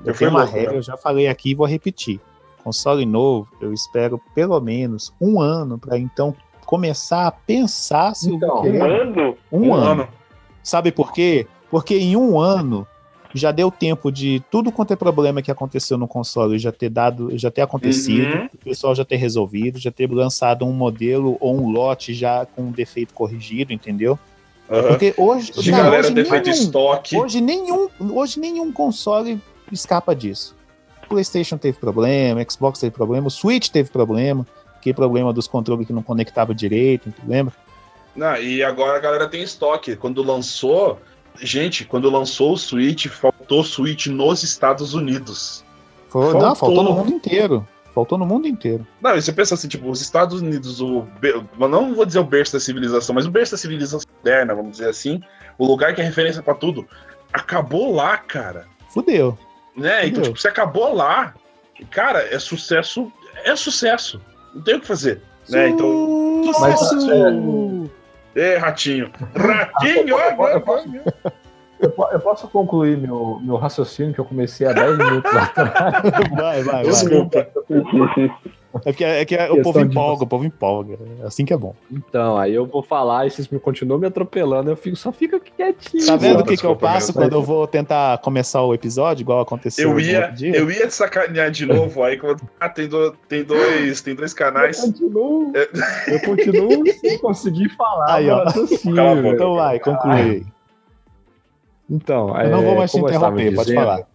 eu 0.05 0.13
fui 0.13 0.19
tenho 0.27 0.31
uma 0.31 0.41
louco, 0.43 0.55
regra, 0.55 0.71
né? 0.71 0.77
eu 0.77 0.81
já 0.81 0.95
falei 0.97 1.27
aqui 1.27 1.51
e 1.51 1.55
vou 1.55 1.67
repetir. 1.67 2.19
Console 2.63 3.05
novo, 3.05 3.49
eu 3.59 3.73
espero 3.73 4.21
pelo 4.33 4.59
menos 4.61 5.13
um 5.19 5.41
ano 5.41 5.77
pra 5.77 5.97
então 5.97 6.33
começar 6.65 7.27
a 7.27 7.31
pensar 7.31 8.15
se 8.15 8.29
eu 8.29 8.39
vou 8.39 8.47
Então, 8.47 8.61
querer 8.61 8.79
Mano, 8.79 9.37
um, 9.51 9.73
ano. 9.73 10.07
Sabe 10.63 10.91
por 10.91 11.11
quê? 11.11 11.47
Porque 11.69 11.97
em 11.97 12.15
um 12.15 12.39
ano 12.39 12.87
já 13.33 13.51
deu 13.51 13.71
tempo 13.71 14.11
de 14.11 14.41
tudo 14.51 14.71
quanto 14.71 14.93
é 14.93 14.95
problema 14.95 15.41
que 15.41 15.51
aconteceu 15.51 15.97
no 15.97 16.07
console 16.07 16.57
já 16.59 16.71
ter 16.71 16.89
dado, 16.89 17.37
já 17.37 17.49
ter 17.51 17.61
acontecido, 17.61 18.35
Uhum. 18.35 18.49
o 18.53 18.57
pessoal 18.57 18.93
já 18.95 19.05
ter 19.05 19.15
resolvido, 19.17 19.79
já 19.79 19.91
ter 19.91 20.09
lançado 20.11 20.65
um 20.65 20.73
modelo 20.73 21.37
ou 21.39 21.55
um 21.59 21.69
lote 21.69 22.13
já 22.13 22.45
com 22.45 22.63
um 22.63 22.71
defeito 22.71 23.13
corrigido, 23.13 23.71
entendeu? 23.73 24.17
Aham. 24.69 24.87
Porque 24.89 25.13
hoje, 25.17 25.51
De 25.51 25.71
cara, 25.71 25.83
galera 25.83 26.03
hoje 26.05 26.13
ter 26.15 26.25
feito 26.25 26.49
nenhum, 26.49 26.61
estoque. 26.63 27.17
hoje 27.17 27.41
nenhum, 27.41 27.89
hoje 28.11 28.39
nenhum 28.39 28.71
console 28.71 29.41
escapa 29.71 30.15
disso. 30.15 30.55
PlayStation 31.09 31.57
teve 31.57 31.77
problema, 31.77 32.41
Xbox 32.49 32.79
teve 32.79 32.95
problema, 32.95 33.27
o 33.27 33.31
Switch 33.31 33.67
teve 33.69 33.89
problema, 33.89 34.47
que 34.81 34.93
problema 34.93 35.33
dos 35.33 35.47
controles 35.47 35.85
que 35.85 35.93
não 35.93 36.01
conectava 36.01 36.55
direito, 36.55 37.13
lembra? 37.27 37.53
Não, 38.15 38.35
e 38.37 38.63
agora 38.63 38.97
a 38.97 38.99
galera 38.99 39.27
tem 39.27 39.41
estoque. 39.41 39.95
Quando 39.95 40.21
lançou. 40.23 40.99
Gente, 41.39 41.85
quando 41.85 42.09
lançou 42.09 42.53
o 42.53 42.57
Switch, 42.57 43.07
faltou 43.07 43.63
Switch 43.63 44.07
nos 44.07 44.43
Estados 44.43 44.93
Unidos. 44.93 45.63
Foi- 46.09 46.23
Faltou. 46.31 46.41
Não, 46.41 46.55
faltou 46.55 46.83
no 46.83 46.93
mundo 46.93 47.11
inteiro. 47.11 47.67
Faltou 47.93 48.17
no 48.17 48.25
mundo 48.25 48.47
inteiro. 48.47 48.87
Não, 49.01 49.15
e 49.17 49.21
você 49.21 49.33
pensa 49.33 49.53
assim, 49.55 49.67
tipo, 49.67 49.89
os 49.89 50.01
Estados 50.01 50.41
Unidos, 50.41 50.79
o. 50.79 51.01
be- 51.19 51.43
Não 51.57 51.93
vou 51.93 52.05
dizer 52.05 52.19
o 52.19 52.23
berço 52.23 52.53
da 52.53 52.59
civilização, 52.59 53.13
mas 53.13 53.25
o 53.25 53.31
berço 53.31 53.51
da 53.51 53.57
civilização 53.57 54.09
moderna, 54.17 54.55
vamos 54.55 54.71
dizer 54.73 54.87
assim. 54.89 55.21
O 55.57 55.65
lugar 55.65 55.93
que 55.93 55.99
é 56.01 56.03
referência 56.03 56.41
pra 56.41 56.53
tudo. 56.53 56.85
Acabou 57.33 57.93
lá, 57.93 58.17
cara. 58.17 58.65
Fudeu. 58.93 59.37
Né? 59.75 59.99
Então, 59.99 60.07
Entendeu? 60.07 60.23
tipo, 60.23 60.39
você 60.39 60.47
acabou 60.47 60.93
lá. 60.93 61.33
Cara, 61.89 62.19
é 62.33 62.37
sucesso. 62.39 63.11
É 63.43 63.55
sucesso. 63.55 64.21
Não 64.53 64.61
tem 64.61 64.75
o 64.75 64.79
que 64.81 64.87
fazer. 64.87 65.21
Né? 65.49 65.69
Então. 65.69 66.43
Mas, 66.59 66.79
Sucesso! 66.79 67.07
Ê, 68.35 68.57
ratinho. 68.57 69.11
Ratinho! 69.35 70.15
Eu 70.17 70.61
posso, 70.61 70.87
eu 71.79 71.89
po- 71.91 72.07
eu 72.11 72.19
posso 72.19 72.47
concluir 72.47 72.97
meu, 72.97 73.39
meu 73.41 73.55
raciocínio 73.57 74.13
que 74.13 74.19
eu 74.19 74.25
comecei 74.25 74.67
há 74.67 74.73
10 74.73 74.97
minutos 74.97 75.31
atrás? 75.35 76.03
Vai, 76.31 76.63
vai, 76.63 76.63
vai. 76.63 76.83
Desculpa. 76.83 77.47
É 78.85 78.93
que, 78.93 79.03
é 79.03 79.25
que 79.25 79.35
o 79.35 79.39
Questão 79.55 79.63
povo 79.63 79.79
empolga, 79.81 80.23
o 80.23 80.27
povo 80.27 80.45
empolga. 80.45 80.97
É 81.21 81.25
assim 81.27 81.43
que 81.43 81.53
é 81.53 81.57
bom. 81.57 81.75
Então, 81.91 82.37
aí 82.37 82.53
eu 82.53 82.65
vou 82.65 82.81
falar 82.81 83.27
e 83.27 83.29
vocês 83.29 83.47
me 83.49 83.59
continuam 83.59 83.99
me 83.99 84.07
atropelando, 84.07 84.69
eu 84.69 84.75
fico, 84.77 84.95
só 84.95 85.11
fico 85.11 85.39
quietinho. 85.39 86.05
Tá 86.05 86.15
vendo 86.15 86.39
o 86.39 86.43
que, 86.45 86.55
que 86.55 86.63
eu 86.65 86.75
passo 86.75 87.07
mesmo. 87.07 87.21
quando 87.21 87.33
eu 87.33 87.43
vou 87.43 87.67
tentar 87.67 88.17
começar 88.19 88.61
o 88.63 88.73
episódio, 88.73 89.23
igual 89.23 89.41
aconteceu 89.41 89.89
Eu 89.91 89.99
ia, 89.99 90.33
eu 90.53 90.71
ia 90.71 90.87
te 90.87 90.93
sacanear 90.93 91.51
de 91.51 91.65
novo, 91.65 92.01
aí 92.03 92.17
quando. 92.17 92.41
Ah, 92.59 92.69
tem, 92.69 92.87
do- 92.87 93.11
tem 93.27 93.43
dois, 93.43 94.01
tem 94.01 94.15
dois 94.15 94.31
Eu 94.31 94.37
canais. 94.37 94.79
continuo, 94.81 95.51
É. 95.55 96.15
eu 96.15 96.19
continuo 96.21 96.83
sem 96.99 97.17
conseguir 97.19 97.69
falar 97.75 98.15
Aí, 98.15 98.29
ó. 98.29 98.43
raciocínio, 98.45 98.95
Cala 98.95 99.11
a 99.11 99.15
boca. 99.15 99.21
velho. 99.23 99.35
Então 99.35 99.55
vai, 99.55 99.79
conclui 99.79 100.13
aí. 100.21 100.45
Então, 101.89 102.29
Eu 102.39 102.49
não 102.49 102.59
é, 102.59 102.63
vou 102.63 102.75
mais 102.75 102.91
te 102.91 102.97
eu 102.97 103.05
interromper, 103.07 103.53
pode 103.53 103.67
dizendo, 103.67 103.81
falar. 103.85 104.07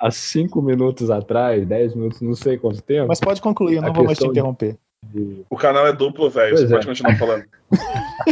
Há 0.00 0.10
cinco 0.10 0.62
minutos 0.62 1.10
atrás, 1.10 1.66
10 1.66 1.94
minutos, 1.94 2.20
não 2.22 2.34
sei 2.34 2.56
quanto 2.56 2.80
tempo. 2.82 3.08
Mas 3.08 3.20
pode 3.20 3.42
concluir, 3.42 3.76
eu 3.76 3.82
não 3.82 3.92
vou 3.92 4.04
mais 4.04 4.18
te 4.18 4.26
interromper. 4.26 4.76
de- 5.02 5.44
O 5.50 5.56
canal 5.56 5.86
é 5.86 5.92
duplo, 5.92 6.30
velho. 6.30 6.56
Você 6.56 6.64
é. 6.64 6.68
pode 6.68 6.86
continuar 6.86 7.18
falando. 7.18 7.44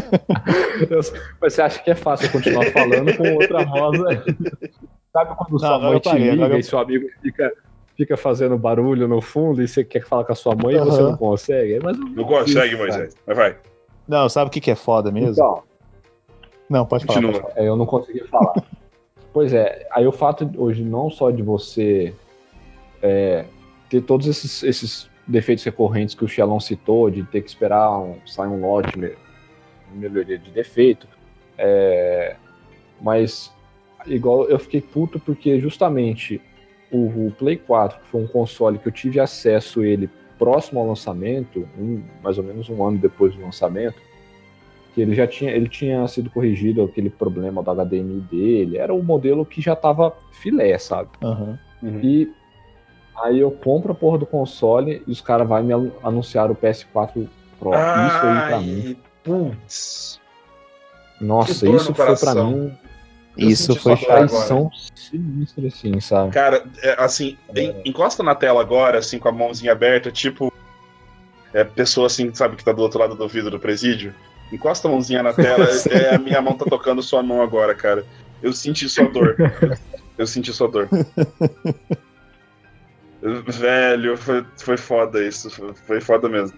Você 1.40 1.62
acha 1.62 1.82
que 1.82 1.90
é 1.90 1.94
fácil 1.94 2.30
continuar 2.30 2.66
falando 2.72 3.16
com 3.16 3.34
outra 3.34 3.64
voz 3.64 4.04
aí? 4.06 4.18
Sabe 5.12 5.34
quando 5.36 5.58
sua 5.58 5.68
Não, 5.68 5.74
agora 5.76 5.90
mãe 5.92 6.00
te 6.00 6.04
parei, 6.08 6.30
liga 6.30 6.46
eu- 6.48 6.58
e 6.58 6.62
seu 6.62 6.78
amigo 6.78 7.08
fica, 7.22 7.52
fica 7.96 8.16
fazendo 8.16 8.56
barulho 8.58 9.08
no 9.08 9.20
fundo 9.20 9.62
e 9.62 9.68
você 9.68 9.82
quer 9.84 10.04
falar 10.04 10.24
com 10.24 10.32
a 10.32 10.36
sua 10.36 10.54
mãe 10.54 10.74
e 10.74 10.78
você 10.78 11.02
não 11.02 11.16
consegue? 11.16 11.74
É 11.74 11.80
mais 11.80 11.98
Não 11.98 12.24
consegue, 12.24 12.68
isso, 12.74 12.78
Moisés. 12.78 13.16
Mas 13.26 13.36
vai. 13.36 13.56
Não, 14.06 14.28
sabe 14.28 14.48
o 14.48 14.50
que, 14.50 14.60
que 14.60 14.70
é 14.70 14.74
foda 14.74 15.10
mesmo? 15.10 15.30
Então, 15.32 15.62
não, 16.68 16.86
pode 16.86 17.04
falar. 17.06 17.22
Pode 17.22 17.40
falar. 17.40 17.52
é, 17.56 17.68
eu 17.68 17.76
não 17.76 17.86
consegui 17.86 18.20
falar. 18.28 18.54
Pois 19.38 19.52
é, 19.52 19.86
aí 19.92 20.04
o 20.04 20.10
fato 20.10 20.50
hoje 20.56 20.82
não 20.82 21.08
só 21.08 21.30
de 21.30 21.44
você 21.44 22.12
é, 23.00 23.44
ter 23.88 24.00
todos 24.00 24.26
esses, 24.26 24.64
esses 24.64 25.08
defeitos 25.28 25.62
recorrentes 25.62 26.16
que 26.16 26.24
o 26.24 26.28
Shalom 26.28 26.58
citou, 26.58 27.08
de 27.08 27.22
ter 27.22 27.42
que 27.42 27.48
esperar 27.48 27.96
um, 28.00 28.16
sair 28.26 28.48
um 28.48 28.60
lote, 28.60 28.98
me- 28.98 29.14
melhoria 29.94 30.36
de 30.36 30.50
defeito, 30.50 31.06
é, 31.56 32.34
mas 33.00 33.54
igual 34.06 34.48
eu 34.48 34.58
fiquei 34.58 34.80
puto 34.80 35.20
porque 35.20 35.60
justamente 35.60 36.42
o, 36.90 37.28
o 37.28 37.30
Play 37.38 37.58
4, 37.58 38.00
que 38.00 38.08
foi 38.08 38.20
um 38.20 38.26
console 38.26 38.76
que 38.76 38.88
eu 38.88 38.92
tive 38.92 39.20
acesso 39.20 39.84
ele 39.84 40.10
próximo 40.36 40.80
ao 40.80 40.88
lançamento, 40.88 41.60
um- 41.78 42.02
mais 42.24 42.38
ou 42.38 42.42
menos 42.42 42.68
um 42.68 42.84
ano 42.84 42.98
depois 42.98 43.36
do 43.36 43.40
lançamento, 43.40 44.02
que 44.98 45.02
ele 45.02 45.14
já 45.14 45.28
tinha, 45.28 45.52
ele 45.52 45.68
tinha 45.68 46.06
sido 46.08 46.28
corrigido 46.28 46.82
aquele 46.82 47.08
problema 47.08 47.62
do 47.62 47.70
HDMI 47.70 48.20
dele, 48.28 48.78
era 48.78 48.92
o 48.92 49.00
modelo 49.00 49.46
que 49.46 49.60
já 49.60 49.76
tava 49.76 50.12
filé, 50.32 50.76
sabe? 50.76 51.10
Aham. 51.22 51.56
E 52.02 52.28
aí 53.22 53.38
eu 53.38 53.50
compro 53.52 53.92
a 53.92 53.94
porra 53.94 54.18
do 54.18 54.26
console 54.26 55.00
e 55.06 55.12
os 55.12 55.20
caras 55.20 55.46
vão 55.46 55.62
me 55.62 55.72
anu- 55.72 55.92
anunciar 56.02 56.50
o 56.50 56.54
PS4 56.56 57.28
Pro. 57.60 57.70
isso 58.06 58.26
aí 58.26 58.42
pra 58.42 58.60
mim. 58.60 58.82
Ai, 58.86 58.96
Putz. 59.22 60.20
Nossa, 61.20 61.52
isso 61.52 61.66
no 61.90 61.94
foi 61.94 61.94
pra 61.94 62.04
coração. 62.06 62.50
mim 62.50 62.72
Eu 63.36 63.48
Isso 63.50 63.76
foi 63.76 63.96
traição 63.96 64.68
sinistra, 64.96 65.66
assim, 65.68 66.00
sabe? 66.00 66.32
Cara, 66.32 66.64
é, 66.82 66.96
assim, 67.00 67.36
en- 67.54 67.74
encosta 67.84 68.20
na 68.24 68.34
tela 68.34 68.60
agora, 68.60 68.98
assim, 68.98 69.16
com 69.20 69.28
a 69.28 69.32
mãozinha 69.32 69.70
aberta, 69.70 70.10
tipo. 70.10 70.52
É 71.54 71.62
pessoa 71.64 72.08
assim, 72.08 72.34
sabe, 72.34 72.56
que 72.56 72.64
tá 72.64 72.72
do 72.72 72.82
outro 72.82 72.98
lado 72.98 73.14
do 73.14 73.28
vidro 73.28 73.50
do 73.50 73.58
presídio. 73.60 74.12
Encosta 74.52 74.88
a 74.88 74.90
mãozinha 74.90 75.22
na 75.22 75.32
tela, 75.32 75.66
é, 75.90 76.14
a 76.14 76.18
minha 76.18 76.40
mão 76.40 76.54
tá 76.56 76.64
tocando 76.64 77.02
sua 77.02 77.22
mão 77.22 77.42
agora, 77.42 77.74
cara. 77.74 78.04
Eu 78.42 78.52
senti 78.52 78.88
sua 78.88 79.08
dor. 79.08 79.36
Eu 80.16 80.26
senti 80.26 80.52
sua 80.52 80.68
dor. 80.68 80.88
Velho, 83.20 84.16
foi, 84.16 84.46
foi 84.56 84.76
foda 84.76 85.22
isso. 85.24 85.50
Foi, 85.50 85.74
foi 85.74 86.00
foda 86.00 86.28
mesmo. 86.28 86.56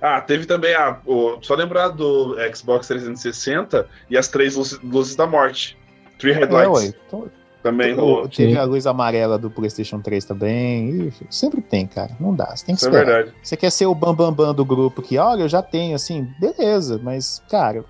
Ah, 0.00 0.20
teve 0.20 0.44
também 0.44 0.74
a. 0.74 1.00
o- 1.06 1.38
só 1.40 1.54
lembrar 1.54 1.88
do 1.88 2.36
Xbox 2.54 2.88
360 2.88 3.88
e 4.10 4.18
as 4.18 4.28
três 4.28 4.56
luzes, 4.56 4.78
luzes 4.82 5.14
da 5.16 5.26
morte. 5.26 5.78
Three 6.18 6.32
É, 6.32 6.38
Headlights. 6.38 6.82
ué. 6.82 6.94
Então, 7.06 7.30
também 7.62 7.94
rolou. 7.94 8.28
teve 8.28 8.56
a 8.58 8.64
luz 8.64 8.86
amarela 8.86 9.38
do 9.38 9.50
PlayStation 9.50 10.00
3 10.00 10.24
também. 10.24 10.88
Ih, 10.90 11.12
sempre 11.30 11.60
tem, 11.60 11.86
cara. 11.86 12.10
Não 12.18 12.34
dá. 12.34 12.54
Você 12.56 12.66
tem 12.66 12.74
que 12.74 12.80
Isso 12.80 12.88
é 12.88 12.92
esperar. 12.92 13.14
verdade. 13.16 13.36
Você 13.42 13.56
quer 13.56 13.70
ser 13.70 13.86
o 13.86 13.94
bambambam 13.94 14.32
bam, 14.32 14.46
bam 14.46 14.54
do 14.54 14.64
grupo 14.64 15.00
que, 15.02 15.16
olha, 15.18 15.42
eu 15.42 15.48
já 15.48 15.62
tenho, 15.62 15.94
assim, 15.94 16.28
beleza, 16.40 17.00
mas, 17.02 17.42
cara, 17.50 17.84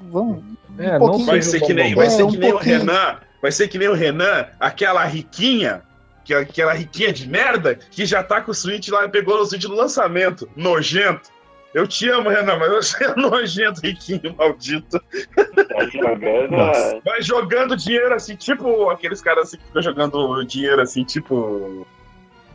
vamos. 0.00 0.42
É, 0.78 0.98
pouquinho- 0.98 1.18
não 1.18 1.26
Vai 1.26 1.42
ser 1.42 1.62
um 1.62 1.66
que 1.66 1.74
nem, 1.74 1.94
vai 1.94 2.10
ser 2.10 2.22
É, 2.22 2.24
um 2.24 2.30
que 2.30 2.38
nem 2.38 2.50
o 2.50 2.52
pouquinho. 2.54 2.78
Renan. 2.78 3.16
Vai 3.40 3.52
ser 3.52 3.68
que 3.68 3.78
nem 3.78 3.88
o 3.88 3.94
Renan, 3.94 4.46
aquela 4.60 5.04
riquinha, 5.04 5.82
que- 6.24 6.32
aquela 6.34 6.72
riquinha 6.72 7.12
de 7.12 7.28
merda, 7.28 7.74
que 7.74 8.06
já 8.06 8.22
tá 8.22 8.40
com 8.40 8.52
o 8.52 8.54
Switch 8.54 8.88
lá, 8.88 9.08
pegou 9.08 9.34
o 9.40 9.44
Switch 9.46 9.64
no 9.64 9.74
lançamento. 9.74 10.48
Nojento. 10.56 11.28
Eu 11.74 11.86
te 11.88 12.08
amo, 12.10 12.28
Renan, 12.28 12.56
mas 12.58 12.70
você 12.70 13.04
é 13.04 13.14
nojento, 13.16 13.80
riquinho, 13.82 14.34
maldito. 14.36 15.00
Tá 15.34 15.84
jogando. 15.90 16.50
Nossa. 16.50 17.00
Vai 17.04 17.22
jogando 17.22 17.76
dinheiro 17.76 18.14
assim, 18.14 18.36
tipo 18.36 18.90
aqueles 18.90 19.22
caras 19.22 19.48
assim 19.48 19.56
que 19.56 19.64
ficam 19.64 19.82
jogando 19.82 20.44
dinheiro 20.44 20.82
assim, 20.82 21.02
tipo. 21.04 21.86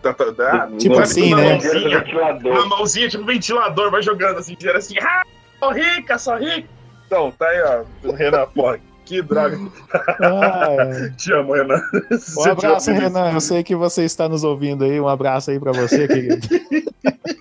Tá, 0.03 0.13
tá, 0.13 0.31
tá, 0.31 0.69
Tipo 0.77 0.95
sabe, 0.95 1.03
assim, 1.03 1.33
uma 1.33 1.41
né? 1.41 1.49
mãozinha, 1.53 1.99
Ventilador. 1.99 2.51
Uma 2.53 2.65
mãozinha, 2.67 3.09
tipo 3.09 3.25
ventilador, 3.25 3.89
vai 3.91 4.01
jogando 4.03 4.37
assim, 4.37 4.55
dinheiro 4.55 4.77
assim. 4.77 4.95
Ah, 5.01 5.23
sou 5.59 5.71
rica, 5.73 6.17
sou 6.19 6.37
rica. 6.37 6.69
Então, 7.07 7.31
tá 7.31 7.47
aí, 7.47 7.61
ó. 8.03 8.11
Renan, 8.11 8.45
porra, 8.53 8.79
que 9.03 9.21
droga. 9.23 9.57
Ah, 10.21 10.77
Te 11.17 11.33
amo, 11.33 11.53
Renan. 11.53 11.81
um 12.37 12.51
abraço, 12.51 12.91
Renan. 12.91 13.31
Eu 13.33 13.41
sei 13.41 13.63
que 13.63 13.75
você 13.75 14.03
está 14.03 14.29
nos 14.29 14.43
ouvindo 14.43 14.83
aí. 14.83 14.99
Um 14.99 15.07
abraço 15.07 15.49
aí 15.49 15.59
pra 15.59 15.71
você, 15.71 16.07
querido. 16.07 16.47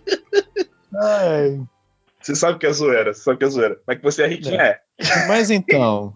Ai, 1.00 1.60
Você 2.20 2.34
sabe 2.34 2.58
que 2.58 2.66
é 2.66 2.72
zoeira, 2.72 3.12
você 3.14 3.22
sabe 3.22 3.38
que 3.38 3.44
é 3.44 3.48
zoeira. 3.48 3.78
Mas 3.86 3.96
que 3.98 4.02
você 4.02 4.22
é 4.22 4.26
riquinho, 4.26 4.60
é. 4.60 4.80
mas 5.28 5.50
então, 5.50 6.14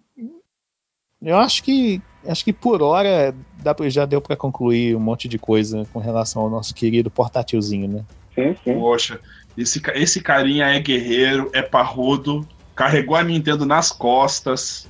eu 1.23 1.37
acho 1.37 1.63
que 1.63 2.01
acho 2.27 2.45
que 2.45 2.53
por 2.53 2.83
hora 2.83 3.35
dá 3.63 3.75
pra, 3.75 3.89
já 3.89 4.05
deu 4.07 4.21
pra 4.21 4.37
concluir 4.37 4.95
um 4.97 5.01
monte 5.01 5.29
de 5.29 5.39
coisa 5.39 5.87
com 5.93 5.99
relação 5.99 6.43
ao 6.43 6.51
nosso 6.51 6.75
querido 6.75 7.11
portátilzinho, 7.11 7.89
né? 7.89 8.05
Sim, 8.35 8.57
sim. 8.65 8.75
Poxa, 8.79 9.21
esse, 9.57 9.81
esse 9.95 10.21
carinha 10.21 10.67
é 10.67 10.79
guerreiro, 10.81 11.51
é 11.53 11.63
parrudo, 11.63 12.47
carregou 12.75 13.17
a 13.17 13.23
Nintendo 13.23 13.65
nas 13.67 13.91
costas. 13.93 14.89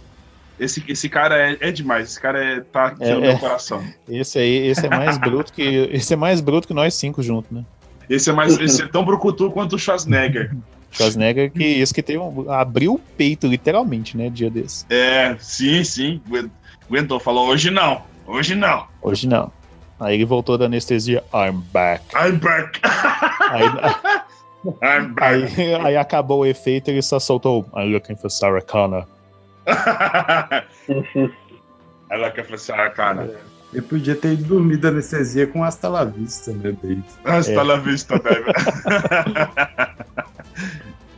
Esse, 0.59 0.85
esse 0.89 1.09
cara 1.09 1.53
é, 1.53 1.57
é 1.61 1.73
demais, 1.73 2.11
esse 2.11 2.21
cara 2.21 2.45
é, 2.45 2.61
tá 2.61 2.87
aqui 2.89 3.03
É, 3.05 3.15
no 3.15 3.21
meu 3.23 3.31
é. 3.31 3.39
coração. 3.39 3.83
Esse 4.09 4.39
aí, 4.39 4.67
esse 4.69 4.87
é 4.87 4.91
mais 4.91 5.17
bruto 5.17 5.53
que 5.53 5.63
esse 5.91 6.13
é 6.13 6.17
mais 6.17 6.41
bruto 6.41 6.69
que 6.69 6.75
nós 6.75 6.95
cinco 6.95 7.23
juntos, 7.23 7.51
né? 7.51 7.65
Esse 8.11 8.29
é, 8.29 8.33
mais, 8.33 8.59
esse 8.59 8.83
é 8.83 8.89
tão 8.89 9.05
brucutu 9.05 9.51
quanto 9.53 9.77
o 9.77 9.79
Schwarzenegger. 9.79 10.55
Schwarzenegger 10.91 11.53
que 11.53 11.63
esse 11.63 11.95
que 11.95 12.03
teve 12.03 12.19
um, 12.19 12.51
abriu 12.51 12.95
o 12.95 12.99
peito 12.99 13.47
literalmente, 13.47 14.17
né, 14.17 14.29
dia 14.29 14.51
desse. 14.51 14.85
É, 14.91 15.37
sim, 15.39 15.85
sim. 15.85 16.21
Aguen- 16.27 16.51
Aguentou, 16.89 17.21
falou, 17.21 17.47
hoje 17.47 17.71
não, 17.71 18.03
hoje 18.27 18.57
não. 18.57 18.85
Hoje 19.01 19.29
não. 19.29 19.53
Aí 20.01 20.15
ele 20.17 20.25
voltou 20.25 20.59
da 20.59 20.65
anestesia, 20.65 21.23
I'm 21.33 21.63
back. 21.73 22.03
I'm 22.17 22.39
back. 22.39 22.81
Aí, 23.51 23.63
I'm 24.83 25.15
back. 25.15 25.61
aí, 25.61 25.75
aí 25.77 25.97
acabou 25.97 26.41
o 26.41 26.47
efeito, 26.47 26.89
ele 26.91 27.03
só 27.03 27.21
soltou 27.21 27.65
I'm 27.77 27.93
looking 27.93 28.17
for 28.17 28.29
Sarah 28.29 28.61
Connor. 28.63 29.07
Ela 32.11 32.31
quer 32.33 32.45
falar, 32.45 32.87
ah, 32.87 32.91
cara. 32.91 33.41
Ele 33.73 33.83
podia 33.83 34.17
ter 34.17 34.33
ido 34.33 34.45
dormir 34.45 34.79
da 34.79 34.89
anestesia 34.89 35.47
com 35.47 35.63
hasta 35.63 35.89
la 35.89 36.05
vista, 36.05 36.51
né, 36.53 36.73
David? 36.83 37.05
Hasta 37.25 37.53
É. 37.53 37.63
la 37.63 37.77
vista, 37.77 38.19
baby. 38.19 38.51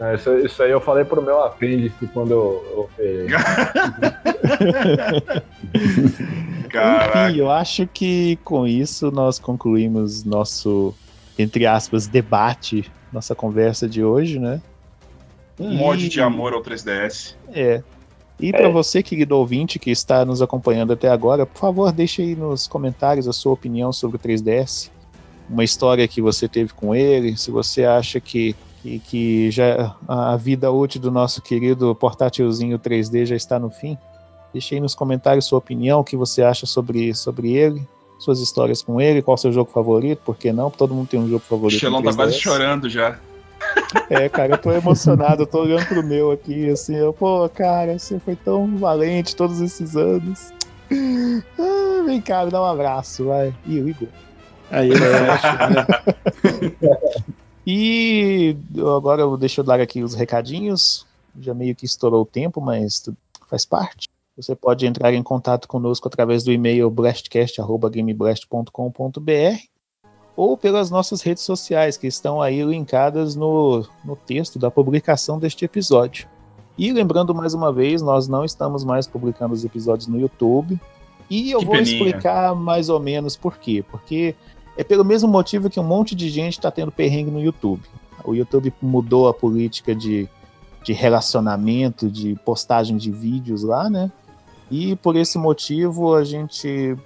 É, 0.01 0.15
Isso, 0.17 0.37
isso 0.39 0.63
aí 0.63 0.71
eu 0.71 0.81
falei 0.81 1.05
pro 1.05 1.23
meu 1.23 1.43
apêndice 1.45 2.07
quando 2.13 2.33
eu, 2.33 2.91
eu. 2.99 3.27
Caraca. 6.69 7.29
Enfim, 7.31 7.39
eu 7.39 7.51
acho 7.51 7.87
que 7.87 8.37
com 8.45 8.67
isso 8.67 9.11
nós 9.11 9.39
concluímos 9.39 10.25
nosso, 10.25 10.95
entre 11.39 11.67
aspas, 11.67 12.07
debate, 12.07 12.91
nossa 13.13 13.35
conversa 13.35 13.89
de 13.89 14.03
hoje, 14.03 14.39
né? 14.39 14.61
Um 15.59 15.73
E- 15.73 15.77
mod 15.77 16.09
de 16.09 16.21
amor 16.21 16.53
ao 16.55 16.63
3DS. 16.63 17.35
É. 17.55 17.83
E 18.41 18.51
para 18.51 18.69
você, 18.69 19.03
querido 19.03 19.37
ouvinte, 19.37 19.79
que 19.79 19.91
está 19.91 20.25
nos 20.25 20.43
acompanhando 20.43 20.93
até 20.93 21.09
agora, 21.09 21.47
por 21.47 21.59
favor, 21.59 21.93
deixe 21.93 22.23
aí 22.23 22.35
nos 22.35 22.67
comentários 22.67 23.29
a 23.29 23.33
sua 23.33 23.53
opinião 23.53 23.93
sobre 23.93 24.17
o 24.17 24.21
3DS. 24.21 24.91
Uma 25.49 25.63
história 25.63 26.07
que 26.09 26.21
você 26.21 26.49
teve 26.49 26.73
com 26.73 26.95
ele, 26.95 27.37
se 27.37 27.51
você 27.51 27.85
acha 27.85 28.19
que, 28.21 28.57
que, 28.83 28.99
que 28.99 29.51
já 29.51 29.95
a 30.09 30.37
vida 30.37 30.71
útil 30.73 31.01
do 31.01 31.11
nosso 31.11 31.41
querido 31.41 31.95
portátilzinho 31.95 32.79
3D 32.79 33.27
já 33.27 33.37
está 33.37 33.59
no 33.59 33.71
fim. 33.71 33.97
Deixe 34.53 34.75
aí 34.75 34.81
nos 34.81 34.95
comentários 34.95 35.47
sua 35.47 35.59
opinião, 35.59 36.01
o 36.01 36.05
que 36.05 36.17
você 36.17 36.43
acha 36.43 36.67
sobre, 36.67 37.15
sobre 37.15 37.55
ele, 37.55 37.87
suas 38.19 38.41
histórias 38.41 38.83
com 38.83 39.01
ele, 39.01 39.23
qual 39.23 39.35
o 39.35 39.39
seu 39.39 39.53
jogo 39.53 39.71
favorito, 39.71 40.21
por 40.25 40.37
que 40.37 40.53
não? 40.53 40.71
Todo 40.71 40.95
mundo 40.95 41.09
tem 41.09 41.21
um 41.21 41.29
jogo 41.29 41.43
O 41.45 41.49
favorito. 41.49 41.79
Xelon 41.79 42.01
no 42.01 42.11
tá 42.11 42.17
quase 42.17 42.37
3DS. 42.37 42.41
chorando 42.41 42.89
já. 42.89 43.19
É, 44.09 44.29
cara, 44.29 44.55
eu 44.55 44.59
tô 44.59 44.71
emocionado, 44.73 45.43
eu 45.43 45.47
tô 45.47 45.63
olhando 45.63 45.87
pro 45.87 46.03
meu 46.03 46.31
aqui, 46.31 46.71
assim, 46.71 46.97
eu, 46.97 47.13
pô, 47.13 47.47
cara, 47.49 47.99
você 47.99 48.19
foi 48.19 48.35
tão 48.37 48.77
valente 48.77 49.37
todos 49.37 49.61
esses 49.61 49.97
anos. 49.97 50.53
Ah, 51.59 52.03
vem 52.05 52.21
cá, 52.21 52.45
me 52.45 52.51
dá 52.51 52.61
um 52.61 52.67
abraço, 52.67 53.25
vai. 53.27 53.55
Ih, 53.67 53.81
o 53.81 53.89
Igor. 53.89 54.09
Aí 54.71 54.91
ele 54.91 55.01
fecha, 55.01 55.69
né? 55.69 55.87
E 57.67 58.57
agora 58.79 59.23
eu 59.23 59.37
deixo 59.37 59.61
eu 59.61 59.65
dar 59.65 59.81
aqui 59.81 60.03
os 60.03 60.15
recadinhos. 60.15 61.07
Já 61.41 61.55
meio 61.55 61.75
que 61.75 61.87
estourou 61.87 62.23
o 62.23 62.27
tempo, 62.27 62.61
mas 62.61 63.09
faz 63.49 63.65
parte. 63.65 64.07
Você 64.37 64.55
pode 64.57 64.87
entrar 64.87 65.15
em 65.15 65.23
contato 65.23 65.69
conosco 65.69 66.09
através 66.09 66.43
do 66.43 66.51
e-mail 66.53 66.91
blastcast.gameblast.com.br 66.91 69.72
ou 70.37 70.57
pelas 70.57 70.91
nossas 70.91 71.23
redes 71.23 71.43
sociais, 71.43 71.97
que 71.97 72.07
estão 72.07 72.41
aí 72.41 72.63
linkadas 72.63 73.37
no, 73.37 73.87
no 74.05 74.17
texto 74.17 74.59
da 74.59 74.71
publicação 74.71 75.39
deste 75.39 75.65
episódio. 75.65 76.27
E 76.77 76.91
lembrando 76.93 77.35
mais 77.35 77.53
uma 77.55 77.73
vez, 77.73 78.01
nós 78.01 78.29
não 78.29 78.45
estamos 78.45 78.85
mais 78.85 79.07
publicando 79.07 79.53
os 79.53 79.65
episódios 79.65 80.07
no 80.07 80.19
YouTube. 80.19 80.81
E 81.29 81.51
eu 81.51 81.61
Que 81.61 81.65
vou 81.67 81.75
peninha. 81.77 81.97
explicar 81.97 82.55
mais 82.55 82.89
ou 82.89 82.99
menos 82.99 83.37
por 83.37 83.59
quê. 83.59 83.85
Porque 83.91 84.35
é 84.77 84.83
pelo 84.83 85.05
mesmo 85.05 85.29
motivo 85.29 85.69
que 85.69 85.79
um 85.79 85.85
monte 85.85 86.15
de 86.15 86.29
gente 86.31 86.55
está 86.55 86.71
tendo 86.71 86.91
perrengue 86.91 87.31
no 87.31 87.41
YouTube. 87.41 87.83
O 88.25 88.35
YouTube 88.35 88.73
mudou 88.81 89.29
a 89.29 89.35
política 89.35 89.95
de, 89.95 90.29
de 90.83 90.93
relacionamento, 90.93 92.11
de 92.11 92.35
postagem 92.45 92.97
de 92.97 93.11
vídeos 93.11 93.63
lá, 93.63 93.91
né? 93.91 94.11
E 94.71 94.97
por 94.97 95.17
esse 95.17 95.37
motivo 95.37 96.15
a 96.15 96.25
gente 96.25 96.97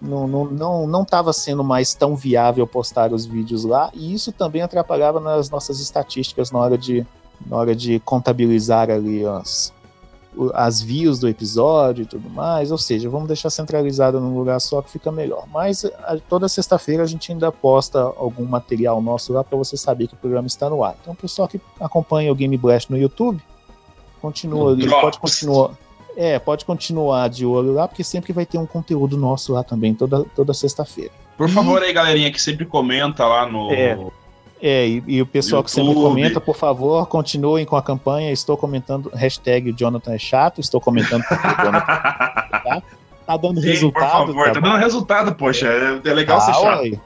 não 0.00 0.26
não 0.26 0.44
não 0.46 0.86
não 0.86 1.02
estava 1.02 1.32
sendo 1.32 1.62
mais 1.62 1.94
tão 1.94 2.16
viável 2.16 2.66
postar 2.66 3.12
os 3.12 3.26
vídeos 3.26 3.64
lá 3.64 3.90
e 3.92 4.14
isso 4.14 4.32
também 4.32 4.62
atrapalhava 4.62 5.20
nas 5.20 5.50
nossas 5.50 5.78
estatísticas 5.80 6.50
na 6.50 6.58
hora 6.58 6.78
de 6.78 7.06
na 7.46 7.56
hora 7.56 7.74
de 7.76 7.98
contabilizar 8.00 8.90
ali 8.90 9.24
as 9.26 9.72
as 10.54 10.80
views 10.80 11.18
do 11.18 11.28
episódio 11.28 12.02
e 12.02 12.06
tudo 12.06 12.30
mais, 12.30 12.70
ou 12.70 12.78
seja, 12.78 13.10
vamos 13.10 13.26
deixar 13.26 13.50
centralizado 13.50 14.20
num 14.20 14.38
lugar 14.38 14.60
só 14.60 14.80
que 14.80 14.88
fica 14.88 15.10
melhor. 15.10 15.44
Mas 15.52 15.84
a- 15.84 16.18
toda 16.28 16.48
sexta-feira 16.48 17.02
a 17.02 17.06
gente 17.06 17.32
ainda 17.32 17.50
posta 17.50 18.00
algum 18.00 18.44
material 18.44 19.02
nosso 19.02 19.32
lá 19.32 19.42
para 19.42 19.58
você 19.58 19.76
saber 19.76 20.06
que 20.06 20.14
o 20.14 20.16
programa 20.16 20.46
está 20.46 20.70
no 20.70 20.84
ar. 20.84 20.94
Então, 21.00 21.14
o 21.14 21.16
pessoal 21.16 21.48
que 21.48 21.60
acompanha 21.80 22.30
o 22.30 22.34
Game 22.36 22.56
Blast 22.56 22.88
no 22.90 22.96
YouTube, 22.96 23.42
continua 24.22 24.70
ali, 24.72 24.88
pode 24.88 25.18
continuar. 25.18 25.70
É, 26.22 26.38
pode 26.38 26.66
continuar 26.66 27.28
de 27.30 27.46
olho 27.46 27.72
lá, 27.72 27.88
porque 27.88 28.04
sempre 28.04 28.30
vai 28.30 28.44
ter 28.44 28.58
um 28.58 28.66
conteúdo 28.66 29.16
nosso 29.16 29.54
lá 29.54 29.64
também, 29.64 29.94
toda, 29.94 30.22
toda 30.36 30.52
sexta-feira. 30.52 31.10
Por 31.34 31.48
favor 31.48 31.82
aí, 31.82 31.94
galerinha, 31.94 32.30
que 32.30 32.42
sempre 32.42 32.66
comenta 32.66 33.24
lá 33.26 33.46
no. 33.46 33.72
É. 33.72 33.98
É, 34.62 34.86
e, 34.86 35.02
e 35.06 35.22
o 35.22 35.26
pessoal 35.26 35.64
que 35.64 35.70
sempre 35.70 35.92
YouTube. 35.92 36.04
comenta, 36.10 36.38
por 36.38 36.54
favor, 36.54 37.06
continuem 37.06 37.64
com 37.64 37.74
a 37.76 37.82
campanha. 37.82 38.30
Estou 38.30 38.54
comentando, 38.58 39.10
hashtag 39.14 39.72
Jonathan 39.72 40.12
é 40.12 40.18
chato, 40.18 40.60
estou 40.60 40.78
comentando 40.78 41.22
porque 41.26 41.46
o 41.48 41.64
Jonathan 41.64 42.82
tá 43.26 43.36
dando 43.38 43.58
Sim, 43.62 43.68
resultado. 43.68 44.26
por 44.26 44.34
favor, 44.34 44.52
tá, 44.52 44.60
bom? 44.60 44.68
dando 44.68 44.78
resultado, 44.78 45.34
poxa. 45.34 45.66
É, 46.04 46.10
é 46.10 46.12
legal 46.12 46.38
ser 46.42 46.50
Ah, 46.50 46.54
chato. 46.54 46.82
ué. 46.82 47.00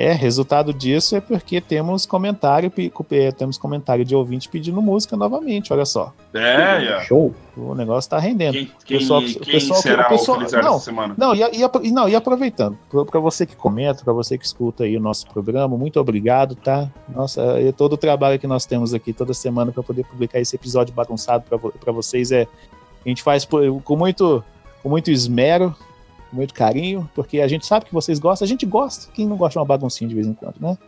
É, 0.00 0.12
resultado 0.12 0.72
disso 0.72 1.14
é 1.16 1.20
porque 1.20 1.60
temos 1.60 2.06
comentário, 2.06 2.72
é, 3.10 3.30
temos 3.32 3.58
comentário 3.58 4.04
de 4.04 4.14
ouvinte 4.14 4.48
pedindo 4.48 4.80
música 4.80 5.16
novamente, 5.16 5.72
olha 5.72 5.84
só. 5.84 6.12
É, 6.32 6.84
é. 6.86 7.00
Show. 7.04 7.34
O 7.56 7.74
negócio 7.74 8.08
tá 8.08 8.18
rendendo. 8.18 8.52
Quem, 8.54 8.70
quem, 8.86 8.98
Pessoal- 8.98 9.20
quem 9.20 9.34
pessoal 9.40 9.82
que- 9.82 9.88
será 9.88 10.04
pessoal- 10.04 10.36
o 10.36 10.40
Felizardo 10.40 10.66
não. 10.68 10.76
essa 10.76 10.84
semana? 10.84 11.14
Não, 11.18 11.34
e, 11.34 11.90
não, 11.92 12.08
e 12.08 12.14
aproveitando, 12.16 12.78
para 13.10 13.20
você 13.20 13.44
que 13.44 13.54
comenta, 13.54 14.02
para 14.02 14.12
você 14.14 14.38
que 14.38 14.46
escuta 14.46 14.84
aí 14.84 14.96
o 14.96 15.00
nosso 15.00 15.26
programa, 15.28 15.76
muito 15.76 16.00
obrigado, 16.00 16.54
tá? 16.54 16.88
Nossa, 17.08 17.60
e 17.60 17.70
todo 17.72 17.92
o 17.92 17.96
trabalho 17.98 18.38
que 18.38 18.46
nós 18.46 18.64
temos 18.64 18.94
aqui 18.94 19.12
toda 19.12 19.34
semana 19.34 19.70
para 19.72 19.82
poder 19.82 20.04
publicar 20.04 20.40
esse 20.40 20.56
episódio 20.56 20.94
bagunçado 20.94 21.44
para 21.78 21.92
vocês 21.92 22.32
é 22.32 22.46
a 23.04 23.08
gente 23.08 23.22
faz 23.22 23.44
com 23.44 23.96
muito 23.96 24.42
com 24.82 24.88
muito 24.88 25.10
esmero, 25.10 25.74
com 26.30 26.36
muito 26.36 26.54
carinho, 26.54 27.08
porque 27.14 27.40
a 27.40 27.48
gente 27.48 27.66
sabe 27.66 27.86
que 27.86 27.92
vocês 27.92 28.18
gostam, 28.18 28.46
a 28.46 28.48
gente 28.48 28.64
gosta, 28.64 29.10
quem 29.12 29.26
não 29.26 29.36
gosta 29.36 29.52
de 29.52 29.58
uma 29.58 29.64
baguncinha 29.64 30.08
de 30.08 30.14
vez 30.14 30.26
em 30.26 30.34
quando, 30.34 30.56
né? 30.60 30.78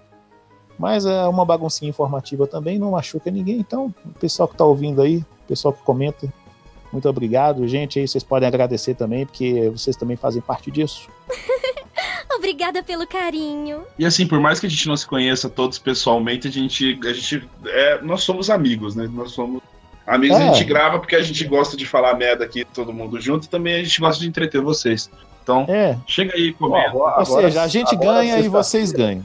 Mas 0.78 1.04
é 1.04 1.26
uma 1.26 1.44
baguncinha 1.44 1.88
informativa 1.88 2.46
também 2.46 2.78
não 2.78 2.92
machuca 2.92 3.30
ninguém, 3.30 3.58
então 3.58 3.94
o 4.04 4.18
pessoal 4.18 4.48
que 4.48 4.56
tá 4.56 4.64
ouvindo 4.64 5.02
aí, 5.02 5.18
o 5.18 5.46
pessoal 5.48 5.74
que 5.74 5.82
comenta, 5.82 6.32
muito 6.92 7.08
obrigado, 7.08 7.66
gente. 7.66 7.98
Aí 7.98 8.06
vocês 8.06 8.22
podem 8.22 8.46
agradecer 8.46 8.94
também, 8.94 9.24
porque 9.24 9.70
vocês 9.70 9.96
também 9.96 10.16
fazem 10.16 10.42
parte 10.42 10.70
disso. 10.70 11.08
Obrigada 12.36 12.82
pelo 12.82 13.06
carinho. 13.06 13.84
E 13.98 14.04
assim, 14.04 14.26
por 14.26 14.40
mais 14.40 14.60
que 14.60 14.66
a 14.66 14.68
gente 14.68 14.86
não 14.88 14.96
se 14.96 15.06
conheça 15.06 15.48
todos 15.48 15.78
pessoalmente, 15.78 16.48
a 16.48 16.50
gente. 16.50 16.98
A 17.04 17.12
gente 17.12 17.48
é, 17.66 18.02
nós 18.02 18.22
somos 18.22 18.50
amigos, 18.50 18.94
né? 18.94 19.08
Nós 19.12 19.32
somos. 19.32 19.62
Amigos 20.06 20.36
É. 20.36 20.48
a 20.48 20.52
gente 20.52 20.64
grava 20.64 20.98
porque 20.98 21.14
a 21.14 21.22
gente 21.22 21.44
gosta 21.44 21.76
de 21.76 21.86
falar 21.86 22.14
merda 22.14 22.44
aqui, 22.44 22.64
todo 22.64 22.92
mundo 22.92 23.20
junto, 23.20 23.46
e 23.46 23.48
também 23.48 23.76
a 23.76 23.84
gente 23.84 24.00
gosta 24.00 24.20
de 24.20 24.28
entreter 24.28 24.60
vocês. 24.60 25.08
Então, 25.42 25.64
É, 25.68 25.96
chega 26.06 26.34
aí, 26.34 26.52
comenta. 26.52 26.92
ou 26.96 27.24
seja, 27.24 27.62
a 27.62 27.66
gente 27.66 27.94
ganha 27.96 28.38
e 28.38 28.48
vocês 28.48 28.92
ganham. 28.92 29.24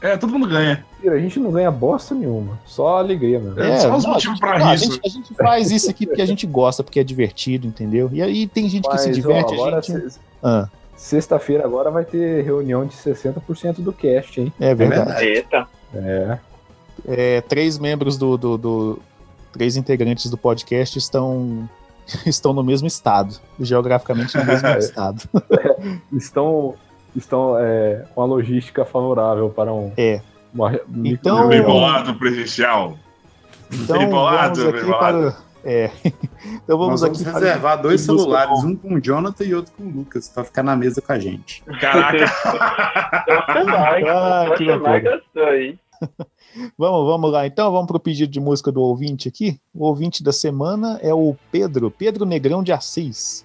É, 0.00 0.16
todo 0.18 0.32
mundo 0.32 0.46
ganha. 0.46 0.84
A 1.02 1.18
gente 1.18 1.38
não 1.40 1.50
ganha 1.50 1.70
bosta 1.70 2.14
nenhuma. 2.14 2.58
Só 2.66 2.98
alegria, 2.98 3.38
mesmo. 3.38 3.58
É, 3.60 3.78
só 3.78 3.94
os 3.96 4.04
não, 4.04 4.12
motivos 4.12 4.38
a 4.42 4.46
pra 4.46 4.58
gente, 4.58 4.60
rir, 4.60 4.72
a 4.72 4.76
gente, 4.76 5.00
a 5.04 5.08
gente 5.08 5.34
faz 5.34 5.70
isso 5.70 5.90
aqui 5.90 6.06
porque 6.06 6.20
a 6.22 6.26
gente 6.26 6.46
gosta, 6.46 6.82
porque 6.84 7.00
é 7.00 7.04
divertido, 7.04 7.66
entendeu? 7.66 8.10
E 8.12 8.22
aí 8.22 8.46
tem 8.46 8.68
gente 8.68 8.88
que 8.88 8.98
se 8.98 9.08
Mas, 9.08 9.18
ó, 9.18 9.20
diverte, 9.20 9.54
agora, 9.54 9.78
a 9.78 9.80
gente. 9.80 10.16
Ah, 10.42 10.68
Sexta-feira 10.96 11.64
agora 11.64 11.90
vai 11.90 12.04
ter 12.04 12.42
reunião 12.44 12.86
de 12.86 12.94
60% 12.94 13.76
do 13.82 13.92
cast, 13.92 14.40
hein? 14.40 14.52
é 14.60 14.74
verdade. 14.74 15.24
Eita. 15.24 15.66
É. 15.94 16.38
É, 17.06 17.40
três 17.42 17.78
membros 17.78 18.16
do, 18.16 18.36
do, 18.36 18.56
do- 18.58 18.98
Três 19.52 19.76
integrantes 19.76 20.28
do 20.30 20.36
podcast 20.36 20.98
estão. 20.98 21.68
Estão 22.26 22.52
no 22.52 22.62
mesmo 22.62 22.86
estado, 22.86 23.34
geograficamente 23.58 24.36
no 24.36 24.44
mesmo 24.44 24.68
estado. 24.78 25.22
Estão, 26.12 26.74
estão 27.16 27.56
é, 27.58 28.04
com 28.14 28.22
a 28.22 28.24
logística 28.24 28.84
favorável 28.84 29.48
para 29.50 29.72
um. 29.72 29.92
É. 29.96 30.20
Uma, 30.52 30.78
Então- 31.04 31.48
Bem 31.48 31.62
bolado 31.62 32.14
presencial. 32.14 32.96
Então 33.72 33.98
Bem 33.98 34.08
bolado, 34.08 34.56
vamos 34.60 34.72
bem 34.72 34.80
aqui 34.82 34.90
bolado. 34.90 35.18
para. 35.32 35.44
É. 35.64 35.90
Então 36.62 36.76
vamos 36.78 37.00
vamos 37.00 37.20
aqui 37.20 37.24
para- 37.24 37.32
reservar 37.40 37.80
dois 37.80 38.02
celulares, 38.02 38.62
um 38.64 38.76
com 38.76 38.94
o 38.94 39.00
Jonathan 39.00 39.44
e 39.44 39.54
outro 39.54 39.72
com 39.72 39.82
o 39.84 39.88
Lucas, 39.90 40.28
pra 40.28 40.44
ficar 40.44 40.62
na 40.62 40.76
mesa 40.76 41.00
com 41.00 41.10
a 41.12 41.18
gente. 41.18 41.62
Caraca. 41.80 42.24
Ah, 43.26 44.54
que 44.56 44.64
loucura. 44.64 45.22
Vamos, 46.78 47.06
vamos 47.06 47.32
lá. 47.32 47.46
Então 47.46 47.70
vamos 47.72 47.86
para 47.88 47.96
o 47.96 48.00
pedido 48.00 48.30
de 48.30 48.38
música 48.38 48.70
do 48.70 48.80
ouvinte 48.80 49.26
aqui. 49.28 49.58
O 49.74 49.86
ouvinte 49.86 50.22
da 50.22 50.32
semana 50.32 50.98
é 51.02 51.12
o 51.12 51.34
Pedro, 51.50 51.90
Pedro 51.90 52.24
Negrão 52.24 52.62
de 52.62 52.72
Assis. 52.72 53.44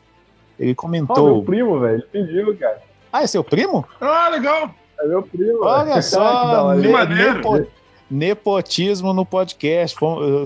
Ele 0.59 0.75
Ó, 0.77 0.87
meu 0.87 1.05
comentou. 1.07 1.43
primo, 1.43 1.79
velho. 1.79 2.03
Ele 2.13 2.25
pediu, 2.25 2.55
cara. 2.57 2.81
ah, 3.11 3.23
é 3.23 3.27
seu 3.27 3.43
primo? 3.43 3.83
Ah, 3.99 4.29
legal. 4.29 4.69
É 4.99 5.07
meu 5.07 5.23
primo. 5.23 5.63
Olha 5.63 5.85
velho. 5.85 6.03
Só, 6.03 6.73
ne- 6.75 6.87
maneiro. 6.89 7.33
nepo- 7.35 7.67
nepotismo 8.11 9.13
no 9.13 9.25
podcast. 9.25 9.95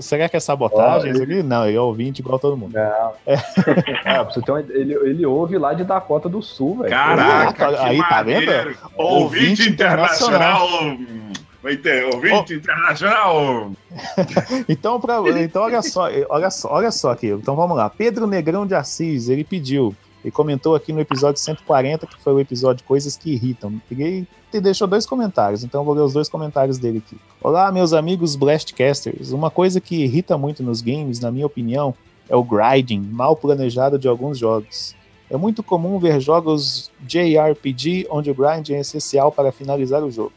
Será 0.00 0.28
que 0.28 0.36
é 0.36 0.40
sabotagem 0.40 1.12
isso 1.12 1.22
aqui? 1.22 1.42
Não, 1.42 1.66
ele 1.66 1.76
é 1.76 1.80
ouvinte 1.80 2.20
igual 2.22 2.38
todo 2.38 2.56
mundo. 2.56 2.72
Não. 2.74 3.12
Ah, 4.06 4.24
ter 4.24 4.50
uma... 4.50 4.60
ele, 4.60 4.94
ele 4.94 5.26
ouve 5.26 5.56
lá 5.58 5.72
de 5.74 5.82
Dakota 5.84 6.28
do 6.28 6.40
Sul, 6.42 6.78
velho. 6.78 6.90
Caraca, 6.90 7.68
Ah, 7.68 7.72
que 7.72 7.76
aí, 7.84 7.98
tá 7.98 8.22
vendo? 8.22 8.50
Ouvinte 8.50 8.78
Ouvinte 8.96 9.68
internacional. 9.68 10.66
Vai 11.64 11.78
ter 11.78 12.04
ouvinte 12.14 12.52
internacional. 12.52 13.72
Então, 14.68 15.00
pra, 15.00 15.20
então 15.40 15.62
olha 15.62 15.80
só, 15.80 16.08
olha 16.28 16.50
só, 16.50 16.70
olha 16.70 16.90
só 16.90 17.12
aqui. 17.12 17.28
Então 17.28 17.56
vamos 17.56 17.76
lá. 17.76 17.88
Pedro 17.88 18.26
Negrão 18.26 18.66
de 18.66 18.74
Assis, 18.74 19.28
ele 19.28 19.44
pediu, 19.44 19.96
ele 20.22 20.30
comentou 20.30 20.74
aqui 20.74 20.92
no 20.92 21.00
episódio 21.00 21.40
140, 21.40 22.06
que 22.06 22.20
foi 22.20 22.34
o 22.34 22.40
episódio 22.40 22.84
Coisas 22.84 23.16
que 23.16 23.32
Irritam. 23.32 23.80
Peguei 23.88 24.26
e 24.52 24.60
deixou 24.60 24.86
dois 24.86 25.06
comentários, 25.06 25.64
então 25.64 25.80
eu 25.80 25.84
vou 25.84 25.94
ler 25.94 26.02
os 26.02 26.12
dois 26.12 26.28
comentários 26.28 26.76
dele 26.76 27.02
aqui. 27.04 27.16
Olá, 27.40 27.72
meus 27.72 27.94
amigos 27.94 28.36
Blastcasters. 28.36 29.30
Uma 29.30 29.50
coisa 29.50 29.80
que 29.80 30.02
irrita 30.02 30.36
muito 30.36 30.62
nos 30.62 30.82
games, 30.82 31.18
na 31.18 31.30
minha 31.30 31.46
opinião, 31.46 31.94
é 32.28 32.36
o 32.36 32.44
grinding 32.44 33.00
mal 33.00 33.36
planejado 33.36 33.98
de 33.98 34.06
alguns 34.06 34.36
jogos. 34.36 34.94
É 35.30 35.36
muito 35.36 35.62
comum 35.62 35.98
ver 35.98 36.20
jogos 36.20 36.90
JRPG 37.00 38.08
onde 38.10 38.30
o 38.30 38.34
grinding 38.34 38.74
é 38.74 38.80
essencial 38.80 39.32
para 39.32 39.50
finalizar 39.50 40.02
o 40.02 40.10
jogo. 40.10 40.32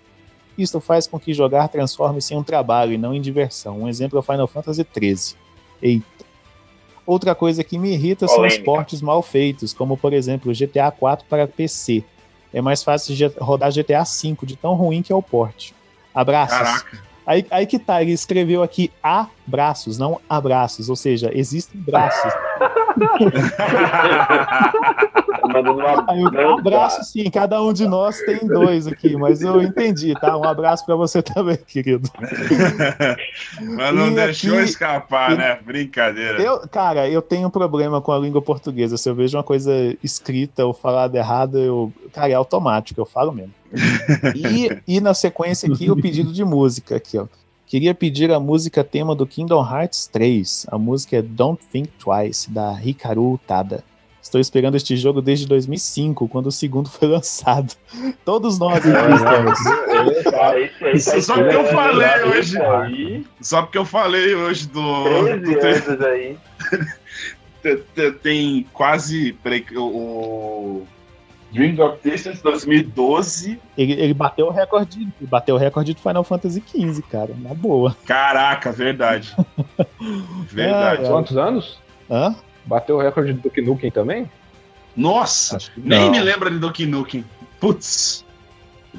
Isto 0.57 0.79
faz 0.79 1.05
com 1.07 1.19
que 1.19 1.34
jogar 1.34 1.67
transforme-se 1.67 2.34
em 2.34 2.38
um 2.38 2.43
trabalho 2.43 2.93
e 2.93 2.97
não 2.97 3.13
em 3.13 3.21
diversão. 3.21 3.81
Um 3.81 3.88
exemplo 3.88 4.17
é 4.17 4.19
o 4.19 4.23
Final 4.23 4.47
Fantasy 4.47 4.85
XIII. 4.97 5.38
Eita. 5.81 6.25
Outra 7.05 7.34
coisa 7.34 7.63
que 7.63 7.77
me 7.77 7.93
irrita 7.93 8.27
são 8.27 8.38
os 8.38 8.53
Polêmica. 8.53 8.65
portes 8.65 9.01
mal 9.01 9.21
feitos, 9.21 9.73
como 9.73 9.95
por 9.95 10.11
exemplo 10.11 10.51
o 10.51 10.55
GTA 10.55 10.91
4 10.91 11.25
para 11.29 11.47
PC. 11.47 12.03
É 12.53 12.61
mais 12.61 12.84
fácil 12.84 13.15
de 13.15 13.25
rodar 13.39 13.71
GTA 13.71 14.03
5 14.03 14.45
de 14.45 14.55
tão 14.55 14.73
ruim 14.73 15.01
que 15.01 15.11
é 15.11 15.15
o 15.15 15.21
porte. 15.21 15.73
Abraços. 16.13 16.57
Caraca. 16.57 17.07
Aí, 17.25 17.45
aí 17.51 17.65
que 17.67 17.77
tá, 17.77 18.01
ele 18.01 18.13
escreveu 18.13 18.63
aqui 18.63 18.89
abraços, 19.03 19.97
não 19.97 20.19
abraços, 20.29 20.89
ou 20.89 20.95
seja, 20.95 21.29
existem 21.34 21.79
braços. 21.79 22.34
Eu, 26.34 26.57
abraço 26.57 27.03
sim, 27.03 27.30
cada 27.30 27.61
um 27.61 27.72
de 27.74 27.88
nós 27.88 28.19
tem 28.22 28.40
dois 28.48 28.88
aqui, 28.88 29.15
mas 29.15 29.41
eu 29.41 29.61
entendi, 29.61 30.14
tá? 30.19 30.38
Um 30.38 30.44
abraço 30.44 30.86
pra 30.86 30.95
você 30.95 31.22
também, 31.22 31.57
querido. 31.57 32.10
Mas 33.61 33.95
não 33.95 34.07
E 34.10 34.15
deixou 34.15 34.53
aqui- 34.56 34.64
escapar, 34.64 35.32
e- 35.34 35.38
né? 35.38 35.57
Brincadeira. 35.65 36.41
Eu, 36.41 36.68
cara, 36.68 37.07
eu 37.10 37.22
tenho 37.22 37.48
um 37.48 37.52
problema 37.52 38.02
com 38.02 38.11
a 38.11 38.19
língua 38.19 38.41
portuguesa. 38.41 38.98
Se 38.98 39.10
eu 39.10 39.15
vejo 39.15 39.38
uma 39.38 39.44
coisa 39.44 39.72
escrita 40.03 40.65
ou 40.65 40.74
falada 40.74 41.18
errada, 41.18 41.57
eu, 41.60 41.91
cara, 42.14 42.32
é 42.32 42.36
automático, 42.36 42.99
eu 42.99 43.06
falo 43.06 43.32
mesmo. 43.32 43.53
E, 44.36 44.69
e 44.88 45.02
na 45.02 45.14
sequência 45.14 45.72
aqui, 45.72 45.90
o 45.91 45.95
pedido 45.95 46.32
de 46.32 46.44
música 46.44 46.95
aqui, 46.95 47.18
ó. 47.18 47.26
Queria 47.68 47.94
pedir 47.94 48.31
a 48.31 48.39
música 48.39 48.84
tema 48.84 49.14
do 49.14 49.27
Kingdom 49.27 49.61
Hearts 49.61 50.07
3. 50.07 50.68
A 50.72 50.77
música 50.77 51.18
é 51.18 51.22
Don't 51.22 51.61
Think 51.72 51.89
Twice, 51.99 52.49
da 52.49 52.73
Hikaru 52.81 53.38
Tada. 53.45 53.84
Estou 54.22 54.39
esperando 54.41 54.76
este 54.76 54.95
jogo 54.98 55.22
desde 55.22 55.45
2005, 55.48 56.27
quando 56.27 56.48
o 56.48 56.52
segundo 56.52 56.89
foi 56.89 57.07
lançado. 57.10 57.73
Todos 58.26 58.57
nós 58.57 58.77
aqui 58.85 58.88
estamos. 59.15 59.60
Isso 60.94 61.11
tá 61.11 61.22
só 61.22 61.34
porque 61.35 61.56
eu 61.56 61.65
falei 61.65 62.07
né? 62.07 62.23
hoje. 62.26 63.26
Só 63.41 63.61
porque 63.61 63.77
eu 63.77 63.85
falei 63.85 64.34
hoje 64.35 64.68
do. 64.68 65.03
13 65.60 65.81
do 65.81 65.91
anos 65.91 66.06
aí. 66.06 66.38
te- 67.61 67.84
te- 67.95 68.11
tem 68.14 68.65
quase. 68.73 69.34
Peraí, 69.44 69.65
o- 69.76 70.85
o. 71.49 71.53
Dreams 71.53 71.80
of 71.80 71.98
Distance 72.03 72.41
2012. 72.44 73.60
Ele, 73.78 73.94
ele 73.94 74.14
bateu 74.14 74.48
o 74.48 74.52
recorde, 74.52 74.99
ele 75.02 75.30
bateu 75.30 75.56
o 75.56 75.57
recorde 75.57 75.94
do 75.94 75.99
Final 76.02 76.24
Fantasy 76.24 76.64
XV, 76.65 77.02
cara, 77.03 77.34
na 77.38 77.53
boa. 77.53 77.95
Caraca, 78.06 78.72
verdade. 78.72 79.36
verdade. 80.49 81.06
É, 81.06 81.07
Quantos 81.07 81.38
anos? 81.38 81.80
Hã? 82.10 82.36
Bateu 82.65 82.98
o 82.98 83.02
recorde 83.02 83.34
do 83.34 83.41
Duke 83.41 83.61
Nukem 83.61 83.91
também? 83.91 84.30
Nossa, 84.95 85.57
nem 85.78 85.99
não. 86.06 86.11
me 86.11 86.19
lembra 86.19 86.49
de 86.49 86.57
Doki 86.57 86.86
Nukem. 86.86 87.24
Putz, 87.60 88.26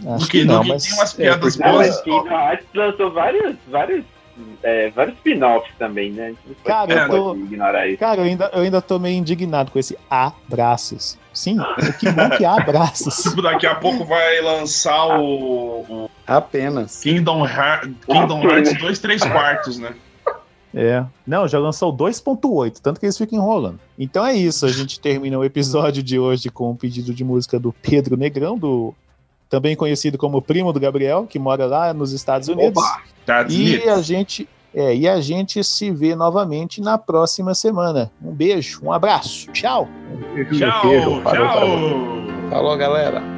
Acho 0.07 0.29
que 0.29 0.45
não, 0.45 0.57
Nukem 0.59 0.73
mas 0.73 0.85
tem 0.85 0.95
umas 0.95 1.15
é, 1.19 1.23
piadas 1.25 1.57
Não, 1.59 1.71
boas. 1.73 2.01
Kingdom 2.03 2.29
Hearts 2.29 2.67
lançou 2.75 3.13
vários, 3.13 3.57
vários, 3.69 4.05
é, 4.63 4.91
vários 4.91 5.17
spin-offs 5.17 5.73
também, 5.79 6.13
né? 6.13 6.27
A 6.27 6.29
gente 6.29 6.39
Cara, 6.65 6.93
eu 6.93 7.09
tô- 7.09 7.25
pode 7.35 7.41
ignorar 7.43 7.89
isso. 7.89 7.99
Cara, 7.99 8.21
eu 8.21 8.25
ainda, 8.25 8.51
eu 8.55 8.63
ainda 8.63 8.81
tô 8.81 8.99
meio 8.99 9.17
indignado 9.17 9.71
com 9.73 9.79
esse 9.79 9.99
abraços. 10.09 11.19
Sim, 11.39 11.61
o 11.61 11.93
que 11.93 12.11
bom 12.11 12.29
que 12.31 12.45
há 12.45 12.55
abraços. 12.59 13.15
Tipo, 13.23 13.41
Daqui 13.41 13.65
a 13.65 13.77
pouco 13.77 14.05
vai 14.05 14.41
lançar 14.41 15.21
o, 15.21 15.85
o 15.89 16.11
Apenas. 16.27 17.01
Kingdom, 17.01 17.47
Heart, 17.47 17.93
Kingdom 18.05 18.43
Hearts 18.43 18.77
2 18.77 18.99
3 18.99 19.23
quartos, 19.23 19.79
né? 19.79 19.95
É. 20.75 21.05
Não, 21.25 21.47
já 21.47 21.61
lançou 21.61 21.97
2.8, 21.97 22.81
tanto 22.83 22.99
que 22.99 23.07
eles 23.07 23.17
ficam 23.17 23.39
enrolando. 23.39 23.79
Então 23.97 24.27
é 24.27 24.35
isso, 24.35 24.67
a 24.67 24.69
gente 24.69 24.99
termina 24.99 25.39
o 25.39 25.45
episódio 25.45 26.03
de 26.03 26.19
hoje 26.19 26.51
com 26.51 26.73
um 26.73 26.77
pedido 26.77 27.15
de 27.15 27.23
música 27.23 27.57
do 27.57 27.73
Pedro 27.73 28.17
Negrão, 28.17 28.59
do 28.59 28.93
também 29.49 29.77
conhecido 29.77 30.19
como 30.19 30.43
primo 30.43 30.73
do 30.73 30.81
Gabriel, 30.81 31.25
que 31.25 31.39
mora 31.39 31.67
lá 31.67 31.95
nos 31.95 32.13
Estados 32.13 32.49
Unidos. 32.49 32.83
Tá 33.25 33.47
E 33.49 33.89
a 33.89 34.03
gente 34.03 34.49
é, 34.79 34.95
e 34.95 35.09
a 35.09 35.21
gente 35.21 35.65
se 35.65 35.91
vê 35.91 36.15
novamente 36.15 36.81
na 36.81 36.97
próxima 36.97 37.53
semana. 37.53 38.13
Um 38.23 38.31
beijo, 38.31 38.81
um 38.85 38.93
abraço. 38.93 39.51
Tchau. 39.51 39.89
Tchau, 40.57 40.83
Queijo, 40.83 41.21
falou, 41.23 41.23
tchau. 41.23 41.61
falou. 41.61 42.51
Falou, 42.51 42.77
galera. 42.77 43.38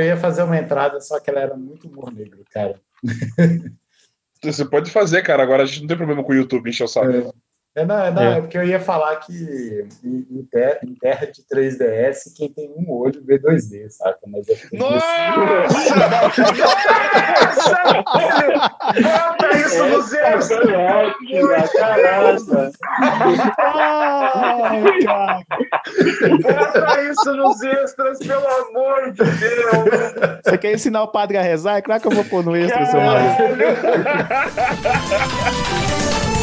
Cara, 0.00 0.04
eu 0.04 0.06
ia 0.06 0.16
fazer 0.16 0.42
uma 0.42 0.56
entrada, 0.56 1.00
só 1.00 1.20
que 1.20 1.28
ela 1.28 1.40
era 1.40 1.56
muito 1.56 1.86
humor 1.86 2.10
negro, 2.12 2.42
cara. 2.50 2.80
Você 4.42 4.64
pode 4.64 4.90
fazer, 4.90 5.22
cara. 5.22 5.42
Agora 5.42 5.62
a 5.62 5.66
gente 5.66 5.82
não 5.82 5.88
tem 5.88 5.96
problema 5.96 6.24
com 6.24 6.32
o 6.32 6.34
YouTube 6.34 6.70
encher 6.70 6.84
o 6.84 6.88
saco. 6.88 7.10
É, 7.10 7.30
é, 7.76 7.84
não, 7.84 8.22
É. 8.22 8.38
é 8.38 8.40
porque 8.40 8.58
eu 8.58 8.64
ia 8.64 8.80
falar 8.80 9.16
que 9.16 9.84
em, 10.04 10.26
em 10.30 10.42
ter- 10.50 10.80
em 10.84 10.94
terra 10.94 11.26
de 11.26 11.42
3DS, 11.46 12.32
quem 12.36 12.52
tem 12.52 12.68
um 12.76 12.90
olho 12.92 13.22
vê 13.24 13.38
2D, 13.38 13.88
saca? 13.90 14.18
Mas 14.26 14.48
eu 14.48 14.56
fiquei 14.56 14.78
Nossa! 14.78 15.06
Bota 19.02 19.56
isso 19.56 19.86
nos 19.86 20.12
extras! 20.12 20.68
Caraca. 21.72 22.70
Ai, 23.58 24.82
cara. 25.04 25.40
Bota 26.42 27.02
isso 27.02 27.32
nos 27.36 27.62
extras, 27.62 28.18
pelo 28.18 28.46
amor 28.46 29.12
de 29.12 29.22
Deus! 29.24 30.40
Você 30.44 30.58
quer 30.58 30.72
ensinar 30.74 31.02
o 31.04 31.08
padre 31.08 31.38
a 31.38 31.42
rezar? 31.42 31.76
É 31.78 31.82
claro 31.82 32.00
que 32.00 32.08
eu 32.08 32.12
vou 32.12 32.24
pôr 32.24 32.44
no 32.44 32.56
extra, 32.56 32.84
seu 32.86 33.00
marido. 33.00 33.40